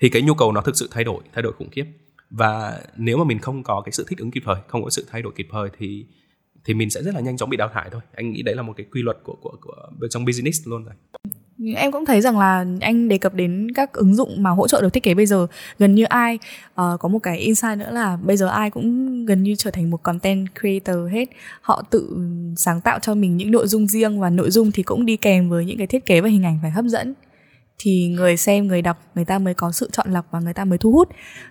Thì 0.01 0.09
cái 0.09 0.21
nhu 0.21 0.33
cầu 0.33 0.51
nó 0.51 0.61
thực 0.61 0.75
sự 0.75 0.89
thay 0.91 1.03
đổi 1.03 1.23
thay 1.33 1.41
đổi 1.41 1.53
khủng 1.53 1.69
khiếp. 1.69 1.85
Và 2.29 2.79
nếu 2.95 3.17
mà 3.17 3.23
mình 3.23 3.39
không 3.39 3.63
có 3.63 3.81
cái 3.85 3.91
sự 3.91 4.05
thích 4.09 4.19
ứng 4.19 4.31
kịp 4.31 4.43
thời 4.45 4.55
không 4.67 4.83
có 4.83 4.89
sự 4.89 5.07
thay 5.11 5.21
đổi 5.21 5.33
kịp 5.35 5.47
thời 5.51 5.69
thì 5.77 6.05
thì 6.65 6.73
mình 6.73 6.89
sẽ 6.89 7.01
rất 7.03 7.15
là 7.15 7.21
nhanh 7.21 7.37
chóng 7.37 7.49
bị 7.49 7.57
đào 7.57 7.69
thải 7.73 7.89
thôi. 7.89 8.01
Anh 8.15 8.31
nghĩ 8.31 8.41
đấy 8.41 8.55
là 8.55 8.61
một 8.61 8.73
cái 8.77 8.85
quy 8.91 9.01
luật 9.01 9.17
của 9.23 9.35
của 9.41 9.55
của 9.61 10.07
trong 10.09 10.25
business 10.25 10.67
luôn 10.67 10.83
rồi 10.83 10.93
em 11.75 11.91
cũng 11.91 12.05
thấy 12.05 12.21
rằng 12.21 12.39
là 12.39 12.65
anh 12.81 13.07
đề 13.07 13.17
cập 13.17 13.33
đến 13.33 13.67
các 13.75 13.93
ứng 13.93 14.15
dụng 14.15 14.43
mà 14.43 14.49
hỗ 14.49 14.67
trợ 14.67 14.81
được 14.81 14.93
thiết 14.93 15.03
kế 15.03 15.13
bây 15.13 15.25
giờ 15.25 15.47
gần 15.79 15.95
như 15.95 16.03
ai 16.03 16.39
uh, 16.81 16.99
có 16.99 17.09
một 17.09 17.19
cái 17.19 17.37
insight 17.37 17.77
nữa 17.77 17.89
là 17.91 18.17
bây 18.23 18.37
giờ 18.37 18.47
ai 18.47 18.69
cũng 18.69 19.25
gần 19.25 19.43
như 19.43 19.55
trở 19.57 19.71
thành 19.71 19.89
một 19.89 20.03
content 20.03 20.47
creator 20.59 21.11
hết. 21.11 21.29
Họ 21.61 21.83
tự 21.89 22.17
sáng 22.57 22.81
tạo 22.81 22.99
cho 22.99 23.15
mình 23.15 23.37
những 23.37 23.51
nội 23.51 23.67
dung 23.67 23.87
riêng 23.87 24.19
và 24.19 24.29
nội 24.29 24.51
dung 24.51 24.71
thì 24.71 24.83
cũng 24.83 25.05
đi 25.05 25.17
kèm 25.17 25.49
với 25.49 25.65
những 25.65 25.77
cái 25.77 25.87
thiết 25.87 26.05
kế 26.05 26.21
và 26.21 26.29
hình 26.29 26.45
ảnh 26.45 26.59
phải 26.61 26.71
hấp 26.71 26.85
dẫn. 26.85 27.13
Thì 27.77 28.07
người 28.07 28.37
xem 28.37 28.67
người 28.67 28.81
đọc 28.81 28.97
người 29.15 29.25
ta 29.25 29.39
mới 29.39 29.53
có 29.53 29.71
sự 29.71 29.89
chọn 29.91 30.13
lọc 30.13 30.25
và 30.31 30.39
người 30.39 30.53
ta 30.53 30.65
mới 30.65 30.77
thu 30.77 30.91
hút. 30.91 31.09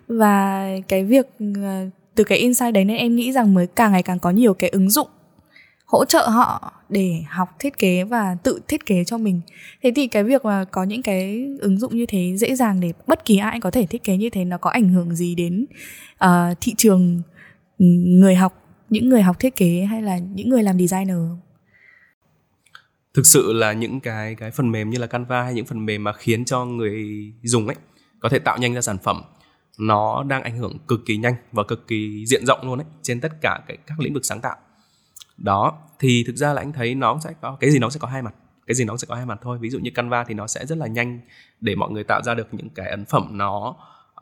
Và 0.08 0.66
cái 0.88 1.04
việc 1.04 1.26
uh, 1.44 1.92
từ 2.14 2.24
cái 2.24 2.38
insight 2.38 2.74
đấy 2.74 2.84
nên 2.84 2.96
em 2.96 3.16
nghĩ 3.16 3.32
rằng 3.32 3.54
mới 3.54 3.66
càng 3.66 3.92
ngày 3.92 4.02
càng 4.02 4.18
có 4.18 4.30
nhiều 4.30 4.54
cái 4.54 4.70
ứng 4.70 4.90
dụng 4.90 5.08
hỗ 5.91 6.05
trợ 6.05 6.28
họ 6.28 6.72
để 6.88 7.22
học 7.28 7.49
thiết 7.59 7.78
kế 7.78 8.05
và 8.05 8.36
tự 8.43 8.61
thiết 8.68 8.86
kế 8.86 9.05
cho 9.05 9.18
mình. 9.18 9.41
Thế 9.82 9.93
thì 9.97 10.07
cái 10.07 10.24
việc 10.24 10.45
mà 10.45 10.64
có 10.64 10.84
những 10.84 11.03
cái 11.03 11.49
ứng 11.61 11.78
dụng 11.78 11.97
như 11.97 12.07
thế 12.07 12.36
dễ 12.36 12.55
dàng 12.55 12.80
để 12.80 12.93
bất 13.07 13.24
kỳ 13.24 13.36
ai 13.36 13.61
có 13.61 13.70
thể 13.70 13.86
thiết 13.86 14.05
kế 14.05 14.16
như 14.16 14.30
thế 14.30 14.45
nó 14.45 14.59
có 14.59 14.70
ảnh 14.70 14.88
hưởng 14.88 15.14
gì 15.14 15.34
đến 15.34 15.66
uh, 16.24 16.28
thị 16.61 16.74
trường 16.76 17.22
ừ, 17.78 17.84
người 18.07 18.34
học 18.34 18.55
những 18.91 19.09
người 19.09 19.22
học 19.22 19.38
thiết 19.38 19.57
kế 19.57 19.80
hay 19.91 20.03
là 20.03 20.18
những 20.18 20.49
người 20.49 20.62
làm 20.62 20.78
designer 20.78 21.18
thực 23.14 23.26
sự 23.26 23.53
là 23.53 23.72
những 23.72 24.01
cái 24.01 24.34
cái 24.34 24.51
phần 24.51 24.72
mềm 24.72 24.91
như 24.91 24.99
là 24.99 25.07
Canva 25.07 25.43
hay 25.43 25.55
những 25.55 25.66
phần 25.66 25.86
mềm 25.86 26.05
mà 26.05 26.12
khiến 26.12 26.45
cho 26.45 26.64
người 26.64 27.05
dùng 27.43 27.66
ấy 27.66 27.76
có 28.20 28.28
thể 28.28 28.38
tạo 28.38 28.59
nhanh 28.59 28.74
ra 28.74 28.80
sản 28.80 28.99
phẩm 28.99 29.22
nó 29.78 30.22
đang 30.22 30.43
ảnh 30.43 30.59
hưởng 30.59 30.78
cực 30.88 31.01
kỳ 31.07 31.16
nhanh 31.16 31.34
và 31.53 31.62
cực 31.68 31.86
kỳ 31.86 32.24
diện 32.26 32.47
rộng 32.47 32.59
luôn 32.62 32.78
ấy 32.78 32.86
trên 33.03 33.20
tất 33.20 33.32
cả 33.41 33.61
cái, 33.68 33.78
các 33.86 34.01
lĩnh 34.01 34.14
vực 34.14 34.24
sáng 34.24 34.41
tạo 34.41 34.57
đó 35.41 35.78
thì 35.99 36.24
thực 36.26 36.36
ra 36.36 36.53
là 36.53 36.62
anh 36.62 36.72
thấy 36.72 36.95
nó 36.95 37.18
sẽ 37.24 37.30
có 37.41 37.57
cái 37.61 37.70
gì 37.70 37.78
nó 37.78 37.91
sẽ 37.91 37.99
có 37.99 38.09
hai 38.09 38.22
mặt. 38.22 38.34
Cái 38.66 38.74
gì 38.74 38.84
nó 38.84 38.97
sẽ 38.97 39.07
có 39.07 39.14
hai 39.14 39.26
mặt 39.26 39.38
thôi. 39.43 39.59
Ví 39.59 39.70
dụ 39.70 39.78
như 39.78 39.91
Canva 39.95 40.24
thì 40.24 40.34
nó 40.34 40.47
sẽ 40.47 40.66
rất 40.66 40.78
là 40.78 40.86
nhanh 40.86 41.20
để 41.61 41.74
mọi 41.74 41.91
người 41.91 42.05
tạo 42.05 42.22
ra 42.22 42.34
được 42.34 42.55
những 42.55 42.70
cái 42.70 42.91
ấn 42.91 43.05
phẩm 43.05 43.28
nó 43.30 43.76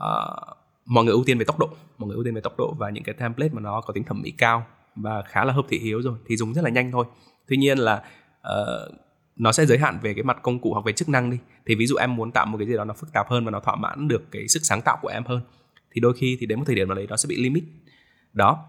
uh, 0.04 0.56
mọi 0.84 1.04
người 1.04 1.12
ưu 1.12 1.24
tiên 1.24 1.38
về 1.38 1.44
tốc 1.44 1.58
độ 1.58 1.68
mọi 1.98 2.08
người 2.08 2.14
ưu 2.14 2.24
tiên 2.24 2.34
về 2.34 2.40
tốc 2.40 2.54
độ 2.58 2.74
và 2.78 2.90
những 2.90 3.04
cái 3.04 3.14
template 3.14 3.52
mà 3.52 3.60
nó 3.60 3.80
có 3.80 3.92
tính 3.92 4.04
thẩm 4.04 4.22
mỹ 4.22 4.30
cao 4.30 4.66
và 4.96 5.22
khá 5.22 5.44
là 5.44 5.52
hợp 5.52 5.66
thị 5.68 5.78
hiếu 5.78 6.02
rồi 6.02 6.18
thì 6.26 6.36
dùng 6.36 6.54
rất 6.54 6.64
là 6.64 6.70
nhanh 6.70 6.92
thôi. 6.92 7.04
Tuy 7.48 7.56
nhiên 7.56 7.78
là 7.78 8.02
uh, 8.40 8.94
nó 9.36 9.52
sẽ 9.52 9.66
giới 9.66 9.78
hạn 9.78 9.98
về 10.02 10.14
cái 10.14 10.22
mặt 10.22 10.38
công 10.42 10.58
cụ 10.58 10.72
hoặc 10.72 10.84
về 10.84 10.92
chức 10.92 11.08
năng 11.08 11.30
đi. 11.30 11.38
Thì 11.66 11.74
ví 11.74 11.86
dụ 11.86 11.96
em 11.96 12.16
muốn 12.16 12.32
tạo 12.32 12.46
một 12.46 12.58
cái 12.58 12.66
gì 12.66 12.76
đó 12.76 12.84
nó 12.84 12.94
phức 12.94 13.12
tạp 13.12 13.28
hơn 13.28 13.44
và 13.44 13.50
nó 13.50 13.60
thỏa 13.60 13.76
mãn 13.76 14.08
được 14.08 14.30
cái 14.30 14.48
sức 14.48 14.60
sáng 14.62 14.82
tạo 14.82 14.98
của 15.02 15.08
em 15.08 15.24
hơn 15.24 15.40
thì 15.90 16.00
đôi 16.00 16.12
khi 16.16 16.36
thì 16.40 16.46
đến 16.46 16.58
một 16.58 16.64
thời 16.66 16.76
điểm 16.76 16.88
nào 16.88 16.94
đấy 16.94 17.06
nó 17.10 17.16
sẽ 17.16 17.26
bị 17.26 17.36
limit. 17.36 17.64
Đó 18.32 18.64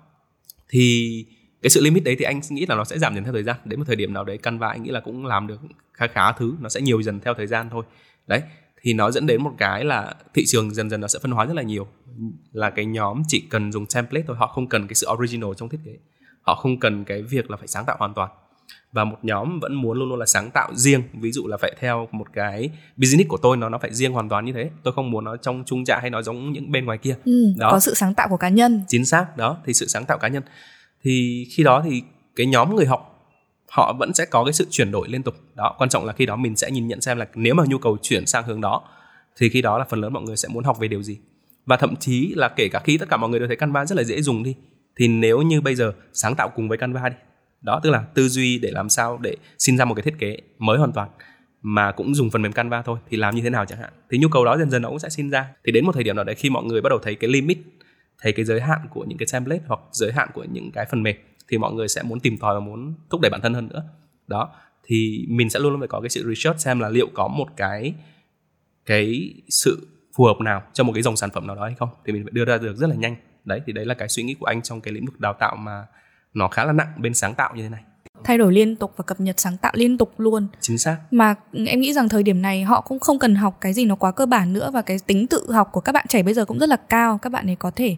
thì 0.69 1.25
cái 1.61 1.69
sự 1.69 1.81
limit 1.81 2.03
đấy 2.03 2.15
thì 2.19 2.25
anh 2.25 2.41
nghĩ 2.49 2.65
là 2.65 2.75
nó 2.75 2.83
sẽ 2.83 2.99
giảm 2.99 3.15
dần 3.15 3.23
theo 3.23 3.33
thời 3.33 3.43
gian. 3.43 3.55
Đến 3.65 3.79
một 3.79 3.85
thời 3.87 3.95
điểm 3.95 4.13
nào 4.13 4.23
đấy 4.23 4.37
Canva 4.37 4.67
anh 4.67 4.83
nghĩ 4.83 4.91
là 4.91 4.99
cũng 4.99 5.25
làm 5.25 5.47
được 5.47 5.61
khá 5.93 6.07
khá 6.07 6.31
thứ 6.31 6.53
nó 6.59 6.69
sẽ 6.69 6.81
nhiều 6.81 7.01
dần 7.01 7.19
theo 7.19 7.33
thời 7.33 7.47
gian 7.47 7.69
thôi. 7.69 7.83
Đấy 8.27 8.41
thì 8.81 8.93
nó 8.93 9.11
dẫn 9.11 9.25
đến 9.25 9.43
một 9.43 9.51
cái 9.57 9.85
là 9.85 10.13
thị 10.33 10.43
trường 10.47 10.73
dần 10.73 10.89
dần 10.89 11.01
nó 11.01 11.07
sẽ 11.07 11.19
phân 11.21 11.31
hóa 11.31 11.45
rất 11.45 11.53
là 11.53 11.61
nhiều. 11.61 11.87
Là 12.51 12.69
cái 12.69 12.85
nhóm 12.85 13.21
chỉ 13.27 13.47
cần 13.49 13.71
dùng 13.71 13.85
template 13.95 14.23
thôi 14.27 14.35
họ 14.39 14.47
không 14.47 14.67
cần 14.67 14.87
cái 14.87 14.95
sự 14.95 15.07
original 15.13 15.49
trong 15.57 15.69
thiết 15.69 15.79
kế. 15.85 15.97
Họ 16.41 16.55
không 16.55 16.79
cần 16.79 17.05
cái 17.05 17.21
việc 17.21 17.51
là 17.51 17.57
phải 17.57 17.67
sáng 17.67 17.85
tạo 17.85 17.95
hoàn 17.99 18.13
toàn. 18.13 18.29
Và 18.91 19.03
một 19.03 19.17
nhóm 19.21 19.59
vẫn 19.59 19.73
muốn 19.73 19.99
luôn 19.99 20.09
luôn 20.09 20.19
là 20.19 20.25
sáng 20.25 20.51
tạo 20.51 20.71
riêng. 20.75 21.03
Ví 21.13 21.31
dụ 21.31 21.47
là 21.47 21.57
phải 21.57 21.75
theo 21.79 22.07
một 22.11 22.27
cái 22.33 22.69
business 22.97 23.29
của 23.29 23.37
tôi 23.37 23.57
nó 23.57 23.69
nó 23.69 23.77
phải 23.77 23.93
riêng 23.93 24.11
hoàn 24.11 24.29
toàn 24.29 24.45
như 24.45 24.53
thế. 24.53 24.69
Tôi 24.83 24.93
không 24.93 25.11
muốn 25.11 25.23
nó 25.23 25.37
trong 25.37 25.63
trung 25.65 25.85
trại 25.85 26.01
hay 26.01 26.09
nó 26.09 26.21
giống 26.21 26.51
những 26.51 26.71
bên 26.71 26.85
ngoài 26.85 26.97
kia. 26.97 27.15
Ừ, 27.25 27.53
đó. 27.57 27.69
có 27.71 27.79
sự 27.79 27.93
sáng 27.93 28.13
tạo 28.13 28.27
của 28.29 28.37
cá 28.37 28.49
nhân. 28.49 28.83
Chính 28.87 29.05
xác 29.05 29.37
đó 29.37 29.57
thì 29.65 29.73
sự 29.73 29.87
sáng 29.87 30.05
tạo 30.05 30.17
cá 30.17 30.27
nhân 30.27 30.43
thì 31.03 31.45
khi 31.51 31.63
đó 31.63 31.81
thì 31.85 32.03
cái 32.35 32.45
nhóm 32.45 32.75
người 32.75 32.85
học, 32.85 33.05
họ 33.69 33.93
vẫn 33.99 34.13
sẽ 34.13 34.25
có 34.25 34.43
cái 34.43 34.53
sự 34.53 34.67
chuyển 34.69 34.91
đổi 34.91 35.07
liên 35.09 35.23
tục. 35.23 35.35
Đó, 35.55 35.75
quan 35.77 35.89
trọng 35.89 36.05
là 36.05 36.13
khi 36.13 36.25
đó 36.25 36.35
mình 36.35 36.55
sẽ 36.55 36.71
nhìn 36.71 36.87
nhận 36.87 37.01
xem 37.01 37.17
là 37.17 37.27
nếu 37.35 37.53
mà 37.53 37.63
nhu 37.67 37.77
cầu 37.77 37.97
chuyển 38.01 38.25
sang 38.25 38.43
hướng 38.43 38.61
đó, 38.61 38.83
thì 39.37 39.49
khi 39.49 39.61
đó 39.61 39.77
là 39.77 39.85
phần 39.89 40.01
lớn 40.01 40.13
mọi 40.13 40.23
người 40.23 40.37
sẽ 40.37 40.47
muốn 40.51 40.63
học 40.63 40.79
về 40.79 40.87
điều 40.87 41.03
gì. 41.03 41.17
Và 41.65 41.77
thậm 41.77 41.95
chí 41.95 42.33
là 42.35 42.49
kể 42.49 42.69
cả 42.69 42.79
khi 42.79 42.97
tất 42.97 43.09
cả 43.09 43.17
mọi 43.17 43.29
người 43.29 43.39
đều 43.39 43.47
thấy 43.47 43.57
Canva 43.57 43.85
rất 43.85 43.95
là 43.95 44.03
dễ 44.03 44.21
dùng 44.21 44.43
đi, 44.43 44.55
thì 44.95 45.07
nếu 45.07 45.41
như 45.41 45.61
bây 45.61 45.75
giờ 45.75 45.93
sáng 46.13 46.35
tạo 46.35 46.49
cùng 46.55 46.69
với 46.69 46.77
Canva 46.77 47.09
đi, 47.09 47.15
đó 47.61 47.79
tức 47.83 47.89
là 47.89 48.03
tư 48.13 48.27
duy 48.27 48.59
để 48.59 48.71
làm 48.71 48.89
sao 48.89 49.17
để 49.17 49.35
sinh 49.57 49.77
ra 49.77 49.85
một 49.85 49.95
cái 49.95 50.03
thiết 50.03 50.19
kế 50.19 50.37
mới 50.59 50.77
hoàn 50.77 50.91
toàn, 50.91 51.09
mà 51.61 51.91
cũng 51.91 52.15
dùng 52.15 52.29
phần 52.29 52.41
mềm 52.41 52.51
Canva 52.51 52.81
thôi, 52.81 52.99
thì 53.09 53.17
làm 53.17 53.35
như 53.35 53.41
thế 53.41 53.49
nào 53.49 53.65
chẳng 53.65 53.79
hạn. 53.79 53.89
Thì 54.11 54.17
nhu 54.17 54.27
cầu 54.27 54.45
đó 54.45 54.57
dần 54.57 54.69
dần 54.69 54.81
nó 54.81 54.89
cũng 54.89 54.99
sẽ 54.99 55.09
sinh 55.09 55.29
ra. 55.29 55.47
Thì 55.65 55.71
đến 55.71 55.85
một 55.85 55.91
thời 55.91 56.03
điểm 56.03 56.15
nào 56.15 56.25
đấy 56.25 56.35
khi 56.35 56.49
mọi 56.49 56.63
người 56.63 56.81
bắt 56.81 56.89
đầu 56.89 56.99
thấy 57.03 57.15
cái 57.15 57.29
limit 57.29 57.57
thấy 58.21 58.31
cái 58.31 58.45
giới 58.45 58.61
hạn 58.61 58.79
của 58.89 59.05
những 59.05 59.17
cái 59.17 59.27
template 59.33 59.61
hoặc 59.67 59.79
giới 59.91 60.11
hạn 60.11 60.29
của 60.33 60.43
những 60.43 60.71
cái 60.71 60.85
phần 60.85 61.03
mềm 61.03 61.15
thì 61.47 61.57
mọi 61.57 61.73
người 61.73 61.87
sẽ 61.87 62.03
muốn 62.03 62.19
tìm 62.19 62.37
tòi 62.37 62.53
và 62.53 62.59
muốn 62.59 62.93
thúc 63.09 63.21
đẩy 63.21 63.29
bản 63.29 63.41
thân 63.41 63.53
hơn 63.53 63.67
nữa. 63.67 63.83
Đó, 64.27 64.55
thì 64.83 65.25
mình 65.29 65.49
sẽ 65.49 65.59
luôn 65.59 65.71
luôn 65.71 65.81
phải 65.81 65.87
có 65.87 66.01
cái 66.01 66.09
sự 66.09 66.33
research 66.33 66.59
xem 66.59 66.79
là 66.79 66.89
liệu 66.89 67.07
có 67.13 67.27
một 67.27 67.47
cái 67.57 67.93
cái 68.85 69.33
sự 69.49 69.87
phù 70.17 70.25
hợp 70.25 70.37
nào 70.39 70.63
cho 70.73 70.83
một 70.83 70.93
cái 70.93 71.01
dòng 71.01 71.15
sản 71.15 71.29
phẩm 71.33 71.47
nào 71.47 71.55
đó 71.55 71.63
hay 71.65 71.75
không. 71.79 71.89
Thì 72.05 72.13
mình 72.13 72.23
phải 72.23 72.31
đưa 72.31 72.45
ra 72.45 72.57
được 72.57 72.77
rất 72.77 72.87
là 72.89 72.95
nhanh. 72.95 73.15
Đấy, 73.45 73.61
thì 73.65 73.73
đấy 73.73 73.85
là 73.85 73.93
cái 73.93 74.09
suy 74.09 74.23
nghĩ 74.23 74.35
của 74.39 74.45
anh 74.45 74.61
trong 74.61 74.81
cái 74.81 74.93
lĩnh 74.93 75.05
vực 75.05 75.19
đào 75.19 75.33
tạo 75.33 75.55
mà 75.55 75.85
nó 76.33 76.47
khá 76.47 76.65
là 76.65 76.71
nặng 76.71 76.93
bên 76.97 77.13
sáng 77.13 77.35
tạo 77.35 77.55
như 77.55 77.63
thế 77.63 77.69
này 77.69 77.83
thay 78.23 78.37
đổi 78.37 78.53
liên 78.53 78.75
tục 78.75 78.93
và 78.97 79.03
cập 79.03 79.19
nhật 79.19 79.39
sáng 79.39 79.57
tạo 79.57 79.71
liên 79.75 79.97
tục 79.97 80.13
luôn. 80.17 80.47
Chính 80.61 80.77
xác. 80.77 80.97
Mà 81.11 81.35
em 81.65 81.79
nghĩ 81.79 81.93
rằng 81.93 82.09
thời 82.09 82.23
điểm 82.23 82.41
này 82.41 82.63
họ 82.63 82.81
cũng 82.81 82.99
không 82.99 83.19
cần 83.19 83.35
học 83.35 83.57
cái 83.61 83.73
gì 83.73 83.85
nó 83.85 83.95
quá 83.95 84.11
cơ 84.11 84.25
bản 84.25 84.53
nữa 84.53 84.71
và 84.73 84.81
cái 84.81 84.97
tính 85.07 85.27
tự 85.27 85.51
học 85.51 85.69
của 85.71 85.81
các 85.81 85.91
bạn 85.91 86.05
trẻ 86.09 86.23
bây 86.23 86.33
giờ 86.33 86.45
cũng 86.45 86.59
rất 86.59 86.69
là 86.69 86.75
cao. 86.75 87.17
Các 87.17 87.29
bạn 87.29 87.49
ấy 87.49 87.55
có 87.55 87.71
thể 87.71 87.95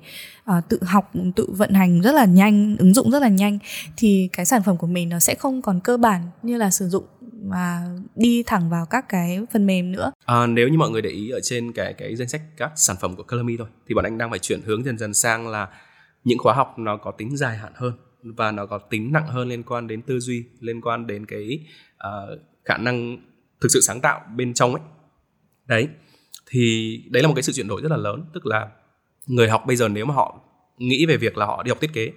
uh, 0.49 0.67
tự 0.69 0.79
học 0.83 1.11
tự 1.35 1.47
vận 1.57 1.73
hành 1.73 2.01
rất 2.01 2.11
là 2.11 2.25
nhanh 2.25 2.75
ứng 2.79 2.93
dụng 2.93 3.11
rất 3.11 3.21
là 3.21 3.27
nhanh 3.27 3.59
thì 3.97 4.29
cái 4.33 4.45
sản 4.45 4.63
phẩm 4.63 4.77
của 4.77 4.87
mình 4.87 5.09
nó 5.09 5.19
sẽ 5.19 5.35
không 5.35 5.61
còn 5.61 5.79
cơ 5.79 5.97
bản 5.97 6.21
như 6.43 6.57
là 6.57 6.69
sử 6.69 6.89
dụng 6.89 7.03
mà 7.43 7.81
đi 8.15 8.43
thẳng 8.43 8.69
vào 8.69 8.85
các 8.85 9.09
cái 9.09 9.39
phần 9.53 9.65
mềm 9.65 9.91
nữa. 9.91 10.11
À, 10.25 10.47
nếu 10.47 10.67
như 10.67 10.77
mọi 10.77 10.89
người 10.89 11.01
để 11.01 11.09
ý 11.09 11.29
ở 11.29 11.39
trên 11.43 11.73
cái 11.73 11.93
cái 11.93 12.15
danh 12.15 12.27
sách 12.27 12.41
các 12.57 12.71
sản 12.75 12.95
phẩm 12.99 13.15
của 13.15 13.23
Colorme 13.23 13.53
thôi 13.57 13.67
thì 13.87 13.95
bọn 13.95 14.05
anh 14.05 14.17
đang 14.17 14.29
phải 14.29 14.39
chuyển 14.39 14.61
hướng 14.61 14.85
dần 14.85 14.97
dần 14.97 15.13
sang 15.13 15.47
là 15.47 15.67
những 16.23 16.37
khóa 16.37 16.53
học 16.53 16.79
nó 16.79 16.97
có 16.97 17.11
tính 17.11 17.37
dài 17.37 17.57
hạn 17.57 17.71
hơn 17.75 17.93
và 18.23 18.51
nó 18.51 18.65
có 18.65 18.77
tính 18.77 19.11
nặng 19.11 19.27
hơn 19.27 19.49
liên 19.49 19.63
quan 19.63 19.87
đến 19.87 20.01
tư 20.01 20.19
duy 20.19 20.43
liên 20.59 20.81
quan 20.81 21.07
đến 21.07 21.25
cái 21.25 21.65
uh, 22.07 22.39
khả 22.65 22.77
năng 22.77 23.17
thực 23.61 23.69
sự 23.71 23.81
sáng 23.81 24.01
tạo 24.01 24.21
bên 24.35 24.53
trong 24.53 24.75
ấy. 24.75 24.83
Đấy 25.65 25.87
thì 26.47 26.97
đấy 27.09 27.23
là 27.23 27.27
một 27.27 27.35
cái 27.35 27.43
sự 27.43 27.53
chuyển 27.53 27.67
đổi 27.67 27.81
rất 27.81 27.91
là 27.91 27.97
lớn. 27.97 28.25
Tức 28.33 28.45
là 28.45 28.69
người 29.27 29.49
học 29.49 29.63
bây 29.67 29.75
giờ 29.75 29.87
nếu 29.87 30.05
mà 30.05 30.13
họ 30.13 30.39
nghĩ 30.77 31.05
về 31.05 31.17
việc 31.17 31.37
là 31.37 31.45
họ 31.45 31.63
đi 31.63 31.69
học 31.69 31.81
thiết 31.81 31.93
kế 31.93 32.11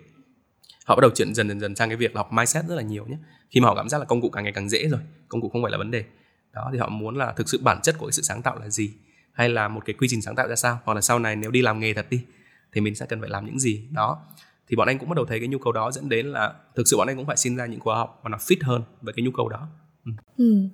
họ 0.84 0.96
bắt 0.96 1.00
đầu 1.00 1.10
chuyển 1.10 1.34
dần 1.34 1.48
dần 1.48 1.60
dần 1.60 1.74
sang 1.74 1.88
cái 1.88 1.96
việc 1.96 2.14
là 2.14 2.20
học 2.20 2.32
mindset 2.32 2.64
rất 2.64 2.74
là 2.74 2.82
nhiều 2.82 3.06
nhé. 3.06 3.16
Khi 3.50 3.60
mà 3.60 3.68
họ 3.68 3.74
cảm 3.74 3.88
giác 3.88 3.98
là 3.98 4.04
công 4.04 4.20
cụ 4.20 4.30
càng 4.30 4.44
ngày 4.44 4.52
càng 4.52 4.68
dễ 4.68 4.88
rồi 4.88 5.00
công 5.28 5.40
cụ 5.40 5.48
không 5.48 5.62
phải 5.62 5.72
là 5.72 5.78
vấn 5.78 5.90
đề. 5.90 6.04
Đó 6.52 6.70
thì 6.72 6.78
họ 6.78 6.88
muốn 6.88 7.16
là 7.16 7.32
thực 7.32 7.48
sự 7.48 7.60
bản 7.62 7.80
chất 7.82 7.98
của 7.98 8.06
cái 8.06 8.12
sự 8.12 8.22
sáng 8.22 8.42
tạo 8.42 8.58
là 8.58 8.68
gì? 8.68 8.90
Hay 9.32 9.48
là 9.48 9.68
một 9.68 9.82
cái 9.84 9.94
quy 9.94 10.08
trình 10.10 10.22
sáng 10.22 10.34
tạo 10.34 10.48
ra 10.48 10.56
sao? 10.56 10.78
Hoặc 10.84 10.94
là 10.94 11.00
sau 11.00 11.18
này 11.18 11.36
nếu 11.36 11.50
đi 11.50 11.62
làm 11.62 11.80
nghề 11.80 11.94
thật 11.94 12.06
đi 12.10 12.24
thì 12.72 12.80
mình 12.80 12.94
sẽ 12.94 13.06
cần 13.06 13.20
phải 13.20 13.30
làm 13.30 13.46
những 13.46 13.58
gì? 13.58 13.88
Đó 13.90 14.26
thì 14.68 14.76
bọn 14.76 14.88
anh 14.88 14.98
cũng 14.98 15.08
bắt 15.08 15.16
đầu 15.16 15.24
thấy 15.24 15.38
cái 15.38 15.48
nhu 15.48 15.58
cầu 15.58 15.72
đó 15.72 15.90
dẫn 15.92 16.08
đến 16.08 16.26
là 16.26 16.52
thực 16.76 16.88
sự 16.88 16.96
bọn 16.96 17.06
anh 17.06 17.16
cũng 17.16 17.26
phải 17.26 17.36
xin 17.36 17.56
ra 17.56 17.66
những 17.66 17.80
khóa 17.80 17.96
học 17.96 18.20
mà 18.22 18.28
nó 18.28 18.38
fit 18.38 18.56
hơn 18.62 18.82
với 19.02 19.14
cái 19.16 19.24
nhu 19.24 19.30
cầu 19.30 19.48
đó. 19.48 19.68
Ừ. 20.04 20.12
Ừ. 20.36 20.68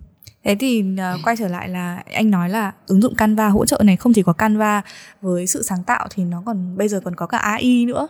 Thế 0.45 0.57
thì 0.61 0.84
uh, 0.93 1.20
quay 1.24 1.36
trở 1.36 1.49
lại 1.49 1.68
là 1.68 2.03
anh 2.12 2.30
nói 2.30 2.49
là 2.49 2.72
ứng 2.86 3.01
dụng 3.01 3.14
Canva 3.14 3.49
hỗ 3.49 3.66
trợ 3.66 3.80
này 3.84 3.97
không 3.97 4.12
chỉ 4.12 4.22
có 4.22 4.32
Canva 4.32 4.82
với 5.20 5.47
sự 5.47 5.62
sáng 5.62 5.84
tạo 5.84 6.07
thì 6.11 6.24
nó 6.24 6.43
còn 6.47 6.76
bây 6.76 6.88
giờ 6.88 7.01
còn 7.05 7.14
có 7.14 7.26
cả 7.26 7.38
AI 7.38 7.84
nữa. 7.86 8.09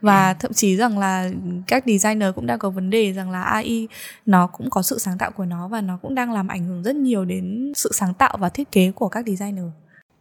Và 0.00 0.34
thậm 0.34 0.52
chí 0.52 0.76
rằng 0.76 0.98
là 0.98 1.30
các 1.66 1.84
designer 1.86 2.34
cũng 2.34 2.46
đang 2.46 2.58
có 2.58 2.70
vấn 2.70 2.90
đề 2.90 3.12
rằng 3.12 3.30
là 3.30 3.42
AI 3.42 3.88
nó 4.26 4.46
cũng 4.46 4.70
có 4.70 4.82
sự 4.82 4.98
sáng 4.98 5.18
tạo 5.18 5.30
của 5.30 5.44
nó 5.44 5.68
và 5.68 5.80
nó 5.80 5.98
cũng 6.02 6.14
đang 6.14 6.32
làm 6.32 6.48
ảnh 6.48 6.64
hưởng 6.64 6.82
rất 6.82 6.96
nhiều 6.96 7.24
đến 7.24 7.72
sự 7.76 7.90
sáng 7.92 8.14
tạo 8.14 8.36
và 8.40 8.48
thiết 8.48 8.72
kế 8.72 8.92
của 8.94 9.08
các 9.08 9.26
designer. 9.26 9.64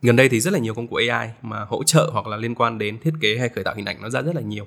Gần 0.02 0.16
đây 0.16 0.30
thì 0.30 0.40
rất 0.40 0.54
là 0.54 0.60
nhiều 0.60 0.74
công 0.74 0.88
cụ 0.88 0.96
AI 0.96 1.30
mà 1.42 1.66
hỗ 1.70 1.84
trợ 1.84 2.10
hoặc 2.14 2.28
là 2.28 2.38
liên 2.38 2.56
quan 2.56 2.78
đến 2.78 2.98
thiết 3.04 3.14
kế 3.22 3.38
hay 3.40 3.50
khởi 3.50 3.64
tạo 3.64 3.76
hình 3.76 3.86
ảnh 3.86 4.02
nó 4.02 4.10
ra 4.10 4.22
rất 4.22 4.36
là 4.36 4.42
nhiều 4.42 4.66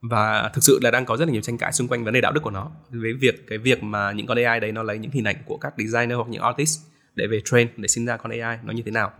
và 0.00 0.50
thực 0.54 0.64
sự 0.64 0.78
là 0.82 0.90
đang 0.90 1.04
có 1.04 1.16
rất 1.16 1.24
là 1.24 1.32
nhiều 1.32 1.42
tranh 1.42 1.58
cãi 1.58 1.72
xung 1.72 1.88
quanh 1.88 2.04
vấn 2.04 2.14
đề 2.14 2.20
đạo 2.20 2.32
đức 2.32 2.40
của 2.40 2.50
nó. 2.50 2.70
Với 2.90 3.12
việc, 3.12 3.46
cái 3.46 3.58
việc 3.58 3.82
mà 3.82 4.12
những 4.12 4.26
con 4.26 4.38
AI 4.44 4.60
đấy 4.60 4.72
nó 4.72 4.82
lấy 4.82 4.98
những 4.98 5.10
hình 5.10 5.24
ảnh 5.24 5.36
của 5.44 5.56
các 5.56 5.74
designer 5.78 6.16
hoặc 6.16 6.28
những 6.28 6.42
artist 6.42 6.80
để 7.14 7.26
về 7.26 7.40
train, 7.44 7.68
để 7.76 7.88
sinh 7.88 8.06
ra 8.06 8.16
con 8.16 8.32
AI 8.32 8.58
nó 8.64 8.72
như 8.72 8.82
thế 8.82 8.90
nào? 8.90 9.12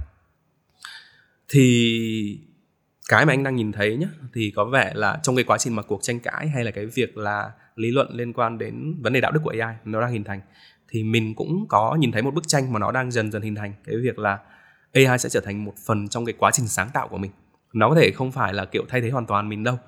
Thì 1.49 2.39
cái 3.09 3.27
mà 3.27 3.33
anh 3.33 3.43
đang 3.43 3.57
nhìn 3.57 3.72
thấy 3.72 3.97
nhá, 3.97 4.09
thì 4.35 4.53
có 4.57 4.64
vẻ 4.64 4.93
là 4.95 5.20
trong 5.22 5.37
cái 5.37 5.45
quá 5.45 5.59
trình 5.59 5.77
mà 5.77 5.83
cuộc 5.83 6.03
tranh 6.03 6.20
cãi 6.20 6.49
hay 6.49 6.64
là 6.64 6.70
cái 6.70 6.87
việc 6.87 7.16
là 7.16 7.51
lý 7.77 7.91
luận 7.91 8.09
liên 8.12 8.33
quan 8.33 8.59
đến 8.59 8.95
vấn 9.03 9.12
đề 9.12 9.20
đạo 9.20 9.33
đức 9.33 9.41
của 9.45 9.53
AI 9.61 9.77
nó 9.85 10.01
đang 10.01 10.12
hình 10.12 10.24
thành, 10.24 10.41
thì 10.89 11.03
mình 11.03 11.35
cũng 11.35 11.66
có 11.68 11.97
nhìn 12.01 12.12
thấy 12.12 12.22
một 12.22 12.35
bức 12.35 12.49
tranh 12.49 12.72
mà 12.72 12.79
nó 12.79 12.93
đang 12.93 13.11
dần 13.11 13.33
dần 13.33 13.43
hình 13.43 13.55
thành. 13.55 13.72
Cái 13.85 13.97
việc 14.03 14.18
là 14.18 14.39
AI 14.93 15.18
sẽ 15.18 15.29
trở 15.29 15.41
thành 15.41 15.64
một 15.64 15.74
phần 15.87 16.09
trong 16.09 16.24
cái 16.24 16.35
quá 16.39 16.51
trình 16.51 16.68
sáng 16.68 16.91
tạo 16.95 17.09
của 17.09 17.18
mình. 17.18 17.31
Nó 17.72 17.89
có 17.89 17.95
thể 17.95 18.11
không 18.11 18.33
phải 18.33 18.55
là 18.55 18.64
kiểu 18.64 18.85
thay 18.89 19.01
thế 19.01 19.11
hoàn 19.11 19.27
toàn 19.27 19.49
mình 19.49 19.64
đâu 19.64 19.79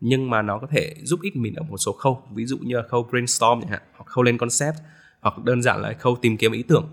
nhưng 0.00 0.30
mà 0.30 0.42
nó 0.42 0.58
có 0.58 0.66
thể 0.70 0.94
giúp 1.02 1.20
ích 1.22 1.36
mình 1.36 1.54
ở 1.54 1.62
một 1.62 1.76
số 1.76 1.92
khâu. 1.92 2.22
Ví 2.34 2.46
dụ 2.46 2.58
như 2.58 2.76
là 2.76 2.82
khâu 2.82 3.02
brainstorm 3.10 3.60
chẳng 3.60 3.70
hạn 3.70 3.82
hoặc 3.96 4.06
khâu 4.06 4.24
lên 4.24 4.38
concept 4.38 4.74
hoặc 5.20 5.44
đơn 5.44 5.62
giản 5.62 5.82
là 5.82 5.92
khâu 5.92 6.16
tìm 6.22 6.36
kiếm 6.36 6.52
ý 6.52 6.62
tưởng. 6.62 6.88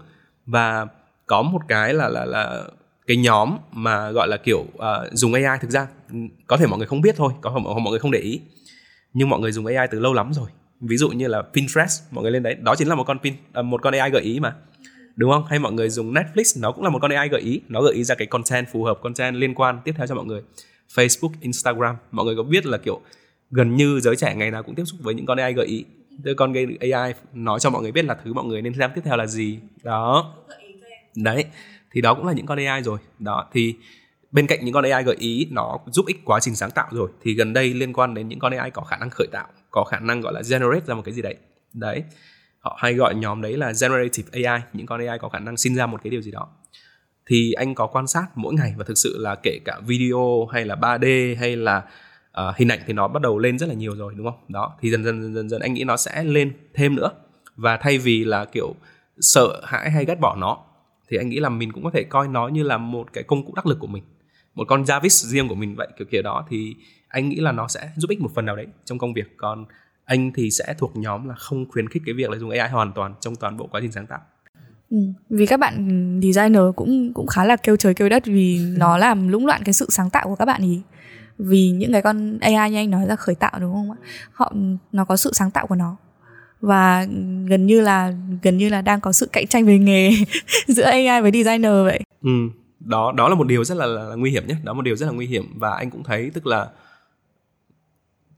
Và 0.45 0.87
có 1.25 1.41
một 1.41 1.61
cái 1.67 1.93
là 1.93 2.09
là 2.09 2.25
là 2.25 2.63
cái 3.07 3.17
nhóm 3.17 3.57
mà 3.71 4.11
gọi 4.11 4.27
là 4.27 4.37
kiểu 4.37 4.59
uh, 4.59 5.11
dùng 5.11 5.33
AI 5.33 5.59
thực 5.61 5.71
ra 5.71 5.87
ừ, 6.11 6.17
có 6.47 6.57
thể 6.57 6.67
mọi 6.67 6.77
người 6.77 6.87
không 6.87 7.01
biết 7.01 7.15
thôi 7.17 7.33
có 7.41 7.49
thể 7.49 7.63
mọi 7.63 7.91
người 7.91 7.99
không 7.99 8.11
để 8.11 8.19
ý. 8.19 8.41
Nhưng 9.13 9.29
mọi 9.29 9.39
người 9.39 9.51
dùng 9.51 9.65
AI 9.65 9.87
từ 9.91 9.99
lâu 9.99 10.13
lắm 10.13 10.33
rồi. 10.33 10.49
Ví 10.81 10.97
dụ 10.97 11.09
như 11.09 11.27
là 11.27 11.41
Pinterest 11.41 12.03
mọi 12.11 12.23
người 12.23 12.31
lên 12.31 12.43
đấy 12.43 12.55
đó 12.55 12.75
chính 12.75 12.87
là 12.87 12.95
một 12.95 13.03
con 13.03 13.19
pin 13.19 13.33
uh, 13.59 13.65
một 13.65 13.81
con 13.81 13.93
AI 13.93 14.09
gợi 14.11 14.21
ý 14.21 14.39
mà. 14.39 14.55
Đúng 15.15 15.31
không? 15.31 15.45
Hay 15.45 15.59
mọi 15.59 15.73
người 15.73 15.89
dùng 15.89 16.13
Netflix 16.13 16.61
nó 16.61 16.71
cũng 16.71 16.83
là 16.83 16.89
một 16.89 16.99
con 17.01 17.11
AI 17.11 17.29
gợi 17.29 17.41
ý. 17.41 17.61
Nó 17.67 17.81
gợi 17.81 17.93
ý 17.93 18.03
ra 18.03 18.15
cái 18.15 18.27
content 18.27 18.67
phù 18.71 18.83
hợp 18.83 18.99
content 19.03 19.35
liên 19.35 19.55
quan 19.55 19.79
tiếp 19.83 19.93
theo 19.97 20.07
cho 20.07 20.15
mọi 20.15 20.25
người. 20.25 20.41
Facebook, 20.93 21.31
Instagram. 21.41 21.95
Mọi 22.11 22.25
người 22.25 22.35
có 22.35 22.43
biết 22.43 22.65
là 22.65 22.77
kiểu 22.77 23.01
gần 23.51 23.75
như 23.75 23.99
giới 23.99 24.15
trẻ 24.15 24.35
ngày 24.35 24.51
nào 24.51 24.63
cũng 24.63 24.75
tiếp 24.75 24.85
xúc 24.85 24.99
với 25.03 25.13
những 25.13 25.25
con 25.25 25.37
AI 25.37 25.53
gợi 25.53 25.65
ý. 25.65 25.85
Con 26.37 26.53
AI 26.79 27.13
nói 27.33 27.59
cho 27.59 27.69
mọi 27.69 27.81
người 27.81 27.91
biết 27.91 28.05
là 28.05 28.17
thứ 28.23 28.33
mọi 28.33 28.45
người 28.45 28.61
nên 28.61 28.73
xem 28.73 28.91
tiếp 28.95 29.01
theo 29.05 29.17
là 29.17 29.27
gì. 29.27 29.59
Đó. 29.83 30.33
Đấy 31.15 31.45
thì 31.91 32.01
đó 32.01 32.13
cũng 32.13 32.27
là 32.27 32.33
những 32.33 32.45
con 32.45 32.65
AI 32.65 32.83
rồi. 32.83 32.99
Đó 33.19 33.49
thì 33.53 33.75
bên 34.31 34.47
cạnh 34.47 34.65
những 34.65 34.73
con 34.73 34.83
AI 34.83 35.03
gợi 35.03 35.15
ý 35.19 35.47
nó 35.51 35.79
giúp 35.91 36.05
ích 36.05 36.21
quá 36.25 36.39
trình 36.39 36.55
sáng 36.55 36.71
tạo 36.71 36.87
rồi. 36.91 37.09
Thì 37.21 37.33
gần 37.33 37.53
đây 37.53 37.73
liên 37.73 37.93
quan 37.93 38.13
đến 38.13 38.27
những 38.27 38.39
con 38.39 38.53
AI 38.53 38.71
có 38.71 38.81
khả 38.81 38.97
năng 38.97 39.09
khởi 39.09 39.27
tạo 39.31 39.47
có 39.71 39.83
khả 39.83 39.99
năng 39.99 40.21
gọi 40.21 40.33
là 40.33 40.41
generate 40.49 40.85
ra 40.85 40.95
một 40.95 41.01
cái 41.05 41.13
gì 41.13 41.21
đấy. 41.21 41.35
Đấy 41.73 42.03
họ 42.59 42.77
hay 42.79 42.93
gọi 42.93 43.15
nhóm 43.15 43.41
đấy 43.41 43.57
là 43.57 43.73
generative 43.81 44.43
AI 44.43 44.61
những 44.73 44.85
con 44.85 45.07
AI 45.07 45.17
có 45.21 45.29
khả 45.29 45.39
năng 45.39 45.57
sinh 45.57 45.75
ra 45.75 45.85
một 45.85 45.99
cái 46.03 46.11
điều 46.11 46.21
gì 46.21 46.31
đó 46.31 46.47
thì 47.25 47.51
anh 47.51 47.75
có 47.75 47.87
quan 47.87 48.07
sát 48.07 48.27
mỗi 48.35 48.53
ngày 48.53 48.73
và 48.77 48.83
thực 48.87 48.97
sự 48.97 49.17
là 49.17 49.35
kể 49.35 49.59
cả 49.65 49.79
video 49.87 50.45
hay 50.51 50.65
là 50.65 50.75
3D 50.75 51.37
hay 51.37 51.55
là 51.55 51.77
uh, 52.47 52.55
hình 52.55 52.67
ảnh 52.67 52.79
thì 52.87 52.93
nó 52.93 53.07
bắt 53.07 53.21
đầu 53.21 53.39
lên 53.39 53.59
rất 53.59 53.69
là 53.69 53.75
nhiều 53.75 53.95
rồi 53.95 54.13
đúng 54.17 54.25
không? 54.25 54.39
Đó 54.47 54.75
thì 54.81 54.91
dần 54.91 55.03
dần 55.03 55.21
dần 55.23 55.33
dần 55.33 55.49
dần 55.49 55.61
anh 55.61 55.73
nghĩ 55.73 55.83
nó 55.83 55.97
sẽ 55.97 56.23
lên 56.23 56.53
thêm 56.73 56.95
nữa. 56.95 57.09
Và 57.55 57.77
thay 57.77 57.97
vì 57.97 58.23
là 58.23 58.45
kiểu 58.45 58.75
sợ 59.19 59.61
hãi 59.63 59.91
hay 59.91 60.05
ghét 60.05 60.19
bỏ 60.19 60.35
nó 60.35 60.57
thì 61.09 61.17
anh 61.17 61.29
nghĩ 61.29 61.39
là 61.39 61.49
mình 61.49 61.71
cũng 61.71 61.83
có 61.83 61.89
thể 61.93 62.03
coi 62.03 62.27
nó 62.27 62.47
như 62.47 62.63
là 62.63 62.77
một 62.77 63.13
cái 63.13 63.23
công 63.23 63.45
cụ 63.45 63.53
đắc 63.55 63.65
lực 63.65 63.79
của 63.79 63.87
mình 63.87 64.03
một 64.55 64.67
con 64.67 64.83
Jarvis 64.83 65.27
riêng 65.27 65.47
của 65.47 65.55
mình 65.55 65.75
vậy 65.75 65.87
kiểu 65.97 66.07
kiểu 66.11 66.21
đó. 66.21 66.45
Thì 66.49 66.75
anh 67.07 67.29
nghĩ 67.29 67.35
là 67.35 67.51
nó 67.51 67.67
sẽ 67.67 67.91
giúp 67.95 68.09
ích 68.09 68.21
một 68.21 68.31
phần 68.35 68.45
nào 68.45 68.55
đấy 68.55 68.67
trong 68.85 68.97
công 68.97 69.13
việc. 69.13 69.37
Còn 69.37 69.65
anh 70.05 70.31
thì 70.35 70.51
sẽ 70.51 70.73
thuộc 70.77 70.95
nhóm 70.95 71.27
là 71.27 71.35
không 71.35 71.65
khuyến 71.69 71.89
khích 71.89 72.03
cái 72.05 72.13
việc 72.13 72.29
là 72.29 72.37
dùng 72.37 72.49
AI 72.49 72.69
hoàn 72.69 72.93
toàn 72.93 73.13
trong 73.21 73.35
toàn 73.35 73.57
bộ 73.57 73.67
quá 73.71 73.81
trình 73.81 73.91
sáng 73.91 74.07
tạo. 74.07 74.19
Ừ, 74.95 75.01
vì 75.29 75.45
các 75.45 75.59
bạn 75.59 75.89
designer 76.23 76.61
cũng 76.75 77.13
cũng 77.13 77.27
khá 77.27 77.45
là 77.45 77.55
kêu 77.55 77.75
trời 77.75 77.93
kêu 77.93 78.09
đất 78.09 78.25
vì 78.25 78.59
nó 78.77 78.97
làm 78.97 79.27
lũng 79.27 79.45
loạn 79.45 79.61
cái 79.65 79.73
sự 79.73 79.85
sáng 79.89 80.09
tạo 80.09 80.27
của 80.27 80.35
các 80.35 80.45
bạn 80.45 80.61
ý. 80.61 80.81
Vì 81.37 81.69
những 81.69 81.91
cái 81.91 82.01
con 82.01 82.37
AI 82.39 82.71
như 82.71 82.77
anh 82.77 82.89
nói 82.89 83.07
là 83.07 83.15
khởi 83.15 83.35
tạo 83.35 83.59
đúng 83.59 83.73
không 83.73 83.91
ạ? 83.91 83.97
Họ 84.31 84.53
nó 84.91 85.05
có 85.05 85.17
sự 85.17 85.31
sáng 85.33 85.51
tạo 85.51 85.67
của 85.67 85.75
nó. 85.75 85.97
Và 86.61 87.05
gần 87.47 87.65
như 87.65 87.81
là 87.81 88.13
gần 88.41 88.57
như 88.57 88.69
là 88.69 88.81
đang 88.81 89.01
có 89.01 89.11
sự 89.11 89.29
cạnh 89.31 89.47
tranh 89.47 89.65
về 89.65 89.77
nghề 89.77 90.11
giữa 90.67 90.83
AI 90.83 91.21
với 91.21 91.31
designer 91.31 91.71
vậy. 91.83 91.99
Ừ, 92.21 92.31
đó 92.79 93.13
đó 93.17 93.29
là 93.29 93.35
một 93.35 93.47
điều 93.47 93.63
rất 93.63 93.77
là, 93.77 93.85
là, 93.85 94.03
là 94.03 94.15
nguy 94.15 94.31
hiểm 94.31 94.47
nhé, 94.47 94.55
đó 94.63 94.71
là 94.71 94.73
một 94.73 94.81
điều 94.81 94.95
rất 94.95 95.05
là 95.05 95.11
nguy 95.11 95.27
hiểm. 95.27 95.45
Và 95.55 95.69
anh 95.75 95.89
cũng 95.89 96.03
thấy 96.03 96.31
tức 96.33 96.47
là 96.47 96.67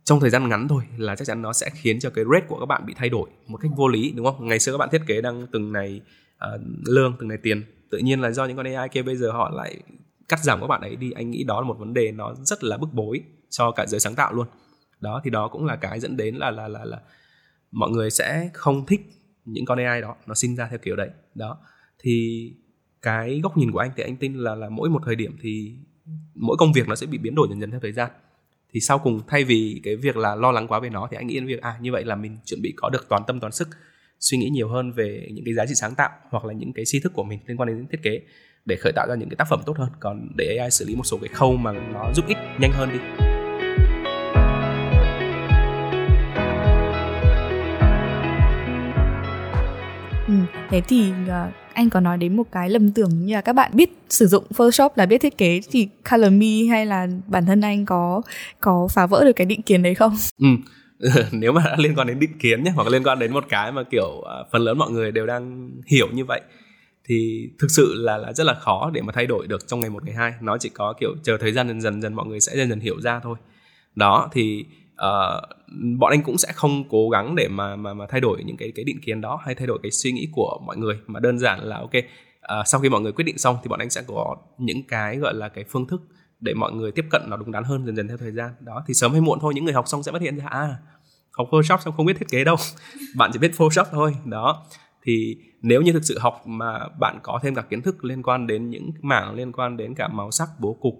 trong 0.03 0.19
thời 0.19 0.29
gian 0.29 0.49
ngắn 0.49 0.67
thôi 0.67 0.83
là 0.97 1.15
chắc 1.15 1.27
chắn 1.27 1.41
nó 1.41 1.53
sẽ 1.53 1.69
khiến 1.73 1.99
cho 1.99 2.09
cái 2.09 2.25
rate 2.31 2.45
của 2.47 2.59
các 2.59 2.65
bạn 2.65 2.85
bị 2.85 2.93
thay 2.97 3.09
đổi 3.09 3.29
một 3.47 3.57
cách 3.57 3.71
vô 3.75 3.87
lý 3.87 4.11
đúng 4.11 4.25
không? 4.25 4.47
Ngày 4.47 4.59
xưa 4.59 4.71
các 4.71 4.77
bạn 4.77 4.89
thiết 4.91 5.01
kế 5.07 5.21
đang 5.21 5.47
từng 5.51 5.73
này 5.73 6.01
uh, 6.45 6.61
lương 6.85 7.15
từng 7.19 7.29
này 7.29 7.37
tiền. 7.43 7.63
Tự 7.89 7.97
nhiên 7.97 8.21
là 8.21 8.31
do 8.31 8.45
những 8.45 8.57
con 8.57 8.65
AI 8.75 8.89
kia 8.89 9.01
bây 9.01 9.15
giờ 9.15 9.31
họ 9.31 9.49
lại 9.49 9.79
cắt 10.27 10.43
giảm 10.43 10.61
các 10.61 10.67
bạn 10.67 10.81
ấy 10.81 10.95
đi 10.95 11.11
anh 11.11 11.31
nghĩ 11.31 11.43
đó 11.43 11.61
là 11.61 11.67
một 11.67 11.77
vấn 11.79 11.93
đề 11.93 12.11
nó 12.11 12.35
rất 12.43 12.63
là 12.63 12.77
bức 12.77 12.93
bối 12.93 13.21
cho 13.49 13.71
cả 13.71 13.85
giới 13.85 13.99
sáng 13.99 14.15
tạo 14.15 14.33
luôn. 14.33 14.47
Đó 14.99 15.21
thì 15.23 15.29
đó 15.29 15.47
cũng 15.47 15.65
là 15.65 15.75
cái 15.75 15.99
dẫn 15.99 16.17
đến 16.17 16.35
là 16.35 16.51
là 16.51 16.67
là 16.67 16.85
là 16.85 17.01
mọi 17.71 17.89
người 17.89 18.09
sẽ 18.09 18.49
không 18.53 18.85
thích 18.85 19.01
những 19.45 19.65
con 19.65 19.79
AI 19.79 20.01
đó 20.01 20.15
nó 20.27 20.33
sinh 20.33 20.55
ra 20.55 20.67
theo 20.69 20.79
kiểu 20.79 20.95
đấy. 20.95 21.09
Đó 21.35 21.57
thì 21.99 22.53
cái 23.01 23.39
góc 23.43 23.57
nhìn 23.57 23.71
của 23.71 23.79
anh 23.79 23.91
thì 23.97 24.03
anh 24.03 24.17
tin 24.17 24.33
là 24.33 24.55
là 24.55 24.69
mỗi 24.69 24.89
một 24.89 25.01
thời 25.05 25.15
điểm 25.15 25.37
thì 25.41 25.75
mỗi 26.35 26.57
công 26.59 26.73
việc 26.73 26.87
nó 26.87 26.95
sẽ 26.95 27.07
bị 27.07 27.17
biến 27.17 27.35
đổi 27.35 27.47
dần 27.49 27.61
dần 27.61 27.71
theo 27.71 27.79
thời 27.79 27.91
gian. 27.91 28.11
Thì 28.73 28.79
sau 28.79 28.99
cùng 28.99 29.21
thay 29.27 29.43
vì 29.43 29.81
cái 29.83 29.95
việc 29.95 30.17
là 30.17 30.35
lo 30.35 30.51
lắng 30.51 30.67
quá 30.67 30.79
về 30.79 30.89
nó 30.89 31.07
thì 31.11 31.17
anh 31.17 31.27
nghĩ 31.27 31.35
đến 31.35 31.47
việc 31.47 31.61
à 31.61 31.77
như 31.81 31.91
vậy 31.91 32.05
là 32.05 32.15
mình 32.15 32.37
chuẩn 32.45 32.61
bị 32.61 32.73
có 32.77 32.89
được 32.89 33.05
toàn 33.09 33.23
tâm 33.27 33.39
toàn 33.39 33.51
sức 33.51 33.67
suy 34.19 34.37
nghĩ 34.37 34.49
nhiều 34.49 34.69
hơn 34.69 34.91
về 34.91 35.27
những 35.33 35.45
cái 35.45 35.53
giá 35.53 35.65
trị 35.65 35.73
sáng 35.75 35.95
tạo 35.95 36.09
hoặc 36.29 36.45
là 36.45 36.53
những 36.53 36.73
cái 36.73 36.85
tri 36.85 36.99
thức 36.99 37.13
của 37.15 37.23
mình 37.23 37.39
liên 37.47 37.57
quan 37.57 37.67
đến 37.67 37.87
thiết 37.91 37.99
kế 38.03 38.21
để 38.65 38.75
khởi 38.75 38.91
tạo 38.95 39.07
ra 39.09 39.15
những 39.15 39.29
cái 39.29 39.35
tác 39.35 39.47
phẩm 39.49 39.61
tốt 39.65 39.77
hơn 39.77 39.89
còn 39.99 40.27
để 40.37 40.57
AI 40.59 40.71
xử 40.71 40.85
lý 40.85 40.95
một 40.95 41.05
số 41.05 41.17
cái 41.21 41.29
khâu 41.33 41.57
mà 41.57 41.71
nó 41.71 42.11
giúp 42.15 42.25
ích 42.27 42.37
nhanh 42.59 42.71
hơn 42.71 42.89
đi 42.93 42.99
Ừ, 50.27 50.33
thế 50.69 50.81
thì 50.87 51.11
uh, 51.11 51.53
anh 51.73 51.89
có 51.89 51.99
nói 51.99 52.17
đến 52.17 52.35
một 52.35 52.51
cái 52.51 52.69
lầm 52.69 52.91
tưởng 52.91 53.25
như 53.25 53.33
là 53.33 53.41
các 53.41 53.53
bạn 53.53 53.71
biết 53.73 53.89
sử 54.09 54.27
dụng 54.27 54.43
Photoshop 54.53 54.97
là 54.97 55.05
biết 55.05 55.21
thiết 55.21 55.37
kế 55.37 55.61
thì 55.71 55.87
Color 56.11 56.31
Me 56.31 56.65
hay 56.69 56.85
là 56.85 57.07
bản 57.27 57.45
thân 57.45 57.61
anh 57.61 57.85
có 57.85 58.21
có 58.59 58.87
phá 58.93 59.05
vỡ 59.05 59.23
được 59.25 59.33
cái 59.35 59.45
định 59.45 59.61
kiến 59.61 59.83
đấy 59.83 59.95
không? 59.95 60.15
Ừ. 60.37 60.47
nếu 61.31 61.51
mà 61.51 61.61
đã 61.65 61.75
liên 61.79 61.95
quan 61.95 62.07
đến 62.07 62.19
định 62.19 62.37
kiến 62.39 62.63
nhé 62.63 62.71
hoặc 62.75 62.87
liên 62.87 63.03
quan 63.03 63.19
đến 63.19 63.33
một 63.33 63.45
cái 63.49 63.71
mà 63.71 63.83
kiểu 63.83 64.21
à, 64.21 64.35
phần 64.51 64.61
lớn 64.61 64.77
mọi 64.77 64.91
người 64.91 65.11
đều 65.11 65.25
đang 65.25 65.71
hiểu 65.87 66.07
như 66.13 66.25
vậy 66.25 66.41
thì 67.07 67.49
thực 67.59 67.67
sự 67.71 67.93
là 67.95 68.17
là 68.17 68.33
rất 68.33 68.43
là 68.43 68.53
khó 68.53 68.91
để 68.93 69.01
mà 69.01 69.13
thay 69.13 69.25
đổi 69.25 69.47
được 69.47 69.67
trong 69.67 69.79
ngày 69.79 69.89
một 69.89 70.05
ngày 70.05 70.15
hai. 70.15 70.33
Nó 70.41 70.57
chỉ 70.57 70.69
có 70.69 70.93
kiểu 70.99 71.15
chờ 71.23 71.37
thời 71.37 71.51
gian 71.51 71.67
dần 71.67 71.81
dần 71.81 72.01
dần 72.01 72.13
mọi 72.13 72.25
người 72.25 72.39
sẽ 72.39 72.57
dần 72.57 72.69
dần 72.69 72.79
hiểu 72.79 73.01
ra 73.01 73.19
thôi. 73.19 73.37
Đó 73.95 74.29
thì 74.33 74.65
uh, 74.93 75.43
bọn 75.99 76.11
anh 76.11 76.23
cũng 76.23 76.37
sẽ 76.37 76.51
không 76.53 76.89
cố 76.89 77.09
gắng 77.09 77.35
để 77.35 77.47
mà 77.47 77.75
mà 77.75 77.93
mà 77.93 78.05
thay 78.09 78.21
đổi 78.21 78.43
những 78.43 78.57
cái 78.57 78.71
cái 78.75 78.85
định 78.85 79.01
kiến 79.01 79.21
đó 79.21 79.41
hay 79.45 79.55
thay 79.55 79.67
đổi 79.67 79.79
cái 79.83 79.91
suy 79.91 80.11
nghĩ 80.11 80.27
của 80.31 80.59
mọi 80.65 80.77
người. 80.77 80.99
Mà 81.07 81.19
đơn 81.19 81.39
giản 81.39 81.63
là 81.63 81.77
ok 81.77 81.91
uh, 81.95 82.67
sau 82.67 82.81
khi 82.81 82.89
mọi 82.89 83.01
người 83.01 83.11
quyết 83.11 83.25
định 83.25 83.37
xong 83.37 83.57
thì 83.63 83.69
bọn 83.69 83.79
anh 83.79 83.89
sẽ 83.89 84.01
có 84.07 84.35
những 84.57 84.83
cái 84.83 85.17
gọi 85.17 85.33
là 85.33 85.49
cái 85.49 85.63
phương 85.69 85.87
thức 85.87 86.01
để 86.39 86.53
mọi 86.53 86.71
người 86.71 86.91
tiếp 86.91 87.05
cận 87.09 87.21
nó 87.27 87.37
đúng 87.37 87.51
đắn 87.51 87.63
hơn 87.63 87.85
dần 87.85 87.95
dần 87.95 88.07
theo 88.07 88.17
thời 88.17 88.31
gian. 88.31 88.51
Đó 88.59 88.83
thì 88.87 88.93
sớm 88.93 89.11
hay 89.11 89.21
muộn 89.21 89.39
thôi 89.41 89.53
những 89.55 89.65
người 89.65 89.73
học 89.73 89.87
xong 89.87 90.03
sẽ 90.03 90.11
phát 90.11 90.21
hiện 90.21 90.37
ra 90.37 90.45
à 90.49 90.77
học 91.31 91.47
Photoshop 91.51 91.81
xong 91.81 91.93
không 91.97 92.05
biết 92.05 92.17
thiết 92.19 92.29
kế 92.29 92.43
đâu 92.43 92.55
bạn 93.15 93.29
chỉ 93.33 93.39
biết 93.39 93.51
Photoshop 93.55 93.87
thôi. 93.91 94.15
Đó 94.25 94.65
thì 95.03 95.37
nếu 95.61 95.81
như 95.81 95.91
thực 95.91 96.05
sự 96.05 96.19
học 96.19 96.47
mà 96.47 96.79
bạn 96.99 97.19
có 97.23 97.39
thêm 97.43 97.55
cả 97.55 97.61
kiến 97.61 97.81
thức 97.81 98.05
liên 98.05 98.23
quan 98.23 98.47
đến 98.47 98.69
những 98.69 98.91
mảng 99.01 99.35
liên 99.35 99.51
quan 99.51 99.77
đến 99.77 99.95
cả 99.95 100.07
màu 100.07 100.31
sắc 100.31 100.49
bố 100.59 100.77
cục 100.81 100.93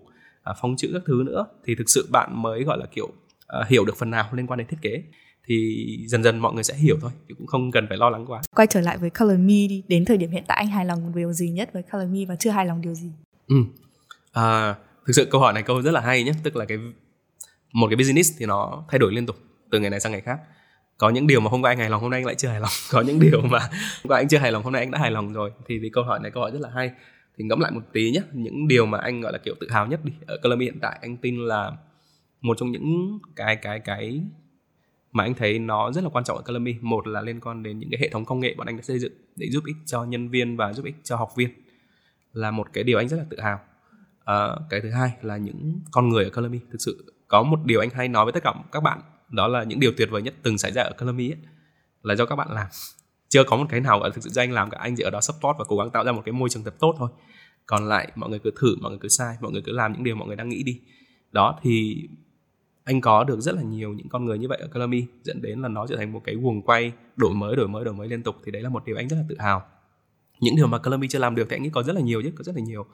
à, 0.44 0.54
phông 0.62 0.76
chữ 0.76 0.90
các 0.94 1.02
thứ 1.06 1.24
nữa 1.26 1.46
thì 1.66 1.76
thực 1.76 1.90
sự 1.90 2.10
bạn 2.12 2.42
mới 2.42 2.64
gọi 2.64 2.78
là 2.78 2.86
kiểu 2.86 3.06
uh, 3.06 3.68
hiểu 3.68 3.86
được 3.86 3.98
phần 3.98 4.12
nào 4.12 4.30
liên 4.32 4.48
quan 4.48 4.58
đến 4.58 4.68
thiết 4.68 4.78
kế 4.82 5.04
thì 5.48 5.86
dần 6.08 6.24
dần 6.24 6.40
mọi 6.40 6.54
người 6.54 6.64
sẽ 6.64 6.74
hiểu 6.74 6.98
thôi 7.02 7.12
thì 7.28 7.36
cũng 7.38 7.48
không 7.48 7.72
cần 7.72 7.86
phải 7.90 7.98
lo 7.98 8.10
lắng 8.10 8.26
quá. 8.28 8.42
Quay 8.56 8.68
trở 8.68 8.82
lại 8.82 8.98
với 8.98 9.10
Color 9.10 9.40
Me 9.40 9.68
đi 9.70 9.84
đến 9.88 10.06
thời 10.06 10.18
điểm 10.18 10.32
hiện 10.32 10.44
tại 10.48 10.58
anh 10.58 10.68
hài 10.68 10.86
lòng 10.86 11.12
điều 11.16 11.34
gì 11.34 11.50
nhất 11.50 11.70
với 11.74 11.84
Color 11.92 12.10
Me 12.10 12.20
và 12.28 12.36
chưa 12.36 12.50
hài 12.50 12.66
lòng 12.66 12.82
điều 12.82 12.94
gì? 12.94 13.12
Ừ. 13.48 13.56
à, 14.32 14.76
thực 15.08 15.14
sự 15.14 15.28
câu 15.32 15.42
hỏi 15.42 15.54
này 15.54 15.64
câu 15.64 15.82
rất 15.82 15.92
là 15.92 16.02
hay 16.02 16.24
nhé 16.24 16.32
tức 16.44 16.56
là 16.56 16.66
cái 16.66 16.78
một 17.74 17.88
cái 17.90 17.96
business 17.96 18.30
thì 18.40 18.46
nó 18.46 18.86
thay 18.90 19.00
đổi 19.00 19.14
liên 19.14 19.26
tục 19.26 19.36
từ 19.72 19.80
ngày 19.80 19.90
này 19.90 20.00
sang 20.00 20.12
ngày 20.12 20.22
khác. 20.22 20.40
Có 20.98 21.10
những 21.10 21.28
điều 21.28 21.40
mà 21.40 21.50
hôm 21.50 21.62
qua 21.62 21.72
anh 21.72 21.78
hài 21.78 21.90
lòng 21.90 22.02
hôm 22.02 22.12
nay 22.12 22.20
anh 22.20 22.26
lại 22.26 22.36
chưa 22.36 22.48
hài 22.48 22.60
lòng. 22.60 22.70
Có 22.92 23.02
những 23.02 23.20
điều 23.20 23.42
mà 23.42 23.60
hôm 23.60 24.08
qua 24.08 24.18
anh 24.18 24.28
chưa 24.28 24.38
hài 24.38 24.52
lòng 24.52 24.64
hôm 24.64 24.74
nay 24.74 24.82
anh 24.82 24.92
đã 24.92 25.00
hài 25.00 25.12
lòng 25.12 25.34
rồi. 25.34 25.52
Thì, 25.68 25.80
thì 25.82 25.90
câu 25.90 26.04
hỏi 26.04 26.20
này 26.20 26.32
câu 26.32 26.44
hỏi 26.44 26.52
rất 26.52 26.62
là 26.62 26.70
hay. 26.76 26.92
Thì 27.38 27.44
ngẫm 27.44 27.60
lại 27.60 27.72
một 27.72 27.82
tí 27.94 28.12
nhé 28.12 28.22
những 28.34 28.68
điều 28.68 28.86
mà 28.86 28.98
anh 28.98 29.22
gọi 29.22 29.34
là 29.34 29.38
kiểu 29.38 29.56
tự 29.60 29.68
hào 29.70 29.88
nhất 29.88 30.06
đi 30.06 30.12
ở 30.28 30.38
Color 30.44 30.62
hiện 30.62 30.80
tại 30.82 31.00
anh 31.02 31.18
tin 31.18 31.38
là 31.38 31.72
một 32.42 32.58
trong 32.58 32.72
những 32.72 33.20
cái 33.36 33.56
cái 33.56 33.80
cái 33.80 34.22
mà 35.12 35.24
anh 35.24 35.34
thấy 35.34 35.60
nó 35.60 35.92
rất 35.92 36.04
là 36.04 36.10
quan 36.10 36.24
trọng 36.24 36.38
ở 36.38 36.44
Calamy 36.44 36.76
một 36.82 37.08
là 37.08 37.22
liên 37.22 37.40
quan 37.40 37.64
đến 37.64 37.80
những 37.80 37.90
cái 37.92 38.00
hệ 38.02 38.10
thống 38.10 38.26
công 38.26 38.40
nghệ 38.40 38.56
bọn 38.58 38.68
anh 38.68 38.78
đã 38.78 38.84
xây 38.84 39.00
dựng 39.00 39.14
để 39.36 39.48
giúp 39.50 39.64
ích 39.66 39.76
cho 39.86 40.04
nhân 40.04 40.30
viên 40.30 40.58
và 40.58 40.74
giúp 40.74 40.86
ích 40.86 40.96
cho 41.04 41.16
học 41.16 41.30
viên 41.36 41.50
là 42.34 42.52
một 42.52 42.68
cái 42.74 42.84
điều 42.84 42.98
anh 42.98 43.08
rất 43.08 43.18
là 43.18 43.26
tự 43.30 43.40
hào 43.40 43.60
à, 44.28 44.56
cái 44.70 44.82
thứ 44.82 44.90
hai 44.90 45.12
là 45.22 45.38
những 45.38 45.80
con 45.92 46.10
người 46.10 46.24
ở 46.24 46.30
Calamy 46.30 46.60
thực 46.72 46.78
sự 46.80 47.14
có 47.28 47.44
một 47.44 47.60
điều 47.66 47.80
anh 47.80 47.90
hay 47.90 48.08
nói 48.08 48.26
với 48.26 48.34
tất 48.34 48.44
cả 48.44 48.54
các 48.72 48.84
bạn 48.84 49.02
đó 49.30 49.48
là 49.48 49.64
những 49.64 49.80
điều 49.80 49.92
tuyệt 49.98 50.10
vời 50.12 50.22
nhất 50.22 50.34
từng 50.44 50.58
xảy 50.58 50.72
ra 50.72 50.84
ở 50.84 50.92
Calamy 50.98 51.30
ấy, 51.30 51.38
là 52.04 52.16
do 52.16 52.26
các 52.26 52.36
bạn 52.36 52.52
làm. 52.52 52.68
Chưa 53.30 53.44
có 53.44 53.58
một 53.58 53.66
cái 53.70 53.80
nào 53.80 54.02
ở 54.02 54.10
thực 54.10 54.24
sự 54.24 54.30
do 54.30 54.42
anh 54.42 54.52
làm 54.52 54.70
cả 54.70 54.78
anh 54.82 54.96
chỉ 54.96 55.04
ở 55.04 55.10
đó 55.10 55.22
support 55.22 55.58
và 55.60 55.66
cố 55.68 55.78
gắng 55.78 55.90
tạo 55.90 56.04
ra 56.04 56.12
một 56.12 56.22
cái 56.26 56.34
môi 56.34 56.50
trường 56.50 56.64
thật 56.64 56.76
tốt 56.80 56.96
thôi. 56.98 57.10
Còn 57.66 57.88
lại 57.88 58.12
mọi 58.16 58.30
người 58.30 58.40
cứ 58.40 58.52
thử 58.62 58.76
mọi 58.82 58.92
người 58.92 59.00
cứ 59.02 59.08
sai 59.08 59.36
mọi 59.42 59.52
người 59.52 59.62
cứ 59.62 59.72
làm 59.72 59.94
những 59.94 60.04
điều 60.04 60.16
mọi 60.16 60.28
người 60.28 60.36
đang 60.36 60.50
nghĩ 60.50 60.64
đi. 60.64 60.82
Đó 61.32 61.60
thì 61.62 62.08
anh 62.84 63.02
có 63.02 63.24
được 63.24 63.40
rất 63.40 63.56
là 63.56 63.62
nhiều 63.62 63.94
những 63.94 64.10
con 64.10 64.26
người 64.26 64.38
như 64.38 64.48
vậy 64.48 64.58
ở 64.62 64.68
Calamy 64.68 65.06
dẫn 65.24 65.42
đến 65.42 65.62
là 65.62 65.68
nó 65.68 65.88
trở 65.88 65.96
thành 65.96 66.14
một 66.14 66.22
cái 66.24 66.36
guồng 66.36 66.62
quay 66.62 66.92
đổi 67.16 67.34
mới 67.34 67.56
đổi 67.56 67.68
mới 67.68 67.86
đổi 67.86 67.94
mới 67.94 68.08
liên 68.08 68.24
tục. 68.24 68.36
Thì 68.46 68.52
đấy 68.52 68.62
là 68.62 68.70
một 68.70 68.86
điều 68.86 68.96
anh 68.96 69.08
rất 69.08 69.18
là 69.18 69.24
tự 69.30 69.36
hào. 69.40 69.62
Những 70.40 70.56
điều 70.56 70.68
mà 70.68 70.78
Calamy 70.78 71.08
chưa 71.08 71.20
làm 71.20 71.36
được 71.36 71.48
thì 71.50 71.56
anh 71.56 71.64
nghĩ 71.64 71.70
có 71.70 71.84
rất 71.84 71.94
là 71.94 72.02
nhiều 72.02 72.22
chứ 72.22 72.32
có 72.36 72.44
rất 72.44 72.56
là 72.56 72.62
nhiều 72.62 72.86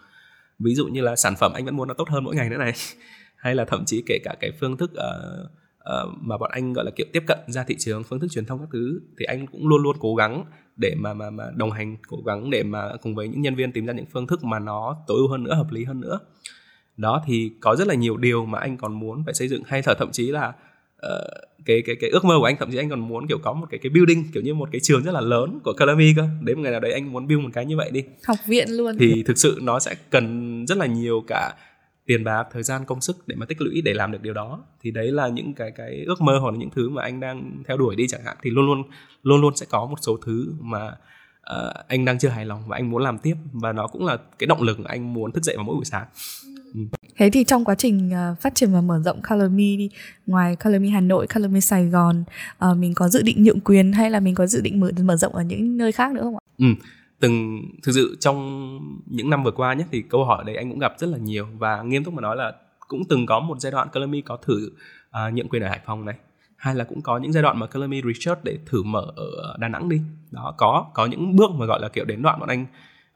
ví 0.60 0.76
dụ 0.76 0.88
như 0.88 1.02
là 1.02 1.16
sản 1.16 1.34
phẩm 1.40 1.54
anh 1.54 1.66
vẫn 1.66 1.76
muốn 1.76 1.88
nó 1.88 1.94
tốt 1.94 2.10
hơn 2.10 2.24
mỗi 2.24 2.36
ngày 2.36 2.50
nữa 2.50 2.58
này. 2.58 2.74
Hay 3.38 3.56
là 3.56 3.66
thậm 3.66 3.86
chí 3.86 4.04
kể 4.06 4.20
cả 4.24 4.36
cái 4.40 4.52
phương 4.60 4.78
thức 4.78 4.92
uh, 4.94 5.50
uh, 5.80 6.14
mà 6.22 6.38
bọn 6.38 6.52
anh 6.54 6.74
gọi 6.74 6.86
là 6.86 6.92
kiểu 6.96 7.08
tiếp 7.14 7.24
cận 7.28 7.40
ra 7.48 7.64
thị 7.64 7.76
trường 7.80 8.04
phương 8.04 8.20
thức 8.20 8.28
truyền 8.32 8.46
thông 8.46 8.60
các 8.60 8.70
thứ 8.74 9.00
thì 9.20 9.26
anh 9.26 9.48
cũng 9.48 9.68
luôn 9.68 9.82
luôn 9.82 9.96
cố 10.00 10.16
gắng 10.16 10.46
để 10.78 10.96
mà 10.98 11.14
mà 11.14 11.30
mà 11.30 11.44
đồng 11.56 11.72
hành 11.72 11.98
cố 12.08 12.18
gắng 12.26 12.50
để 12.50 12.64
mà 12.64 12.90
cùng 13.02 13.16
với 13.16 13.28
những 13.28 13.42
nhân 13.42 13.56
viên 13.56 13.72
tìm 13.72 13.86
ra 13.86 13.94
những 13.94 14.06
phương 14.14 14.28
thức 14.28 14.44
mà 14.44 14.60
nó 14.60 15.04
tối 15.08 15.18
ưu 15.18 15.28
hơn 15.28 15.44
nữa 15.44 15.54
hợp 15.54 15.72
lý 15.72 15.84
hơn 15.84 16.02
nữa. 16.02 16.20
Đó 16.98 17.24
thì 17.26 17.52
có 17.62 17.76
rất 17.76 17.88
là 17.88 17.94
nhiều 17.94 18.18
điều 18.18 18.46
mà 18.46 18.60
anh 18.60 18.78
còn 18.78 19.00
muốn 19.00 19.24
phải 19.26 19.34
xây 19.34 19.48
dựng 19.48 19.64
hay 19.66 19.82
là 19.86 19.94
thậm 19.94 20.12
chí 20.12 20.32
là 20.32 20.54
uh, 21.04 21.44
cái 21.66 21.84
cái 21.86 21.96
cái 21.96 22.10
ước 22.10 22.26
mơ 22.26 22.36
của 22.40 22.46
anh 22.46 22.58
thậm 22.58 22.72
chí 22.72 22.78
anh 22.78 22.90
còn 22.90 23.00
muốn 23.00 23.28
kiểu 23.28 23.38
có 23.44 23.54
một 23.54 23.68
cái 23.70 23.80
cái 23.84 23.90
building 23.90 24.32
kiểu 24.34 24.44
như 24.44 24.54
một 24.54 24.70
cái 24.72 24.82
trường 24.84 25.04
rất 25.04 25.12
là 25.12 25.22
lớn 25.22 25.60
của 25.64 25.74
Calamy 25.74 26.14
cơ. 26.16 26.28
Đến 26.42 26.58
một 26.58 26.62
ngày 26.64 26.72
nào 26.72 26.82
đấy 26.82 26.94
anh 26.94 27.12
muốn 27.14 27.28
build 27.28 27.44
một 27.44 27.50
cái 27.54 27.66
như 27.66 27.78
vậy 27.78 27.92
đi. 27.92 28.04
Học 28.28 28.38
viện 28.48 28.68
luôn. 28.70 28.96
Thì 29.00 29.24
thực 29.24 29.38
sự 29.38 29.60
nó 29.62 29.80
sẽ 29.80 29.96
cần 30.10 30.66
rất 30.68 30.78
là 30.78 30.86
nhiều 30.86 31.24
cả 31.28 31.54
tiền 32.06 32.24
bạc 32.24 32.44
thời 32.52 32.64
gian 32.64 32.86
công 32.86 33.02
sức 33.02 33.28
để 33.28 33.36
mà 33.36 33.46
tích 33.46 33.62
lũy 33.62 33.82
để 33.82 33.94
làm 33.94 34.12
được 34.12 34.22
điều 34.22 34.34
đó. 34.34 34.64
Thì 34.82 34.92
đấy 34.92 35.12
là 35.12 35.28
những 35.28 35.54
cái 35.54 35.72
cái 35.72 36.04
ước 36.08 36.22
mơ 36.22 36.40
hoặc 36.42 36.52
là 36.52 36.58
những 36.58 36.70
thứ 36.70 36.90
mà 36.90 37.02
anh 37.02 37.20
đang 37.20 37.64
theo 37.68 37.78
đuổi 37.78 37.96
đi 37.96 38.08
chẳng 38.08 38.22
hạn. 38.26 38.38
Thì 38.42 38.50
luôn 38.50 38.66
luôn 38.66 38.84
luôn 39.24 39.42
luôn 39.42 39.56
sẽ 39.56 39.66
có 39.70 39.86
một 39.86 39.98
số 40.02 40.18
thứ 40.26 40.54
mà 40.60 40.88
uh, 40.88 41.88
anh 41.88 42.06
đang 42.06 42.20
chưa 42.20 42.30
hài 42.30 42.46
lòng 42.46 42.64
và 42.68 42.78
anh 42.78 42.90
muốn 42.90 43.04
làm 43.04 43.18
tiếp. 43.18 43.36
Và 43.54 43.74
nó 43.74 43.88
cũng 43.88 44.06
là 44.06 44.18
cái 44.40 44.48
động 44.48 44.62
lực 44.62 44.78
anh 44.86 45.14
muốn 45.14 45.32
thức 45.32 45.44
dậy 45.44 45.56
vào 45.56 45.66
mỗi 45.66 45.76
buổi 45.76 45.86
sáng 45.86 46.06
Ừ. 46.74 46.80
Thế 47.18 47.30
thì 47.30 47.44
trong 47.44 47.66
quá 47.66 47.76
trình 47.76 48.12
uh, 48.32 48.40
phát 48.40 48.56
triển 48.56 48.74
và 48.74 48.82
mở 48.82 49.02
rộng 49.06 49.22
Color 49.30 49.52
Me 49.52 49.58
đi, 49.58 49.90
ngoài 50.26 50.56
Color 50.56 50.82
Me 50.82 50.90
Hà 50.90 51.02
Nội, 51.02 51.28
Color 51.36 51.52
Me 51.52 51.60
Sài 51.60 51.86
Gòn, 51.86 52.24
uh, 52.72 52.78
mình 52.78 52.94
có 52.94 53.10
dự 53.10 53.22
định 53.22 53.44
nhượng 53.44 53.60
quyền 53.60 53.94
hay 53.94 54.10
là 54.10 54.20
mình 54.20 54.36
có 54.36 54.48
dự 54.48 54.62
định 54.62 54.80
mở 54.80 54.92
mở 55.04 55.16
rộng 55.16 55.36
ở 55.36 55.44
những 55.44 55.78
nơi 55.78 55.92
khác 55.92 56.12
nữa 56.12 56.22
không 56.22 56.36
ạ? 56.36 56.40
Ừ, 56.58 56.66
từng 57.20 57.62
thực 57.84 57.92
sự 57.92 58.18
trong 58.20 58.80
những 59.06 59.30
năm 59.30 59.44
vừa 59.44 59.52
qua 59.52 59.74
nhé 59.74 59.86
thì 59.92 60.02
câu 60.02 60.26
hỏi 60.26 60.44
đấy 60.46 60.56
anh 60.56 60.70
cũng 60.70 60.80
gặp 60.80 60.94
rất 60.98 61.08
là 61.08 61.18
nhiều 61.18 61.48
và 61.58 61.82
nghiêm 61.82 62.04
túc 62.04 62.14
mà 62.14 62.22
nói 62.22 62.36
là 62.36 62.54
cũng 62.88 63.02
từng 63.10 63.26
có 63.26 63.40
một 63.40 63.60
giai 63.60 63.72
đoạn 63.72 63.88
Color 63.94 64.10
Me 64.10 64.22
có 64.22 64.38
thử 64.38 64.72
uh, 65.10 65.34
nhượng 65.34 65.50
quyền 65.50 65.64
ở 65.64 65.70
Hải 65.70 65.80
Phòng 65.86 66.06
này 66.06 66.16
hay 66.58 66.76
là 66.76 66.84
cũng 66.84 67.02
có 67.02 67.18
những 67.18 67.34
giai 67.34 67.44
đoạn 67.44 67.60
mà 67.60 67.68
Color 67.68 67.90
Me 67.90 67.98
Research 68.14 68.44
để 68.44 68.58
thử 68.66 68.84
mở 68.84 69.06
ở 69.16 69.58
Đà 69.60 69.68
Nẵng 69.68 69.90
đi 69.90 70.02
đó 70.32 70.54
có 70.58 70.86
có 70.94 71.06
những 71.06 71.36
bước 71.36 71.52
mà 71.52 71.66
gọi 71.66 71.82
là 71.82 71.90
kiểu 71.90 72.06
đến 72.06 72.22
đoạn 72.22 72.40
bọn 72.40 72.50
anh 72.50 72.66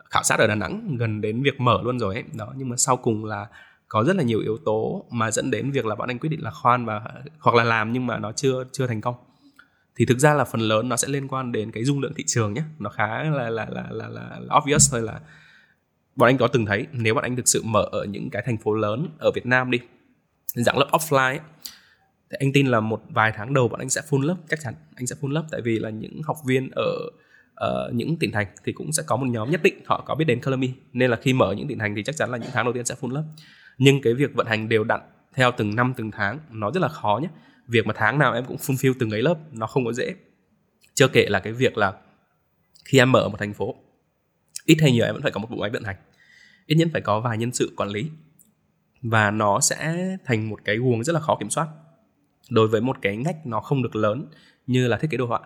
khảo 0.09 0.23
sát 0.23 0.39
ở 0.39 0.47
Đà 0.47 0.55
Nẵng 0.55 0.97
gần 0.99 1.21
đến 1.21 1.43
việc 1.43 1.59
mở 1.59 1.79
luôn 1.83 1.99
rồi 1.99 2.15
ấy. 2.15 2.23
Đó 2.33 2.53
nhưng 2.57 2.69
mà 2.69 2.75
sau 2.77 2.97
cùng 2.97 3.25
là 3.25 3.47
có 3.87 4.03
rất 4.03 4.15
là 4.15 4.23
nhiều 4.23 4.39
yếu 4.39 4.57
tố 4.65 5.05
mà 5.11 5.31
dẫn 5.31 5.51
đến 5.51 5.71
việc 5.71 5.85
là 5.85 5.95
bọn 5.95 6.09
anh 6.09 6.19
quyết 6.19 6.29
định 6.29 6.43
là 6.43 6.51
khoan 6.51 6.85
và 6.85 7.01
hoặc 7.39 7.55
là 7.55 7.63
làm 7.63 7.93
nhưng 7.93 8.07
mà 8.07 8.19
nó 8.19 8.31
chưa 8.31 8.63
chưa 8.71 8.87
thành 8.87 9.01
công. 9.01 9.15
Thì 9.95 10.05
thực 10.05 10.19
ra 10.19 10.33
là 10.33 10.43
phần 10.45 10.61
lớn 10.61 10.89
nó 10.89 10.97
sẽ 10.97 11.07
liên 11.07 11.27
quan 11.27 11.51
đến 11.51 11.71
cái 11.71 11.83
dung 11.83 11.99
lượng 11.99 12.13
thị 12.15 12.23
trường 12.27 12.53
nhé. 12.53 12.63
Nó 12.79 12.89
khá 12.89 13.23
là 13.23 13.49
là 13.49 13.67
là 13.69 13.87
là, 13.89 14.07
là, 14.07 14.39
là 14.39 14.55
obvious 14.57 14.91
thôi 14.91 15.01
là 15.01 15.19
bọn 16.15 16.29
anh 16.29 16.37
có 16.37 16.47
từng 16.47 16.65
thấy 16.65 16.87
nếu 16.91 17.13
bọn 17.13 17.23
anh 17.23 17.35
thực 17.35 17.47
sự 17.47 17.61
mở 17.65 17.89
ở 17.91 18.05
những 18.05 18.29
cái 18.29 18.43
thành 18.45 18.57
phố 18.57 18.73
lớn 18.73 19.09
ở 19.19 19.31
Việt 19.35 19.45
Nam 19.45 19.71
đi 19.71 19.79
dạng 20.55 20.77
lớp 20.77 20.87
offline 20.91 21.17
ấy, 21.17 21.39
thì 22.31 22.37
anh 22.39 22.53
tin 22.53 22.67
là 22.67 22.79
một 22.79 23.01
vài 23.09 23.31
tháng 23.35 23.53
đầu 23.53 23.67
bọn 23.67 23.79
anh 23.79 23.89
sẽ 23.89 24.01
full 24.09 24.21
lớp 24.21 24.35
chắc 24.49 24.59
chắn 24.63 24.73
anh 24.95 25.07
sẽ 25.07 25.15
full 25.21 25.31
lớp. 25.31 25.43
Tại 25.51 25.61
vì 25.61 25.79
là 25.79 25.89
những 25.89 26.21
học 26.23 26.37
viên 26.45 26.69
ở 26.75 27.09
uh, 27.65 27.93
những 27.93 28.17
tỉnh 28.17 28.31
thành 28.31 28.47
thì 28.63 28.71
cũng 28.71 28.91
sẽ 28.91 29.03
có 29.05 29.15
một 29.15 29.25
nhóm 29.25 29.51
nhất 29.51 29.63
định 29.63 29.81
họ 29.85 30.03
có 30.07 30.15
biết 30.15 30.25
đến 30.25 30.41
Color 30.41 30.59
nên 30.93 31.11
là 31.11 31.17
khi 31.17 31.33
mở 31.33 31.53
những 31.57 31.67
tỉnh 31.67 31.79
thành 31.79 31.95
thì 31.95 32.03
chắc 32.03 32.15
chắn 32.15 32.31
là 32.31 32.37
những 32.37 32.49
tháng 32.53 32.65
đầu 32.65 32.73
tiên 32.73 32.85
sẽ 32.85 32.95
full 33.01 33.11
lớp. 33.11 33.23
Nhưng 33.77 34.01
cái 34.01 34.13
việc 34.13 34.33
vận 34.33 34.47
hành 34.47 34.69
đều 34.69 34.83
đặn 34.83 35.01
theo 35.33 35.51
từng 35.57 35.75
năm 35.75 35.93
từng 35.97 36.11
tháng 36.11 36.39
nó 36.51 36.71
rất 36.71 36.79
là 36.79 36.87
khó 36.87 37.19
nhé. 37.23 37.29
Việc 37.67 37.87
mà 37.87 37.93
tháng 37.97 38.19
nào 38.19 38.33
em 38.33 38.45
cũng 38.45 38.57
fulfill 38.57 38.93
từng 38.99 39.11
ấy 39.11 39.21
lớp 39.21 39.37
nó 39.51 39.67
không 39.67 39.85
có 39.85 39.93
dễ. 39.93 40.15
Chưa 40.93 41.07
kể 41.07 41.25
là 41.29 41.39
cái 41.39 41.53
việc 41.53 41.77
là 41.77 41.93
khi 42.85 42.97
em 42.97 43.11
mở 43.11 43.29
một 43.29 43.37
thành 43.39 43.53
phố 43.53 43.75
ít 44.65 44.77
hay 44.81 44.91
nhiều 44.91 45.05
em 45.05 45.13
vẫn 45.13 45.21
phải 45.21 45.31
có 45.31 45.39
một 45.39 45.47
bộ 45.49 45.57
máy 45.57 45.69
vận 45.69 45.83
hành. 45.83 45.95
Ít 46.65 46.75
nhất 46.75 46.87
phải 46.93 47.01
có 47.01 47.19
vài 47.19 47.37
nhân 47.37 47.51
sự 47.51 47.73
quản 47.77 47.89
lý. 47.89 48.09
Và 49.01 49.31
nó 49.31 49.59
sẽ 49.59 49.97
thành 50.25 50.49
một 50.49 50.59
cái 50.65 50.75
guồng 50.75 51.03
rất 51.03 51.13
là 51.13 51.19
khó 51.19 51.37
kiểm 51.39 51.49
soát. 51.49 51.67
Đối 52.49 52.67
với 52.67 52.81
một 52.81 52.97
cái 53.01 53.17
ngách 53.17 53.45
nó 53.45 53.59
không 53.59 53.83
được 53.83 53.95
lớn 53.95 54.27
như 54.67 54.87
là 54.87 54.97
thiết 54.97 55.07
kế 55.11 55.17
đồ 55.17 55.25
họa 55.25 55.39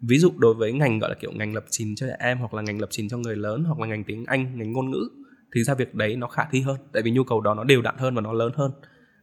ví 0.00 0.18
dụ 0.18 0.32
đối 0.38 0.54
với 0.54 0.72
ngành 0.72 0.98
gọi 0.98 1.10
là 1.10 1.16
kiểu 1.20 1.32
ngành 1.32 1.54
lập 1.54 1.64
trình 1.70 1.94
cho 1.96 2.06
trẻ 2.06 2.16
em 2.18 2.38
hoặc 2.38 2.54
là 2.54 2.62
ngành 2.62 2.80
lập 2.80 2.88
trình 2.90 3.08
cho 3.08 3.18
người 3.18 3.36
lớn 3.36 3.64
hoặc 3.64 3.78
là 3.78 3.86
ngành 3.86 4.04
tiếng 4.04 4.24
anh 4.26 4.58
ngành 4.58 4.72
ngôn 4.72 4.90
ngữ 4.90 5.08
thì 5.54 5.62
ra 5.64 5.74
việc 5.74 5.94
đấy 5.94 6.16
nó 6.16 6.28
khả 6.28 6.42
thi 6.50 6.60
hơn. 6.60 6.76
Tại 6.92 7.02
vì 7.02 7.10
nhu 7.10 7.24
cầu 7.24 7.40
đó 7.40 7.54
nó 7.54 7.64
đều 7.64 7.82
đặn 7.82 7.94
hơn 7.98 8.14
và 8.14 8.20
nó 8.20 8.32
lớn 8.32 8.52
hơn. 8.56 8.70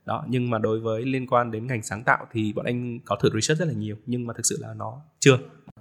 Đó 0.06 0.26
nhưng 0.30 0.50
mà 0.50 0.58
đối 0.58 0.80
với 0.80 1.06
liên 1.06 1.28
quan 1.28 1.52
đến 1.52 1.68
ngành 1.68 1.84
sáng 1.84 2.04
tạo 2.04 2.26
thì 2.32 2.54
bọn 2.54 2.66
anh 2.66 3.00
có 3.06 3.18
thử 3.22 3.30
research 3.34 3.60
rất 3.60 3.68
là 3.68 3.74
nhiều 3.74 3.96
nhưng 4.06 4.28
mà 4.28 4.34
thực 4.38 4.46
sự 4.46 4.58
là 4.62 4.74
nó 4.78 5.02
chưa. 5.20 5.38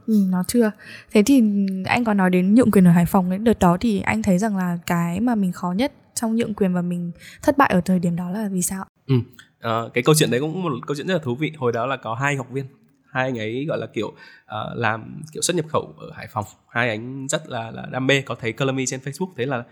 Ừ, 0.07 0.14
nó 0.30 0.43
chưa. 0.49 0.70
Thế 1.12 1.22
thì 1.26 1.43
anh 1.84 2.05
có 2.05 2.14
nói 2.14 2.30
đến 2.30 2.55
nhượng 2.55 2.70
quyền 2.70 2.84
ở 2.84 2.90
hải 2.90 3.07
phòng 3.07 3.30
đấy 3.30 3.38
đợt 3.38 3.59
đó 3.59 3.76
thì 3.80 4.01
anh 4.01 4.22
thấy 4.22 4.38
rằng 4.38 4.57
là 4.57 4.78
cái 4.86 5.20
mà 5.20 5.34
mình 5.34 5.53
khó 5.53 5.72
nhất 5.72 5.93
trong 6.14 6.36
nhượng 6.36 6.55
quyền 6.55 6.74
và 6.74 6.82
mình 6.82 7.12
thất 7.43 7.59
bại 7.59 7.70
ở 7.72 7.80
thời 7.80 7.99
điểm 7.99 8.16
đó 8.16 8.30
là 8.30 8.49
vì 8.53 8.62
sao 8.62 8.84
ừ. 9.07 9.14
à, 9.61 9.82
cái 9.95 10.03
câu 10.03 10.14
chuyện 10.14 10.30
đấy 10.30 10.40
cũng 10.40 10.62
một 10.62 10.72
câu 10.86 10.95
chuyện 10.97 11.07
rất 11.07 11.14
là 11.14 11.20
thú 11.24 11.34
vị. 11.34 11.53
Hồi 11.59 11.72
đó 11.72 11.86
là 11.86 11.97
có 11.97 12.14
hai 12.14 12.36
học 12.36 12.47
viên 12.51 12.66
hai 13.12 13.24
anh 13.24 13.38
ấy 13.38 13.64
gọi 13.68 13.78
là 13.78 13.86
kiểu 13.86 14.08
uh, 14.08 14.76
làm 14.76 15.22
kiểu 15.32 15.42
xuất 15.42 15.56
nhập 15.56 15.66
khẩu 15.68 15.94
ở 15.98 16.10
hải 16.14 16.26
phòng. 16.32 16.44
Hai 16.68 16.88
anh 16.88 17.28
rất 17.28 17.48
là, 17.48 17.70
là 17.70 17.86
đam 17.92 18.06
mê 18.06 18.22
có 18.22 18.34
thấy 18.34 18.52
Color 18.52 18.76
trên 18.86 19.00
facebook 19.00 19.32
thế 19.36 19.46
là 19.46 19.64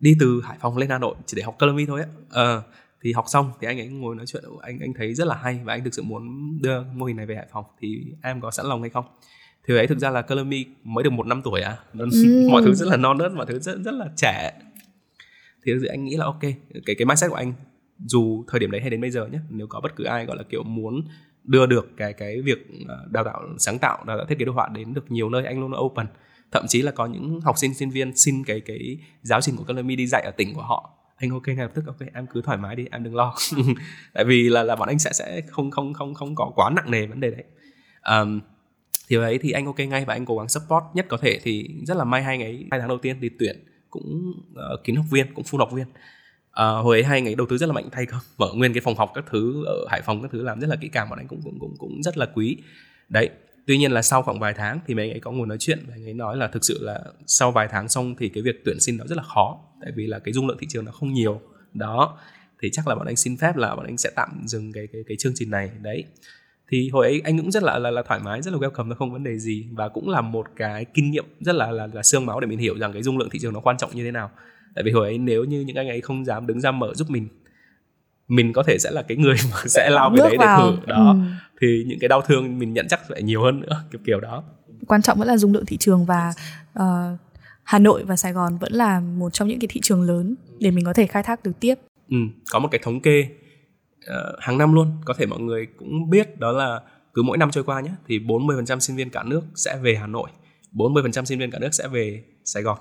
đi 0.00 0.16
từ 0.20 0.40
hải 0.44 0.58
phòng 0.60 0.76
lên 0.76 0.90
hà 0.90 0.98
nội 0.98 1.14
chỉ 1.26 1.36
để 1.36 1.42
học 1.42 1.56
Color 1.58 1.88
thôi 1.88 2.00
á. 2.00 2.08
Uh, 2.56 2.64
thì 3.02 3.12
học 3.12 3.24
xong 3.28 3.50
thì 3.60 3.66
anh 3.66 3.80
ấy 3.80 3.86
ngồi 3.86 4.16
nói 4.16 4.26
chuyện 4.26 4.44
anh 4.62 4.78
anh 4.80 4.92
thấy 4.94 5.14
rất 5.14 5.26
là 5.26 5.34
hay 5.34 5.60
và 5.64 5.72
anh 5.72 5.84
thực 5.84 5.94
sự 5.94 6.02
muốn 6.02 6.22
đưa 6.62 6.82
mô 6.82 7.06
hình 7.06 7.16
này 7.16 7.26
về 7.26 7.34
hải 7.36 7.46
phòng. 7.52 7.64
Thì 7.80 8.04
em 8.22 8.40
có 8.40 8.50
sẵn 8.50 8.66
lòng 8.66 8.80
hay 8.80 8.90
không? 8.90 9.04
Thì 9.66 9.76
ấy 9.76 9.86
thực 9.86 9.98
ra 9.98 10.10
là 10.10 10.22
Color 10.22 10.46
mới 10.84 11.04
được 11.04 11.12
một 11.12 11.26
năm 11.26 11.42
tuổi 11.44 11.60
à. 11.60 11.76
Ừ. 11.98 12.08
mọi 12.50 12.62
thứ 12.64 12.74
rất 12.74 12.88
là 12.88 12.96
non 12.96 13.18
nớt 13.18 13.32
mọi 13.32 13.46
thứ 13.46 13.58
rất 13.58 13.78
rất 13.84 13.94
là 13.94 14.06
trẻ. 14.16 14.52
Thì 15.64 15.72
thực 15.72 15.78
sự 15.82 15.86
anh 15.86 16.04
nghĩ 16.04 16.16
là 16.16 16.24
ok 16.24 16.40
cái 16.86 16.94
cái 16.98 17.04
mindset 17.06 17.30
của 17.30 17.36
anh 17.36 17.52
dù 18.06 18.44
thời 18.48 18.60
điểm 18.60 18.70
đấy 18.70 18.80
hay 18.80 18.90
đến 18.90 19.00
bây 19.00 19.10
giờ 19.10 19.26
nhé 19.26 19.38
nếu 19.50 19.66
có 19.66 19.80
bất 19.80 19.96
cứ 19.96 20.04
ai 20.04 20.26
gọi 20.26 20.36
là 20.36 20.42
kiểu 20.42 20.62
muốn 20.62 21.02
đưa 21.48 21.66
được 21.66 21.96
cái 21.96 22.12
cái 22.12 22.40
việc 22.40 22.58
ờ, 22.88 23.06
đào 23.10 23.24
tạo 23.24 23.42
sáng 23.58 23.78
tạo 23.78 24.04
đào 24.06 24.16
tạo 24.16 24.26
thiết 24.26 24.38
kế 24.38 24.44
đồ 24.44 24.52
họa 24.52 24.68
đến 24.74 24.94
được 24.94 25.10
nhiều 25.10 25.30
nơi 25.30 25.44
anh 25.44 25.60
luôn 25.60 25.72
open. 25.80 26.06
Thậm 26.52 26.64
chí 26.68 26.82
là 26.82 26.92
có 26.92 27.06
những 27.06 27.40
học 27.40 27.58
sinh 27.58 27.74
sinh 27.74 27.90
viên 27.90 28.16
xin 28.16 28.44
cái 28.44 28.60
cái 28.60 28.98
giáo 29.22 29.40
trình 29.40 29.56
của 29.56 29.64
Color 29.64 29.86
đi 29.86 30.06
dạy 30.06 30.22
ở 30.22 30.30
tỉnh 30.30 30.54
của 30.54 30.62
họ. 30.62 30.90
Anh 31.16 31.30
ok 31.30 31.46
ngay 31.46 31.56
lập 31.56 31.70
tức 31.74 31.86
ok 31.86 31.96
em 32.14 32.26
cứ 32.32 32.42
thoải 32.42 32.58
mái 32.58 32.76
đi 32.76 32.86
em 32.90 33.04
đừng 33.04 33.14
lo. 33.14 33.34
Tại 34.14 34.24
vì 34.24 34.48
là 34.48 34.62
là 34.62 34.76
bọn 34.76 34.88
anh 34.88 34.98
sẽ 34.98 35.12
sẽ 35.12 35.40
không 35.50 35.70
không 35.70 35.94
không 35.94 36.14
không 36.14 36.34
có 36.34 36.52
quá 36.54 36.70
nặng 36.70 36.90
nề 36.90 37.06
vấn 37.06 37.20
đề 37.20 37.30
đấy. 37.30 37.44
Um, 38.10 38.40
thì 39.08 39.16
ấy 39.16 39.38
thì 39.38 39.50
anh 39.50 39.66
ok 39.66 39.78
ngay 39.78 40.04
và 40.04 40.14
anh 40.14 40.24
cố 40.24 40.38
gắng 40.38 40.48
support 40.48 40.84
nhất 40.94 41.06
có 41.08 41.16
thể. 41.16 41.40
Thì 41.42 41.68
rất 41.86 41.96
là 41.96 42.04
may 42.04 42.22
hai 42.22 42.38
ngày 42.38 42.66
hai 42.70 42.80
tháng 42.80 42.88
đầu 42.88 42.98
tiên 42.98 43.18
thì 43.20 43.30
tuyển 43.38 43.64
cũng 43.90 44.32
uh, 44.50 44.84
kín 44.84 44.96
học 44.96 45.06
viên 45.10 45.34
cũng 45.34 45.44
full 45.44 45.58
học 45.58 45.72
viên 45.72 45.86
à, 46.50 46.64
hồi 46.68 46.96
ấy 46.96 47.04
hai 47.04 47.20
ngày 47.20 47.34
đầu 47.34 47.46
tư 47.50 47.58
rất 47.58 47.66
là 47.66 47.72
mạnh 47.72 47.88
thay 47.92 48.06
cơ. 48.06 48.16
Mở 48.38 48.48
nguyên 48.54 48.72
cái 48.72 48.80
phòng 48.80 48.96
học 48.96 49.10
các 49.14 49.24
thứ 49.30 49.64
ở 49.66 49.86
hải 49.90 50.02
phòng 50.02 50.22
các 50.22 50.30
thứ 50.32 50.42
làm 50.42 50.60
rất 50.60 50.66
là 50.66 50.76
kỹ 50.76 50.88
càng 50.88 51.10
bọn 51.10 51.18
anh 51.18 51.28
cũng 51.28 51.40
cũng 51.44 51.58
cũng 51.60 51.74
cũng 51.78 52.02
rất 52.02 52.18
là 52.18 52.26
quý. 52.26 52.56
Đấy 53.08 53.30
tuy 53.66 53.78
nhiên 53.78 53.92
là 53.92 54.02
sau 54.02 54.22
khoảng 54.22 54.40
vài 54.40 54.54
tháng 54.54 54.80
thì 54.86 54.94
mấy 54.94 55.04
anh 55.04 55.14
ấy 55.14 55.20
có 55.20 55.30
ngồi 55.30 55.46
nói 55.46 55.56
chuyện 55.60 55.78
và 55.88 55.94
anh 55.94 56.04
ấy 56.04 56.14
nói 56.14 56.36
là 56.36 56.48
thực 56.48 56.64
sự 56.64 56.78
là 56.80 57.00
sau 57.26 57.50
vài 57.50 57.68
tháng 57.70 57.88
xong 57.88 58.14
thì 58.18 58.28
cái 58.28 58.42
việc 58.42 58.62
tuyển 58.64 58.80
sinh 58.80 58.96
nó 58.96 59.04
rất 59.06 59.16
là 59.16 59.22
khó 59.22 59.58
tại 59.82 59.92
vì 59.96 60.06
là 60.06 60.18
cái 60.18 60.32
dung 60.32 60.46
lượng 60.46 60.56
thị 60.60 60.66
trường 60.70 60.84
nó 60.84 60.92
không 60.92 61.12
nhiều. 61.12 61.40
Đó 61.74 62.18
thì 62.62 62.70
chắc 62.72 62.88
là 62.88 62.94
bọn 62.94 63.06
anh 63.06 63.16
xin 63.16 63.36
phép 63.36 63.56
là 63.56 63.76
bọn 63.76 63.86
anh 63.86 63.98
sẽ 63.98 64.10
tạm 64.16 64.42
dừng 64.46 64.72
cái 64.72 64.86
cái 64.92 65.02
cái 65.08 65.16
chương 65.16 65.32
trình 65.36 65.50
này. 65.50 65.70
Đấy 65.82 66.04
thì 66.70 66.90
hồi 66.92 67.06
ấy 67.06 67.20
anh 67.24 67.38
cũng 67.38 67.50
rất 67.50 67.62
là 67.62 67.78
là, 67.78 67.90
là 67.90 68.02
thoải 68.02 68.20
mái 68.20 68.42
rất 68.42 68.54
là 68.54 68.58
welcome 68.58 68.88
nó 68.88 68.94
không 68.94 69.12
vấn 69.12 69.24
đề 69.24 69.38
gì. 69.38 69.66
Và 69.72 69.88
cũng 69.88 70.08
là 70.08 70.20
một 70.20 70.46
cái 70.56 70.84
kinh 70.94 71.10
nghiệm 71.10 71.24
rất 71.40 71.54
là 71.54 71.70
là 71.70 71.88
là 71.92 72.02
xương 72.02 72.26
máu 72.26 72.40
để 72.40 72.46
mình 72.46 72.58
hiểu 72.58 72.78
rằng 72.78 72.92
cái 72.92 73.02
dung 73.02 73.18
lượng 73.18 73.30
thị 73.30 73.38
trường 73.38 73.52
nó 73.52 73.60
quan 73.60 73.76
trọng 73.76 73.96
như 73.96 74.04
thế 74.04 74.10
nào 74.10 74.30
tại 74.78 74.82
vì 74.84 74.92
hồi 74.92 75.06
ấy 75.06 75.18
nếu 75.18 75.44
như 75.44 75.60
những 75.60 75.76
anh 75.76 75.88
ấy 75.88 76.00
không 76.00 76.24
dám 76.24 76.46
đứng 76.46 76.60
ra 76.60 76.70
mở 76.70 76.94
giúp 76.94 77.10
mình 77.10 77.28
mình 78.28 78.52
có 78.52 78.62
thể 78.62 78.78
sẽ 78.78 78.90
là 78.90 79.02
cái 79.02 79.16
người 79.16 79.34
mà 79.52 79.56
sẽ 79.66 79.90
lao 79.90 80.10
về 80.10 80.16
đấy 80.16 80.36
để 80.40 80.46
thử 80.58 80.76
đó 80.86 81.12
ừ. 81.12 81.18
thì 81.60 81.84
những 81.86 81.98
cái 81.98 82.08
đau 82.08 82.20
thương 82.20 82.58
mình 82.58 82.72
nhận 82.72 82.86
chắc 82.88 83.00
sẽ 83.08 83.22
nhiều 83.22 83.42
hơn 83.42 83.60
nữa 83.60 83.84
kiểu 83.90 84.00
kiểu 84.06 84.20
đó 84.20 84.44
quan 84.86 85.02
trọng 85.02 85.18
vẫn 85.18 85.28
là 85.28 85.36
dung 85.36 85.52
lượng 85.52 85.66
thị 85.66 85.76
trường 85.76 86.04
và 86.04 86.32
uh, 86.78 87.18
Hà 87.64 87.78
Nội 87.78 88.04
và 88.04 88.16
Sài 88.16 88.32
Gòn 88.32 88.58
vẫn 88.58 88.72
là 88.72 89.00
một 89.00 89.30
trong 89.30 89.48
những 89.48 89.60
cái 89.60 89.68
thị 89.70 89.80
trường 89.84 90.02
lớn 90.02 90.34
để 90.60 90.70
mình 90.70 90.84
có 90.84 90.92
thể 90.92 91.06
khai 91.06 91.22
thác 91.22 91.42
được 91.42 91.52
tiếp. 91.60 91.74
Ừ, 92.10 92.16
có 92.52 92.58
một 92.58 92.68
cái 92.70 92.80
thống 92.84 93.00
kê 93.00 93.28
uh, 93.98 94.40
hàng 94.40 94.58
năm 94.58 94.74
luôn, 94.74 94.92
có 95.04 95.14
thể 95.18 95.26
mọi 95.26 95.40
người 95.40 95.66
cũng 95.78 96.10
biết 96.10 96.38
đó 96.38 96.52
là 96.52 96.80
cứ 97.14 97.22
mỗi 97.22 97.38
năm 97.38 97.50
trôi 97.50 97.64
qua 97.64 97.80
nhé 97.80 97.90
thì 98.06 98.18
40% 98.18 98.78
sinh 98.78 98.96
viên 98.96 99.10
cả 99.10 99.22
nước 99.22 99.42
sẽ 99.54 99.78
về 99.82 99.96
Hà 100.00 100.06
Nội, 100.06 100.30
40% 100.72 101.24
sinh 101.24 101.38
viên 101.38 101.50
cả 101.50 101.58
nước 101.58 101.74
sẽ 101.74 101.88
về 101.88 102.24
Sài 102.44 102.62
Gòn. 102.62 102.78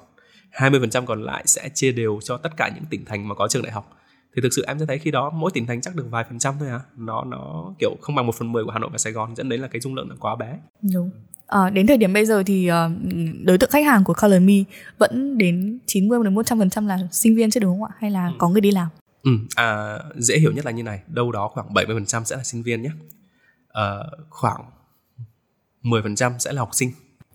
20% 0.54 1.06
còn 1.06 1.24
lại 1.24 1.44
sẽ 1.46 1.70
chia 1.74 1.92
đều 1.92 2.20
cho 2.24 2.38
tất 2.38 2.58
cả 2.58 2.72
những 2.76 2.86
tỉnh 2.90 3.06
thành 3.06 3.28
mà 3.28 3.36
có 3.36 3.48
trường 3.48 3.64
đại 3.64 3.72
học 3.72 3.98
thì 4.36 4.42
thực 4.42 4.54
sự 4.54 4.64
em 4.68 4.80
sẽ 4.80 4.86
thấy 4.86 5.00
khi 5.00 5.12
đó 5.12 5.30
mỗi 5.30 5.52
tỉnh 5.54 5.68
thành 5.68 5.82
chắc 5.82 5.96
được 5.96 6.06
vài 6.10 6.26
phần 6.30 6.40
trăm 6.40 6.56
thôi 6.60 6.70
à 6.70 6.80
nó 6.98 7.24
nó 7.24 7.74
kiểu 7.80 7.96
không 8.02 8.16
bằng 8.16 8.26
một 8.26 8.36
phần 8.36 8.52
mười 8.52 8.64
của 8.64 8.72
Hà 8.72 8.80
Nội 8.80 8.90
và 8.92 8.98
Sài 8.98 9.14
Gòn 9.14 9.36
dẫn 9.36 9.50
đến 9.50 9.62
là 9.62 9.68
cái 9.68 9.80
dung 9.80 9.96
lượng 9.96 10.10
nó 10.10 10.16
quá 10.20 10.36
bé 10.36 10.60
đúng 10.94 11.12
À, 11.48 11.70
đến 11.70 11.88
thời 11.88 11.98
điểm 11.98 12.14
bây 12.14 12.26
giờ 12.26 12.44
thì 12.46 12.72
uh, 12.72 12.76
đối 13.44 13.58
tượng 13.58 13.70
khách 13.70 13.86
hàng 13.86 14.04
của 14.04 14.14
Color 14.14 14.42
Me 14.42 14.54
vẫn 14.98 15.38
đến 15.38 15.80
90 15.86 16.20
đến 16.24 16.36
100% 16.36 16.88
là 16.88 16.98
sinh 17.12 17.36
viên 17.36 17.50
chứ 17.52 17.60
đúng 17.60 17.80
không 17.80 17.90
ạ? 17.90 17.96
Hay 18.00 18.12
là 18.12 18.28
ừ. 18.28 18.34
có 18.38 18.50
người 18.50 18.62
đi 18.62 18.72
làm? 18.72 18.88
Ừ, 19.24 19.32
à, 19.56 20.00
dễ 20.16 20.38
hiểu 20.38 20.52
nhất 20.52 20.66
là 20.66 20.72
như 20.72 20.84
này, 20.84 21.00
đâu 21.08 21.32
đó 21.32 21.50
khoảng 21.54 21.74
70% 21.74 22.24
sẽ 22.24 22.36
là 22.36 22.44
sinh 22.44 22.64
viên 22.64 22.82
nhé. 22.82 22.90
À, 23.70 23.98
khoảng 24.30 24.62
10% 25.84 26.38
sẽ 26.40 26.54
là 26.54 26.62
học 26.62 26.70
sinh. 26.72 26.92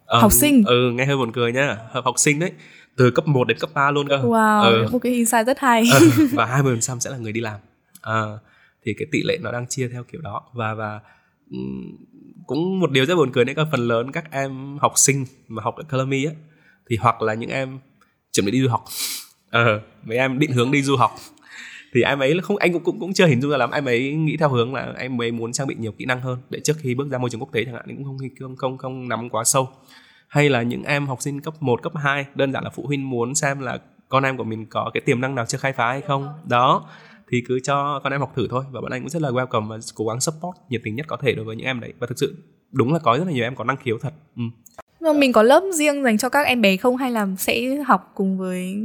Um, 0.07 0.21
học 0.21 0.33
sinh? 0.33 0.65
Ừ, 0.67 0.93
nghe 0.95 1.07
hơi 1.07 1.17
buồn 1.17 1.33
cười 1.33 1.53
nhá. 1.53 1.77
Học 1.91 2.15
sinh 2.17 2.39
đấy 2.39 2.53
từ 2.97 3.11
cấp 3.11 3.29
1 3.29 3.49
đến 3.49 3.59
cấp 3.59 3.71
3 3.75 3.91
luôn 3.91 4.09
cơ. 4.09 4.17
Wow, 4.17 4.63
ừ. 4.63 4.89
một 4.93 4.99
cái 4.99 5.13
insight 5.13 5.47
rất 5.47 5.59
hay. 5.59 5.85
ừ, 6.01 6.27
và 6.33 6.63
20% 6.63 6.99
sẽ 6.99 7.11
là 7.11 7.17
người 7.17 7.33
đi 7.33 7.41
làm. 7.41 7.61
À, 8.03 8.23
thì 8.85 8.95
cái 8.99 9.07
tỷ 9.13 9.23
lệ 9.23 9.39
nó 9.41 9.53
đang 9.53 9.67
chia 9.67 9.89
theo 9.89 10.05
kiểu 10.05 10.21
đó 10.21 10.43
và 10.53 10.75
và 10.75 11.01
cũng 12.47 12.81
một 12.81 12.91
điều 12.91 13.07
rất 13.07 13.15
buồn 13.15 13.31
cười 13.33 13.45
đấy 13.45 13.55
là 13.59 13.65
phần 13.71 13.89
lớn 13.89 14.13
các 14.13 14.31
em 14.31 14.79
học 14.79 14.93
sinh 14.97 15.25
mà 15.49 15.63
học 15.63 15.77
ở 15.77 15.85
Academy 15.89 16.25
á 16.25 16.33
thì 16.91 16.97
hoặc 16.97 17.23
là 17.23 17.35
những 17.35 17.51
em 17.51 17.79
chuẩn 18.33 18.47
bị 18.47 18.53
đi 18.53 18.63
du 18.63 18.69
học 18.69 18.85
ờ 19.51 19.81
mấy 20.03 20.19
em 20.19 20.39
định 20.39 20.53
hướng 20.53 20.71
đi 20.71 20.83
du 20.83 20.97
học 20.97 21.11
thì 21.95 22.03
em 22.03 22.19
ấy 22.19 22.41
không 22.43 22.57
anh 22.57 22.73
cũng 22.73 22.85
cũng 22.85 23.01
cũng 23.01 23.13
chưa 23.13 23.27
hình 23.27 23.41
dung 23.41 23.51
ra 23.51 23.57
lắm 23.57 23.71
em 23.71 23.85
ấy 23.85 24.13
nghĩ 24.13 24.37
theo 24.37 24.49
hướng 24.49 24.75
là 24.75 24.95
em 24.99 25.21
ấy 25.21 25.33
muốn 25.33 25.53
trang 25.53 25.67
bị 25.67 25.75
nhiều 25.79 25.93
kỹ 25.93 26.05
năng 26.05 26.21
hơn 26.21 26.39
để 26.51 26.61
trước 26.65 26.77
khi 26.79 26.95
bước 26.95 27.09
ra 27.11 27.19
môi 27.19 27.31
trường 27.31 27.41
quốc 27.41 27.53
tế 27.53 27.65
chẳng 27.65 27.75
hạn 27.75 27.85
cũng 27.87 28.05
không 28.05 28.19
không 28.39 28.57
không 28.57 28.79
không 28.79 29.09
nắm 29.09 29.31
quá 29.31 29.45
sâu 29.45 29.69
hay 30.33 30.49
là 30.49 30.63
những 30.63 30.85
em 30.85 31.07
học 31.07 31.23
sinh 31.23 31.41
cấp 31.41 31.55
1, 31.61 31.83
cấp 31.83 31.93
2 31.97 32.27
đơn 32.35 32.53
giản 32.53 32.65
là 32.65 32.71
phụ 32.71 32.87
huynh 32.87 33.11
muốn 33.11 33.35
xem 33.35 33.61
là 33.61 33.79
con 34.09 34.23
em 34.23 34.37
của 34.37 34.45
mình 34.45 34.67
có 34.67 34.91
cái 34.95 35.01
tiềm 35.01 35.21
năng 35.21 35.35
nào 35.35 35.47
chưa 35.47 35.59
khai 35.59 35.73
phá 35.73 35.89
hay 35.89 36.01
không 36.01 36.29
đó 36.49 36.89
thì 37.31 37.43
cứ 37.49 37.61
cho 37.61 38.01
con 38.05 38.13
em 38.13 38.21
học 38.21 38.33
thử 38.37 38.47
thôi 38.51 38.65
và 38.71 38.81
bọn 38.81 38.93
anh 38.93 39.03
cũng 39.03 39.11
rất 39.11 39.23
là 39.23 39.31
welcome 39.31 39.69
và 39.69 39.79
cố 39.95 40.07
gắng 40.07 40.21
support 40.21 40.57
nhiệt 40.69 40.81
tình 40.85 40.95
nhất 40.95 41.07
có 41.09 41.17
thể 41.17 41.35
đối 41.35 41.45
với 41.45 41.57
những 41.57 41.67
em 41.67 41.81
đấy 41.81 41.93
và 41.99 42.07
thực 42.07 42.19
sự 42.19 42.35
đúng 42.71 42.93
là 42.93 42.99
có 42.99 43.19
rất 43.19 43.25
là 43.27 43.33
nhiều 43.33 43.45
em 43.45 43.57
có 43.57 43.65
năng 43.65 43.77
khiếu 43.77 43.99
thật 44.03 44.13
ừ. 44.37 44.43
Nhưng 45.01 45.21
mình 45.21 45.33
có 45.33 45.43
lớp 45.43 45.63
riêng 45.73 46.03
dành 46.03 46.19
cho 46.19 46.29
các 46.29 46.47
em 46.47 46.61
bé 46.61 46.77
không 46.77 46.97
hay 46.97 47.11
là 47.11 47.27
sẽ 47.39 47.77
học 47.87 48.13
cùng 48.15 48.39
với 48.39 48.77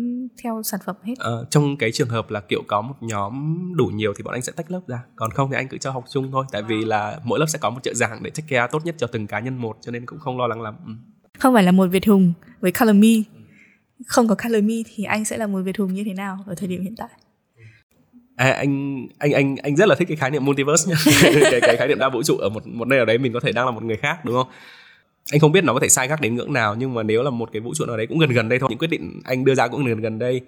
theo 0.43 0.63
sản 0.63 0.79
phẩm 0.85 0.95
hết? 1.03 1.13
À, 1.19 1.31
trong 1.49 1.77
cái 1.77 1.91
trường 1.91 2.09
hợp 2.09 2.31
là 2.31 2.39
kiểu 2.39 2.61
có 2.67 2.81
một 2.81 2.95
nhóm 3.01 3.57
đủ 3.75 3.85
nhiều 3.85 4.13
thì 4.17 4.23
bọn 4.23 4.33
anh 4.33 4.41
sẽ 4.41 4.51
tách 4.55 4.71
lớp 4.71 4.81
ra. 4.87 5.03
Còn 5.15 5.31
không 5.31 5.49
thì 5.49 5.55
anh 5.55 5.67
cứ 5.67 5.77
cho 5.77 5.91
học 5.91 6.03
chung 6.09 6.31
thôi. 6.31 6.45
Tại 6.51 6.63
vì 6.63 6.85
là 6.85 7.19
mỗi 7.23 7.39
lớp 7.39 7.45
sẽ 7.47 7.59
có 7.61 7.69
một 7.69 7.79
trợ 7.83 7.93
giảng 7.93 8.23
để 8.23 8.29
check 8.29 8.49
care 8.49 8.67
tốt 8.71 8.85
nhất 8.85 8.95
cho 8.97 9.07
từng 9.07 9.27
cá 9.27 9.39
nhân 9.39 9.57
một 9.57 9.77
cho 9.81 9.91
nên 9.91 10.05
cũng 10.05 10.19
không 10.19 10.37
lo 10.37 10.47
lắng 10.47 10.61
lắm. 10.61 10.75
Ừ. 10.85 10.91
Không 11.39 11.53
phải 11.53 11.63
là 11.63 11.71
một 11.71 11.87
Việt 11.87 12.05
Hùng 12.05 12.33
với 12.59 12.71
Color 12.71 12.95
Me. 12.95 13.09
Không 14.05 14.27
có 14.27 14.35
Color 14.35 14.63
Me 14.63 14.75
thì 14.85 15.03
anh 15.03 15.25
sẽ 15.25 15.37
là 15.37 15.47
một 15.47 15.61
Việt 15.61 15.77
Hùng 15.77 15.93
như 15.93 16.03
thế 16.03 16.13
nào 16.13 16.37
ở 16.47 16.55
thời 16.55 16.67
điểm 16.67 16.81
hiện 16.81 16.95
tại? 16.97 17.09
À, 18.35 18.51
anh 18.51 19.07
anh 19.17 19.31
anh 19.31 19.55
anh 19.63 19.75
rất 19.75 19.87
là 19.87 19.95
thích 19.95 20.07
cái 20.07 20.17
khái 20.17 20.31
niệm 20.31 20.45
multiverse 20.45 20.91
nhá 20.91 20.95
cái, 21.51 21.61
cái 21.61 21.77
khái 21.77 21.87
niệm 21.87 21.99
đa 21.99 22.09
vũ 22.09 22.23
trụ 22.23 22.37
ở 22.37 22.49
một 22.49 22.67
một 22.67 22.87
nơi 22.87 22.99
nào 22.99 23.05
đấy 23.05 23.17
mình 23.17 23.33
có 23.33 23.39
thể 23.39 23.51
đang 23.51 23.65
là 23.65 23.71
một 23.71 23.83
người 23.83 23.97
khác 23.97 24.25
đúng 24.25 24.35
không 24.35 24.47
anh 25.31 25.39
không 25.39 25.51
biết 25.51 25.63
nó 25.63 25.73
có 25.73 25.79
thể 25.79 25.89
sai 25.89 26.07
khác 26.07 26.21
đến 26.21 26.35
ngưỡng 26.35 26.53
nào 26.53 26.75
nhưng 26.75 26.93
mà 26.93 27.03
nếu 27.03 27.23
là 27.23 27.29
một 27.29 27.49
cái 27.53 27.59
vũ 27.59 27.73
trụ 27.75 27.85
nào 27.85 27.97
đấy 27.97 28.07
cũng 28.07 28.19
gần 28.19 28.29
gần 28.29 28.49
đây 28.49 28.59
thôi 28.59 28.67
những 28.69 28.79
quyết 28.79 28.87
định 28.87 29.21
anh 29.23 29.45
đưa 29.45 29.55
ra 29.55 29.67
cũng 29.67 29.85
gần 29.85 30.01
gần 30.01 30.19
đây 30.19 30.41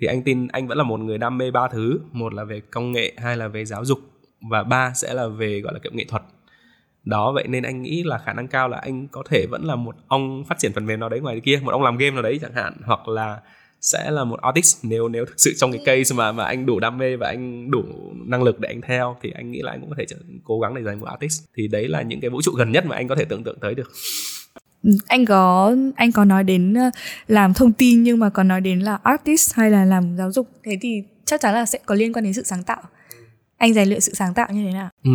thì 0.00 0.06
anh 0.06 0.22
tin 0.22 0.48
anh 0.48 0.66
vẫn 0.68 0.78
là 0.78 0.84
một 0.84 1.00
người 1.00 1.18
đam 1.18 1.38
mê 1.38 1.50
ba 1.50 1.68
thứ 1.68 2.00
một 2.12 2.34
là 2.34 2.44
về 2.44 2.60
công 2.70 2.92
nghệ 2.92 3.12
hai 3.16 3.36
là 3.36 3.48
về 3.48 3.64
giáo 3.64 3.84
dục 3.84 3.98
và 4.40 4.62
ba 4.62 4.92
sẽ 4.94 5.14
là 5.14 5.28
về 5.28 5.60
gọi 5.60 5.74
là 5.74 5.78
kiểu 5.78 5.92
nghệ 5.94 6.04
thuật 6.08 6.22
đó 7.06 7.32
vậy 7.32 7.44
nên 7.48 7.62
anh 7.62 7.82
nghĩ 7.82 8.02
là 8.02 8.18
khả 8.18 8.32
năng 8.32 8.48
cao 8.48 8.68
là 8.68 8.78
anh 8.78 9.08
có 9.08 9.22
thể 9.30 9.46
vẫn 9.50 9.64
là 9.64 9.76
một 9.76 9.96
ông 10.08 10.44
phát 10.48 10.58
triển 10.58 10.72
phần 10.72 10.86
mềm 10.86 11.00
nào 11.00 11.08
đấy 11.08 11.20
ngoài 11.20 11.40
kia 11.40 11.60
một 11.62 11.70
ông 11.70 11.82
làm 11.82 11.96
game 11.96 12.10
nào 12.10 12.22
đấy 12.22 12.38
chẳng 12.42 12.54
hạn 12.54 12.72
hoặc 12.84 13.08
là 13.08 13.40
sẽ 13.80 14.10
là 14.10 14.24
một 14.24 14.40
artist. 14.40 14.76
Nếu 14.82 15.08
nếu 15.08 15.24
thực 15.24 15.40
sự 15.40 15.52
trong 15.56 15.72
cái 15.72 15.82
case 15.84 16.14
mà 16.14 16.32
mà 16.32 16.44
anh 16.44 16.66
đủ 16.66 16.80
đam 16.80 16.98
mê 16.98 17.16
và 17.16 17.28
anh 17.28 17.70
đủ 17.70 17.82
năng 18.26 18.42
lực 18.42 18.60
để 18.60 18.68
anh 18.68 18.80
theo 18.80 19.16
thì 19.22 19.30
anh 19.30 19.50
nghĩ 19.50 19.62
là 19.62 19.70
anh 19.70 19.80
cũng 19.80 19.90
có 19.90 19.96
thể 19.98 20.04
trở, 20.08 20.16
cố 20.44 20.60
gắng 20.60 20.74
để 20.74 20.82
thành 20.86 21.00
một 21.00 21.06
artist. 21.06 21.44
Thì 21.56 21.68
đấy 21.68 21.88
là 21.88 22.02
những 22.02 22.20
cái 22.20 22.30
vũ 22.30 22.42
trụ 22.42 22.52
gần 22.52 22.72
nhất 22.72 22.86
mà 22.86 22.96
anh 22.96 23.08
có 23.08 23.14
thể 23.14 23.24
tưởng 23.24 23.44
tượng 23.44 23.58
tới 23.60 23.74
được. 23.74 23.92
Ừ, 24.82 24.90
anh 25.06 25.24
có 25.24 25.74
anh 25.96 26.12
có 26.12 26.24
nói 26.24 26.44
đến 26.44 26.74
ờ, 26.74 26.90
làm 27.26 27.54
thông 27.54 27.72
tin 27.72 28.02
nhưng 28.02 28.18
mà 28.18 28.30
còn 28.30 28.48
nói 28.48 28.60
đến 28.60 28.80
là 28.80 28.98
artist 29.02 29.54
hay 29.54 29.70
là 29.70 29.84
làm 29.84 30.16
giáo 30.16 30.32
dục. 30.32 30.48
Thế 30.64 30.78
thì 30.80 31.02
chắc 31.24 31.40
chắn 31.40 31.54
là 31.54 31.66
sẽ 31.66 31.78
có 31.86 31.94
liên 31.94 32.12
quan 32.12 32.24
đến 32.24 32.32
sự 32.32 32.42
sáng 32.42 32.64
tạo. 32.64 32.82
Anh 33.56 33.74
rèn 33.74 33.88
luyện 33.88 34.00
sự 34.00 34.14
sáng 34.14 34.34
tạo 34.34 34.48
như 34.52 34.64
thế 34.66 34.72
nào? 34.72 34.88
Ừ, 35.04 35.10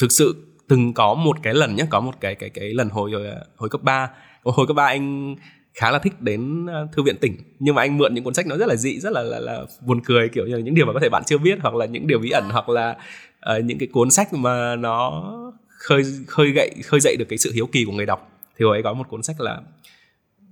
thực 0.00 0.12
sự 0.12 0.49
từng 0.70 0.92
có 0.92 1.14
một 1.14 1.36
cái 1.42 1.54
lần 1.54 1.76
nhé 1.76 1.84
có 1.90 2.00
một 2.00 2.12
cái 2.20 2.34
cái 2.34 2.50
cái 2.50 2.74
lần 2.74 2.88
hồi 2.88 3.12
ờ, 3.12 3.44
hồi 3.56 3.68
cấp 3.68 3.82
3 3.82 4.10
hồi 4.42 4.66
cấp 4.66 4.76
3 4.76 4.86
anh 4.86 5.36
khá 5.74 5.90
là 5.90 5.98
thích 5.98 6.20
đến 6.20 6.66
ờ, 6.66 6.88
thư 6.92 7.02
viện 7.02 7.16
tỉnh 7.20 7.36
nhưng 7.58 7.74
mà 7.74 7.82
anh 7.82 7.98
mượn 7.98 8.14
những 8.14 8.24
cuốn 8.24 8.34
sách 8.34 8.46
nó 8.46 8.56
rất 8.56 8.68
là 8.68 8.76
dị 8.76 9.00
rất 9.00 9.12
là 9.12 9.22
là, 9.22 9.38
là 9.38 9.62
buồn 9.86 10.00
cười 10.04 10.28
kiểu 10.28 10.46
như 10.46 10.54
là 10.54 10.60
những 10.60 10.74
điều 10.74 10.86
mà 10.86 10.92
có 10.92 11.00
thể 11.00 11.08
bạn 11.08 11.22
chưa 11.26 11.38
biết 11.38 11.58
hoặc 11.62 11.74
là 11.74 11.86
những 11.86 12.06
điều 12.06 12.18
bí 12.18 12.30
ẩn 12.30 12.48
hoặc 12.50 12.68
là 12.68 12.96
uh, 13.56 13.64
những 13.64 13.78
cái 13.78 13.88
cuốn 13.92 14.10
sách 14.10 14.32
mà 14.32 14.76
nó 14.76 15.22
khơi 15.68 16.02
khơi 16.26 16.50
gậy 16.50 16.70
khơi 16.84 17.00
dậy 17.00 17.16
được 17.18 17.24
cái 17.28 17.38
sự 17.38 17.52
hiếu 17.54 17.66
kỳ 17.66 17.84
của 17.84 17.92
người 17.92 18.06
đọc. 18.06 18.30
Thì 18.58 18.64
hồi 18.64 18.76
ấy 18.76 18.82
có 18.82 18.92
một 18.92 19.08
cuốn 19.08 19.22
sách 19.22 19.40
là 19.40 19.60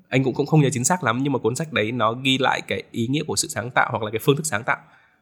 anh 0.08 0.24
cũng 0.24 0.34
cũng 0.34 0.46
không 0.46 0.60
nhớ 0.60 0.68
chính 0.72 0.84
xác 0.84 1.04
lắm 1.04 1.20
nhưng 1.22 1.32
mà 1.32 1.38
cuốn 1.38 1.54
sách 1.54 1.72
đấy 1.72 1.92
nó 1.92 2.12
ghi 2.12 2.38
lại 2.38 2.60
cái 2.68 2.82
ý 2.90 3.06
nghĩa 3.06 3.22
của 3.26 3.36
sự 3.36 3.48
sáng 3.48 3.70
tạo 3.70 3.88
hoặc 3.90 4.02
là 4.02 4.10
cái 4.10 4.20
phương 4.22 4.36
thức 4.36 4.46
sáng 4.46 4.64
tạo. 4.64 4.78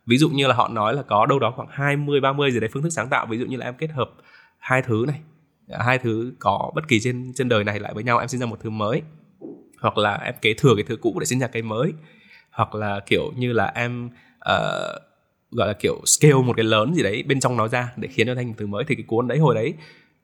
Ví 0.07 0.19
dụ 0.19 0.29
như 0.29 0.47
là 0.47 0.55
họ 0.55 0.69
nói 0.69 0.95
là 0.95 1.03
có 1.03 1.27
đâu 1.27 1.39
đó 1.39 1.53
khoảng 1.57 1.69
20 1.71 2.21
30 2.21 2.51
gì 2.51 2.61
đấy 2.61 2.71
phương 2.73 2.83
thức 2.83 2.91
sáng 2.91 3.09
tạo. 3.09 3.27
Ví 3.27 3.39
dụ 3.39 3.47
như 3.47 3.57
là 3.57 3.67
em 3.67 3.75
kết 3.79 3.91
hợp 3.91 4.11
hai 4.59 4.83
thứ 4.83 5.05
này. 5.07 5.21
Hai 5.79 5.99
thứ 5.99 6.33
có 6.39 6.71
bất 6.75 6.89
kỳ 6.89 7.01
trên 7.01 7.33
trên 7.35 7.49
đời 7.49 7.65
này 7.65 7.81
lại 7.81 7.95
với 7.95 8.05
nhau 8.05 8.19
em 8.19 8.29
sinh 8.29 8.41
ra 8.41 8.47
một 8.47 8.61
thứ 8.61 8.71
mới. 8.71 9.03
Hoặc 9.81 9.99
là 9.99 10.15
em 10.15 10.35
kế 10.43 10.55
thừa 10.55 10.75
cái 10.77 10.85
thứ 10.89 10.97
cũ 10.97 11.17
để 11.21 11.27
sinh 11.27 11.41
ra 11.41 11.47
cái 11.47 11.63
mới. 11.63 11.93
Hoặc 12.51 12.75
là 12.75 13.01
kiểu 13.07 13.33
như 13.37 13.53
là 13.53 13.73
em 13.75 14.07
uh, 14.37 15.03
gọi 15.51 15.69
là 15.69 15.73
kiểu 15.73 16.01
scale 16.05 16.35
một 16.35 16.57
cái 16.57 16.65
lớn 16.65 16.95
gì 16.95 17.03
đấy 17.03 17.23
bên 17.23 17.41
trong 17.41 17.57
nó 17.57 17.69
ra 17.69 17.93
để 17.97 18.09
khiến 18.09 18.27
nó 18.27 18.35
thành 18.35 18.49
một 18.49 18.55
thứ 18.57 18.67
mới. 18.67 18.85
Thì 18.89 18.95
cái 18.95 19.05
cuốn 19.07 19.29
đấy 19.29 19.39
hồi 19.39 19.55
đấy 19.55 19.75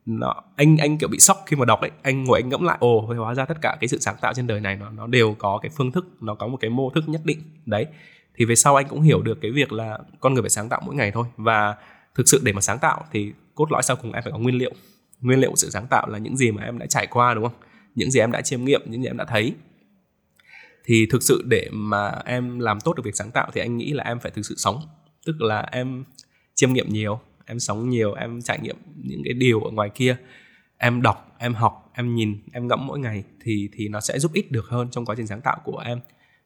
nó 0.06 0.34
anh 0.56 0.76
anh 0.76 0.98
kiểu 0.98 1.08
bị 1.08 1.18
sốc 1.18 1.42
khi 1.46 1.56
mà 1.56 1.64
đọc 1.64 1.80
ấy, 1.80 1.90
anh 2.02 2.24
ngồi 2.24 2.40
anh 2.40 2.48
ngẫm 2.48 2.62
lại 2.62 2.76
ồ 2.80 3.00
hóa 3.00 3.34
ra 3.34 3.44
tất 3.44 3.60
cả 3.60 3.76
cái 3.80 3.88
sự 3.88 3.98
sáng 3.98 4.16
tạo 4.20 4.34
trên 4.34 4.46
đời 4.46 4.60
này 4.60 4.76
nó 4.76 4.90
nó 4.90 5.06
đều 5.06 5.34
có 5.38 5.58
cái 5.62 5.70
phương 5.76 5.92
thức 5.92 6.06
nó 6.20 6.34
có 6.34 6.46
một 6.46 6.56
cái 6.60 6.70
mô 6.70 6.90
thức 6.90 7.04
nhất 7.08 7.20
định. 7.24 7.38
Đấy. 7.66 7.86
Thì 8.34 8.44
về 8.44 8.54
sau 8.54 8.76
anh 8.76 8.88
cũng 8.88 9.00
hiểu 9.00 9.22
được 9.22 9.38
cái 9.40 9.50
việc 9.50 9.72
là 9.72 9.98
con 10.20 10.34
người 10.34 10.42
phải 10.42 10.50
sáng 10.50 10.68
tạo 10.68 10.80
mỗi 10.86 10.94
ngày 10.94 11.10
thôi. 11.10 11.26
Và 11.36 11.76
thực 12.14 12.28
sự 12.28 12.40
để 12.44 12.52
mà 12.52 12.60
sáng 12.60 12.78
tạo 12.78 13.04
thì 13.12 13.32
cốt 13.54 13.72
lõi 13.72 13.82
sau 13.82 13.96
cùng 13.96 14.12
em 14.12 14.22
phải 14.22 14.32
có 14.32 14.38
nguyên 14.38 14.54
liệu. 14.54 14.72
Nguyên 15.20 15.40
liệu 15.40 15.50
của 15.50 15.56
sự 15.56 15.70
sáng 15.70 15.86
tạo 15.86 16.08
là 16.08 16.18
những 16.18 16.36
gì 16.36 16.50
mà 16.50 16.62
em 16.62 16.78
đã 16.78 16.86
trải 16.86 17.06
qua, 17.06 17.34
đúng 17.34 17.44
không? 17.44 17.60
Những 17.94 18.10
gì 18.10 18.20
em 18.20 18.32
đã 18.32 18.40
chiêm 18.40 18.64
nghiệm, 18.64 18.82
những 18.86 19.02
gì 19.02 19.08
em 19.08 19.16
đã 19.16 19.24
thấy. 19.24 19.54
Thì 20.84 21.06
thực 21.10 21.22
sự 21.22 21.42
để 21.48 21.68
mà 21.72 22.08
em 22.24 22.58
làm 22.58 22.80
tốt 22.80 22.96
được 22.96 23.02
việc 23.04 23.16
sáng 23.16 23.30
tạo 23.30 23.50
thì 23.52 23.60
anh 23.60 23.76
nghĩ 23.76 23.92
là 23.92 24.04
em 24.04 24.20
phải 24.20 24.30
thực 24.30 24.46
sự 24.46 24.54
sống. 24.58 24.80
Tức 25.26 25.40
là 25.40 25.68
em 25.72 26.04
chiêm 26.54 26.72
nghiệm 26.72 26.88
nhiều, 26.88 27.20
em 27.46 27.60
sống 27.60 27.88
nhiều, 27.88 28.14
em 28.14 28.42
trải 28.42 28.58
nghiệm 28.62 28.76
những 28.96 29.22
cái 29.24 29.34
điều 29.34 29.60
ở 29.60 29.70
ngoài 29.70 29.90
kia. 29.94 30.16
Em 30.78 31.02
đọc, 31.02 31.36
em 31.38 31.54
học, 31.54 31.90
em 31.94 32.14
nhìn, 32.14 32.42
em 32.52 32.68
ngẫm 32.68 32.86
mỗi 32.86 32.98
ngày 32.98 33.24
thì 33.40 33.68
thì 33.72 33.88
nó 33.88 34.00
sẽ 34.00 34.18
giúp 34.18 34.32
ích 34.32 34.52
được 34.52 34.64
hơn 34.68 34.88
trong 34.90 35.04
quá 35.04 35.14
trình 35.18 35.26
sáng 35.26 35.40
tạo 35.40 35.60
của 35.64 35.78
em 35.78 36.00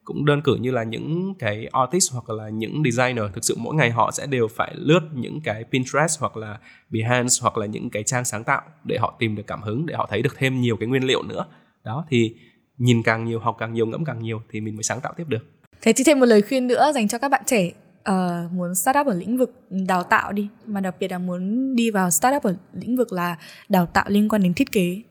cũng 0.07 0.25
đơn 0.25 0.41
cử 0.41 0.55
như 0.55 0.71
là 0.71 0.83
những 0.83 1.33
cái 1.39 1.67
artist 1.71 2.13
hoặc 2.13 2.29
là 2.29 2.49
những 2.49 2.83
designer. 2.85 3.25
Thực 3.33 3.43
sự 3.43 3.55
mỗi 3.57 3.75
ngày 3.75 3.91
họ 3.91 4.11
sẽ 4.11 4.25
đều 4.25 4.47
phải 4.47 4.73
lướt 4.75 4.99
những 5.13 5.41
cái 5.41 5.63
Pinterest 5.63 6.19
hoặc 6.19 6.37
là 6.37 6.59
Behance 6.89 7.33
hoặc 7.41 7.57
là 7.57 7.65
những 7.65 7.89
cái 7.89 8.03
trang 8.03 8.25
sáng 8.25 8.43
tạo 8.43 8.61
để 8.83 8.97
họ 8.97 9.15
tìm 9.19 9.35
được 9.35 9.47
cảm 9.47 9.61
hứng 9.61 9.85
để 9.85 9.95
họ 9.95 10.07
thấy 10.09 10.21
được 10.21 10.35
thêm 10.37 10.61
nhiều 10.61 10.77
cái 10.77 10.87
nguyên 10.87 11.03
liệu 11.03 11.23
nữa. 11.23 11.45
Đó 11.83 12.05
thì 12.09 12.35
nhìn 12.77 13.03
càng 13.03 13.25
nhiều 13.25 13.39
học 13.39 13.55
càng 13.59 13.73
nhiều 13.73 13.85
ngẫm 13.85 14.05
càng 14.05 14.19
nhiều 14.19 14.41
thì 14.51 14.61
mình 14.61 14.75
mới 14.75 14.83
sáng 14.83 15.01
tạo 15.01 15.13
tiếp 15.17 15.25
được. 15.27 15.45
Thế 15.81 15.93
thì 15.93 16.03
thêm 16.03 16.19
một 16.19 16.25
lời 16.25 16.41
khuyên 16.41 16.67
nữa 16.67 16.91
dành 16.95 17.07
cho 17.07 17.17
các 17.17 17.29
bạn 17.29 17.41
trẻ 17.45 17.71
uh, 18.09 18.51
muốn 18.51 18.75
startup 18.75 19.07
ở 19.07 19.13
lĩnh 19.13 19.37
vực 19.37 19.61
đào 19.69 20.03
tạo 20.03 20.31
đi 20.31 20.47
mà 20.65 20.81
đặc 20.81 20.95
biệt 20.99 21.11
là 21.11 21.17
muốn 21.17 21.75
đi 21.75 21.91
vào 21.91 22.11
startup 22.11 22.43
ở 22.43 22.55
lĩnh 22.73 22.97
vực 22.97 23.13
là 23.13 23.37
đào 23.69 23.85
tạo 23.85 24.05
liên 24.07 24.29
quan 24.29 24.43
đến 24.43 24.53
thiết 24.53 24.71
kế. 24.71 25.01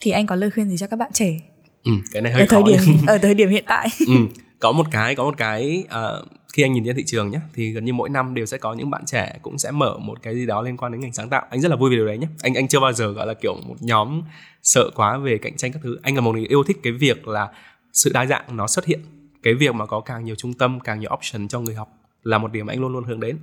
Thì 0.00 0.10
anh 0.10 0.26
có 0.26 0.36
lời 0.36 0.50
khuyên 0.50 0.68
gì 0.68 0.76
cho 0.76 0.86
các 0.86 0.96
bạn 0.96 1.10
trẻ? 1.12 1.38
Ừ, 1.84 1.92
cái 2.12 2.22
này 2.22 2.32
hơi 2.32 2.42
ở 2.42 2.46
khó 2.46 2.62
thời 2.62 2.72
điểm 2.72 2.96
ở 3.06 3.18
thời 3.18 3.34
điểm 3.34 3.48
hiện 3.48 3.64
tại. 3.66 3.88
Ừ, 4.06 4.14
có 4.58 4.72
một 4.72 4.86
cái 4.90 5.14
có 5.14 5.24
một 5.24 5.34
cái 5.36 5.84
uh, 5.86 6.28
khi 6.52 6.62
anh 6.62 6.72
nhìn 6.72 6.84
trên 6.84 6.96
thị 6.96 7.04
trường 7.06 7.30
nhé 7.30 7.40
thì 7.54 7.70
gần 7.70 7.84
như 7.84 7.92
mỗi 7.92 8.08
năm 8.08 8.34
đều 8.34 8.46
sẽ 8.46 8.58
có 8.58 8.74
những 8.74 8.90
bạn 8.90 9.04
trẻ 9.06 9.38
cũng 9.42 9.58
sẽ 9.58 9.70
mở 9.70 9.98
một 9.98 10.22
cái 10.22 10.34
gì 10.34 10.46
đó 10.46 10.62
liên 10.62 10.76
quan 10.76 10.92
đến 10.92 11.00
ngành 11.00 11.12
sáng 11.12 11.28
tạo. 11.28 11.46
Anh 11.50 11.60
rất 11.60 11.68
là 11.68 11.76
vui 11.76 11.90
về 11.90 11.96
điều 11.96 12.06
đấy 12.06 12.18
nhé 12.18 12.26
anh 12.42 12.54
anh 12.54 12.68
chưa 12.68 12.80
bao 12.80 12.92
giờ 12.92 13.12
gọi 13.12 13.26
là 13.26 13.34
kiểu 13.34 13.54
một 13.66 13.76
nhóm 13.80 14.22
sợ 14.62 14.90
quá 14.94 15.18
về 15.18 15.38
cạnh 15.38 15.56
tranh 15.56 15.72
các 15.72 15.80
thứ. 15.82 15.98
Anh 16.02 16.14
là 16.14 16.20
một 16.20 16.32
người 16.32 16.46
yêu 16.46 16.64
thích 16.64 16.76
cái 16.82 16.92
việc 16.92 17.28
là 17.28 17.48
sự 17.92 18.10
đa 18.14 18.26
dạng 18.26 18.56
nó 18.56 18.66
xuất 18.66 18.84
hiện. 18.84 19.00
Cái 19.42 19.54
việc 19.54 19.74
mà 19.74 19.86
có 19.86 20.00
càng 20.00 20.24
nhiều 20.24 20.34
trung 20.34 20.54
tâm 20.54 20.80
càng 20.80 21.00
nhiều 21.00 21.10
option 21.14 21.48
cho 21.48 21.60
người 21.60 21.74
học 21.74 21.88
là 22.22 22.38
một 22.38 22.52
điểm 22.52 22.66
anh 22.66 22.80
luôn 22.80 22.92
luôn 22.92 23.04
hướng 23.04 23.20
đến. 23.20 23.38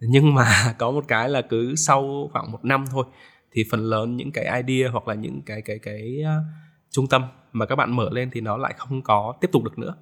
Nhưng 0.00 0.34
mà 0.34 0.74
có 0.78 0.90
một 0.90 1.04
cái 1.08 1.28
là 1.28 1.42
cứ 1.42 1.74
sau 1.76 2.30
khoảng 2.32 2.52
một 2.52 2.64
năm 2.64 2.84
thôi 2.90 3.04
thì 3.52 3.64
phần 3.70 3.80
lớn 3.90 4.16
những 4.16 4.32
cái 4.32 4.62
idea 4.62 4.90
hoặc 4.90 5.08
là 5.08 5.14
những 5.14 5.42
cái 5.46 5.62
cái 5.62 5.78
cái 5.78 6.22
uh, 6.22 6.44
trung 6.90 7.06
tâm 7.06 7.22
mà 7.52 7.66
các 7.66 7.76
bạn 7.76 7.96
mở 7.96 8.08
lên 8.12 8.30
thì 8.32 8.40
nó 8.40 8.56
lại 8.56 8.74
không 8.78 9.02
có 9.02 9.34
tiếp 9.40 9.48
tục 9.52 9.64
được 9.64 9.78
nữa. 9.78 9.94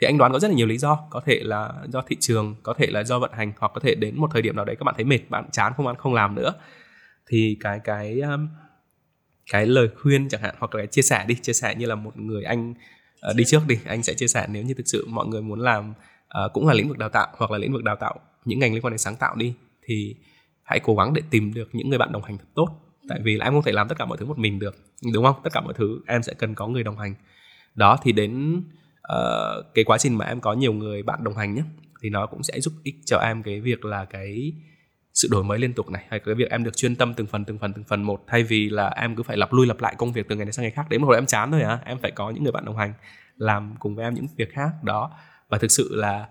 Thì 0.00 0.06
anh 0.06 0.18
đoán 0.18 0.32
có 0.32 0.38
rất 0.38 0.48
là 0.48 0.54
nhiều 0.54 0.66
lý 0.66 0.78
do. 0.78 0.98
Có 1.10 1.20
thể 1.20 1.40
là 1.42 1.72
do 1.88 2.02
thị 2.06 2.16
trường 2.20 2.54
có 2.62 2.74
thể 2.74 2.86
là 2.86 3.04
do 3.04 3.18
vận 3.18 3.32
hành 3.32 3.52
hoặc 3.58 3.72
có 3.74 3.80
thể 3.80 3.94
đến 3.94 4.20
một 4.20 4.30
thời 4.32 4.42
điểm 4.42 4.56
nào 4.56 4.64
đấy 4.64 4.76
các 4.76 4.84
bạn 4.84 4.94
thấy 4.96 5.04
mệt 5.04 5.30
bạn 5.30 5.50
chán 5.52 5.72
không 5.76 5.86
ăn 5.86 5.96
không 5.96 6.14
làm 6.14 6.34
nữa. 6.34 6.52
Thì 7.26 7.56
cái 7.60 7.80
cái 7.84 8.20
um, 8.20 8.48
cái 9.52 9.66
lời 9.66 9.88
khuyên 10.02 10.28
chẳng 10.28 10.42
hạn 10.42 10.54
hoặc 10.58 10.74
là 10.74 10.86
chia 10.86 11.02
sẻ 11.02 11.24
đi 11.28 11.34
chia 11.42 11.52
sẻ 11.52 11.74
như 11.74 11.86
là 11.86 11.94
một 11.94 12.16
người 12.16 12.44
anh 12.44 12.74
uh, 13.30 13.36
đi 13.36 13.44
trước 13.46 13.62
đi 13.68 13.78
anh 13.86 14.02
sẽ 14.02 14.14
chia 14.14 14.26
sẻ 14.26 14.46
nếu 14.50 14.62
như 14.62 14.74
thực 14.74 14.86
sự 14.86 15.06
mọi 15.08 15.26
người 15.26 15.42
muốn 15.42 15.60
làm 15.60 15.90
uh, 16.44 16.52
cũng 16.52 16.66
là 16.66 16.74
lĩnh 16.74 16.88
vực 16.88 16.98
đào 16.98 17.08
tạo 17.08 17.28
hoặc 17.36 17.50
là 17.50 17.58
lĩnh 17.58 17.72
vực 17.72 17.84
đào 17.84 17.96
tạo 17.96 18.20
những 18.44 18.58
ngành 18.58 18.72
liên 18.72 18.84
quan 18.84 18.92
đến 18.92 18.98
sáng 18.98 19.16
tạo 19.16 19.36
đi 19.36 19.54
thì 19.82 20.16
hãy 20.62 20.80
cố 20.80 20.96
gắng 20.96 21.14
để 21.14 21.22
tìm 21.30 21.54
được 21.54 21.68
những 21.72 21.88
người 21.88 21.98
bạn 21.98 22.12
đồng 22.12 22.22
hành 22.22 22.38
thật 22.38 22.44
tốt 22.54 22.83
tại 23.08 23.20
vì 23.22 23.36
là 23.36 23.44
em 23.46 23.52
không 23.52 23.62
thể 23.62 23.72
làm 23.72 23.88
tất 23.88 23.98
cả 23.98 24.04
mọi 24.04 24.18
thứ 24.18 24.26
một 24.26 24.38
mình 24.38 24.58
được 24.58 24.76
đúng 25.14 25.24
không? 25.24 25.36
Tất 25.44 25.52
cả 25.52 25.60
mọi 25.60 25.74
thứ 25.74 26.00
em 26.06 26.22
sẽ 26.22 26.34
cần 26.34 26.54
có 26.54 26.66
người 26.66 26.82
đồng 26.82 26.98
hành. 26.98 27.14
Đó 27.74 27.98
thì 28.02 28.12
đến 28.12 28.62
uh, 29.12 29.64
cái 29.74 29.84
quá 29.84 29.98
trình 29.98 30.18
mà 30.18 30.24
em 30.24 30.40
có 30.40 30.52
nhiều 30.52 30.72
người 30.72 31.02
bạn 31.02 31.24
đồng 31.24 31.36
hành 31.36 31.54
nhé 31.54 31.62
thì 32.02 32.10
nó 32.10 32.26
cũng 32.26 32.42
sẽ 32.42 32.60
giúp 32.60 32.72
ích 32.82 32.94
cho 33.06 33.18
em 33.18 33.42
cái 33.42 33.60
việc 33.60 33.84
là 33.84 34.04
cái 34.04 34.52
sự 35.14 35.28
đổi 35.30 35.44
mới 35.44 35.58
liên 35.58 35.72
tục 35.72 35.90
này 35.90 36.04
hay 36.08 36.20
cái 36.20 36.34
việc 36.34 36.50
em 36.50 36.64
được 36.64 36.76
chuyên 36.76 36.96
tâm 36.96 37.14
từng 37.14 37.26
phần 37.26 37.44
từng 37.44 37.58
phần 37.58 37.72
từng 37.72 37.84
phần 37.84 38.02
một 38.02 38.24
thay 38.26 38.42
vì 38.42 38.68
là 38.68 38.88
em 38.88 39.16
cứ 39.16 39.22
phải 39.22 39.36
lặp 39.36 39.52
lui 39.52 39.66
lặp 39.66 39.80
lại 39.80 39.94
công 39.98 40.12
việc 40.12 40.28
từ 40.28 40.36
ngày 40.36 40.44
này 40.44 40.52
sang 40.52 40.62
ngày 40.62 40.70
khác. 40.70 40.86
Đến 40.88 41.00
một 41.00 41.06
hồi 41.06 41.16
em 41.16 41.26
chán 41.26 41.50
thôi 41.50 41.62
à 41.62 41.78
em 41.84 41.98
phải 41.98 42.10
có 42.10 42.30
những 42.30 42.42
người 42.42 42.52
bạn 42.52 42.64
đồng 42.64 42.76
hành 42.76 42.92
làm 43.36 43.74
cùng 43.78 43.94
với 43.94 44.04
em 44.04 44.14
những 44.14 44.26
việc 44.36 44.52
khác 44.52 44.70
đó. 44.82 45.10
Và 45.48 45.58
thực 45.58 45.70
sự 45.70 45.88
là 45.94 46.28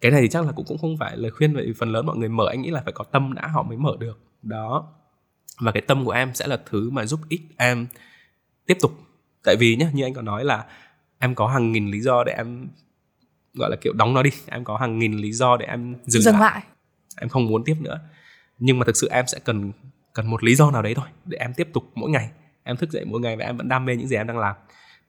cái 0.00 0.12
này 0.12 0.20
thì 0.20 0.28
chắc 0.28 0.46
là 0.46 0.52
cũng 0.52 0.64
cũng 0.68 0.78
không 0.78 0.96
phải 1.00 1.16
lời 1.16 1.30
khuyên 1.30 1.54
vậy 1.54 1.74
phần 1.78 1.92
lớn 1.92 2.06
mọi 2.06 2.16
người 2.16 2.28
mở 2.28 2.46
anh 2.48 2.62
nghĩ 2.62 2.70
là 2.70 2.80
phải 2.84 2.92
có 2.92 3.04
tâm 3.04 3.34
đã 3.34 3.46
họ 3.46 3.62
mới 3.62 3.76
mở 3.76 3.96
được 4.00 4.18
đó 4.42 4.94
và 5.62 5.72
cái 5.72 5.80
tâm 5.80 6.04
của 6.04 6.10
em 6.10 6.34
sẽ 6.34 6.46
là 6.46 6.58
thứ 6.66 6.90
mà 6.90 7.06
giúp 7.06 7.20
ích 7.28 7.40
em 7.56 7.86
tiếp 8.66 8.76
tục. 8.80 8.92
Tại 9.44 9.56
vì 9.58 9.76
nhé 9.76 9.88
như 9.92 10.04
anh 10.04 10.14
có 10.14 10.22
nói 10.22 10.44
là 10.44 10.64
em 11.18 11.34
có 11.34 11.46
hàng 11.46 11.72
nghìn 11.72 11.90
lý 11.90 12.00
do 12.00 12.24
để 12.24 12.32
em 12.32 12.68
gọi 13.54 13.70
là 13.70 13.76
kiểu 13.76 13.92
đóng 13.92 14.14
nó 14.14 14.22
đi. 14.22 14.30
Em 14.46 14.64
có 14.64 14.76
hàng 14.76 14.98
nghìn 14.98 15.16
lý 15.16 15.32
do 15.32 15.56
để 15.56 15.66
em 15.66 15.94
dừng, 16.06 16.22
dừng 16.22 16.34
lại. 16.34 16.42
lại. 16.42 16.62
Em 17.20 17.28
không 17.28 17.46
muốn 17.46 17.64
tiếp 17.64 17.76
nữa. 17.80 18.00
Nhưng 18.58 18.78
mà 18.78 18.84
thực 18.86 18.96
sự 18.96 19.08
em 19.10 19.26
sẽ 19.26 19.38
cần 19.44 19.72
cần 20.12 20.26
một 20.26 20.44
lý 20.44 20.54
do 20.54 20.70
nào 20.70 20.82
đấy 20.82 20.94
thôi 20.94 21.06
để 21.24 21.38
em 21.38 21.54
tiếp 21.54 21.68
tục 21.72 21.84
mỗi 21.94 22.10
ngày. 22.10 22.30
Em 22.62 22.76
thức 22.76 22.90
dậy 22.90 23.04
mỗi 23.04 23.20
ngày 23.20 23.36
và 23.36 23.44
em 23.44 23.56
vẫn 23.56 23.68
đam 23.68 23.84
mê 23.84 23.96
những 23.96 24.08
gì 24.08 24.16
em 24.16 24.26
đang 24.26 24.38
làm. 24.38 24.56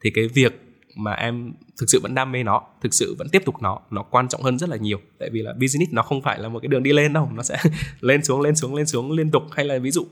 Thì 0.01 0.11
cái 0.15 0.27
việc 0.27 0.61
mà 0.95 1.13
em 1.13 1.53
thực 1.79 1.89
sự 1.89 1.99
vẫn 2.03 2.15
đam 2.15 2.31
mê 2.31 2.43
nó 2.43 2.61
thực 2.81 2.93
sự 2.93 3.15
vẫn 3.19 3.27
tiếp 3.31 3.41
tục 3.45 3.61
nó 3.61 3.79
nó 3.91 4.03
quan 4.03 4.27
trọng 4.27 4.41
hơn 4.41 4.59
rất 4.59 4.69
là 4.69 4.77
nhiều. 4.77 4.99
Tại 5.19 5.29
vì 5.29 5.41
là 5.41 5.53
business 5.53 5.93
nó 5.93 6.01
không 6.01 6.21
phải 6.21 6.39
là 6.39 6.49
một 6.49 6.59
cái 6.59 6.67
đường 6.67 6.83
đi 6.83 6.93
lên 6.93 7.13
đâu. 7.13 7.31
Nó 7.33 7.43
sẽ 7.43 7.57
lên 7.99 8.23
xuống 8.23 8.41
lên 8.41 8.55
xuống 8.55 8.75
lên 8.75 8.85
xuống 8.85 9.11
liên 9.11 9.31
tục. 9.31 9.43
Hay 9.51 9.65
là 9.65 9.77
ví 9.77 9.91
dụ 9.91 10.07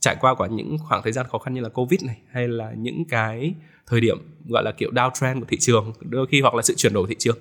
trải 0.00 0.16
qua 0.20 0.34
qua 0.34 0.48
những 0.48 0.76
khoảng 0.78 1.02
thời 1.02 1.12
gian 1.12 1.26
khó 1.28 1.38
khăn 1.38 1.54
như 1.54 1.60
là 1.60 1.68
covid 1.68 2.02
này, 2.04 2.16
hay 2.30 2.48
là 2.48 2.72
những 2.76 3.04
cái 3.08 3.54
thời 3.86 4.00
điểm, 4.00 4.18
gọi 4.48 4.62
là 4.64 4.72
kiểu 4.78 4.90
downtrend 4.90 5.40
của 5.40 5.46
thị 5.48 5.56
trường, 5.60 5.92
đôi 6.00 6.26
khi 6.30 6.40
hoặc 6.40 6.54
là 6.54 6.62
sự 6.62 6.74
chuyển 6.76 6.92
đổi 6.92 7.06
thị 7.08 7.16
trường 7.18 7.38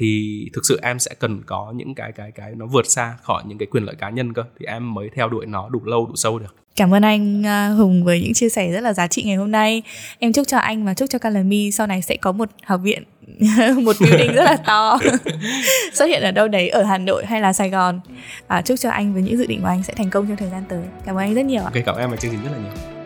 thì 0.00 0.48
thực 0.52 0.62
sự 0.68 0.80
em 0.82 0.98
sẽ 0.98 1.10
cần 1.18 1.42
có 1.46 1.72
những 1.76 1.94
cái 1.94 2.12
cái 2.12 2.32
cái 2.34 2.52
nó 2.56 2.66
vượt 2.66 2.86
xa 2.86 3.14
khỏi 3.22 3.42
những 3.46 3.58
cái 3.58 3.66
quyền 3.66 3.84
lợi 3.84 3.94
cá 3.98 4.10
nhân 4.10 4.32
cơ 4.32 4.42
thì 4.60 4.66
em 4.66 4.94
mới 4.94 5.10
theo 5.14 5.28
đuổi 5.28 5.46
nó 5.46 5.68
đủ 5.68 5.80
lâu 5.84 6.06
đủ 6.06 6.16
sâu 6.16 6.38
được 6.38 6.56
Cảm 6.76 6.94
ơn 6.94 7.02
anh 7.02 7.46
à, 7.46 7.68
Hùng 7.68 8.04
với 8.04 8.20
những 8.20 8.34
chia 8.34 8.48
sẻ 8.48 8.72
rất 8.72 8.80
là 8.80 8.92
giá 8.92 9.06
trị 9.06 9.22
ngày 9.22 9.36
hôm 9.36 9.50
nay. 9.50 9.82
Em 10.18 10.32
chúc 10.32 10.46
cho 10.48 10.58
anh 10.58 10.84
và 10.84 10.94
chúc 10.94 11.10
cho 11.10 11.18
Calami 11.18 11.70
sau 11.70 11.86
này 11.86 12.02
sẽ 12.02 12.16
có 12.16 12.32
một 12.32 12.48
học 12.64 12.80
viện, 12.82 13.02
một 13.82 13.96
building 14.00 14.32
rất 14.32 14.44
là 14.44 14.56
to 14.56 14.98
xuất 15.92 16.06
hiện 16.06 16.22
ở 16.22 16.30
đâu 16.30 16.48
đấy 16.48 16.68
ở 16.68 16.82
Hà 16.82 16.98
Nội 16.98 17.26
hay 17.26 17.40
là 17.40 17.52
Sài 17.52 17.70
Gòn. 17.70 18.00
À, 18.46 18.62
chúc 18.62 18.78
cho 18.78 18.90
anh 18.90 19.12
với 19.12 19.22
những 19.22 19.38
dự 19.38 19.46
định 19.46 19.60
của 19.60 19.68
anh 19.68 19.82
sẽ 19.82 19.94
thành 19.94 20.10
công 20.10 20.26
trong 20.26 20.36
thời 20.36 20.50
gian 20.50 20.62
tới. 20.68 20.82
Cảm 21.06 21.16
ơn 21.16 21.24
anh 21.24 21.34
rất 21.34 21.44
nhiều 21.44 21.62
ạ. 21.62 21.70
Ok, 21.74 21.84
cảm 21.86 21.94
ơn 21.94 22.00
em 22.00 22.10
và 22.10 22.16
chương 22.16 22.30
trình 22.30 22.40
rất 22.44 22.50
là 22.52 22.58
nhiều. 22.58 22.99